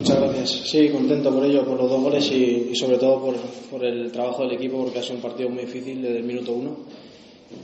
Muchas 0.00 0.20
gracias. 0.20 0.50
Sí, 0.70 0.88
contento 0.90 1.34
por 1.34 1.44
ello, 1.44 1.64
por 1.64 1.76
los 1.76 1.90
dos 1.90 2.00
goles 2.00 2.30
y, 2.30 2.72
sobre 2.76 2.98
todo 2.98 3.20
por, 3.20 3.34
por, 3.68 3.84
el 3.84 4.12
trabajo 4.12 4.44
del 4.44 4.52
equipo, 4.52 4.78
porque 4.84 5.00
ha 5.00 5.02
sido 5.02 5.16
un 5.16 5.22
partido 5.22 5.48
muy 5.50 5.64
difícil 5.64 6.00
desde 6.00 6.18
el 6.18 6.22
minuto 6.22 6.52
uno. 6.52 6.76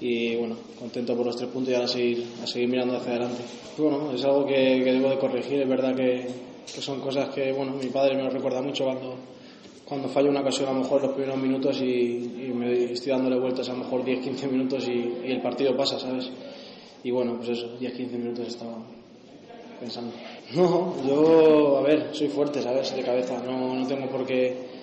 Y 0.01 0.35
bueno, 0.35 0.56
contento 0.77 1.16
por 1.16 1.27
los 1.27 1.36
tres 1.36 1.48
puntos 1.51 1.70
y 1.70 1.77
ahora 1.77 1.86
seguir, 1.86 2.24
a 2.43 2.47
seguir 2.48 2.69
mirando 2.69 2.97
hacia 2.97 3.12
adelante. 3.12 3.40
Bueno, 3.78 4.11
es 4.12 4.24
algo 4.24 4.44
que, 4.47 4.82
debo 4.82 5.11
de 5.11 5.19
corregir. 5.19 5.61
Es 5.61 5.69
verdad 5.69 5.94
que, 5.94 6.27
que, 6.74 6.81
son 6.82 6.98
cosas 7.01 7.28
que, 7.28 7.52
bueno, 7.52 7.74
mi 7.81 7.86
padre 7.90 8.16
me 8.16 8.24
lo 8.24 8.31
recuerda 8.31 8.61
mucho 8.61 8.82
cuando, 8.82 9.15
cuando 9.85 10.09
fallo 10.09 10.31
una 10.31 10.40
ocasión, 10.40 10.70
a 10.70 10.73
lo 10.73 10.81
mejor 10.81 11.02
los 11.02 11.12
primeros 11.12 11.40
minutos 11.40 11.81
y, 11.82 12.48
y 12.48 12.52
me 12.52 12.94
estoy 12.94 13.12
dándole 13.12 13.39
vueltas 13.39 13.69
a 13.69 13.74
lo 13.74 13.85
mejor 13.85 14.05
10-15 14.05 14.51
minutos 14.51 14.89
y, 14.89 15.24
y, 15.24 15.31
el 15.31 15.40
partido 15.40 15.77
pasa, 15.77 16.01
¿sabes? 16.01 16.28
Y 17.05 17.12
bueno, 17.12 17.36
pues 17.36 17.51
eso, 17.51 17.78
10-15 17.78 18.11
minutos 18.11 18.48
estaba 18.48 18.78
pensando. 19.78 20.12
No, 20.54 20.94
yo, 21.06 21.78
a 21.78 21.82
ver, 21.82 22.10
soy 22.12 22.28
fuerte, 22.28 22.62
¿sabes? 22.62 22.94
De 22.94 23.02
cabeza, 23.02 23.38
no, 23.44 23.74
no 23.74 23.86
tengo 23.86 24.06
por 24.08 24.26
qué. 24.26 24.74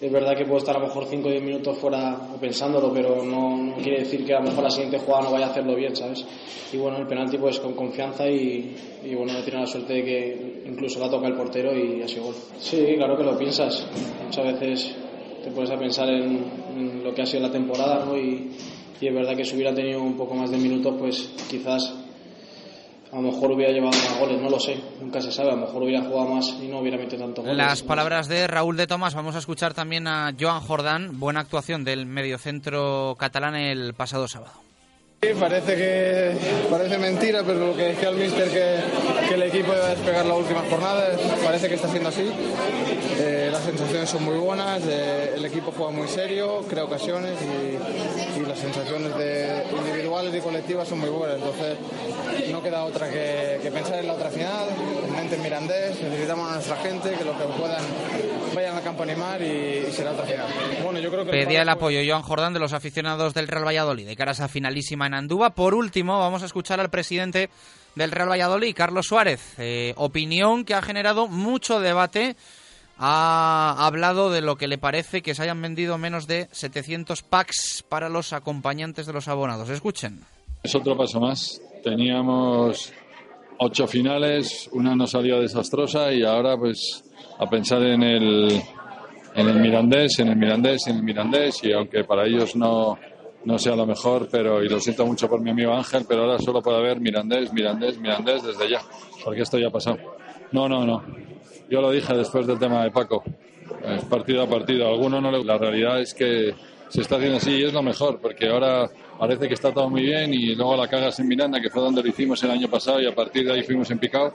Es 0.00 0.12
verdad 0.12 0.36
que 0.36 0.44
puedo 0.44 0.58
estar 0.58 0.76
a 0.76 0.78
lo 0.78 0.86
mejor 0.86 1.06
5 1.06 1.26
o 1.26 1.30
10 1.30 1.42
minutos 1.42 1.76
fuera 1.76 2.16
pensándolo, 2.40 2.92
pero 2.92 3.24
no, 3.24 3.74
quiere 3.82 4.00
decir 4.00 4.24
que 4.24 4.32
a 4.32 4.38
lo 4.38 4.48
mejor 4.48 4.62
la 4.62 4.70
siguiente 4.70 4.98
jugada 4.98 5.24
no 5.24 5.32
vaya 5.32 5.46
a 5.46 5.50
hacerlo 5.50 5.74
bien, 5.74 5.96
¿sabes? 5.96 6.24
Y 6.72 6.76
bueno, 6.76 6.98
el 6.98 7.06
penalti 7.08 7.36
pues 7.36 7.58
con 7.58 7.72
confianza 7.72 8.28
y, 8.28 8.76
bueno, 9.16 9.36
he 9.36 9.42
tenido 9.42 9.62
la 9.62 9.66
suerte 9.66 9.94
de 9.94 10.04
que 10.04 10.62
incluso 10.66 11.00
la 11.00 11.10
toca 11.10 11.26
el 11.26 11.34
portero 11.34 11.76
y 11.76 12.00
ha 12.00 12.06
sido 12.06 12.26
gol. 12.26 12.34
Sí, 12.60 12.94
claro 12.96 13.16
que 13.16 13.24
lo 13.24 13.36
piensas. 13.36 13.84
Muchas 14.24 14.44
veces 14.44 14.94
te 15.42 15.50
puedes 15.50 15.70
a 15.72 15.76
pensar 15.76 16.08
en, 16.10 16.44
en 16.76 17.02
lo 17.02 17.12
que 17.12 17.22
ha 17.22 17.26
sido 17.26 17.42
la 17.42 17.50
temporada, 17.50 18.04
¿no? 18.04 18.16
Y, 18.16 18.52
y 19.00 19.08
es 19.08 19.14
verdad 19.14 19.36
que 19.36 19.44
si 19.44 19.56
hubiera 19.56 19.74
tenido 19.74 20.00
un 20.00 20.16
poco 20.16 20.36
más 20.36 20.50
de 20.52 20.58
minutos, 20.58 20.94
pues 20.96 21.32
quizás 21.50 21.92
a 23.12 23.16
lo 23.16 23.22
mejor 23.22 23.52
hubiera 23.52 23.72
llevado 23.72 23.96
más 23.96 24.18
goles, 24.18 24.40
no 24.40 24.50
lo 24.50 24.60
sé, 24.60 24.78
nunca 25.00 25.20
se 25.20 25.32
sabe, 25.32 25.50
a 25.50 25.54
lo 25.54 25.66
mejor 25.66 25.82
hubiera 25.82 26.04
jugado 26.04 26.34
más 26.34 26.48
y 26.60 26.68
no 26.68 26.80
hubiera 26.80 26.98
metido 26.98 27.24
tantos 27.24 27.44
goles. 27.44 27.56
Las 27.56 27.82
palabras 27.82 28.28
de 28.28 28.46
Raúl 28.46 28.76
de 28.76 28.86
Tomás, 28.86 29.14
vamos 29.14 29.34
a 29.34 29.38
escuchar 29.38 29.74
también 29.74 30.06
a 30.06 30.34
Joan 30.38 30.60
Jordán, 30.60 31.18
buena 31.18 31.40
actuación 31.40 31.84
del 31.84 32.06
mediocentro 32.06 33.16
catalán 33.18 33.54
el 33.54 33.94
pasado 33.94 34.28
sábado. 34.28 34.52
Sí, 35.20 35.30
parece 35.38 35.74
que 35.74 36.36
parece 36.70 36.96
mentira, 36.96 37.42
pero 37.44 37.66
lo 37.66 37.76
que 37.76 37.82
decía 37.82 38.10
el 38.10 38.16
mister 38.16 38.48
que, 38.50 38.78
que 39.28 39.34
el 39.34 39.42
equipo 39.42 39.72
iba 39.74 39.86
a 39.86 39.90
despegar 39.90 40.24
la 40.24 40.34
última 40.34 40.62
jornada, 40.70 41.10
parece 41.44 41.68
que 41.68 41.74
está 41.74 41.88
siendo 41.88 42.08
así. 42.08 42.30
Eh, 43.20 43.48
las 43.52 43.62
sensaciones 43.62 44.08
son 44.08 44.24
muy 44.24 44.36
buenas, 44.36 44.82
eh, 44.86 45.34
el 45.36 45.44
equipo 45.44 45.72
juega 45.76 45.92
muy 45.92 46.08
serio, 46.08 46.64
crea 46.68 46.84
ocasiones 46.84 47.36
y, 47.42 48.38
y 48.40 48.46
las 48.46 48.58
sensaciones 48.58 49.14
de 49.16 49.64
individuales 49.76 50.34
y 50.34 50.40
colectivas 50.40 50.88
son 50.88 51.00
muy 51.00 51.10
buenas. 51.10 51.36
Entonces 51.36 51.76
no 52.50 52.62
queda 52.62 52.84
otra 52.84 53.10
que, 53.10 53.58
que 53.62 53.70
pensar 53.70 53.98
en 53.98 54.06
la 54.06 54.14
otra 54.14 54.30
final, 54.30 54.68
en 55.06 55.12
mente 55.14 55.36
en 55.36 55.42
Mirandés, 55.42 56.00
necesitamos 56.00 56.50
a 56.50 56.54
nuestra 56.54 56.76
gente, 56.76 57.10
que 57.10 57.24
los 57.24 57.36
que 57.36 57.44
puedan 57.58 57.82
vayan 58.54 58.76
al 58.76 58.82
campo 58.82 59.02
a 59.02 59.04
animar 59.04 59.42
y, 59.42 59.86
y 59.88 59.92
será 59.92 60.12
otra 60.12 60.24
final. 60.24 60.46
Bueno, 60.82 61.00
yo 61.00 61.10
creo 61.10 61.24
que 61.24 61.30
Pedía 61.30 61.62
el 61.62 61.68
apoyo 61.68 62.00
Joan 62.06 62.22
Jordán 62.22 62.54
de 62.54 62.60
los 62.60 62.72
aficionados 62.72 63.34
del 63.34 63.46
Real 63.48 63.66
Valladolid 63.66 64.06
de 64.06 64.16
cara 64.16 64.30
a 64.30 64.34
esa 64.34 64.48
finalísima 64.48 65.06
en 65.06 65.14
Andúba. 65.14 65.50
Por 65.50 65.74
último, 65.74 66.18
vamos 66.18 66.42
a 66.42 66.46
escuchar 66.46 66.80
al 66.80 66.88
presidente 66.88 67.50
del 67.94 68.10
Real 68.10 68.30
Valladolid, 68.30 68.74
Carlos 68.74 69.06
Suárez. 69.06 69.54
Eh, 69.58 69.92
opinión 69.96 70.64
que 70.64 70.74
ha 70.74 70.82
generado 70.82 71.28
mucho 71.28 71.80
debate. 71.80 72.36
Ha 72.98 73.76
hablado 73.78 74.30
de 74.30 74.40
lo 74.40 74.56
que 74.56 74.66
le 74.66 74.76
parece 74.76 75.22
que 75.22 75.34
se 75.34 75.42
hayan 75.42 75.62
vendido 75.62 75.98
menos 75.98 76.26
de 76.26 76.48
700 76.50 77.22
packs 77.22 77.84
para 77.88 78.08
los 78.08 78.32
acompañantes 78.32 79.06
de 79.06 79.12
los 79.12 79.28
abonados. 79.28 79.70
Escuchen. 79.70 80.20
Es 80.62 80.74
otro 80.74 80.96
paso 80.96 81.20
más. 81.20 81.60
Teníamos 81.84 82.92
ocho 83.58 83.86
finales, 83.86 84.68
una 84.72 84.94
nos 84.94 85.10
salió 85.10 85.40
desastrosa 85.40 86.12
y 86.12 86.22
ahora 86.24 86.56
pues 86.56 87.04
a 87.38 87.46
pensar 87.48 87.82
en 87.82 88.02
el, 88.02 88.62
en 89.34 89.48
el 89.48 89.60
Mirandés, 89.60 90.18
en 90.18 90.28
el 90.28 90.36
Mirandés, 90.36 90.86
en 90.86 90.96
el 90.96 91.02
Mirandés 91.02 91.62
y 91.62 91.72
aunque 91.72 92.04
para 92.04 92.26
ellos 92.26 92.56
no, 92.56 92.98
no 93.48 93.58
sea 93.58 93.74
lo 93.74 93.86
mejor, 93.86 94.28
pero 94.30 94.62
y 94.62 94.68
lo 94.68 94.78
siento 94.78 95.06
mucho 95.06 95.26
por 95.26 95.40
mi 95.40 95.50
amigo 95.50 95.72
Ángel, 95.72 96.04
pero 96.06 96.24
ahora 96.24 96.38
solo 96.38 96.60
puede 96.60 96.76
haber 96.76 97.00
Mirandés, 97.00 97.50
Mirandés, 97.50 97.98
Mirandés 97.98 98.42
desde 98.42 98.68
ya, 98.68 98.82
porque 99.24 99.40
esto 99.40 99.58
ya 99.58 99.68
ha 99.68 99.70
pasado. 99.70 99.96
No, 100.52 100.68
no, 100.68 100.84
no. 100.84 101.02
Yo 101.70 101.80
lo 101.80 101.90
dije 101.90 102.14
después 102.14 102.46
del 102.46 102.58
tema 102.58 102.84
de 102.84 102.90
Paco. 102.90 103.22
Es 103.86 104.04
partido 104.04 104.42
a 104.42 104.46
partido. 104.46 104.86
A 104.86 104.90
alguno 104.90 105.18
no 105.18 105.30
le... 105.30 105.42
La 105.44 105.56
realidad 105.56 105.98
es 105.98 106.12
que 106.12 106.54
se 106.90 107.00
está 107.00 107.16
haciendo 107.16 107.38
así 107.38 107.52
y 107.52 107.64
es 107.64 107.72
lo 107.72 107.82
mejor, 107.82 108.20
porque 108.20 108.48
ahora 108.48 108.86
parece 109.18 109.48
que 109.48 109.54
está 109.54 109.72
todo 109.72 109.88
muy 109.88 110.02
bien 110.02 110.34
y 110.34 110.54
luego 110.54 110.76
la 110.76 110.86
cagas 110.86 111.18
en 111.18 111.28
Miranda, 111.28 111.58
que 111.58 111.70
fue 111.70 111.80
donde 111.80 112.02
lo 112.02 112.08
hicimos 112.08 112.42
el 112.44 112.50
año 112.50 112.68
pasado 112.68 113.00
y 113.00 113.06
a 113.06 113.14
partir 113.14 113.46
de 113.46 113.54
ahí 113.54 113.62
fuimos 113.62 113.90
en 113.90 113.98
picado. 113.98 114.34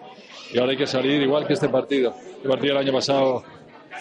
Y 0.51 0.57
ahora 0.57 0.71
hay 0.71 0.77
que 0.77 0.87
salir 0.87 1.21
igual 1.21 1.45
que 1.45 1.53
este 1.53 1.69
partido. 1.69 2.15
El 2.43 2.49
partido 2.49 2.73
del 2.73 2.83
año 2.87 2.93
pasado 2.93 3.43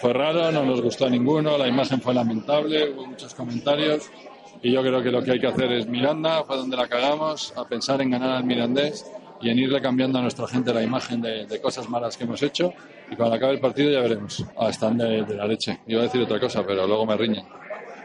fue 0.01 0.11
raro, 0.11 0.51
no 0.51 0.65
nos 0.65 0.81
gustó 0.81 1.05
a 1.05 1.09
ninguno, 1.09 1.55
la 1.55 1.67
imagen 1.67 2.01
fue 2.01 2.15
lamentable, 2.15 2.89
hubo 2.89 3.05
muchos 3.05 3.35
comentarios. 3.35 4.09
Y 4.63 4.71
yo 4.71 4.81
creo 4.81 5.03
que 5.03 5.11
lo 5.11 5.21
que 5.21 5.31
hay 5.31 5.39
que 5.39 5.47
hacer 5.47 5.71
es 5.73 5.87
Miranda, 5.87 6.43
fue 6.43 6.55
donde 6.55 6.77
la 6.77 6.87
cagamos, 6.87 7.53
a 7.57 7.65
pensar 7.65 8.01
en 8.01 8.11
ganar 8.11 8.37
al 8.37 8.45
Mirandés 8.45 9.05
y 9.41 9.49
en 9.49 9.59
irle 9.59 9.81
cambiando 9.81 10.19
a 10.19 10.21
nuestra 10.21 10.47
gente 10.47 10.73
la 10.73 10.81
imagen 10.81 11.21
de, 11.21 11.45
de 11.45 11.61
cosas 11.61 11.89
malas 11.89 12.15
que 12.15 12.23
hemos 12.23 12.41
hecho. 12.41 12.73
Y 13.11 13.15
cuando 13.17 13.35
acabe 13.35 13.53
el 13.53 13.59
partido 13.59 13.91
ya 13.91 13.99
veremos. 13.99 14.43
Ah, 14.57 14.69
están 14.69 14.97
de, 14.97 15.23
de 15.23 15.35
la 15.35 15.45
leche. 15.45 15.79
Iba 15.85 15.99
a 15.99 16.03
decir 16.03 16.21
otra 16.21 16.39
cosa, 16.39 16.65
pero 16.65 16.87
luego 16.87 17.05
me 17.05 17.17
riñen. 17.17 17.43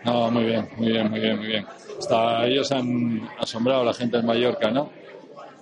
No, 0.04 0.30
muy 0.32 0.44
bien, 0.44 0.68
muy 0.76 0.90
bien, 0.90 1.08
muy 1.08 1.20
bien, 1.20 1.38
muy 1.38 1.46
bien. 1.46 1.66
Hasta 1.96 2.44
ellos 2.46 2.70
han 2.72 3.28
asombrado 3.38 3.82
a 3.82 3.84
la 3.84 3.94
gente 3.94 4.16
de 4.16 4.22
Mallorca, 4.24 4.70
¿no? 4.70 4.90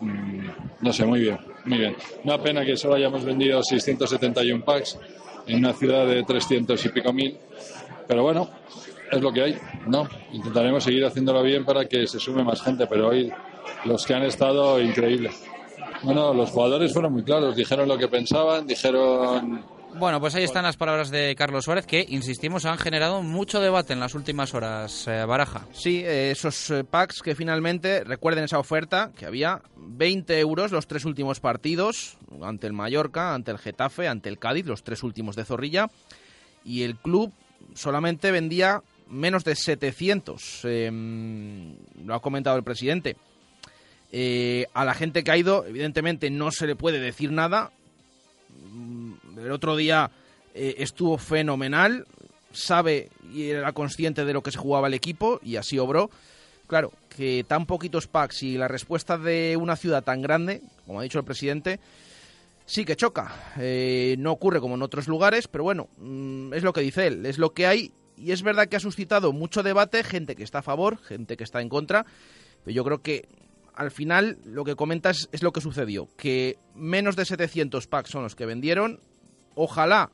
Mm, 0.01 0.48
no 0.81 0.93
sé, 0.94 1.05
muy 1.05 1.20
bien, 1.20 1.39
muy 1.66 1.78
bien. 1.78 1.97
Una 2.24 2.39
pena 2.39 2.64
que 2.64 2.77
solo 2.77 2.94
hayamos 2.94 3.23
vendido 3.23 3.62
671 3.62 4.64
packs 4.64 4.98
en 5.47 5.59
una 5.59 5.74
ciudad 5.74 6.06
de 6.06 6.23
300 6.23 6.85
y 6.85 6.89
pico 6.89 7.12
mil. 7.12 7.36
Pero 8.06 8.23
bueno, 8.23 8.48
es 9.10 9.20
lo 9.20 9.32
que 9.32 9.42
hay, 9.42 9.58
¿no? 9.86 10.08
Intentaremos 10.32 10.84
seguir 10.84 11.04
haciéndolo 11.04 11.42
bien 11.42 11.64
para 11.64 11.86
que 11.86 12.06
se 12.06 12.18
sume 12.18 12.42
más 12.42 12.62
gente, 12.62 12.86
pero 12.86 13.08
hoy 13.08 13.32
los 13.84 14.04
que 14.04 14.14
han 14.14 14.22
estado, 14.22 14.80
increíble. 14.80 15.30
Bueno, 16.02 16.34
los 16.34 16.50
jugadores 16.50 16.92
fueron 16.92 17.12
muy 17.12 17.22
claros, 17.22 17.56
dijeron 17.56 17.88
lo 17.88 17.96
que 17.96 18.08
pensaban, 18.08 18.66
dijeron 18.66 19.64
Bueno, 19.94 20.20
pues 20.20 20.34
ahí 20.34 20.44
están 20.44 20.64
las 20.64 20.76
palabras 20.76 21.10
de 21.10 21.34
Carlos 21.36 21.64
Suárez 21.64 21.86
que, 21.86 22.04
insistimos, 22.08 22.64
han 22.66 22.78
generado 22.78 23.22
mucho 23.22 23.60
debate 23.60 23.92
en 23.92 24.00
las 24.00 24.14
últimas 24.14 24.54
horas, 24.54 25.06
eh, 25.08 25.24
Baraja. 25.24 25.66
Sí, 25.72 26.02
eh, 26.04 26.30
esos 26.30 26.70
eh, 26.70 26.84
packs 26.84 27.22
que 27.22 27.34
finalmente, 27.34 28.04
recuerden 28.04 28.44
esa 28.44 28.58
oferta, 28.58 29.10
que 29.16 29.26
había 29.26 29.62
20 29.76 30.38
euros 30.38 30.70
los 30.70 30.86
tres 30.86 31.04
últimos 31.04 31.40
partidos, 31.40 32.18
ante 32.42 32.66
el 32.66 32.72
Mallorca, 32.72 33.34
ante 33.34 33.52
el 33.52 33.58
Getafe, 33.58 34.08
ante 34.08 34.28
el 34.28 34.38
Cádiz, 34.38 34.66
los 34.66 34.82
tres 34.82 35.02
últimos 35.02 35.34
de 35.34 35.44
Zorrilla, 35.44 35.88
y 36.64 36.82
el 36.82 36.96
club 36.96 37.32
solamente 37.74 38.30
vendía 38.30 38.82
menos 39.08 39.44
de 39.44 39.54
700, 39.54 40.60
eh, 40.64 40.90
lo 42.04 42.14
ha 42.14 42.20
comentado 42.20 42.56
el 42.56 42.64
presidente. 42.64 43.16
Eh, 44.12 44.66
a 44.72 44.84
la 44.84 44.94
gente 44.94 45.24
que 45.24 45.30
ha 45.30 45.36
ido, 45.36 45.64
evidentemente 45.66 46.30
no 46.30 46.50
se 46.50 46.66
le 46.66 46.76
puede 46.76 47.00
decir 47.00 47.32
nada. 47.32 47.72
Mm, 48.72 49.12
El 49.38 49.52
otro 49.52 49.76
día 49.76 50.10
eh, 50.54 50.76
estuvo 50.78 51.18
fenomenal, 51.18 52.06
sabe 52.52 53.10
y 53.32 53.50
era 53.50 53.72
consciente 53.72 54.24
de 54.24 54.32
lo 54.32 54.42
que 54.42 54.50
se 54.52 54.58
jugaba 54.58 54.86
el 54.88 54.94
equipo 54.94 55.40
y 55.42 55.56
así 55.56 55.78
obró. 55.78 56.10
Claro, 56.66 56.92
que 57.08 57.44
tan 57.46 57.66
poquitos 57.66 58.06
packs 58.08 58.42
y 58.42 58.56
la 58.56 58.66
respuesta 58.68 59.18
de 59.18 59.56
una 59.56 59.76
ciudad 59.76 60.02
tan 60.02 60.22
grande, 60.22 60.62
como 60.86 61.00
ha 61.00 61.02
dicho 61.02 61.18
el 61.18 61.24
presidente, 61.24 61.78
sí 62.64 62.84
que 62.84 62.96
choca. 62.96 63.52
Eh, 63.58 64.16
no 64.18 64.32
ocurre 64.32 64.60
como 64.60 64.74
en 64.74 64.82
otros 64.82 65.06
lugares, 65.06 65.46
pero 65.48 65.64
bueno, 65.64 65.88
mm, 65.98 66.54
es 66.54 66.62
lo 66.62 66.72
que 66.72 66.80
dice 66.80 67.06
él, 67.06 67.26
es 67.26 67.38
lo 67.38 67.52
que 67.52 67.66
hay 67.66 67.92
y 68.16 68.32
es 68.32 68.43
verdad 68.43 68.68
que 68.68 68.76
ha 68.76 68.80
suscitado 68.80 69.32
mucho 69.32 69.62
debate, 69.62 70.02
gente 70.02 70.36
que 70.36 70.44
está 70.44 70.59
a 70.59 70.62
favor, 70.62 70.98
gente 70.98 71.36
que 71.36 71.44
está 71.44 71.60
en 71.60 71.68
contra, 71.68 72.06
pero 72.64 72.74
yo 72.74 72.84
creo 72.84 73.02
que 73.02 73.28
al 73.74 73.90
final 73.90 74.38
lo 74.44 74.64
que 74.64 74.74
comentas 74.74 75.28
es 75.32 75.43
lo 75.43 75.52
que 75.52 75.60
sucedió, 75.60 76.09
que 76.16 76.59
menos 76.74 77.14
de 77.16 77.24
700 77.24 77.86
packs 77.86 78.10
son 78.10 78.22
los 78.22 78.34
que 78.34 78.47
vendieron, 78.47 79.01
ojalá 79.55 80.10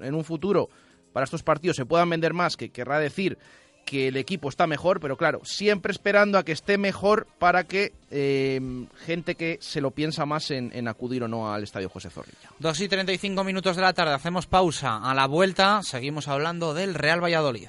en 0.00 0.14
un 0.14 0.24
futuro 0.24 0.68
para 1.12 1.24
estos 1.24 1.42
partidos 1.42 1.76
se 1.76 1.86
puedan 1.86 2.08
vender 2.08 2.32
más, 2.32 2.56
que 2.56 2.70
querrá 2.70 2.98
decir 2.98 3.38
que 3.84 4.08
el 4.08 4.16
equipo 4.16 4.48
está 4.48 4.66
mejor, 4.66 5.00
pero 5.00 5.16
claro, 5.16 5.40
siempre 5.44 5.92
esperando 5.92 6.38
a 6.38 6.44
que 6.44 6.52
esté 6.52 6.78
mejor 6.78 7.26
para 7.38 7.64
que 7.64 7.92
eh, 8.10 8.60
gente 9.04 9.34
que 9.34 9.58
se 9.60 9.80
lo 9.80 9.90
piensa 9.90 10.26
más 10.26 10.50
en, 10.50 10.70
en 10.74 10.88
acudir 10.88 11.22
o 11.22 11.28
no 11.28 11.52
al 11.52 11.62
Estadio 11.62 11.88
José 11.88 12.10
Zorrilla. 12.10 12.50
2 12.58 12.80
y 12.80 12.88
35 12.88 13.44
minutos 13.44 13.76
de 13.76 13.82
la 13.82 13.92
tarde, 13.92 14.14
hacemos 14.14 14.46
pausa. 14.46 14.98
A 14.98 15.14
la 15.14 15.26
vuelta 15.26 15.82
seguimos 15.82 16.28
hablando 16.28 16.74
del 16.74 16.94
Real 16.94 17.22
Valladolid. 17.22 17.68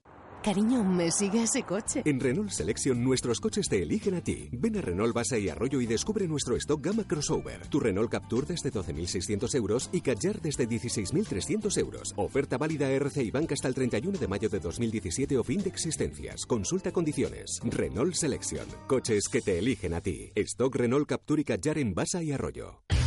Cariño, 0.43 0.83
¿me 0.83 1.11
sigue 1.11 1.43
ese 1.43 1.61
coche? 1.61 2.01
En 2.03 2.19
Renault 2.19 2.49
Selection 2.49 3.03
nuestros 3.03 3.39
coches 3.39 3.67
te 3.69 3.83
eligen 3.83 4.15
a 4.15 4.21
ti. 4.21 4.49
Ven 4.51 4.75
a 4.75 4.81
Renault 4.81 5.13
Basa 5.13 5.37
y 5.37 5.49
Arroyo 5.49 5.79
y 5.81 5.85
descubre 5.85 6.27
nuestro 6.27 6.55
stock 6.55 6.83
gama 6.83 7.03
crossover. 7.03 7.67
Tu 7.67 7.79
Renault 7.79 8.09
Captur 8.09 8.47
desde 8.47 8.71
12.600 8.71 9.53
euros 9.55 9.89
y 9.91 10.01
Kadjar 10.01 10.41
desde 10.41 10.67
16.300 10.67 11.77
euros. 11.77 12.13
Oferta 12.17 12.57
válida 12.57 12.89
RC 12.89 13.23
y 13.23 13.29
banca 13.29 13.53
hasta 13.53 13.67
el 13.67 13.75
31 13.75 14.17
de 14.17 14.27
mayo 14.27 14.49
de 14.49 14.59
2017 14.59 15.37
o 15.37 15.43
fin 15.43 15.61
de 15.61 15.69
existencias. 15.69 16.47
Consulta 16.47 16.91
condiciones. 16.91 17.61
Renault 17.63 18.15
Selection. 18.15 18.65
Coches 18.87 19.27
que 19.31 19.41
te 19.41 19.59
eligen 19.59 19.93
a 19.93 20.01
ti. 20.01 20.31
Stock 20.35 20.75
Renault 20.75 21.07
Captur 21.07 21.39
y 21.39 21.43
Kadjar 21.43 21.77
en 21.77 21.93
Basa 21.93 22.23
y 22.23 22.31
Arroyo. 22.31 22.81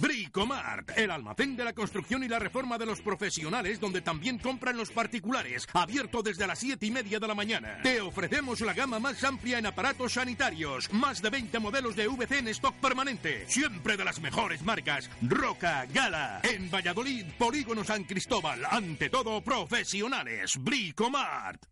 Bricomart, 0.00 0.90
el 0.96 1.10
almacén 1.10 1.56
de 1.56 1.64
la 1.64 1.72
construcción 1.72 2.24
y 2.24 2.28
la 2.28 2.38
reforma 2.38 2.78
de 2.78 2.86
los 2.86 3.00
profesionales, 3.00 3.80
donde 3.80 4.00
también 4.00 4.38
compran 4.38 4.76
los 4.76 4.90
particulares, 4.90 5.66
abierto 5.72 6.22
desde 6.22 6.46
las 6.46 6.58
7 6.58 6.84
y 6.86 6.90
media 6.90 7.20
de 7.20 7.28
la 7.28 7.34
mañana. 7.34 7.78
Te 7.82 8.00
ofrecemos 8.00 8.60
la 8.60 8.74
gama 8.74 8.98
más 8.98 9.22
amplia 9.24 9.58
en 9.58 9.66
aparatos 9.66 10.14
sanitarios, 10.14 10.92
más 10.92 11.22
de 11.22 11.30
20 11.30 11.58
modelos 11.58 11.96
de 11.96 12.08
VC 12.08 12.38
en 12.38 12.48
stock 12.48 12.74
permanente, 12.76 13.48
siempre 13.48 13.96
de 13.96 14.04
las 14.04 14.20
mejores 14.20 14.62
marcas, 14.62 15.10
Roca, 15.22 15.86
Gala. 15.86 16.40
En 16.42 16.70
Valladolid, 16.70 17.26
Polígono 17.38 17.84
San 17.84 18.04
Cristóbal, 18.04 18.64
ante 18.70 19.10
todo 19.10 19.40
profesionales, 19.42 20.58
Bricomart. 20.58 21.64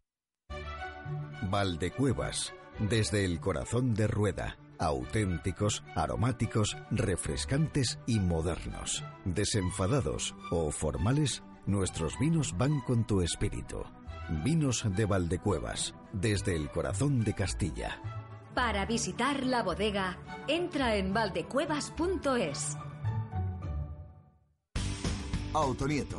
Valdecuevas, 1.50 2.54
desde 2.78 3.24
el 3.24 3.40
corazón 3.40 3.94
de 3.94 4.06
Rueda 4.06 4.61
auténticos, 4.82 5.82
aromáticos, 5.94 6.76
refrescantes 6.90 7.98
y 8.06 8.18
modernos. 8.18 9.04
Desenfadados 9.24 10.34
o 10.50 10.70
formales, 10.70 11.42
nuestros 11.66 12.18
vinos 12.18 12.56
van 12.58 12.80
con 12.80 13.06
tu 13.06 13.22
espíritu. 13.22 13.84
Vinos 14.44 14.84
de 14.96 15.06
Valdecuevas, 15.06 15.94
desde 16.12 16.56
el 16.56 16.70
corazón 16.70 17.22
de 17.24 17.34
Castilla. 17.34 18.00
Para 18.54 18.84
visitar 18.84 19.44
la 19.46 19.62
bodega, 19.62 20.18
entra 20.48 20.96
en 20.96 21.14
valdecuevas.es. 21.14 22.76
Autonieto, 25.54 26.18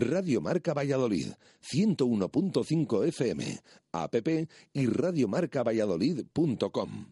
Radio 0.00 0.40
Marca 0.40 0.72
Valladolid, 0.74 1.36
101.5 1.60 3.08
FM, 3.08 3.60
app 3.92 4.14
y 4.72 4.86
radiomarcavalladolid.com. 4.86 7.06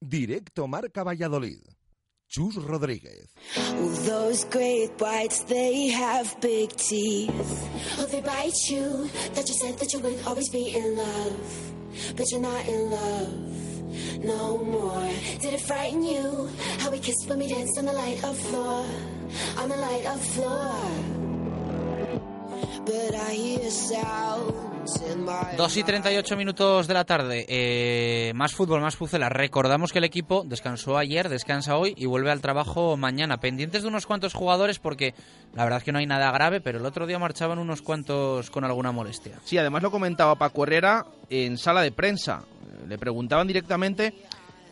Directo 0.00 0.68
Marca 0.68 1.02
Valladolid. 1.02 1.58
Chus 2.28 2.54
Rodríguez. 2.56 3.32
Those 4.04 4.44
great 4.50 5.00
whites, 5.00 5.44
they 5.46 5.88
have 5.88 6.38
big 6.40 6.70
teeth. 6.76 7.30
Oh, 7.98 8.06
they 8.06 8.20
bite 8.20 8.68
you. 8.68 9.08
That 9.34 9.48
you 9.48 9.54
said 9.54 9.78
that 9.78 9.92
you 9.92 9.98
would 10.00 10.20
always 10.26 10.50
be 10.50 10.76
in 10.76 10.96
love. 10.96 11.72
But 12.16 12.30
you're 12.30 12.40
not 12.42 12.68
in 12.68 12.90
love 12.90 13.58
no 14.22 14.58
more. 14.58 15.08
Did 15.40 15.54
it 15.54 15.60
frighten 15.60 16.02
you? 16.02 16.48
How 16.78 16.90
we 16.90 16.98
kissed 16.98 17.28
when 17.28 17.38
we 17.38 17.48
danced 17.48 17.78
on 17.78 17.86
the 17.86 17.92
light 17.92 18.22
of 18.24 18.36
floor. 18.38 18.84
On 19.58 19.68
the 19.68 19.76
light 19.76 20.06
of 20.06 20.20
floor. 20.34 21.27
2 25.56 25.76
y 25.76 25.82
38 25.82 26.36
minutos 26.36 26.86
de 26.86 26.94
la 26.94 27.04
tarde. 27.04 27.44
Eh, 27.48 28.32
más 28.34 28.54
fútbol, 28.54 28.80
más 28.80 28.96
pucela. 28.96 29.28
Recordamos 29.28 29.92
que 29.92 29.98
el 29.98 30.04
equipo 30.04 30.44
descansó 30.46 30.96
ayer, 30.96 31.28
descansa 31.28 31.76
hoy 31.76 31.94
y 31.96 32.06
vuelve 32.06 32.30
al 32.30 32.40
trabajo 32.40 32.96
mañana. 32.96 33.38
Pendientes 33.38 33.82
de 33.82 33.88
unos 33.88 34.06
cuantos 34.06 34.34
jugadores 34.34 34.78
porque 34.78 35.14
la 35.54 35.64
verdad 35.64 35.78
es 35.78 35.84
que 35.84 35.92
no 35.92 35.98
hay 35.98 36.06
nada 36.06 36.30
grave, 36.30 36.60
pero 36.60 36.78
el 36.78 36.86
otro 36.86 37.06
día 37.06 37.18
marchaban 37.18 37.58
unos 37.58 37.82
cuantos 37.82 38.50
con 38.50 38.64
alguna 38.64 38.92
molestia. 38.92 39.38
Sí, 39.44 39.58
además 39.58 39.82
lo 39.82 39.90
comentaba 39.90 40.36
Paco 40.36 40.62
Herrera 40.64 41.06
en 41.28 41.58
sala 41.58 41.82
de 41.82 41.92
prensa. 41.92 42.44
Le 42.86 42.98
preguntaban 42.98 43.46
directamente 43.46 44.14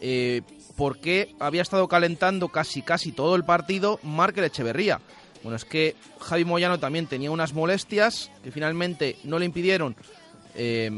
eh, 0.00 0.42
por 0.76 0.98
qué 0.98 1.34
había 1.40 1.62
estado 1.62 1.88
calentando 1.88 2.48
casi 2.48 2.82
casi 2.82 3.12
todo 3.12 3.34
el 3.34 3.44
partido 3.44 3.98
Márquez 4.02 4.44
Echeverría. 4.44 5.00
Bueno, 5.42 5.56
es 5.56 5.64
que 5.64 5.94
Javi 6.20 6.44
Moyano 6.44 6.78
también 6.78 7.06
tenía 7.06 7.30
unas 7.30 7.52
molestias 7.52 8.30
que 8.42 8.50
finalmente 8.50 9.16
no 9.24 9.38
le 9.38 9.46
impidieron 9.46 9.96
eh, 10.56 10.90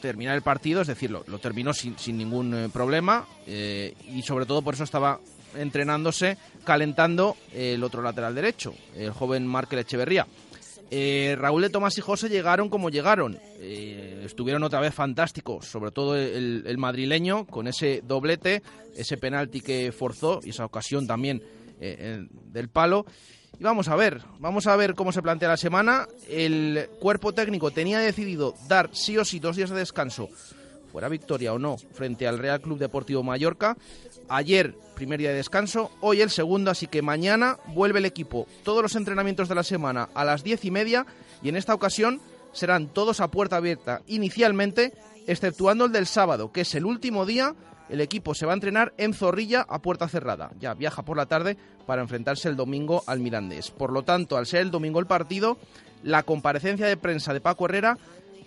terminar 0.00 0.36
el 0.36 0.42
partido, 0.42 0.80
es 0.80 0.86
decir, 0.86 1.10
lo, 1.10 1.22
terminó 1.38 1.72
sin, 1.72 1.98
sin 1.98 2.16
ningún 2.18 2.54
eh, 2.54 2.68
problema 2.68 3.26
eh, 3.46 3.94
y 4.14 4.22
sobre 4.22 4.46
todo 4.46 4.62
por 4.62 4.74
eso 4.74 4.84
estaba 4.84 5.18
entrenándose, 5.56 6.38
calentando 6.62 7.36
el 7.52 7.82
otro 7.82 8.00
lateral 8.00 8.34
derecho, 8.34 8.74
el 8.94 9.10
joven 9.10 9.46
Márquez 9.46 9.80
Echeverría. 9.80 10.26
Raúl 11.36 11.62
de 11.62 11.70
Tomás 11.70 11.98
y 11.98 12.00
José 12.00 12.28
llegaron 12.28 12.68
como 12.68 12.90
llegaron. 12.90 13.38
Estuvieron 13.60 14.62
otra 14.62 14.80
vez 14.80 14.94
fantásticos, 14.94 15.66
sobre 15.66 15.90
todo 15.90 16.16
el, 16.16 16.78
madrileño, 16.78 17.44
con 17.44 17.66
ese 17.66 18.02
doblete, 18.06 18.62
ese 18.94 19.18
penalti 19.18 19.60
que 19.60 19.92
forzó 19.92 20.40
y 20.44 20.50
esa 20.50 20.64
ocasión 20.64 21.06
también 21.06 21.42
del 21.78 22.68
palo. 22.70 23.04
Y 23.58 23.64
vamos 23.64 23.88
a 23.88 23.96
ver, 23.96 24.22
vamos 24.38 24.66
a 24.66 24.76
ver 24.76 24.94
cómo 24.94 25.12
se 25.12 25.22
plantea 25.22 25.48
la 25.48 25.56
semana. 25.56 26.06
El 26.28 26.88
cuerpo 27.00 27.32
técnico 27.32 27.70
tenía 27.70 27.98
decidido 27.98 28.54
dar 28.68 28.90
sí 28.92 29.18
o 29.18 29.24
sí 29.24 29.40
dos 29.40 29.56
días 29.56 29.70
de 29.70 29.76
descanso, 29.76 30.28
fuera 30.92 31.08
victoria 31.08 31.52
o 31.52 31.58
no, 31.58 31.76
frente 31.76 32.26
al 32.28 32.38
Real 32.38 32.60
Club 32.60 32.78
Deportivo 32.78 33.22
Mallorca. 33.22 33.76
Ayer, 34.28 34.74
primer 34.94 35.18
día 35.18 35.30
de 35.30 35.36
descanso, 35.36 35.90
hoy 36.00 36.20
el 36.20 36.30
segundo, 36.30 36.70
así 36.70 36.86
que 36.86 37.02
mañana 37.02 37.58
vuelve 37.68 37.98
el 37.98 38.04
equipo. 38.04 38.46
Todos 38.62 38.82
los 38.82 38.94
entrenamientos 38.94 39.48
de 39.48 39.54
la 39.54 39.62
semana 39.62 40.08
a 40.14 40.24
las 40.24 40.44
diez 40.44 40.64
y 40.64 40.70
media 40.70 41.06
y 41.42 41.48
en 41.48 41.56
esta 41.56 41.74
ocasión 41.74 42.20
serán 42.52 42.88
todos 42.88 43.20
a 43.20 43.28
puerta 43.28 43.56
abierta 43.56 44.02
inicialmente, 44.06 44.92
exceptuando 45.26 45.86
el 45.86 45.92
del 45.92 46.06
sábado, 46.06 46.52
que 46.52 46.62
es 46.62 46.74
el 46.74 46.84
último 46.84 47.26
día. 47.26 47.54
El 47.88 48.00
equipo 48.00 48.34
se 48.34 48.46
va 48.46 48.52
a 48.52 48.54
entrenar 48.54 48.92
en 48.98 49.14
Zorrilla 49.14 49.64
a 49.68 49.80
puerta 49.80 50.08
cerrada. 50.08 50.50
Ya 50.58 50.74
viaja 50.74 51.04
por 51.04 51.16
la 51.16 51.26
tarde 51.26 51.56
para 51.86 52.02
enfrentarse 52.02 52.48
el 52.48 52.56
domingo 52.56 53.02
al 53.06 53.20
Mirandés. 53.20 53.70
Por 53.70 53.92
lo 53.92 54.02
tanto, 54.02 54.36
al 54.36 54.46
ser 54.46 54.60
el 54.60 54.70
domingo 54.70 55.00
el 55.00 55.06
partido, 55.06 55.58
la 56.02 56.22
comparecencia 56.22 56.86
de 56.86 56.96
prensa 56.96 57.32
de 57.32 57.40
Paco 57.40 57.64
Herrera 57.64 57.98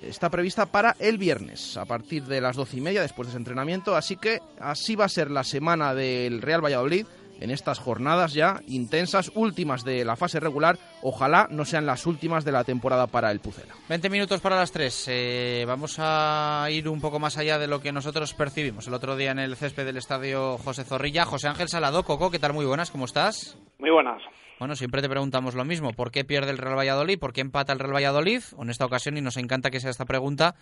está 0.02 0.30
prevista 0.30 0.66
para 0.66 0.96
el 1.00 1.18
viernes, 1.18 1.78
a 1.78 1.86
partir 1.86 2.24
de 2.26 2.42
las 2.42 2.56
doce 2.56 2.78
y 2.78 2.82
media 2.82 3.02
después 3.02 3.28
de 3.28 3.32
ese 3.32 3.38
entrenamiento. 3.38 3.96
Así 3.96 4.16
que 4.16 4.42
así 4.60 4.96
va 4.96 5.06
a 5.06 5.10
ser 5.10 5.30
la 5.30 5.44
semana 5.44 5.94
del 5.94 6.42
Real 6.42 6.64
Valladolid 6.64 7.06
en 7.42 7.52
estas 7.52 7.80
jornadas 7.80 8.34
ya 8.34 8.62
intensas, 8.68 9.32
últimas 9.36 9.84
de 9.84 10.06
la 10.06 10.16
fase 10.16 10.40
regular. 10.40 10.78
Ojalá 11.02 11.48
no 11.50 11.66
sean 11.66 11.86
las 11.86 12.06
últimas 12.06 12.46
de 12.46 12.52
la 12.52 12.64
temporada 12.64 13.08
para 13.08 13.32
el 13.32 13.40
Pucela. 13.40 13.74
20 13.90 14.10
minutos 14.10 14.40
para 14.40 14.56
las 14.56 14.72
3. 14.72 15.06
Eh, 15.10 15.66
vamos 15.68 15.96
a 15.98 16.68
ir 16.70 16.88
un 16.88 17.02
poco 17.02 17.20
más 17.20 17.38
allá 17.38 17.60
de 17.60 17.68
lo 17.68 17.82
que 17.82 17.92
nosotros 17.92 18.34
percibimos 18.34 18.88
el 18.88 18.94
otro 18.94 19.16
día 19.16 19.32
en 19.32 19.40
el 19.40 19.56
césped 19.56 19.86
del 19.86 19.98
estadio 19.98 20.58
José 20.60 20.84
Zorrilla. 20.84 21.26
José 21.26 21.48
Ángel 21.48 21.68
Salado, 21.68 22.04
Coco, 22.04 22.32
¿qué 22.32 22.40
tal? 22.40 22.54
Muy 22.54 22.66
buenas, 22.66 22.92
¿cómo 22.92 23.06
estás? 23.06 23.58
Muy 23.80 23.90
buenas. 23.90 24.22
Bueno, 24.60 24.76
siempre 24.76 25.02
te 25.02 25.10
preguntamos 25.10 25.56
lo 25.56 25.66
mismo. 25.66 25.92
¿Por 25.94 26.12
qué 26.12 26.24
pierde 26.24 26.52
el 26.52 26.60
Real 26.60 26.78
Valladolid? 26.78 27.18
¿Por 27.18 27.34
qué 27.34 27.42
empata 27.42 27.74
el 27.74 27.80
Real 27.80 27.96
Valladolid? 27.96 28.44
En 28.60 28.70
esta 28.70 28.86
ocasión, 28.86 29.18
y 29.18 29.22
nos 29.22 29.38
encanta 29.38 29.72
que 29.72 29.80
sea 29.80 29.90
esta 29.90 30.06
pregunta, 30.06 30.54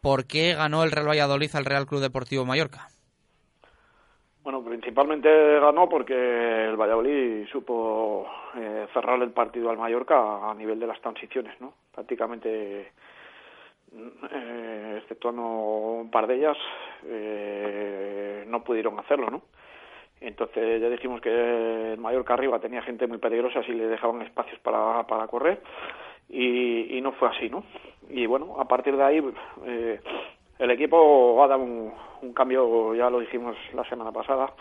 ¿por 0.00 0.26
qué 0.26 0.54
ganó 0.54 0.84
el 0.84 0.92
Real 0.92 1.08
Valladolid 1.08 1.50
al 1.56 1.64
Real 1.64 1.86
Club 1.86 2.00
Deportivo 2.00 2.44
Mallorca? 2.44 2.88
Bueno, 4.44 4.62
principalmente 4.62 5.58
ganó 5.58 5.88
porque 5.88 6.66
el 6.66 6.76
Valladolid 6.76 7.46
supo 7.46 8.26
eh, 8.54 8.86
cerrar 8.92 9.22
el 9.22 9.30
partido 9.30 9.70
al 9.70 9.78
Mallorca 9.78 10.50
a 10.50 10.54
nivel 10.54 10.78
de 10.78 10.86
las 10.86 11.00
transiciones, 11.00 11.58
¿no? 11.62 11.72
Prácticamente, 11.94 12.92
eh, 14.30 14.98
exceptuando 14.98 15.42
un 15.42 16.10
par 16.10 16.26
de 16.26 16.34
ellas, 16.34 16.58
eh, 17.06 18.44
no 18.46 18.62
pudieron 18.62 18.98
hacerlo, 18.98 19.30
¿no? 19.30 19.40
Entonces 20.20 20.78
ya 20.78 20.90
dijimos 20.90 21.22
que 21.22 21.92
el 21.94 21.98
Mallorca 21.98 22.34
arriba 22.34 22.58
tenía 22.58 22.82
gente 22.82 23.06
muy 23.06 23.16
peligrosa 23.16 23.62
si 23.62 23.72
le 23.72 23.86
dejaban 23.86 24.20
espacios 24.20 24.58
para, 24.60 25.06
para 25.06 25.26
correr 25.26 25.62
y, 26.28 26.98
y 26.98 27.00
no 27.00 27.12
fue 27.12 27.28
así, 27.28 27.48
¿no? 27.48 27.64
Y 28.10 28.26
bueno, 28.26 28.60
a 28.60 28.68
partir 28.68 28.94
de 28.94 29.04
ahí 29.04 29.24
eh, 29.64 30.00
el 30.58 30.70
equipo 30.70 31.42
ha 31.42 31.48
dado 31.48 31.62
un, 31.62 31.92
cambio, 32.34 32.94
ya 32.94 33.10
lo 33.10 33.20
dijimos 33.20 33.56
la 33.74 33.84
semana 33.84 34.10
pasada, 34.10 34.52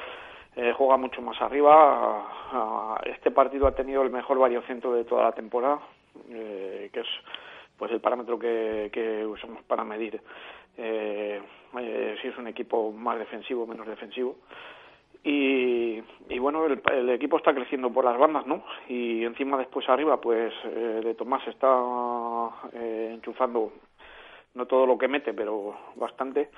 eh, 0.56 0.74
juega 0.78 0.98
mucho 0.98 1.22
más 1.22 1.41
arriba. 1.41 2.99
Este 3.06 3.32
partido 3.32 3.68
ha 3.68 3.76
tenido 3.76 4.02
el 4.03 4.10
mejor 4.10 4.38
variocentro 4.38 4.94
de 4.94 5.06
toda 5.06 5.24
la 5.24 5.32
temporada, 5.32 5.80
eh, 6.30 6.90
que 6.91 6.99
es 6.99 7.07
pues 7.78 7.91
el 7.91 8.02
parámetro 8.02 8.38
que, 8.38 8.90
que 8.94 9.26
usamos 9.26 9.64
para 9.64 9.84
medir 9.84 10.22
eh, 10.78 11.41
eh, 11.80 12.15
si 12.22 12.28
es 12.28 12.38
un 12.38 12.48
equipo 12.48 12.91
más 12.91 13.20
defensivo 13.20 13.64
o 13.64 13.68
menos 13.68 13.88
defensivo. 13.88 14.38
Y, 15.24 16.02
y 16.30 16.40
bueno, 16.40 16.65
el, 16.65 16.82
el, 16.91 17.10
equipo 17.11 17.38
está 17.38 17.53
creciendo 17.53 17.91
por 17.91 18.03
las 18.03 18.18
bandas, 18.18 18.45
¿no? 18.45 18.64
Y 18.90 19.24
encima 19.24 19.57
después 19.57 19.88
arriba, 19.88 20.20
pues 20.20 20.53
eh, 20.65 21.02
de 21.03 21.15
Tomás 21.15 21.48
está 21.48 21.70
enchufando 22.74 23.72
no 24.56 24.66
todo 24.66 24.86
lo 24.86 24.98
que 24.98 25.08
mete, 25.08 25.34
pero 25.34 25.76
bastante. 25.96 26.50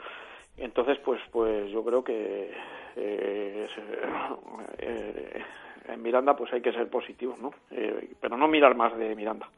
Entonces, 0.58 0.98
pues, 1.00 1.22
pues 1.32 1.70
yo 1.72 1.84
creo 1.84 2.04
que 2.04 2.52
eh, 2.96 3.68
eh, 4.78 5.44
en 5.88 6.02
Miranda 6.02 6.36
pues 6.36 6.52
hay 6.54 6.62
que 6.62 6.72
ser 6.72 6.90
positivos, 6.90 7.38
¿no? 7.40 7.54
Eh, 7.72 8.14
pero 8.20 8.38
no 8.38 8.48
mirar 8.48 8.76
más 8.76 8.98
de 8.98 9.16
Miranda. 9.16 9.50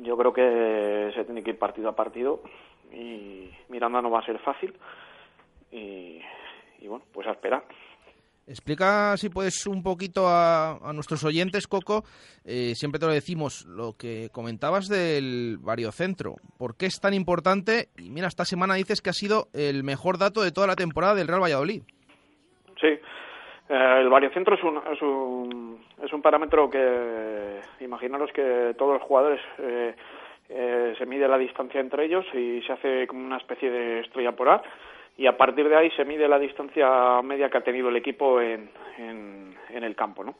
Yo 0.00 0.16
creo 0.16 0.32
que 0.32 1.12
se 1.14 1.24
tiene 1.24 1.42
que 1.42 1.50
ir 1.50 1.58
partido 1.58 1.88
a 1.88 1.96
partido 1.96 2.42
y 2.92 3.50
Miranda 3.68 4.02
no 4.02 4.10
va 4.10 4.20
a 4.20 4.26
ser 4.26 4.38
fácil 4.38 4.74
y 5.70 6.20
bueno, 6.86 7.04
pues 7.12 7.26
a 7.26 7.32
esperar. 7.32 7.64
Explica, 8.48 9.16
si 9.16 9.28
puedes, 9.28 9.66
un 9.66 9.82
poquito 9.82 10.28
a, 10.28 10.76
a 10.76 10.92
nuestros 10.92 11.24
oyentes, 11.24 11.66
Coco. 11.66 12.04
Eh, 12.44 12.74
siempre 12.76 13.00
te 13.00 13.06
lo 13.06 13.12
decimos, 13.12 13.66
lo 13.66 13.94
que 13.98 14.28
comentabas 14.32 14.86
del 14.86 15.58
variocentro. 15.60 16.36
¿Por 16.56 16.76
qué 16.76 16.86
es 16.86 17.00
tan 17.00 17.12
importante? 17.12 17.88
Y 17.98 18.10
mira, 18.10 18.28
esta 18.28 18.44
semana 18.44 18.74
dices 18.74 19.02
que 19.02 19.10
ha 19.10 19.14
sido 19.14 19.48
el 19.52 19.82
mejor 19.82 20.18
dato 20.18 20.42
de 20.42 20.52
toda 20.52 20.68
la 20.68 20.76
temporada 20.76 21.16
del 21.16 21.26
Real 21.26 21.42
Valladolid. 21.42 21.82
Sí, 22.80 22.86
eh, 23.68 23.98
el 24.00 24.08
variocentro 24.08 24.54
es 24.54 24.62
un, 24.62 24.80
es, 24.92 25.02
un, 25.02 25.84
es 26.04 26.12
un 26.12 26.22
parámetro 26.22 26.70
que, 26.70 27.60
imaginaros 27.80 28.30
que 28.32 28.74
todos 28.78 28.94
los 28.94 29.02
jugadores 29.02 29.40
eh, 29.58 29.94
eh, 30.48 30.94
se 30.96 31.06
mide 31.06 31.26
la 31.26 31.38
distancia 31.38 31.80
entre 31.80 32.04
ellos 32.04 32.24
y 32.32 32.62
se 32.62 32.72
hace 32.72 33.06
como 33.08 33.26
una 33.26 33.38
especie 33.38 33.70
de 33.70 34.00
estrella 34.00 34.32
polar 34.32 34.62
y 35.16 35.26
a 35.26 35.36
partir 35.36 35.68
de 35.68 35.76
ahí 35.76 35.90
se 35.92 36.04
mide 36.04 36.28
la 36.28 36.38
distancia 36.38 37.22
media 37.22 37.48
que 37.48 37.58
ha 37.58 37.64
tenido 37.64 37.88
el 37.88 37.96
equipo 37.96 38.40
en, 38.40 38.70
en, 38.98 39.56
el 39.70 39.94
campo, 39.96 40.24
¿no? 40.24 40.34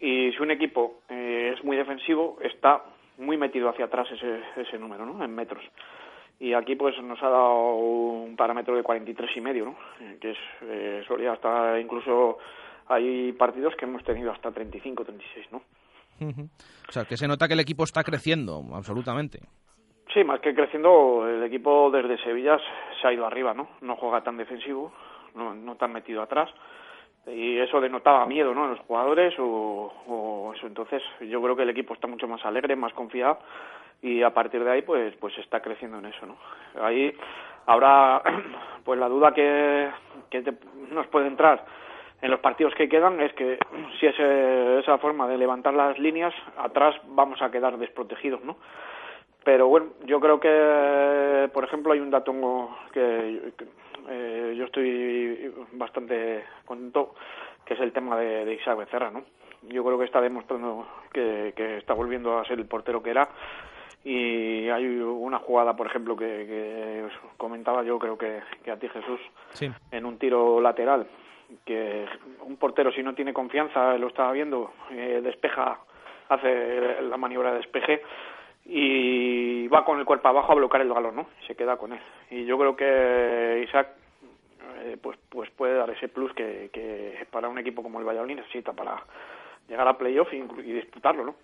Y 0.00 0.32
si 0.32 0.42
un 0.42 0.50
equipo 0.50 1.00
eh, 1.08 1.54
es 1.56 1.64
muy 1.64 1.76
defensivo, 1.76 2.38
está 2.42 2.82
muy 3.18 3.36
metido 3.36 3.68
hacia 3.68 3.86
atrás 3.86 4.08
ese, 4.10 4.40
ese 4.56 4.78
número, 4.78 5.06
¿no? 5.06 5.24
En 5.24 5.34
metros. 5.34 5.64
Y 6.38 6.52
aquí 6.52 6.74
pues 6.74 7.00
nos 7.02 7.22
ha 7.22 7.28
dado 7.28 7.74
un 7.76 8.36
parámetro 8.36 8.76
de 8.76 8.82
43 8.82 9.36
y 9.36 9.40
medio, 9.40 9.64
¿no? 9.66 9.76
Eh, 10.00 10.18
que 10.20 10.32
es 10.32 10.38
eh, 10.62 11.02
solía 11.06 11.32
hasta 11.32 11.80
incluso 11.80 12.38
hay 12.88 13.32
partidos 13.32 13.74
que 13.76 13.84
hemos 13.84 14.04
tenido 14.04 14.30
hasta 14.32 14.52
35, 14.52 15.04
36, 15.04 15.46
¿no? 15.52 15.62
O 16.18 16.92
sea, 16.92 17.04
que 17.04 17.16
se 17.16 17.28
nota 17.28 17.46
que 17.46 17.54
el 17.54 17.60
equipo 17.60 17.84
está 17.84 18.02
creciendo, 18.02 18.64
absolutamente. 18.72 19.40
Sí, 20.16 20.24
más 20.24 20.40
que 20.40 20.54
creciendo, 20.54 21.28
el 21.28 21.42
equipo 21.42 21.90
desde 21.90 22.16
Sevilla 22.16 22.58
se 22.98 23.06
ha 23.06 23.12
ido 23.12 23.26
arriba, 23.26 23.52
¿no? 23.52 23.68
No 23.82 23.96
juega 23.96 24.22
tan 24.22 24.38
defensivo, 24.38 24.90
no, 25.34 25.76
tan 25.76 25.92
metido 25.92 26.22
atrás. 26.22 26.48
Y 27.26 27.58
eso 27.58 27.82
denotaba 27.82 28.24
miedo, 28.24 28.54
¿no? 28.54 28.64
En 28.64 28.70
los 28.70 28.80
jugadores 28.80 29.38
o, 29.38 29.92
o 30.06 30.54
eso. 30.54 30.66
Entonces, 30.66 31.02
yo 31.20 31.42
creo 31.42 31.54
que 31.54 31.64
el 31.64 31.68
equipo 31.68 31.92
está 31.92 32.06
mucho 32.06 32.26
más 32.26 32.42
alegre, 32.46 32.74
más 32.76 32.94
confiado 32.94 33.40
y 34.00 34.22
a 34.22 34.32
partir 34.32 34.64
de 34.64 34.70
ahí, 34.70 34.80
pues, 34.80 35.14
pues 35.16 35.36
está 35.36 35.60
creciendo 35.60 35.98
en 35.98 36.06
eso, 36.06 36.24
¿no? 36.24 36.38
Ahí, 36.82 37.14
ahora, 37.66 38.22
pues 38.86 38.98
la 38.98 39.10
duda 39.10 39.34
que, 39.34 39.90
que 40.30 40.42
nos 40.92 41.06
puede 41.08 41.26
entrar 41.26 41.62
en 42.22 42.30
los 42.30 42.40
partidos 42.40 42.74
que 42.74 42.88
quedan 42.88 43.20
es 43.20 43.34
que 43.34 43.58
si 44.00 44.06
ese, 44.06 44.78
esa 44.78 44.96
forma 44.96 45.28
de 45.28 45.36
levantar 45.36 45.74
las 45.74 45.98
líneas, 45.98 46.32
atrás 46.56 46.96
vamos 47.08 47.42
a 47.42 47.50
quedar 47.50 47.76
desprotegidos, 47.76 48.42
¿no? 48.44 48.56
Pero 49.46 49.68
bueno, 49.68 49.90
yo 50.04 50.18
creo 50.18 50.40
que, 50.40 51.48
por 51.54 51.62
ejemplo, 51.62 51.92
hay 51.92 52.00
un 52.00 52.10
dato 52.10 52.32
que, 52.92 53.52
que, 53.56 53.64
eh, 54.08 54.54
yo 54.58 54.64
estoy 54.64 55.54
bastante 55.70 56.42
contento, 56.64 57.14
que 57.64 57.74
es 57.74 57.80
el 57.80 57.92
tema 57.92 58.18
de, 58.18 58.44
de 58.44 58.54
Isaac 58.54 58.76
Becerra, 58.76 59.12
¿no? 59.12 59.22
Yo 59.62 59.84
creo 59.84 60.00
que 60.00 60.04
está 60.04 60.20
demostrando 60.20 60.88
que, 61.12 61.54
que 61.56 61.76
está 61.76 61.94
volviendo 61.94 62.36
a 62.36 62.44
ser 62.44 62.58
el 62.58 62.66
portero 62.66 63.00
que 63.04 63.10
era 63.10 63.28
y 64.02 64.68
hay 64.68 64.84
una 64.98 65.38
jugada, 65.38 65.76
por 65.76 65.86
ejemplo, 65.86 66.16
que, 66.16 66.24
que 66.24 67.04
os 67.04 67.12
comentaba 67.36 67.84
yo, 67.84 68.00
creo 68.00 68.18
que, 68.18 68.40
que 68.64 68.72
a 68.72 68.76
ti 68.80 68.88
Jesús, 68.88 69.20
Sí. 69.50 69.70
en 69.92 70.06
un 70.06 70.18
tiro 70.18 70.60
lateral, 70.60 71.06
que 71.64 72.04
un 72.40 72.56
portero 72.56 72.90
si 72.90 73.00
no 73.04 73.14
tiene 73.14 73.32
confianza, 73.32 73.96
lo 73.96 74.08
estaba 74.08 74.32
viendo, 74.32 74.72
eh, 74.90 75.20
despeja, 75.22 75.78
hace 76.30 77.00
la 77.02 77.16
maniobra 77.16 77.52
de 77.52 77.58
despeje 77.58 78.02
y 78.68 79.68
va 79.68 79.84
con 79.84 79.98
el 79.98 80.04
cuerpo 80.04 80.28
abajo 80.28 80.52
a 80.52 80.56
bloquear 80.56 80.82
el 80.82 80.88
balón, 80.88 81.16
¿no? 81.16 81.26
Se 81.46 81.54
queda 81.54 81.76
con 81.76 81.92
él. 81.92 82.00
Y 82.30 82.44
yo 82.44 82.58
creo 82.58 82.76
que 82.76 83.64
Isaac 83.66 83.88
eh, 84.82 84.96
pues 85.00 85.18
pues 85.28 85.50
puede 85.50 85.74
dar 85.74 85.90
ese 85.90 86.08
plus 86.08 86.32
que, 86.34 86.70
que 86.72 87.26
para 87.30 87.48
un 87.48 87.58
equipo 87.58 87.82
como 87.82 87.98
el 87.98 88.04
Valladolid 88.04 88.36
necesita 88.36 88.72
para 88.72 89.02
llegar 89.68 89.86
a 89.86 89.96
playoff 89.96 90.32
y, 90.32 90.36
y 90.36 90.72
disputarlo, 90.72 91.24
¿no? 91.24 91.34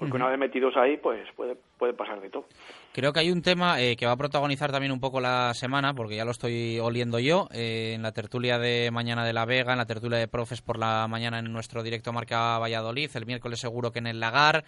Porque 0.00 0.16
una 0.16 0.30
vez 0.30 0.38
metidos 0.38 0.74
ahí, 0.78 0.96
pues 0.96 1.30
puede 1.36 1.56
puede 1.76 1.92
pasar 1.92 2.22
de 2.22 2.30
todo. 2.30 2.46
Creo 2.94 3.12
que 3.12 3.20
hay 3.20 3.30
un 3.30 3.42
tema 3.42 3.82
eh, 3.82 3.96
que 3.96 4.06
va 4.06 4.12
a 4.12 4.16
protagonizar 4.16 4.72
también 4.72 4.92
un 4.92 5.00
poco 5.00 5.20
la 5.20 5.52
semana, 5.52 5.92
porque 5.92 6.16
ya 6.16 6.24
lo 6.24 6.30
estoy 6.30 6.78
oliendo 6.78 7.18
yo, 7.18 7.48
eh, 7.52 7.92
en 7.94 8.02
la 8.02 8.12
tertulia 8.12 8.58
de 8.58 8.90
mañana 8.90 9.26
de 9.26 9.34
La 9.34 9.44
Vega, 9.44 9.72
en 9.72 9.78
la 9.78 9.84
tertulia 9.84 10.16
de 10.16 10.26
profes 10.26 10.62
por 10.62 10.78
la 10.78 11.06
mañana 11.06 11.38
en 11.38 11.52
nuestro 11.52 11.82
directo 11.82 12.14
Marca 12.14 12.58
Valladolid, 12.58 13.10
el 13.14 13.26
miércoles 13.26 13.60
seguro 13.60 13.92
que 13.92 13.98
en 13.98 14.06
el 14.06 14.20
Lagar, 14.20 14.64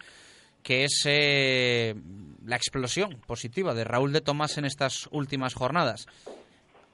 que 0.63 0.85
es 0.85 1.05
eh, 1.09 1.95
la 2.45 2.57
explosión 2.57 3.21
positiva 3.27 3.75
de 3.75 3.85
Raúl 3.85 4.13
de 4.13 4.21
Tomás 4.21 4.59
en 4.59 4.65
estas 4.65 5.09
últimas 5.13 5.55
jornadas. 5.55 6.07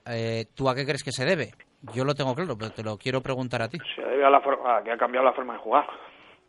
Eh, 0.06 0.46
¿Tú 0.56 0.68
a 0.68 0.74
qué 0.74 0.84
crees 0.84 1.04
que 1.04 1.12
se 1.12 1.24
debe? 1.24 1.52
Yo 1.94 2.04
lo 2.04 2.14
tengo 2.14 2.34
claro, 2.34 2.56
pero 2.58 2.70
te 2.70 2.82
lo 2.82 2.96
quiero 2.96 3.20
preguntar 3.20 3.62
a 3.62 3.68
ti. 3.68 3.78
se 3.94 4.02
debe 4.02 4.24
a 4.24 4.30
la 4.30 4.40
forma 4.40 4.78
a 4.78 4.82
que 4.82 4.90
ha 4.90 4.96
cambiado 4.96 5.26
la 5.26 5.32
forma 5.32 5.52
de 5.54 5.60
jugar. 5.60 5.86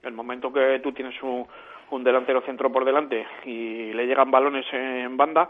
El 0.02 0.14
momento 0.14 0.52
que 0.52 0.80
tú 0.82 0.94
tienes 0.94 1.22
un, 1.22 1.46
un 1.91 2.04
delantero 2.04 2.41
centro 2.41 2.72
por 2.72 2.86
delante 2.86 3.26
y 3.46 3.91
le 3.94 4.06
llegan 4.06 4.32
balones 4.32 4.66
en 4.72 5.18
banda, 5.18 5.50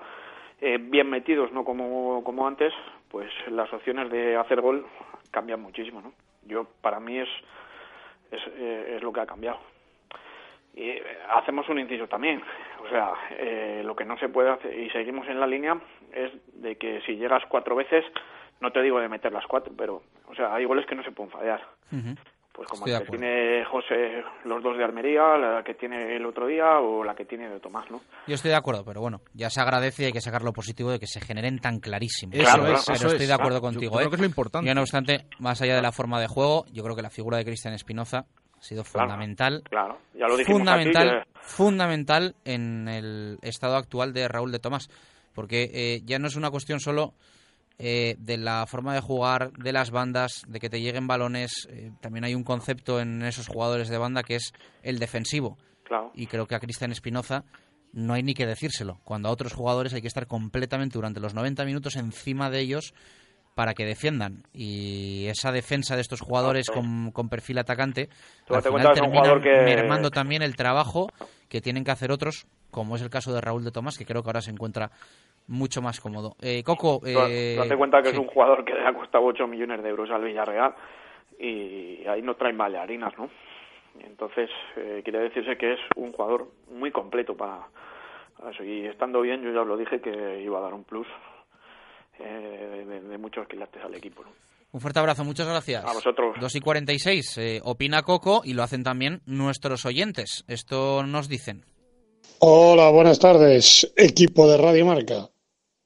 eh, 0.61 0.77
bien 0.79 1.09
metidos, 1.09 1.51
no 1.51 1.63
como, 1.63 2.23
como 2.23 2.47
antes, 2.47 2.73
pues 3.09 3.31
las 3.49 3.71
opciones 3.73 4.09
de 4.09 4.35
hacer 4.35 4.61
gol 4.61 4.85
cambian 5.31 5.61
muchísimo, 5.61 6.01
¿no? 6.01 6.13
Yo, 6.45 6.65
para 6.81 6.99
mí 6.99 7.19
es, 7.19 7.29
es, 8.31 8.41
eh, 8.57 8.95
es 8.97 9.03
lo 9.03 9.13
que 9.13 9.21
ha 9.21 9.25
cambiado. 9.25 9.59
Y 10.79 10.89
eh, 10.91 11.03
hacemos 11.35 11.67
un 11.67 11.79
inciso 11.79 12.07
también. 12.07 12.41
O 12.85 12.89
sea, 12.89 13.11
eh, 13.31 13.81
lo 13.83 13.95
que 13.95 14.05
no 14.05 14.17
se 14.17 14.29
puede 14.29 14.49
hacer, 14.49 14.73
y 14.79 14.89
seguimos 14.91 15.27
en 15.27 15.39
la 15.39 15.45
línea, 15.47 15.77
es 16.13 16.31
de 16.53 16.77
que 16.77 17.01
si 17.05 17.17
llegas 17.17 17.43
cuatro 17.49 17.75
veces, 17.75 18.05
no 18.61 18.71
te 18.71 18.81
digo 18.81 18.99
de 18.99 19.09
meter 19.09 19.33
las 19.33 19.45
cuatro, 19.45 19.73
pero, 19.77 20.01
o 20.27 20.35
sea, 20.35 20.53
hay 20.55 20.63
goles 20.65 20.85
que 20.85 20.95
no 20.95 21.03
se 21.03 21.11
pueden 21.11 21.31
fallar. 21.31 21.61
Pues 22.53 22.67
como 22.67 22.85
Estoy 22.87 22.93
la 22.93 22.99
que 23.05 23.17
tiene 23.17 23.63
José, 23.65 24.23
los 24.43 24.61
dos 24.63 24.77
de 24.77 24.83
Almería, 24.83 25.37
la 25.37 25.63
que 25.63 25.75
tiene 25.75 26.15
el 26.17 26.25
otro 26.25 26.47
día 26.47 26.79
o 26.79 27.03
la 27.03 27.13
que 27.15 27.23
tiene 27.25 27.47
de 27.47 27.59
Tomás, 27.59 27.89
¿no? 27.89 28.01
Yo 28.27 28.35
estoy 28.35 28.51
de 28.51 28.57
acuerdo, 28.57 28.83
pero 28.83 28.99
bueno, 29.01 29.21
ya 29.33 29.49
se 29.49 29.61
agradece 29.61 30.03
y 30.03 30.05
hay 30.07 30.11
que 30.11 30.19
sacar 30.19 30.41
lo 30.43 30.51
positivo 30.51 30.91
de 30.91 30.99
que 30.99 31.07
se 31.07 31.21
generen 31.21 31.59
tan 31.59 31.79
clarísimos. 31.79 32.35
Eso 32.35 32.43
Claro, 32.43 32.67
es, 32.73 32.79
eso 32.81 32.93
pero 32.93 33.07
estoy 33.11 33.21
es. 33.23 33.27
de 33.29 33.33
acuerdo 33.33 33.57
Yo 33.57 33.61
contigo. 33.61 33.95
creo 33.95 34.07
¿eh? 34.07 34.09
que 34.09 34.15
es 34.15 34.21
lo 34.21 34.27
importante. 34.27 34.67
Yo, 34.67 34.75
no 34.75 34.81
obstante, 34.81 35.25
más 35.39 35.61
allá 35.61 35.75
de 35.75 35.81
la 35.81 35.91
forma 35.93 36.19
de 36.19 36.27
juego, 36.27 36.65
yo 36.73 36.83
creo 36.83 36.95
que 36.97 37.01
la 37.01 37.09
figura 37.09 37.37
de 37.37 37.45
Cristian 37.45 37.73
Espinoza 37.73 38.25
ha 38.59 38.63
sido 38.63 38.83
fundamental. 38.83 39.63
Claro, 39.69 39.99
ya 40.13 40.27
lo 40.27 40.37
dijimos 40.37 40.59
fundamental, 40.59 41.09
aquí, 41.21 41.29
que- 41.31 41.39
fundamental 41.41 42.35
en 42.45 42.87
el 42.87 43.39
estado 43.41 43.75
actual 43.77 44.13
de 44.13 44.27
Raúl 44.27 44.51
de 44.51 44.59
Tomás. 44.59 44.89
Porque 45.33 45.69
eh, 45.73 46.01
ya 46.05 46.19
no 46.19 46.27
es 46.27 46.35
una 46.35 46.49
cuestión 46.51 46.79
solo 46.79 47.13
eh, 47.77 48.15
de 48.19 48.37
la 48.37 48.65
forma 48.67 48.93
de 48.93 48.99
jugar, 48.99 49.51
de 49.53 49.71
las 49.71 49.89
bandas, 49.91 50.43
de 50.47 50.59
que 50.59 50.69
te 50.69 50.81
lleguen 50.81 51.07
balones. 51.07 51.67
eh, 51.69 51.91
también 52.01 52.25
hay 52.25 52.35
un 52.35 52.43
concepto 52.43 52.99
en 52.99 53.21
esos 53.23 53.47
jugadores 53.47 53.87
de 53.87 53.97
banda 53.97 54.23
que 54.23 54.35
es 54.35 54.51
el 54.83 54.99
defensivo. 54.99 55.57
Claro. 55.83 56.11
Y 56.13 56.27
creo 56.27 56.45
que 56.45 56.55
a 56.55 56.59
Cristian 56.59 56.91
Espinoza 56.91 57.45
no 57.93 58.13
hay 58.13 58.21
ni 58.23 58.33
que 58.33 58.45
decírselo. 58.45 58.99
Cuando 59.05 59.29
a 59.29 59.31
otros 59.31 59.53
jugadores 59.53 59.93
hay 59.93 60.01
que 60.01 60.07
estar 60.09 60.27
completamente 60.27 60.93
durante 60.97 61.19
los 61.21 61.33
90 61.33 61.63
minutos 61.65 61.95
encima 61.95 62.49
de 62.49 62.59
ellos 62.59 62.93
para 63.59 63.73
que 63.73 63.83
defiendan. 63.83 64.43
Y 64.53 65.25
esa 65.27 65.51
defensa 65.51 65.95
de 65.95 66.01
estos 66.01 66.21
jugadores 66.21 66.71
con, 66.71 67.11
con 67.11 67.27
perfil 67.27 67.57
atacante 67.57 68.07
Tú 68.47 68.55
al 68.55 68.61
final 68.61 68.93
termina 68.93 69.41
que- 69.41 69.63
mermando 69.65 70.11
también 70.11 70.41
el 70.43 70.55
trabajo 70.55 71.09
que 71.49 71.59
tienen 71.59 71.83
que 71.83 71.91
hacer 71.91 72.09
otros, 72.09 72.47
como 72.71 72.95
es 72.95 73.01
el 73.01 73.09
caso 73.09 73.33
de 73.33 73.41
Raúl 73.41 73.65
de 73.65 73.71
Tomás, 73.71 73.97
que 73.97 74.05
creo 74.05 74.23
que 74.23 74.29
ahora 74.29 74.39
se 74.39 74.51
encuentra 74.51 74.91
mucho 75.47 75.81
más 75.81 75.99
cómodo. 75.99 76.37
Eh, 76.41 76.63
Coco, 76.63 77.01
eh, 77.05 77.55
date 77.57 77.75
cuenta 77.75 78.01
que 78.01 78.11
sí. 78.11 78.15
es 78.15 78.21
un 78.21 78.27
jugador 78.27 78.63
que 78.63 78.73
le 78.73 78.87
ha 78.87 78.93
costado 78.93 79.25
8 79.25 79.45
millones 79.45 79.83
de 79.83 79.89
euros 79.89 80.09
al 80.09 80.23
Villarreal 80.23 80.73
y 81.37 82.07
ahí 82.07 82.21
no 82.21 82.35
traen 82.35 82.57
balearinas, 82.57 83.11
¿no? 83.17 83.29
Entonces, 83.99 84.49
eh, 84.77 85.01
quiere 85.03 85.19
decirse 85.19 85.57
que 85.57 85.73
es 85.73 85.79
un 85.97 86.13
jugador 86.13 86.47
muy 86.71 86.91
completo 86.91 87.35
para 87.35 87.67
para 88.37 88.51
eso. 88.51 88.63
Y 88.63 88.85
estando 88.85 89.19
bien, 89.19 89.41
yo 89.41 89.51
ya 89.51 89.63
os 89.63 89.67
lo 89.67 89.75
dije 89.75 89.99
que 89.99 90.39
iba 90.41 90.59
a 90.59 90.61
dar 90.61 90.73
un 90.73 90.85
plus 90.85 91.07
eh, 92.19 92.85
de, 92.87 93.01
de 93.01 93.17
muchos 93.17 93.47
quilates 93.47 93.83
al 93.83 93.95
equipo, 93.95 94.23
¿no? 94.23 94.31
Un 94.71 94.81
fuerte 94.81 94.99
abrazo, 94.99 95.23
muchas 95.23 95.47
gracias. 95.47 95.83
A 95.83 95.93
vosotros. 95.93 96.35
2 96.39 96.55
y 96.55 96.59
46, 96.59 97.37
eh, 97.39 97.61
opina 97.63 98.03
Coco 98.03 98.41
y 98.45 98.53
lo 98.53 98.61
hacen 98.61 98.83
también 98.83 99.21
nuestros 99.25 99.85
oyentes. 99.85 100.43
Esto 100.47 101.03
nos 101.03 101.27
dicen. 101.27 101.65
Hola, 102.39 102.89
buenas 102.91 103.17
tardes, 103.17 103.91
equipo 103.97 104.47
de 104.47 104.57
Radio 104.57 104.85
Marca. 104.85 105.29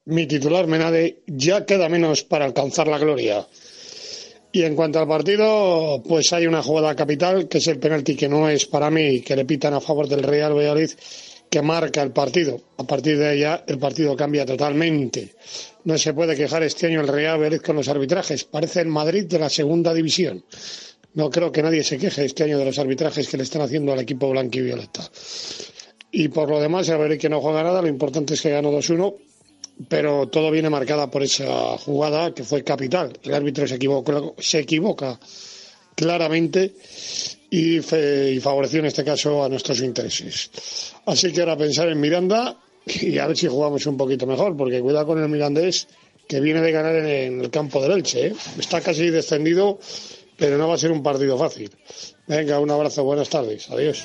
Mi 0.04 0.26
titular 0.26 0.66
Menade 0.66 1.22
ya 1.26 1.64
queda 1.64 1.88
menos 1.88 2.24
para 2.24 2.44
alcanzar 2.44 2.86
la 2.86 2.98
gloria. 2.98 3.46
Y 4.52 4.62
en 4.62 4.76
cuanto 4.76 5.00
al 5.00 5.08
partido, 5.08 6.02
pues 6.06 6.32
hay 6.34 6.46
una 6.46 6.62
jugada 6.62 6.94
capital, 6.94 7.48
que 7.48 7.58
es 7.58 7.66
el 7.66 7.78
penalti 7.78 8.14
que 8.14 8.28
no 8.28 8.48
es 8.48 8.66
para 8.66 8.90
mí, 8.90 9.22
que 9.22 9.34
le 9.34 9.46
pitan 9.46 9.72
a 9.74 9.80
favor 9.80 10.06
del 10.06 10.22
Real 10.22 10.54
Valladolid, 10.54 10.90
que 11.50 11.62
marca 11.62 12.02
el 12.02 12.12
partido. 12.12 12.60
A 12.76 12.84
partir 12.84 13.18
de 13.18 13.34
ella, 13.34 13.64
el 13.66 13.78
partido 13.78 14.14
cambia 14.14 14.44
totalmente. 14.44 15.34
No 15.84 15.98
se 15.98 16.14
puede 16.14 16.34
quejar 16.34 16.62
este 16.62 16.86
año 16.86 17.00
el 17.00 17.08
Real 17.08 17.38
Betis 17.38 17.62
con 17.62 17.76
los 17.76 17.88
arbitrajes. 17.88 18.44
Parece 18.44 18.80
el 18.80 18.88
Madrid 18.88 19.26
de 19.26 19.38
la 19.38 19.48
segunda 19.50 19.92
división. 19.92 20.42
No 21.14 21.30
creo 21.30 21.52
que 21.52 21.62
nadie 21.62 21.84
se 21.84 21.98
queje 21.98 22.24
este 22.24 22.44
año 22.44 22.58
de 22.58 22.64
los 22.64 22.78
arbitrajes 22.78 23.28
que 23.28 23.36
le 23.36 23.44
están 23.44 23.62
haciendo 23.62 23.92
al 23.92 24.00
equipo 24.00 24.30
blanco 24.30 24.58
y 24.58 24.62
violeta. 24.62 25.08
Y 26.10 26.28
por 26.28 26.48
lo 26.48 26.60
demás, 26.60 26.88
a 26.88 26.96
ver 26.96 27.18
que 27.18 27.28
no 27.28 27.40
juega 27.40 27.62
nada, 27.62 27.82
lo 27.82 27.88
importante 27.88 28.34
es 28.34 28.40
que 28.40 28.50
ganó 28.50 28.72
2-1, 28.72 29.14
pero 29.88 30.28
todo 30.28 30.50
viene 30.50 30.70
marcada 30.70 31.10
por 31.10 31.22
esa 31.22 31.76
jugada 31.78 32.32
que 32.32 32.44
fue 32.44 32.64
capital. 32.64 33.12
El 33.22 33.34
árbitro 33.34 33.66
se 33.66 33.76
equivoca, 33.76 34.20
se 34.38 34.60
equivoca 34.60 35.18
claramente 35.94 36.74
y, 37.50 37.76
y 37.78 38.40
favoreció 38.40 38.80
en 38.80 38.86
este 38.86 39.04
caso 39.04 39.44
a 39.44 39.48
nuestros 39.48 39.80
intereses. 39.80 40.50
Así 41.06 41.32
que 41.32 41.40
ahora 41.40 41.56
pensar 41.56 41.88
en 41.88 42.00
Miranda 42.00 42.56
y 42.86 43.18
a 43.18 43.26
ver 43.26 43.36
si 43.36 43.48
jugamos 43.48 43.86
un 43.86 43.96
poquito 43.96 44.26
mejor, 44.26 44.56
porque 44.56 44.80
cuidado 44.80 45.06
con 45.06 45.22
el 45.22 45.28
Mirandés 45.28 45.88
que 46.28 46.40
viene 46.40 46.60
de 46.60 46.72
ganar 46.72 46.94
en 46.94 47.40
el 47.40 47.50
campo 47.50 47.82
del 47.82 47.92
Elche. 47.92 48.28
¿eh? 48.28 48.34
Está 48.58 48.80
casi 48.80 49.10
descendido, 49.10 49.78
pero 50.36 50.56
no 50.56 50.68
va 50.68 50.74
a 50.74 50.78
ser 50.78 50.90
un 50.90 51.02
partido 51.02 51.38
fácil. 51.38 51.70
Venga, 52.26 52.58
un 52.58 52.70
abrazo, 52.70 53.04
buenas 53.04 53.28
tardes, 53.28 53.70
adiós. 53.70 54.04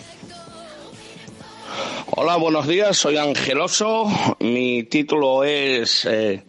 Hola, 2.11 2.37
buenos 2.37 2.67
días, 2.67 2.97
soy 2.97 3.17
Angeloso. 3.17 4.05
Mi 4.39 4.83
título 4.83 5.43
es 5.43 6.05
eh, 6.05 6.43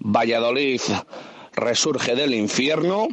Valladolid 0.00 0.80
resurge 1.54 2.14
del 2.14 2.34
infierno. 2.34 3.08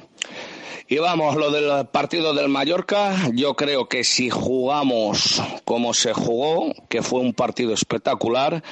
Y 0.93 0.99
vamos, 0.99 1.35
lo 1.37 1.49
del 1.49 1.87
partido 1.87 2.35
del 2.35 2.49
Mallorca, 2.49 3.15
yo 3.33 3.55
creo 3.55 3.89
que 3.89 4.03
si 4.03 4.29
jugamos 4.29 5.41
como 5.65 5.91
se 5.95 6.13
jugó, 6.13 6.71
que 6.87 7.01
fue 7.01 7.19
un 7.19 7.33
partido 7.33 7.73
espectacular, 7.73 8.63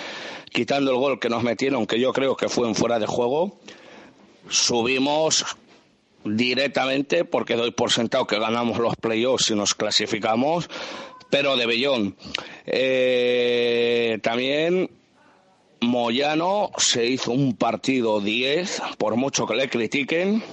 quitando 0.52 0.92
el 0.92 0.98
gol 0.98 1.20
que 1.20 1.30
nos 1.30 1.42
metieron, 1.42 1.88
que 1.88 2.00
yo 2.00 2.14
creo 2.14 2.38
que 2.38 2.48
fue 2.48 2.68
en 2.68 2.76
fuera 2.76 3.00
de 3.00 3.08
juego, 3.08 3.58
subimos 4.48 5.48
directamente, 6.24 7.26
porque 7.26 7.56
doy 7.56 7.72
por 7.72 7.92
sentado 7.92 8.28
que 8.28 8.38
ganamos 8.38 8.78
los 8.78 8.96
playoffs 8.98 9.50
y 9.50 9.56
nos 9.56 9.74
clasificamos, 9.74 10.70
pero 11.32 11.58
de 11.58 11.66
Bellón. 11.66 12.16
Eh, 12.68 14.20
también 14.22 14.92
Moyano 15.80 16.70
se 16.78 17.04
hizo 17.04 17.32
un 17.32 17.56
partido 17.56 18.22
10, 18.22 18.80
por 19.00 19.16
mucho 19.16 19.48
que 19.48 19.56
le 19.56 19.70
critiquen 19.70 20.44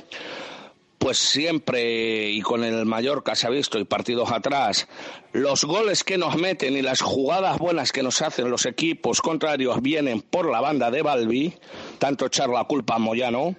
pues 0.98 1.18
siempre 1.18 2.30
y 2.30 2.42
con 2.42 2.64
el 2.64 2.84
Mallorca 2.84 3.34
se 3.34 3.46
ha 3.46 3.50
visto 3.50 3.78
y 3.78 3.84
partidos 3.84 4.32
atrás, 4.32 4.88
los 5.32 5.64
goles 5.64 6.04
que 6.04 6.18
nos 6.18 6.36
meten 6.36 6.76
y 6.76 6.82
las 6.82 7.00
jugadas 7.00 7.58
buenas 7.58 7.92
que 7.92 8.02
nos 8.02 8.20
hacen 8.20 8.50
los 8.50 8.66
equipos 8.66 9.22
contrarios 9.22 9.80
vienen 9.80 10.20
por 10.20 10.50
la 10.50 10.60
banda 10.60 10.90
de 10.90 11.02
Balbi, 11.02 11.54
tanto 11.98 12.26
echar 12.26 12.48
la 12.48 12.64
culpa 12.64 12.96
a 12.96 12.98
Moyano. 12.98 13.54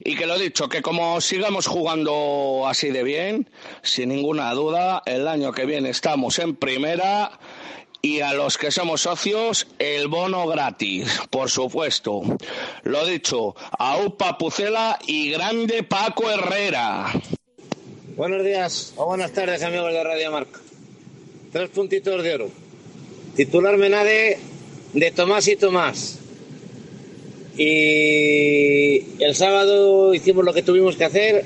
Y 0.00 0.14
que 0.14 0.26
lo 0.26 0.36
he 0.36 0.40
dicho, 0.40 0.68
que 0.68 0.82
como 0.82 1.20
sigamos 1.20 1.66
jugando 1.66 2.64
así 2.68 2.90
de 2.90 3.02
bien, 3.02 3.50
sin 3.82 4.10
ninguna 4.10 4.52
duda, 4.54 5.02
el 5.04 5.26
año 5.26 5.52
que 5.52 5.66
viene 5.66 5.90
estamos 5.90 6.38
en 6.38 6.54
primera 6.54 7.38
y 8.06 8.20
a 8.20 8.34
los 8.34 8.56
que 8.56 8.70
somos 8.70 9.00
socios 9.00 9.66
el 9.80 10.06
bono 10.06 10.46
gratis, 10.46 11.20
por 11.28 11.50
supuesto. 11.50 12.22
Lo 12.84 13.04
dicho, 13.04 13.56
a 13.76 13.98
UPA 13.98 14.38
Pucela 14.38 14.98
y 15.08 15.32
grande 15.32 15.82
Paco 15.82 16.30
Herrera. 16.30 17.12
Buenos 18.16 18.44
días 18.44 18.94
o 18.96 19.06
buenas 19.06 19.32
tardes 19.32 19.60
amigos 19.64 19.92
de 19.92 20.04
Radio 20.04 20.30
Marca. 20.30 20.60
Tres 21.52 21.68
puntitos 21.70 22.22
de 22.22 22.34
oro. 22.34 22.50
Titular 23.34 23.76
Menade 23.76 24.38
de 24.92 25.10
Tomás 25.10 25.48
y 25.48 25.56
Tomás. 25.56 26.20
Y 27.56 29.20
el 29.20 29.34
sábado 29.34 30.14
hicimos 30.14 30.44
lo 30.44 30.54
que 30.54 30.62
tuvimos 30.62 30.94
que 30.94 31.06
hacer, 31.06 31.44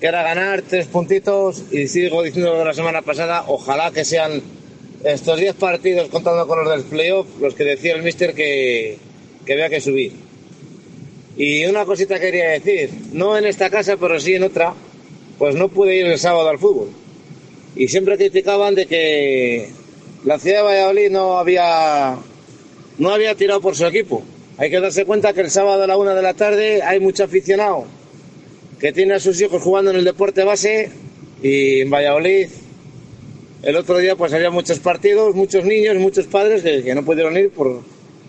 que 0.00 0.06
era 0.06 0.22
ganar 0.22 0.62
tres 0.62 0.86
puntitos 0.86 1.64
y 1.72 1.88
sigo 1.88 2.22
diciendo 2.22 2.58
de 2.58 2.64
la 2.64 2.74
semana 2.74 3.02
pasada, 3.02 3.46
ojalá 3.48 3.90
que 3.90 4.04
sean 4.04 4.40
estos 5.04 5.38
10 5.38 5.54
partidos 5.56 6.08
contando 6.08 6.46
con 6.46 6.64
los 6.64 6.70
del 6.70 6.84
playoff, 6.84 7.26
los 7.40 7.54
que 7.54 7.64
decía 7.64 7.94
el 7.94 8.02
mister 8.02 8.34
que, 8.34 8.98
que 9.44 9.52
había 9.52 9.68
que 9.68 9.80
subir. 9.80 10.12
Y 11.36 11.64
una 11.66 11.84
cosita 11.84 12.18
quería 12.18 12.50
decir, 12.50 12.90
no 13.12 13.36
en 13.36 13.44
esta 13.44 13.68
casa, 13.68 13.96
pero 13.96 14.18
sí 14.18 14.34
en 14.34 14.44
otra, 14.44 14.74
pues 15.38 15.54
no 15.56 15.68
pude 15.68 15.96
ir 15.96 16.06
el 16.06 16.18
sábado 16.18 16.48
al 16.48 16.58
fútbol. 16.58 16.88
Y 17.76 17.88
siempre 17.88 18.16
criticaban 18.16 18.74
de 18.74 18.86
que 18.86 19.70
la 20.24 20.38
ciudad 20.38 20.58
de 20.58 20.62
Valladolid 20.62 21.10
no 21.10 21.38
había, 21.38 22.16
no 22.98 23.10
había 23.10 23.34
tirado 23.34 23.60
por 23.60 23.76
su 23.76 23.84
equipo. 23.84 24.22
Hay 24.56 24.70
que 24.70 24.80
darse 24.80 25.04
cuenta 25.04 25.32
que 25.32 25.40
el 25.40 25.50
sábado 25.50 25.82
a 25.82 25.86
la 25.86 25.96
una 25.96 26.14
de 26.14 26.22
la 26.22 26.34
tarde 26.34 26.80
hay 26.82 27.00
mucho 27.00 27.24
aficionado 27.24 27.84
que 28.78 28.92
tiene 28.92 29.14
a 29.14 29.20
sus 29.20 29.40
hijos 29.40 29.62
jugando 29.62 29.90
en 29.90 29.96
el 29.96 30.04
deporte 30.04 30.44
base 30.44 30.90
y 31.42 31.80
en 31.80 31.90
Valladolid 31.90 32.48
el 33.64 33.76
otro 33.76 33.98
día 33.98 34.14
pues 34.14 34.32
había 34.32 34.50
muchos 34.50 34.78
partidos, 34.78 35.34
muchos 35.34 35.64
niños, 35.64 35.96
muchos 35.96 36.26
padres 36.26 36.62
que, 36.62 36.94
no 36.94 37.02
pudieron 37.04 37.36
ir 37.36 37.50
por, 37.50 37.80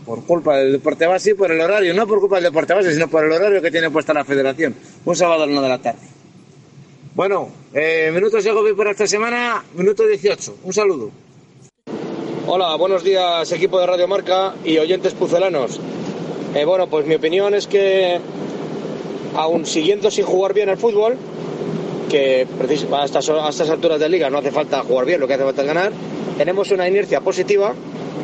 por 0.05 0.23
culpa 0.25 0.57
del 0.57 0.71
deporte 0.71 1.05
base 1.05 1.31
y 1.31 1.33
por 1.33 1.51
el 1.51 1.59
horario, 1.59 1.93
no 1.93 2.07
por 2.07 2.19
culpa 2.19 2.35
del 2.35 2.45
deporte 2.45 2.73
base, 2.73 2.93
sino 2.93 3.09
por 3.09 3.25
el 3.25 3.31
horario 3.31 3.61
que 3.61 3.71
tiene 3.71 3.89
puesta 3.89 4.13
la 4.13 4.23
federación. 4.23 4.75
Un 5.03 5.15
sábado 5.15 5.43
a 5.43 5.47
una 5.47 5.61
de 5.61 5.69
la 5.69 5.79
tarde. 5.79 6.07
Bueno, 7.15 7.49
eh, 7.73 8.11
minutos 8.13 8.43
de 8.43 8.51
Gobi 8.51 8.73
para 8.73 8.91
esta 8.91 9.07
semana, 9.07 9.63
minuto 9.75 10.05
18. 10.05 10.57
Un 10.63 10.73
saludo. 10.73 11.11
Hola, 12.47 12.75
buenos 12.75 13.03
días 13.03 13.51
equipo 13.51 13.79
de 13.79 13.87
Radio 13.87 14.07
Marca 14.07 14.53
y 14.63 14.77
oyentes 14.77 15.13
pucelanos. 15.13 15.79
Eh, 16.53 16.63
bueno, 16.63 16.87
pues 16.87 17.05
mi 17.05 17.15
opinión 17.15 17.53
es 17.53 17.67
que 17.67 18.19
aún 19.35 19.65
siguiendo 19.65 20.09
sin 20.11 20.25
jugar 20.25 20.53
bien 20.53 20.69
al 20.69 20.77
fútbol, 20.77 21.17
que 22.09 22.47
a 22.91 23.05
estas, 23.05 23.29
estas 23.49 23.69
alturas 23.69 23.99
de 23.99 24.09
liga 24.09 24.29
no 24.29 24.37
hace 24.37 24.51
falta 24.51 24.81
jugar 24.83 25.05
bien, 25.05 25.19
lo 25.19 25.27
que 25.27 25.33
hace 25.33 25.43
falta 25.43 25.61
es 25.61 25.67
ganar. 25.67 25.91
Tenemos 26.37 26.71
una 26.71 26.87
inercia 26.87 27.21
positiva 27.21 27.73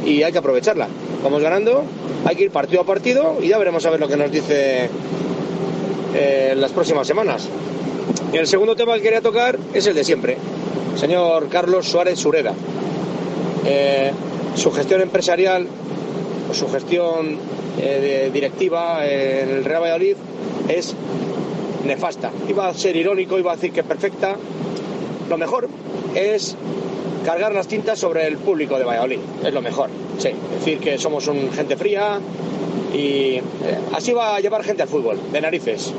y 0.05 0.23
hay 0.23 0.31
que 0.31 0.37
aprovecharla. 0.37 0.87
Vamos 1.23 1.41
ganando, 1.41 1.83
hay 2.25 2.35
que 2.35 2.43
ir 2.43 2.51
partido 2.51 2.81
a 2.81 2.85
partido 2.85 3.37
y 3.41 3.49
ya 3.49 3.57
veremos 3.57 3.85
a 3.85 3.89
ver 3.91 3.99
lo 3.99 4.07
que 4.07 4.17
nos 4.17 4.31
dice 4.31 4.89
eh, 6.13 6.53
las 6.57 6.71
próximas 6.71 7.07
semanas. 7.07 7.47
El 8.33 8.47
segundo 8.47 8.75
tema 8.75 8.95
que 8.95 9.01
quería 9.01 9.21
tocar 9.21 9.57
es 9.73 9.85
el 9.87 9.93
de 9.93 10.03
siempre, 10.03 10.37
señor 10.95 11.49
Carlos 11.49 11.87
Suárez 11.87 12.19
Sureda. 12.19 12.53
Eh, 13.65 14.11
su 14.55 14.71
gestión 14.71 15.01
empresarial 15.01 15.67
su 16.53 16.69
gestión 16.69 17.37
eh, 17.79 18.29
directiva 18.33 19.05
en 19.05 19.49
el 19.49 19.65
Real 19.65 19.81
Valladolid 19.83 20.15
es 20.67 20.95
nefasta. 21.85 22.31
Iba 22.47 22.67
a 22.67 22.73
ser 22.73 22.95
irónico, 22.95 23.37
iba 23.37 23.51
a 23.51 23.55
decir 23.55 23.71
que 23.71 23.83
perfecta. 23.83 24.35
Lo 25.29 25.37
mejor 25.37 25.67
es 26.15 26.55
cargar 27.25 27.53
las 27.53 27.67
tintas 27.67 27.99
sobre 27.99 28.27
el 28.27 28.37
público 28.37 28.77
de 28.77 28.83
Valladolid. 28.83 29.19
Es 29.45 29.53
lo 29.53 29.61
mejor, 29.61 29.89
sí. 30.17 30.29
Decir 30.59 30.79
que 30.79 30.97
somos 30.97 31.27
un 31.27 31.51
gente 31.51 31.77
fría 31.77 32.19
y 32.93 33.35
eh, 33.35 33.41
así 33.93 34.11
va 34.11 34.35
a 34.35 34.39
llevar 34.39 34.63
gente 34.63 34.83
al 34.83 34.89
fútbol, 34.89 35.19
de 35.31 35.41
narices. 35.41 35.93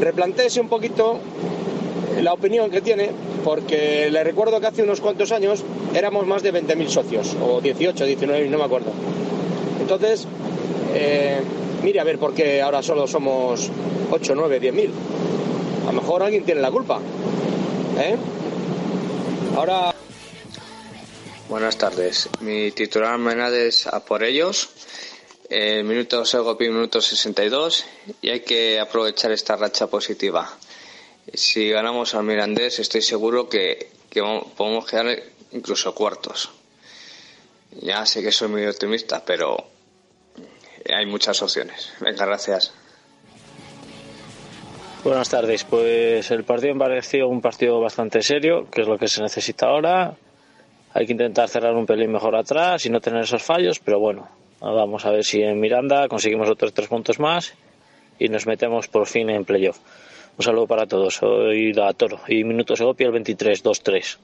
Replantéese 0.00 0.60
un 0.60 0.68
poquito 0.68 1.18
la 2.20 2.32
opinión 2.32 2.70
que 2.70 2.80
tiene, 2.80 3.10
porque 3.44 4.08
le 4.10 4.24
recuerdo 4.24 4.60
que 4.60 4.66
hace 4.66 4.82
unos 4.82 5.00
cuantos 5.00 5.32
años 5.32 5.64
éramos 5.94 6.26
más 6.26 6.42
de 6.42 6.52
20.000 6.52 6.88
socios, 6.88 7.36
o 7.42 7.60
18, 7.60 8.04
19, 8.04 8.48
no 8.48 8.58
me 8.58 8.64
acuerdo. 8.64 8.90
Entonces, 9.80 10.26
eh, 10.94 11.40
mire 11.82 12.00
a 12.00 12.04
ver 12.04 12.18
por 12.18 12.34
qué 12.34 12.62
ahora 12.62 12.82
solo 12.82 13.06
somos 13.06 13.70
8, 14.10 14.34
9, 14.34 14.60
10 14.60 14.74
mil. 14.74 14.90
A 15.82 15.92
lo 15.92 16.00
mejor 16.00 16.22
alguien 16.22 16.44
tiene 16.44 16.60
la 16.60 16.70
culpa. 16.70 17.00
¿eh? 17.98 18.16
Ahora. 19.56 19.94
Buenas 21.48 21.76
tardes. 21.76 22.28
Mi 22.40 22.70
titular 22.70 23.18
Menades 23.18 23.86
a 23.86 24.04
por 24.04 24.22
ellos. 24.22 24.70
El 25.48 25.84
minuto 25.84 26.22
minuto 26.60 27.00
62. 27.00 27.84
Y 28.22 28.30
hay 28.30 28.40
que 28.40 28.78
aprovechar 28.78 29.32
esta 29.32 29.56
racha 29.56 29.88
positiva. 29.88 30.48
Si 31.32 31.70
ganamos 31.70 32.14
al 32.14 32.24
Mirandés, 32.24 32.78
estoy 32.78 33.02
seguro 33.02 33.48
que, 33.48 33.90
que 34.08 34.22
podemos 34.56 34.86
quedar 34.86 35.22
incluso 35.52 35.94
cuartos. 35.94 36.50
Ya 37.82 38.04
sé 38.06 38.22
que 38.22 38.32
soy 38.32 38.48
muy 38.48 38.66
optimista, 38.66 39.24
pero 39.24 39.56
hay 40.92 41.06
muchas 41.06 41.42
opciones. 41.42 41.92
Venga, 42.00 42.26
gracias. 42.26 42.72
Buenas 45.02 45.30
tardes. 45.30 45.64
Pues 45.64 46.30
el 46.30 46.44
partido 46.44 46.74
me 46.74 46.80
pareció 46.80 47.26
un 47.26 47.40
partido 47.40 47.80
bastante 47.80 48.20
serio, 48.22 48.68
que 48.70 48.82
es 48.82 48.88
lo 48.88 48.98
que 48.98 49.08
se 49.08 49.22
necesita 49.22 49.66
ahora. 49.66 50.14
Hay 50.92 51.06
que 51.06 51.12
intentar 51.12 51.48
cerrar 51.48 51.74
un 51.74 51.86
pelín 51.86 52.12
mejor 52.12 52.36
atrás 52.36 52.84
y 52.84 52.90
no 52.90 53.00
tener 53.00 53.22
esos 53.22 53.42
fallos, 53.42 53.78
pero 53.78 53.98
bueno, 53.98 54.28
vamos 54.60 55.06
a 55.06 55.10
ver 55.10 55.24
si 55.24 55.40
en 55.40 55.58
Miranda 55.58 56.06
conseguimos 56.08 56.50
otros 56.50 56.74
tres 56.74 56.88
puntos 56.88 57.18
más 57.18 57.54
y 58.18 58.28
nos 58.28 58.46
metemos 58.46 58.88
por 58.88 59.06
fin 59.06 59.30
en 59.30 59.44
playoff. 59.44 59.78
Un 60.36 60.44
saludo 60.44 60.66
para 60.66 60.86
todos. 60.86 61.14
Soy 61.14 61.72
la 61.72 61.92
Toro 61.94 62.20
y 62.28 62.44
Minutos 62.44 62.80
Egopia 62.80 63.08
el 63.08 63.14
23-2-3. 63.14 64.18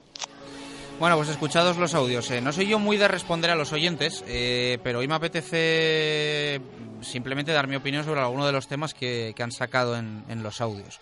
Bueno, 0.99 1.15
pues 1.15 1.29
escuchados 1.29 1.77
los 1.77 1.93
audios. 1.93 2.31
eh, 2.31 2.41
no 2.41 2.51
soy 2.51 2.67
yo 2.67 2.79
muy 2.79 2.97
de 2.97 3.07
responder 3.07 3.51
a 3.51 3.55
los 3.55 3.71
oyentes, 3.71 4.23
eh, 4.27 4.79
pero 4.83 4.99
hoy 4.99 5.07
me 5.07 5.13
apetece 5.13 6.59
simplemente 7.01 7.51
dar 7.51 7.67
mi 7.67 7.75
opinión 7.75 8.03
sobre 8.03 8.19
alguno 8.19 8.47
de 8.47 8.51
los 8.51 8.67
temas 8.67 8.95
que, 8.95 9.33
que 9.35 9.43
han 9.43 9.51
sacado 9.51 9.95
en, 9.95 10.23
en 10.27 10.41
los 10.41 10.59
audios. 10.59 10.99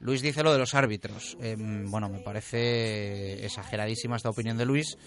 Luis 0.00 0.20
dice 0.20 0.42
lo 0.42 0.52
de 0.52 0.58
los 0.58 0.74
árbitros. 0.74 1.36
Eh, 1.40 1.56
bueno, 1.58 2.08
me 2.08 2.18
parece 2.18 3.44
exageradísima 3.44 4.16
esta 4.16 4.30
opinión 4.30 4.58
de 4.58 4.66
Luis. 4.66 4.98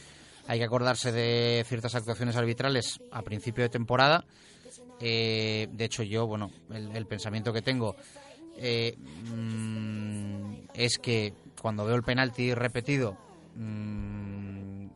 Hay 0.48 0.60
que 0.60 0.66
acordarse 0.66 1.12
de 1.12 1.64
ciertas 1.68 1.94
actuaciones 1.96 2.36
arbitrales 2.36 3.00
a 3.12 3.22
principio 3.22 3.64
de 3.64 3.70
temporada. 3.70 4.26
Eh, 5.00 5.68
de 5.72 5.86
hecho, 5.86 6.04
yo, 6.04 6.26
bueno, 6.26 6.52
el, 6.72 7.06
pensamiento 7.06 7.54
que 7.54 7.62
tengo 7.62 7.96
eh, 8.58 8.96
mm, 8.98 10.70
es 10.74 10.98
que 10.98 11.34
cuando 11.62 11.86
veo 11.86 11.96
el 11.96 12.04
penalti 12.04 12.54
repetido, 12.54 13.18
mm, 13.58 14.88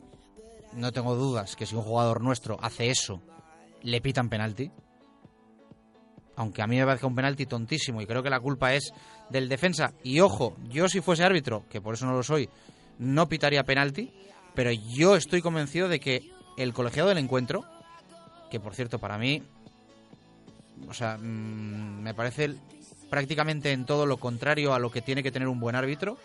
no 0.73 0.91
tengo 0.91 1.15
dudas 1.15 1.55
que 1.55 1.65
si 1.65 1.75
un 1.75 1.83
jugador 1.83 2.21
nuestro 2.21 2.57
hace 2.61 2.89
eso, 2.89 3.21
le 3.81 4.01
pitan 4.01 4.29
penalti. 4.29 4.71
Aunque 6.35 6.61
a 6.61 6.67
mí 6.67 6.77
me 6.77 6.85
parezca 6.85 7.07
un 7.07 7.15
penalti 7.15 7.45
tontísimo 7.45 8.01
y 8.01 8.07
creo 8.07 8.23
que 8.23 8.29
la 8.29 8.39
culpa 8.39 8.73
es 8.73 8.93
del 9.29 9.49
defensa. 9.49 9.93
Y 10.03 10.21
ojo, 10.21 10.55
yo 10.69 10.87
si 10.87 11.01
fuese 11.01 11.23
árbitro, 11.23 11.65
que 11.69 11.81
por 11.81 11.95
eso 11.95 12.05
no 12.05 12.13
lo 12.13 12.23
soy, 12.23 12.49
no 12.97 13.27
pitaría 13.27 13.63
penalti, 13.63 14.11
pero 14.55 14.71
yo 14.71 15.15
estoy 15.15 15.41
convencido 15.41 15.87
de 15.87 15.99
que 15.99 16.31
el 16.57 16.73
colegiado 16.73 17.09
del 17.09 17.17
encuentro, 17.17 17.65
que 18.49 18.59
por 18.59 18.75
cierto 18.75 18.99
para 18.99 19.17
mí, 19.17 19.43
o 20.87 20.93
sea, 20.93 21.17
mm, 21.17 22.01
me 22.01 22.13
parece 22.13 22.55
prácticamente 23.09 23.71
en 23.71 23.85
todo 23.85 24.05
lo 24.05 24.17
contrario 24.17 24.73
a 24.73 24.79
lo 24.79 24.89
que 24.89 25.01
tiene 25.01 25.21
que 25.21 25.31
tener 25.31 25.47
un 25.47 25.59
buen 25.59 25.75
árbitro, 25.75 26.17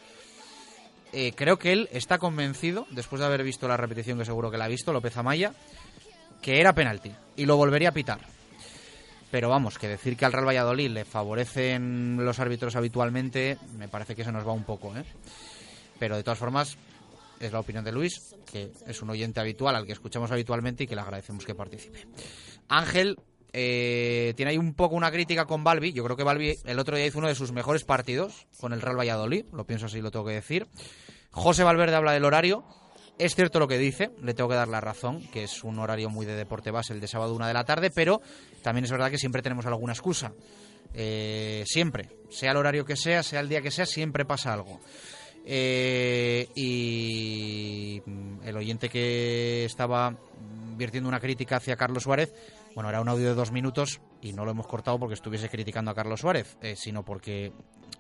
eh, 1.12 1.32
creo 1.34 1.58
que 1.58 1.72
él 1.72 1.88
está 1.92 2.18
convencido, 2.18 2.86
después 2.90 3.20
de 3.20 3.26
haber 3.26 3.42
visto 3.42 3.68
la 3.68 3.76
repetición 3.76 4.18
que 4.18 4.24
seguro 4.24 4.50
que 4.50 4.58
la 4.58 4.64
ha 4.64 4.68
visto, 4.68 4.92
López 4.92 5.16
Amaya, 5.16 5.52
que 6.42 6.60
era 6.60 6.74
penalti 6.74 7.12
y 7.36 7.46
lo 7.46 7.56
volvería 7.56 7.90
a 7.90 7.92
pitar. 7.92 8.20
Pero 9.30 9.48
vamos, 9.48 9.78
que 9.78 9.88
decir 9.88 10.16
que 10.16 10.24
al 10.24 10.32
Real 10.32 10.46
Valladolid 10.46 10.90
le 10.90 11.04
favorecen 11.04 12.16
los 12.24 12.38
árbitros 12.38 12.76
habitualmente, 12.76 13.58
me 13.76 13.88
parece 13.88 14.14
que 14.14 14.24
se 14.24 14.32
nos 14.32 14.46
va 14.46 14.52
un 14.52 14.64
poco, 14.64 14.96
¿eh? 14.96 15.04
Pero 15.98 16.16
de 16.16 16.22
todas 16.22 16.38
formas, 16.38 16.76
es 17.40 17.52
la 17.52 17.60
opinión 17.60 17.84
de 17.84 17.92
Luis, 17.92 18.34
que 18.50 18.70
es 18.86 19.02
un 19.02 19.10
oyente 19.10 19.40
habitual 19.40 19.74
al 19.74 19.86
que 19.86 19.92
escuchamos 19.92 20.30
habitualmente 20.30 20.84
y 20.84 20.86
que 20.86 20.94
le 20.94 21.00
agradecemos 21.00 21.44
que 21.44 21.54
participe. 21.54 22.06
Ángel 22.68 23.18
eh, 23.58 24.34
tiene 24.36 24.50
ahí 24.50 24.58
un 24.58 24.74
poco 24.74 24.96
una 24.96 25.10
crítica 25.10 25.46
con 25.46 25.64
Balbi. 25.64 25.94
Yo 25.94 26.04
creo 26.04 26.14
que 26.14 26.24
Balbi 26.24 26.58
el 26.66 26.78
otro 26.78 26.94
día 26.94 27.06
hizo 27.06 27.18
uno 27.18 27.28
de 27.28 27.34
sus 27.34 27.52
mejores 27.52 27.84
partidos 27.84 28.46
con 28.60 28.74
el 28.74 28.82
Real 28.82 28.98
Valladolid, 28.98 29.46
lo 29.50 29.64
pienso 29.64 29.86
así, 29.86 30.02
lo 30.02 30.10
tengo 30.10 30.26
que 30.26 30.34
decir. 30.34 30.66
José 31.30 31.64
Valverde 31.64 31.96
habla 31.96 32.12
del 32.12 32.26
horario. 32.26 32.66
Es 33.18 33.34
cierto 33.34 33.58
lo 33.58 33.66
que 33.66 33.78
dice, 33.78 34.10
le 34.22 34.34
tengo 34.34 34.50
que 34.50 34.56
dar 34.56 34.68
la 34.68 34.82
razón, 34.82 35.26
que 35.32 35.44
es 35.44 35.64
un 35.64 35.78
horario 35.78 36.10
muy 36.10 36.26
de 36.26 36.36
deporte 36.36 36.70
base 36.70 36.92
el 36.92 37.00
de 37.00 37.08
sábado 37.08 37.34
una 37.34 37.48
de 37.48 37.54
la 37.54 37.64
tarde, 37.64 37.90
pero 37.90 38.20
también 38.60 38.84
es 38.84 38.90
verdad 38.90 39.10
que 39.10 39.16
siempre 39.16 39.40
tenemos 39.40 39.64
alguna 39.64 39.94
excusa. 39.94 40.34
Eh, 40.92 41.64
siempre, 41.64 42.10
sea 42.28 42.50
el 42.50 42.58
horario 42.58 42.84
que 42.84 42.94
sea, 42.94 43.22
sea 43.22 43.40
el 43.40 43.48
día 43.48 43.62
que 43.62 43.70
sea, 43.70 43.86
siempre 43.86 44.26
pasa 44.26 44.52
algo. 44.52 44.80
Eh, 45.46 46.46
y 46.54 48.02
el 48.44 48.54
oyente 48.54 48.90
que 48.90 49.64
estaba 49.64 50.14
vertiendo 50.76 51.08
una 51.08 51.20
crítica 51.20 51.56
hacia 51.56 51.76
Carlos 51.76 52.02
Suárez, 52.02 52.34
bueno, 52.76 52.90
era 52.90 53.00
un 53.00 53.08
audio 53.08 53.28
de 53.28 53.34
dos 53.34 53.52
minutos 53.52 54.02
y 54.20 54.34
no 54.34 54.44
lo 54.44 54.50
hemos 54.50 54.66
cortado 54.66 54.98
porque 54.98 55.14
estuviese 55.14 55.48
criticando 55.48 55.90
a 55.90 55.94
Carlos 55.94 56.20
Suárez, 56.20 56.58
eh, 56.60 56.76
sino 56.76 57.02
porque 57.02 57.50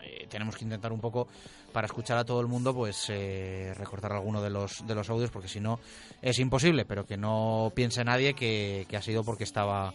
eh, 0.02 0.26
tenemos 0.28 0.54
que 0.54 0.64
intentar 0.64 0.92
un 0.92 1.00
poco, 1.00 1.28
para 1.72 1.86
escuchar 1.86 2.18
a 2.18 2.26
todo 2.26 2.42
el 2.42 2.46
mundo, 2.46 2.74
pues 2.74 3.06
eh, 3.08 3.72
recortar 3.74 4.12
alguno 4.12 4.42
de 4.42 4.50
los, 4.50 4.86
de 4.86 4.94
los 4.94 5.08
audios, 5.08 5.30
porque 5.30 5.48
si 5.48 5.60
no 5.60 5.80
es 6.20 6.38
imposible, 6.38 6.84
pero 6.84 7.06
que 7.06 7.16
no 7.16 7.72
piense 7.74 8.04
nadie 8.04 8.34
que, 8.34 8.84
que 8.86 8.98
ha 8.98 9.02
sido 9.02 9.24
porque 9.24 9.44
estaba, 9.44 9.94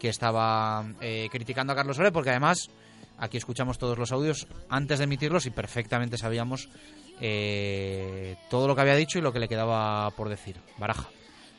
que 0.00 0.08
estaba 0.08 0.86
eh, 1.02 1.28
criticando 1.30 1.74
a 1.74 1.76
Carlos 1.76 1.96
Suárez, 1.96 2.14
porque 2.14 2.30
además 2.30 2.70
aquí 3.18 3.36
escuchamos 3.36 3.76
todos 3.76 3.98
los 3.98 4.10
audios 4.10 4.48
antes 4.70 5.00
de 5.00 5.04
emitirlos 5.04 5.44
y 5.44 5.50
perfectamente 5.50 6.16
sabíamos 6.16 6.70
todo 8.50 8.66
lo 8.66 8.74
que 8.74 8.80
había 8.80 8.96
dicho 8.96 9.18
y 9.18 9.22
lo 9.22 9.34
que 9.34 9.38
le 9.38 9.48
quedaba 9.48 10.10
por 10.12 10.30
decir. 10.30 10.56
Baraja. 10.78 11.08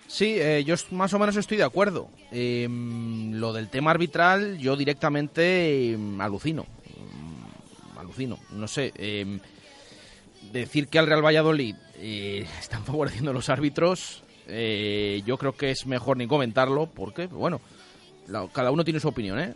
Sí, 0.07 0.35
eh, 0.39 0.63
yo 0.63 0.75
más 0.91 1.13
o 1.13 1.19
menos 1.19 1.35
estoy 1.35 1.57
de 1.57 1.63
acuerdo. 1.63 2.09
Eh, 2.31 2.67
lo 2.69 3.53
del 3.53 3.69
tema 3.69 3.91
arbitral, 3.91 4.57
yo 4.57 4.75
directamente 4.77 5.91
eh, 5.93 5.97
alucino. 6.19 6.63
Mm, 6.63 7.97
Alucino, 7.99 8.39
no 8.51 8.67
sé. 8.67 8.91
eh, 8.95 9.39
decir 10.51 10.87
que 10.87 10.99
al 10.99 11.07
Real 11.07 11.25
Valladolid 11.25 11.75
eh, 11.97 12.45
están 12.59 12.83
favoreciendo 12.85 13.33
los 13.33 13.49
árbitros, 13.49 14.23
eh, 14.47 15.21
yo 15.25 15.37
creo 15.37 15.55
que 15.57 15.71
es 15.71 15.85
mejor 15.85 16.17
ni 16.17 16.27
comentarlo, 16.27 16.85
porque, 16.87 17.27
bueno, 17.27 17.59
cada 18.53 18.71
uno 18.71 18.83
tiene 18.83 18.99
su 18.99 19.07
opinión, 19.07 19.39
¿eh? 19.39 19.53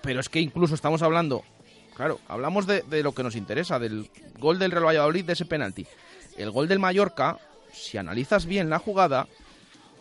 Pero 0.00 0.20
es 0.20 0.28
que 0.28 0.40
incluso 0.40 0.74
estamos 0.74 1.02
hablando, 1.02 1.42
claro, 1.96 2.20
hablamos 2.28 2.66
de, 2.66 2.82
de 2.82 3.02
lo 3.02 3.12
que 3.12 3.24
nos 3.24 3.34
interesa, 3.36 3.78
del 3.78 4.08
gol 4.38 4.58
del 4.58 4.70
Real 4.70 4.86
Valladolid, 4.86 5.24
de 5.24 5.32
ese 5.32 5.44
penalti. 5.44 5.86
El 6.36 6.50
gol 6.52 6.68
del 6.68 6.78
Mallorca, 6.78 7.38
si 7.72 7.98
analizas 7.98 8.46
bien 8.46 8.70
la 8.70 8.78
jugada, 8.78 9.26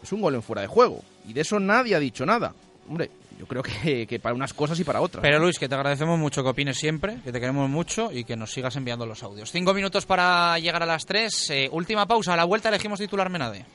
es 0.07 0.13
un 0.13 0.21
gol 0.21 0.35
en 0.35 0.41
fuera 0.41 0.61
de 0.61 0.67
juego. 0.67 1.03
Y 1.27 1.34
de 1.34 1.41
eso 1.41 1.59
nadie 1.59 1.95
ha 1.95 1.99
dicho 1.99 2.25
nada. 2.25 2.53
Hombre, 2.89 3.11
yo 3.38 3.45
creo 3.45 3.61
que, 3.61 4.07
que 4.07 4.19
para 4.19 4.34
unas 4.34 4.53
cosas 4.53 4.79
y 4.79 4.84
para 4.84 5.01
otras. 5.01 5.21
Pero 5.21 5.39
Luis, 5.39 5.59
que 5.59 5.67
te 5.67 5.75
agradecemos 5.75 6.17
mucho 6.17 6.41
que 6.41 6.49
opines 6.49 6.77
siempre, 6.77 7.17
que 7.23 7.31
te 7.31 7.39
queremos 7.39 7.69
mucho 7.69 8.11
y 8.11 8.23
que 8.23 8.35
nos 8.35 8.51
sigas 8.51 8.75
enviando 8.77 9.05
los 9.05 9.21
audios. 9.23 9.51
Cinco 9.51 9.73
minutos 9.73 10.05
para 10.05 10.57
llegar 10.59 10.81
a 10.81 10.85
las 10.85 11.05
tres. 11.05 11.49
Eh, 11.49 11.69
última 11.71 12.05
pausa. 12.07 12.34
A 12.34 12.38
la 12.38 12.45
vuelta 12.45 12.69
elegimos 12.69 12.99
titular 12.99 13.29
Menade. 13.29 13.65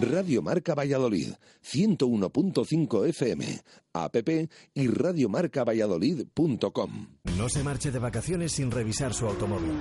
Radio 0.00 0.42
Marca 0.42 0.74
Valladolid, 0.74 1.34
101.5 1.62 3.08
FM, 3.08 3.60
app 3.92 4.16
y 4.74 4.88
radiomarcavalladolid.com. 4.88 7.06
No 7.38 7.48
se 7.48 7.62
marche 7.62 7.92
de 7.92 8.00
vacaciones 8.00 8.50
sin 8.52 8.72
revisar 8.72 9.14
su 9.14 9.26
automóvil. 9.26 9.72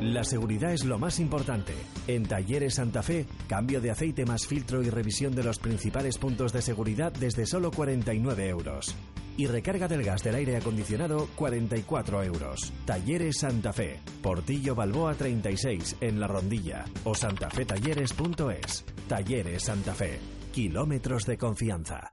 La 0.00 0.24
seguridad 0.24 0.74
es 0.74 0.84
lo 0.84 0.98
más 0.98 1.20
importante. 1.20 1.72
En 2.06 2.24
Talleres 2.24 2.74
Santa 2.74 3.02
Fe, 3.02 3.24
cambio 3.48 3.80
de 3.80 3.92
aceite 3.92 4.26
más 4.26 4.46
filtro 4.46 4.82
y 4.82 4.90
revisión 4.90 5.34
de 5.34 5.44
los 5.44 5.58
principales 5.58 6.18
puntos 6.18 6.52
de 6.52 6.60
seguridad 6.60 7.10
desde 7.12 7.46
solo 7.46 7.70
49 7.70 8.48
euros. 8.48 8.94
Y 9.36 9.46
recarga 9.46 9.88
del 9.88 10.02
gas 10.02 10.22
del 10.22 10.34
aire 10.34 10.56
acondicionado 10.56 11.28
44 11.36 12.22
euros. 12.22 12.72
Talleres 12.84 13.38
Santa 13.38 13.72
Fe, 13.72 14.00
Portillo 14.22 14.74
Balboa 14.74 15.14
36 15.14 15.96
en 16.00 16.20
La 16.20 16.26
Rondilla 16.26 16.84
o 17.04 17.14
santafetalleres.es. 17.14 18.84
Talleres 19.08 19.62
Santa 19.62 19.94
Fe, 19.94 20.18
kilómetros 20.52 21.26
de 21.26 21.38
confianza. 21.38 22.12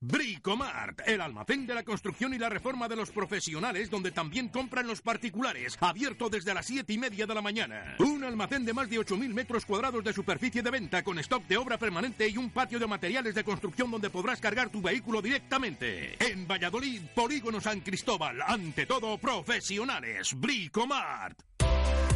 Bricomart, 0.00 1.00
el 1.06 1.22
almacén 1.22 1.66
de 1.66 1.74
la 1.74 1.82
construcción 1.82 2.34
y 2.34 2.38
la 2.38 2.50
reforma 2.50 2.86
de 2.86 2.96
los 2.96 3.10
profesionales, 3.10 3.90
donde 3.90 4.10
también 4.10 4.48
compran 4.48 4.86
los 4.86 5.00
particulares, 5.00 5.78
abierto 5.80 6.28
desde 6.28 6.52
las 6.52 6.66
siete 6.66 6.92
y 6.92 6.98
media 6.98 7.26
de 7.26 7.34
la 7.34 7.40
mañana. 7.40 7.96
Un 7.98 8.22
almacén 8.22 8.66
de 8.66 8.74
más 8.74 8.90
de 8.90 8.98
8.000 8.98 9.32
metros 9.32 9.64
cuadrados 9.64 10.04
de 10.04 10.12
superficie 10.12 10.62
de 10.62 10.70
venta, 10.70 11.02
con 11.02 11.18
stock 11.20 11.46
de 11.46 11.56
obra 11.56 11.78
permanente 11.78 12.28
y 12.28 12.36
un 12.36 12.50
patio 12.50 12.78
de 12.78 12.86
materiales 12.86 13.34
de 13.34 13.44
construcción 13.44 13.90
donde 13.90 14.10
podrás 14.10 14.40
cargar 14.40 14.68
tu 14.68 14.82
vehículo 14.82 15.22
directamente. 15.22 16.16
En 16.20 16.46
Valladolid, 16.46 17.00
Polígono 17.14 17.60
San 17.60 17.80
Cristóbal, 17.80 18.42
ante 18.42 18.84
todo 18.84 19.16
profesionales, 19.16 20.34
Bricomart. 20.38 21.65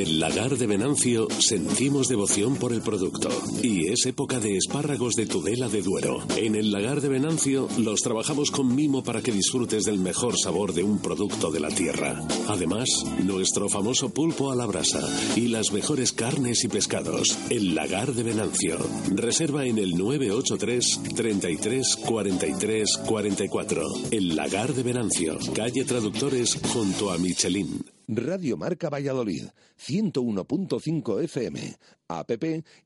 El 0.00 0.18
lagar 0.18 0.56
de 0.56 0.66
Venancio 0.66 1.28
sentimos 1.40 2.08
devoción 2.08 2.56
por 2.56 2.72
el 2.72 2.80
producto 2.80 3.28
y 3.62 3.88
es 3.88 4.06
época 4.06 4.40
de 4.40 4.56
espárragos 4.56 5.14
de 5.14 5.26
Tudela 5.26 5.68
de 5.68 5.82
Duero. 5.82 6.22
En 6.36 6.54
el 6.54 6.72
lagar 6.72 7.02
de 7.02 7.10
Venancio 7.10 7.68
los 7.76 8.00
trabajamos 8.00 8.50
con 8.50 8.74
mimo 8.74 9.04
para 9.04 9.20
que 9.20 9.30
disfrutes 9.30 9.84
del 9.84 9.98
mejor 9.98 10.38
sabor 10.38 10.72
de 10.72 10.84
un 10.84 11.00
producto 11.00 11.50
de 11.50 11.60
la 11.60 11.68
tierra. 11.68 12.26
Además, 12.48 12.88
nuestro 13.22 13.68
famoso 13.68 14.08
pulpo 14.08 14.50
a 14.50 14.56
la 14.56 14.64
brasa 14.64 15.06
y 15.36 15.48
las 15.48 15.70
mejores 15.70 16.12
carnes 16.12 16.64
y 16.64 16.68
pescados. 16.68 17.36
El 17.50 17.74
lagar 17.74 18.14
de 18.14 18.22
Venancio. 18.22 18.78
Reserva 19.10 19.66
en 19.66 19.76
el 19.76 19.98
983 19.98 21.00
33 21.14 21.96
43 21.96 22.96
44. 23.06 23.82
El 24.12 24.34
lagar 24.34 24.72
de 24.72 24.82
Venancio. 24.82 25.38
Calle 25.54 25.84
Traductores 25.84 26.58
junto 26.72 27.12
a 27.12 27.18
Michelin. 27.18 27.84
Radio 28.12 28.56
Marca 28.56 28.90
Valladolid, 28.90 29.46
101.5 29.78 31.22
FM, 31.22 31.76
app 32.08 32.32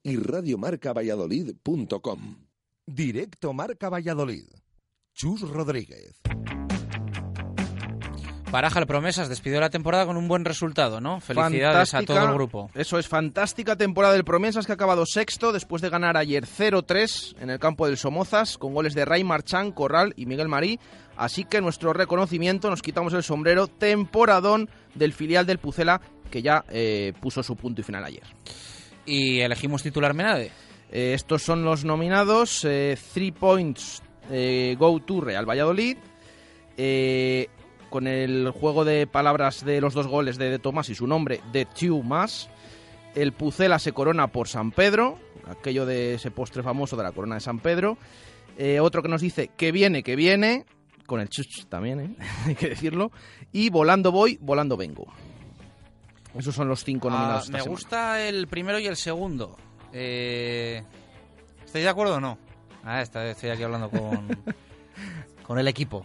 y 0.03 0.17
radiomarcavalladolid.com. 0.17 2.37
Directo 2.87 3.55
Marca 3.55 3.89
Valladolid. 3.89 4.45
Chus 5.15 5.41
Rodríguez. 5.41 6.21
Baraja 8.55 8.79
el 8.79 8.87
Promesas 8.87 9.29
despidió 9.29 9.59
la 9.59 9.71
temporada 9.71 10.07
con 10.07 10.17
un 10.17 10.29
buen 10.29 10.45
resultado, 10.45 11.01
¿no? 11.01 11.21
Felicidades 11.21 11.93
a 11.95 12.03
todo 12.03 12.21
el 12.21 12.35
grupo. 12.35 12.71
Eso 12.75 13.01
es, 13.01 13.09
fantástica 13.09 13.75
temporada 13.75 14.15
del 14.15 14.25
Promesas 14.25 14.67
que 14.67 14.71
ha 14.71 14.77
acabado 14.77 15.07
sexto 15.07 15.53
después 15.53 15.83
de 15.83 15.89
ganar 15.89 16.17
ayer 16.17 16.47
0-3 16.47 17.35
en 17.41 17.51
el 17.51 17.59
campo 17.59 17.87
del 17.87 17.97
Somozas 17.97 18.57
con 18.57 18.73
goles 18.73 18.95
de 18.95 19.05
Ray 19.05 19.25
Marchán, 19.25 19.73
Corral 19.73 20.15
y 20.17 20.27
Miguel 20.27 20.47
Marí. 20.47 20.79
Así 21.17 21.45
que 21.45 21.61
nuestro 21.61 21.95
reconocimiento, 21.95 22.71
nos 22.71 22.81
quitamos 22.81 23.13
el 23.15 23.25
sombrero, 23.25 23.67
temporadón 23.67 24.71
del 24.95 25.13
filial 25.13 25.47
del 25.47 25.59
Pucela 25.59 26.01
que 26.35 26.43
ya 26.43 26.65
eh, 26.69 27.13
puso 27.21 27.45
su 27.45 27.55
punto 27.55 27.81
y 27.81 27.85
final 27.85 28.05
ayer. 28.05 28.25
¿Y 29.07 29.39
elegimos 29.39 29.85
titular 29.85 30.15
Menade? 30.15 30.51
Eh, 30.91 31.13
estos 31.15 31.43
son 31.43 31.65
los 31.65 31.85
nominados. 31.85 32.65
Eh, 32.65 32.99
three 33.13 33.31
Points 33.31 34.03
Go 34.77 35.01
to 35.01 35.21
Real 35.21 35.49
Valladolid. 35.49 35.97
con 37.89 38.09
el 38.09 38.51
juego 38.51 38.85
de 38.85 39.07
palabras 39.07 39.65
de 39.65 39.81
los 39.81 39.95
dos 39.95 40.09
goles 40.09 40.37
de, 40.37 40.51
de 40.51 40.59
Tomás 40.59 40.89
y 40.89 40.97
su 40.97 41.07
nombre, 41.07 41.41
de 41.53 41.67
Two 41.67 42.03
Más. 42.03 42.51
El 43.15 43.33
Pucela 43.33 43.79
se 43.79 43.93
corona 43.93 44.27
por 44.27 44.49
San 44.49 44.73
Pedro, 44.73 45.21
aquello 45.47 45.87
de 45.87 46.15
ese 46.15 46.33
postre 46.33 46.65
famoso 46.65 46.97
de 46.97 47.05
la 47.05 47.13
corona 47.13 47.37
de 47.37 47.43
San 47.43 47.61
Pedro. 47.61 47.97
otro 48.81 49.03
que 49.03 49.09
nos 49.09 49.21
dice 49.21 49.51
que 49.57 49.71
viene, 49.71 50.03
que 50.03 50.17
viene 50.17 50.65
con 51.07 51.21
el 51.21 51.29
chuch 51.29 51.67
también, 51.67 52.01
¿eh? 52.01 52.17
hay 52.47 52.55
que 52.55 52.71
decirlo. 52.71 53.11
Y 53.53 53.71
volando 53.71 54.13
voy, 54.13 54.39
volando 54.41 54.77
vengo. 54.77 55.07
Esos 56.35 56.55
son 56.55 56.69
los 56.69 56.85
cinco 56.85 57.11
nominados. 57.11 57.49
Ah, 57.49 57.53
me 57.53 57.63
gusta 57.63 58.27
el 58.27 58.49
primero 58.49 58.79
y 58.79 58.87
el 58.87 58.97
segundo. 58.97 59.57
Eh... 59.93 60.83
¿Estáis 61.65 61.85
de 61.85 61.89
acuerdo 61.89 62.17
o 62.17 62.21
no? 62.21 62.39
Ah, 62.85 63.03
estoy 63.03 63.51
aquí 63.51 63.63
hablando 63.63 63.89
con, 63.89 64.29
con 65.43 65.59
el 65.59 65.69
equipo. 65.69 66.05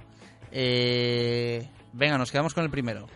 Eh... 0.52 1.68
Venga, 1.94 2.18
nos 2.20 2.32
quedamos 2.32 2.54
con 2.54 2.64
el 2.64 2.70
primero. 2.70 3.08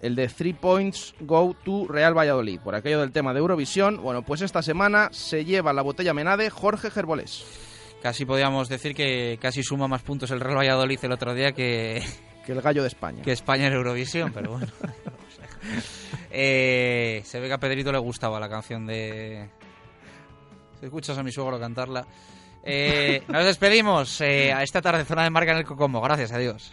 El 0.00 0.16
de 0.16 0.28
Three 0.28 0.52
Points 0.52 1.14
Go 1.20 1.54
to 1.64 1.86
Real 1.88 2.16
Valladolid. 2.16 2.60
Por 2.60 2.74
aquello 2.74 3.00
del 3.00 3.12
tema 3.12 3.32
de 3.32 3.38
Eurovisión. 3.38 4.02
Bueno, 4.02 4.22
pues 4.22 4.42
esta 4.42 4.62
semana 4.62 5.08
se 5.12 5.44
lleva 5.44 5.72
la 5.72 5.82
botella 5.82 6.14
Menade 6.14 6.50
Jorge 6.50 6.90
Gerbolés 6.90 7.67
casi 8.02 8.24
podíamos 8.24 8.68
decir 8.68 8.94
que 8.94 9.38
casi 9.40 9.62
suma 9.62 9.88
más 9.88 10.02
puntos 10.02 10.30
el 10.30 10.40
Real 10.40 10.58
Valladolid 10.58 10.98
el 11.02 11.12
otro 11.12 11.34
día 11.34 11.52
que, 11.52 12.02
que 12.44 12.52
el 12.52 12.60
gallo 12.60 12.82
de 12.82 12.88
España. 12.88 13.22
Que 13.22 13.32
España 13.32 13.66
en 13.66 13.74
Eurovisión, 13.74 14.32
pero 14.32 14.52
bueno. 14.52 14.72
eh, 16.30 17.22
se 17.24 17.40
ve 17.40 17.48
que 17.48 17.54
a 17.54 17.58
Pedrito 17.58 17.92
le 17.92 17.98
gustaba 17.98 18.40
la 18.40 18.48
canción 18.48 18.86
de... 18.86 19.48
Si 20.80 20.86
escuchas 20.86 21.18
a 21.18 21.22
mi 21.22 21.32
suegro 21.32 21.58
cantarla. 21.58 22.06
Eh, 22.62 23.22
nos 23.28 23.44
despedimos 23.44 24.20
eh, 24.20 24.52
a 24.52 24.62
esta 24.62 24.80
tarde 24.80 25.04
zona 25.04 25.24
de 25.24 25.30
marca 25.30 25.52
en 25.52 25.58
el 25.58 25.64
Cocomo. 25.64 26.00
Gracias, 26.00 26.32
adiós. 26.32 26.72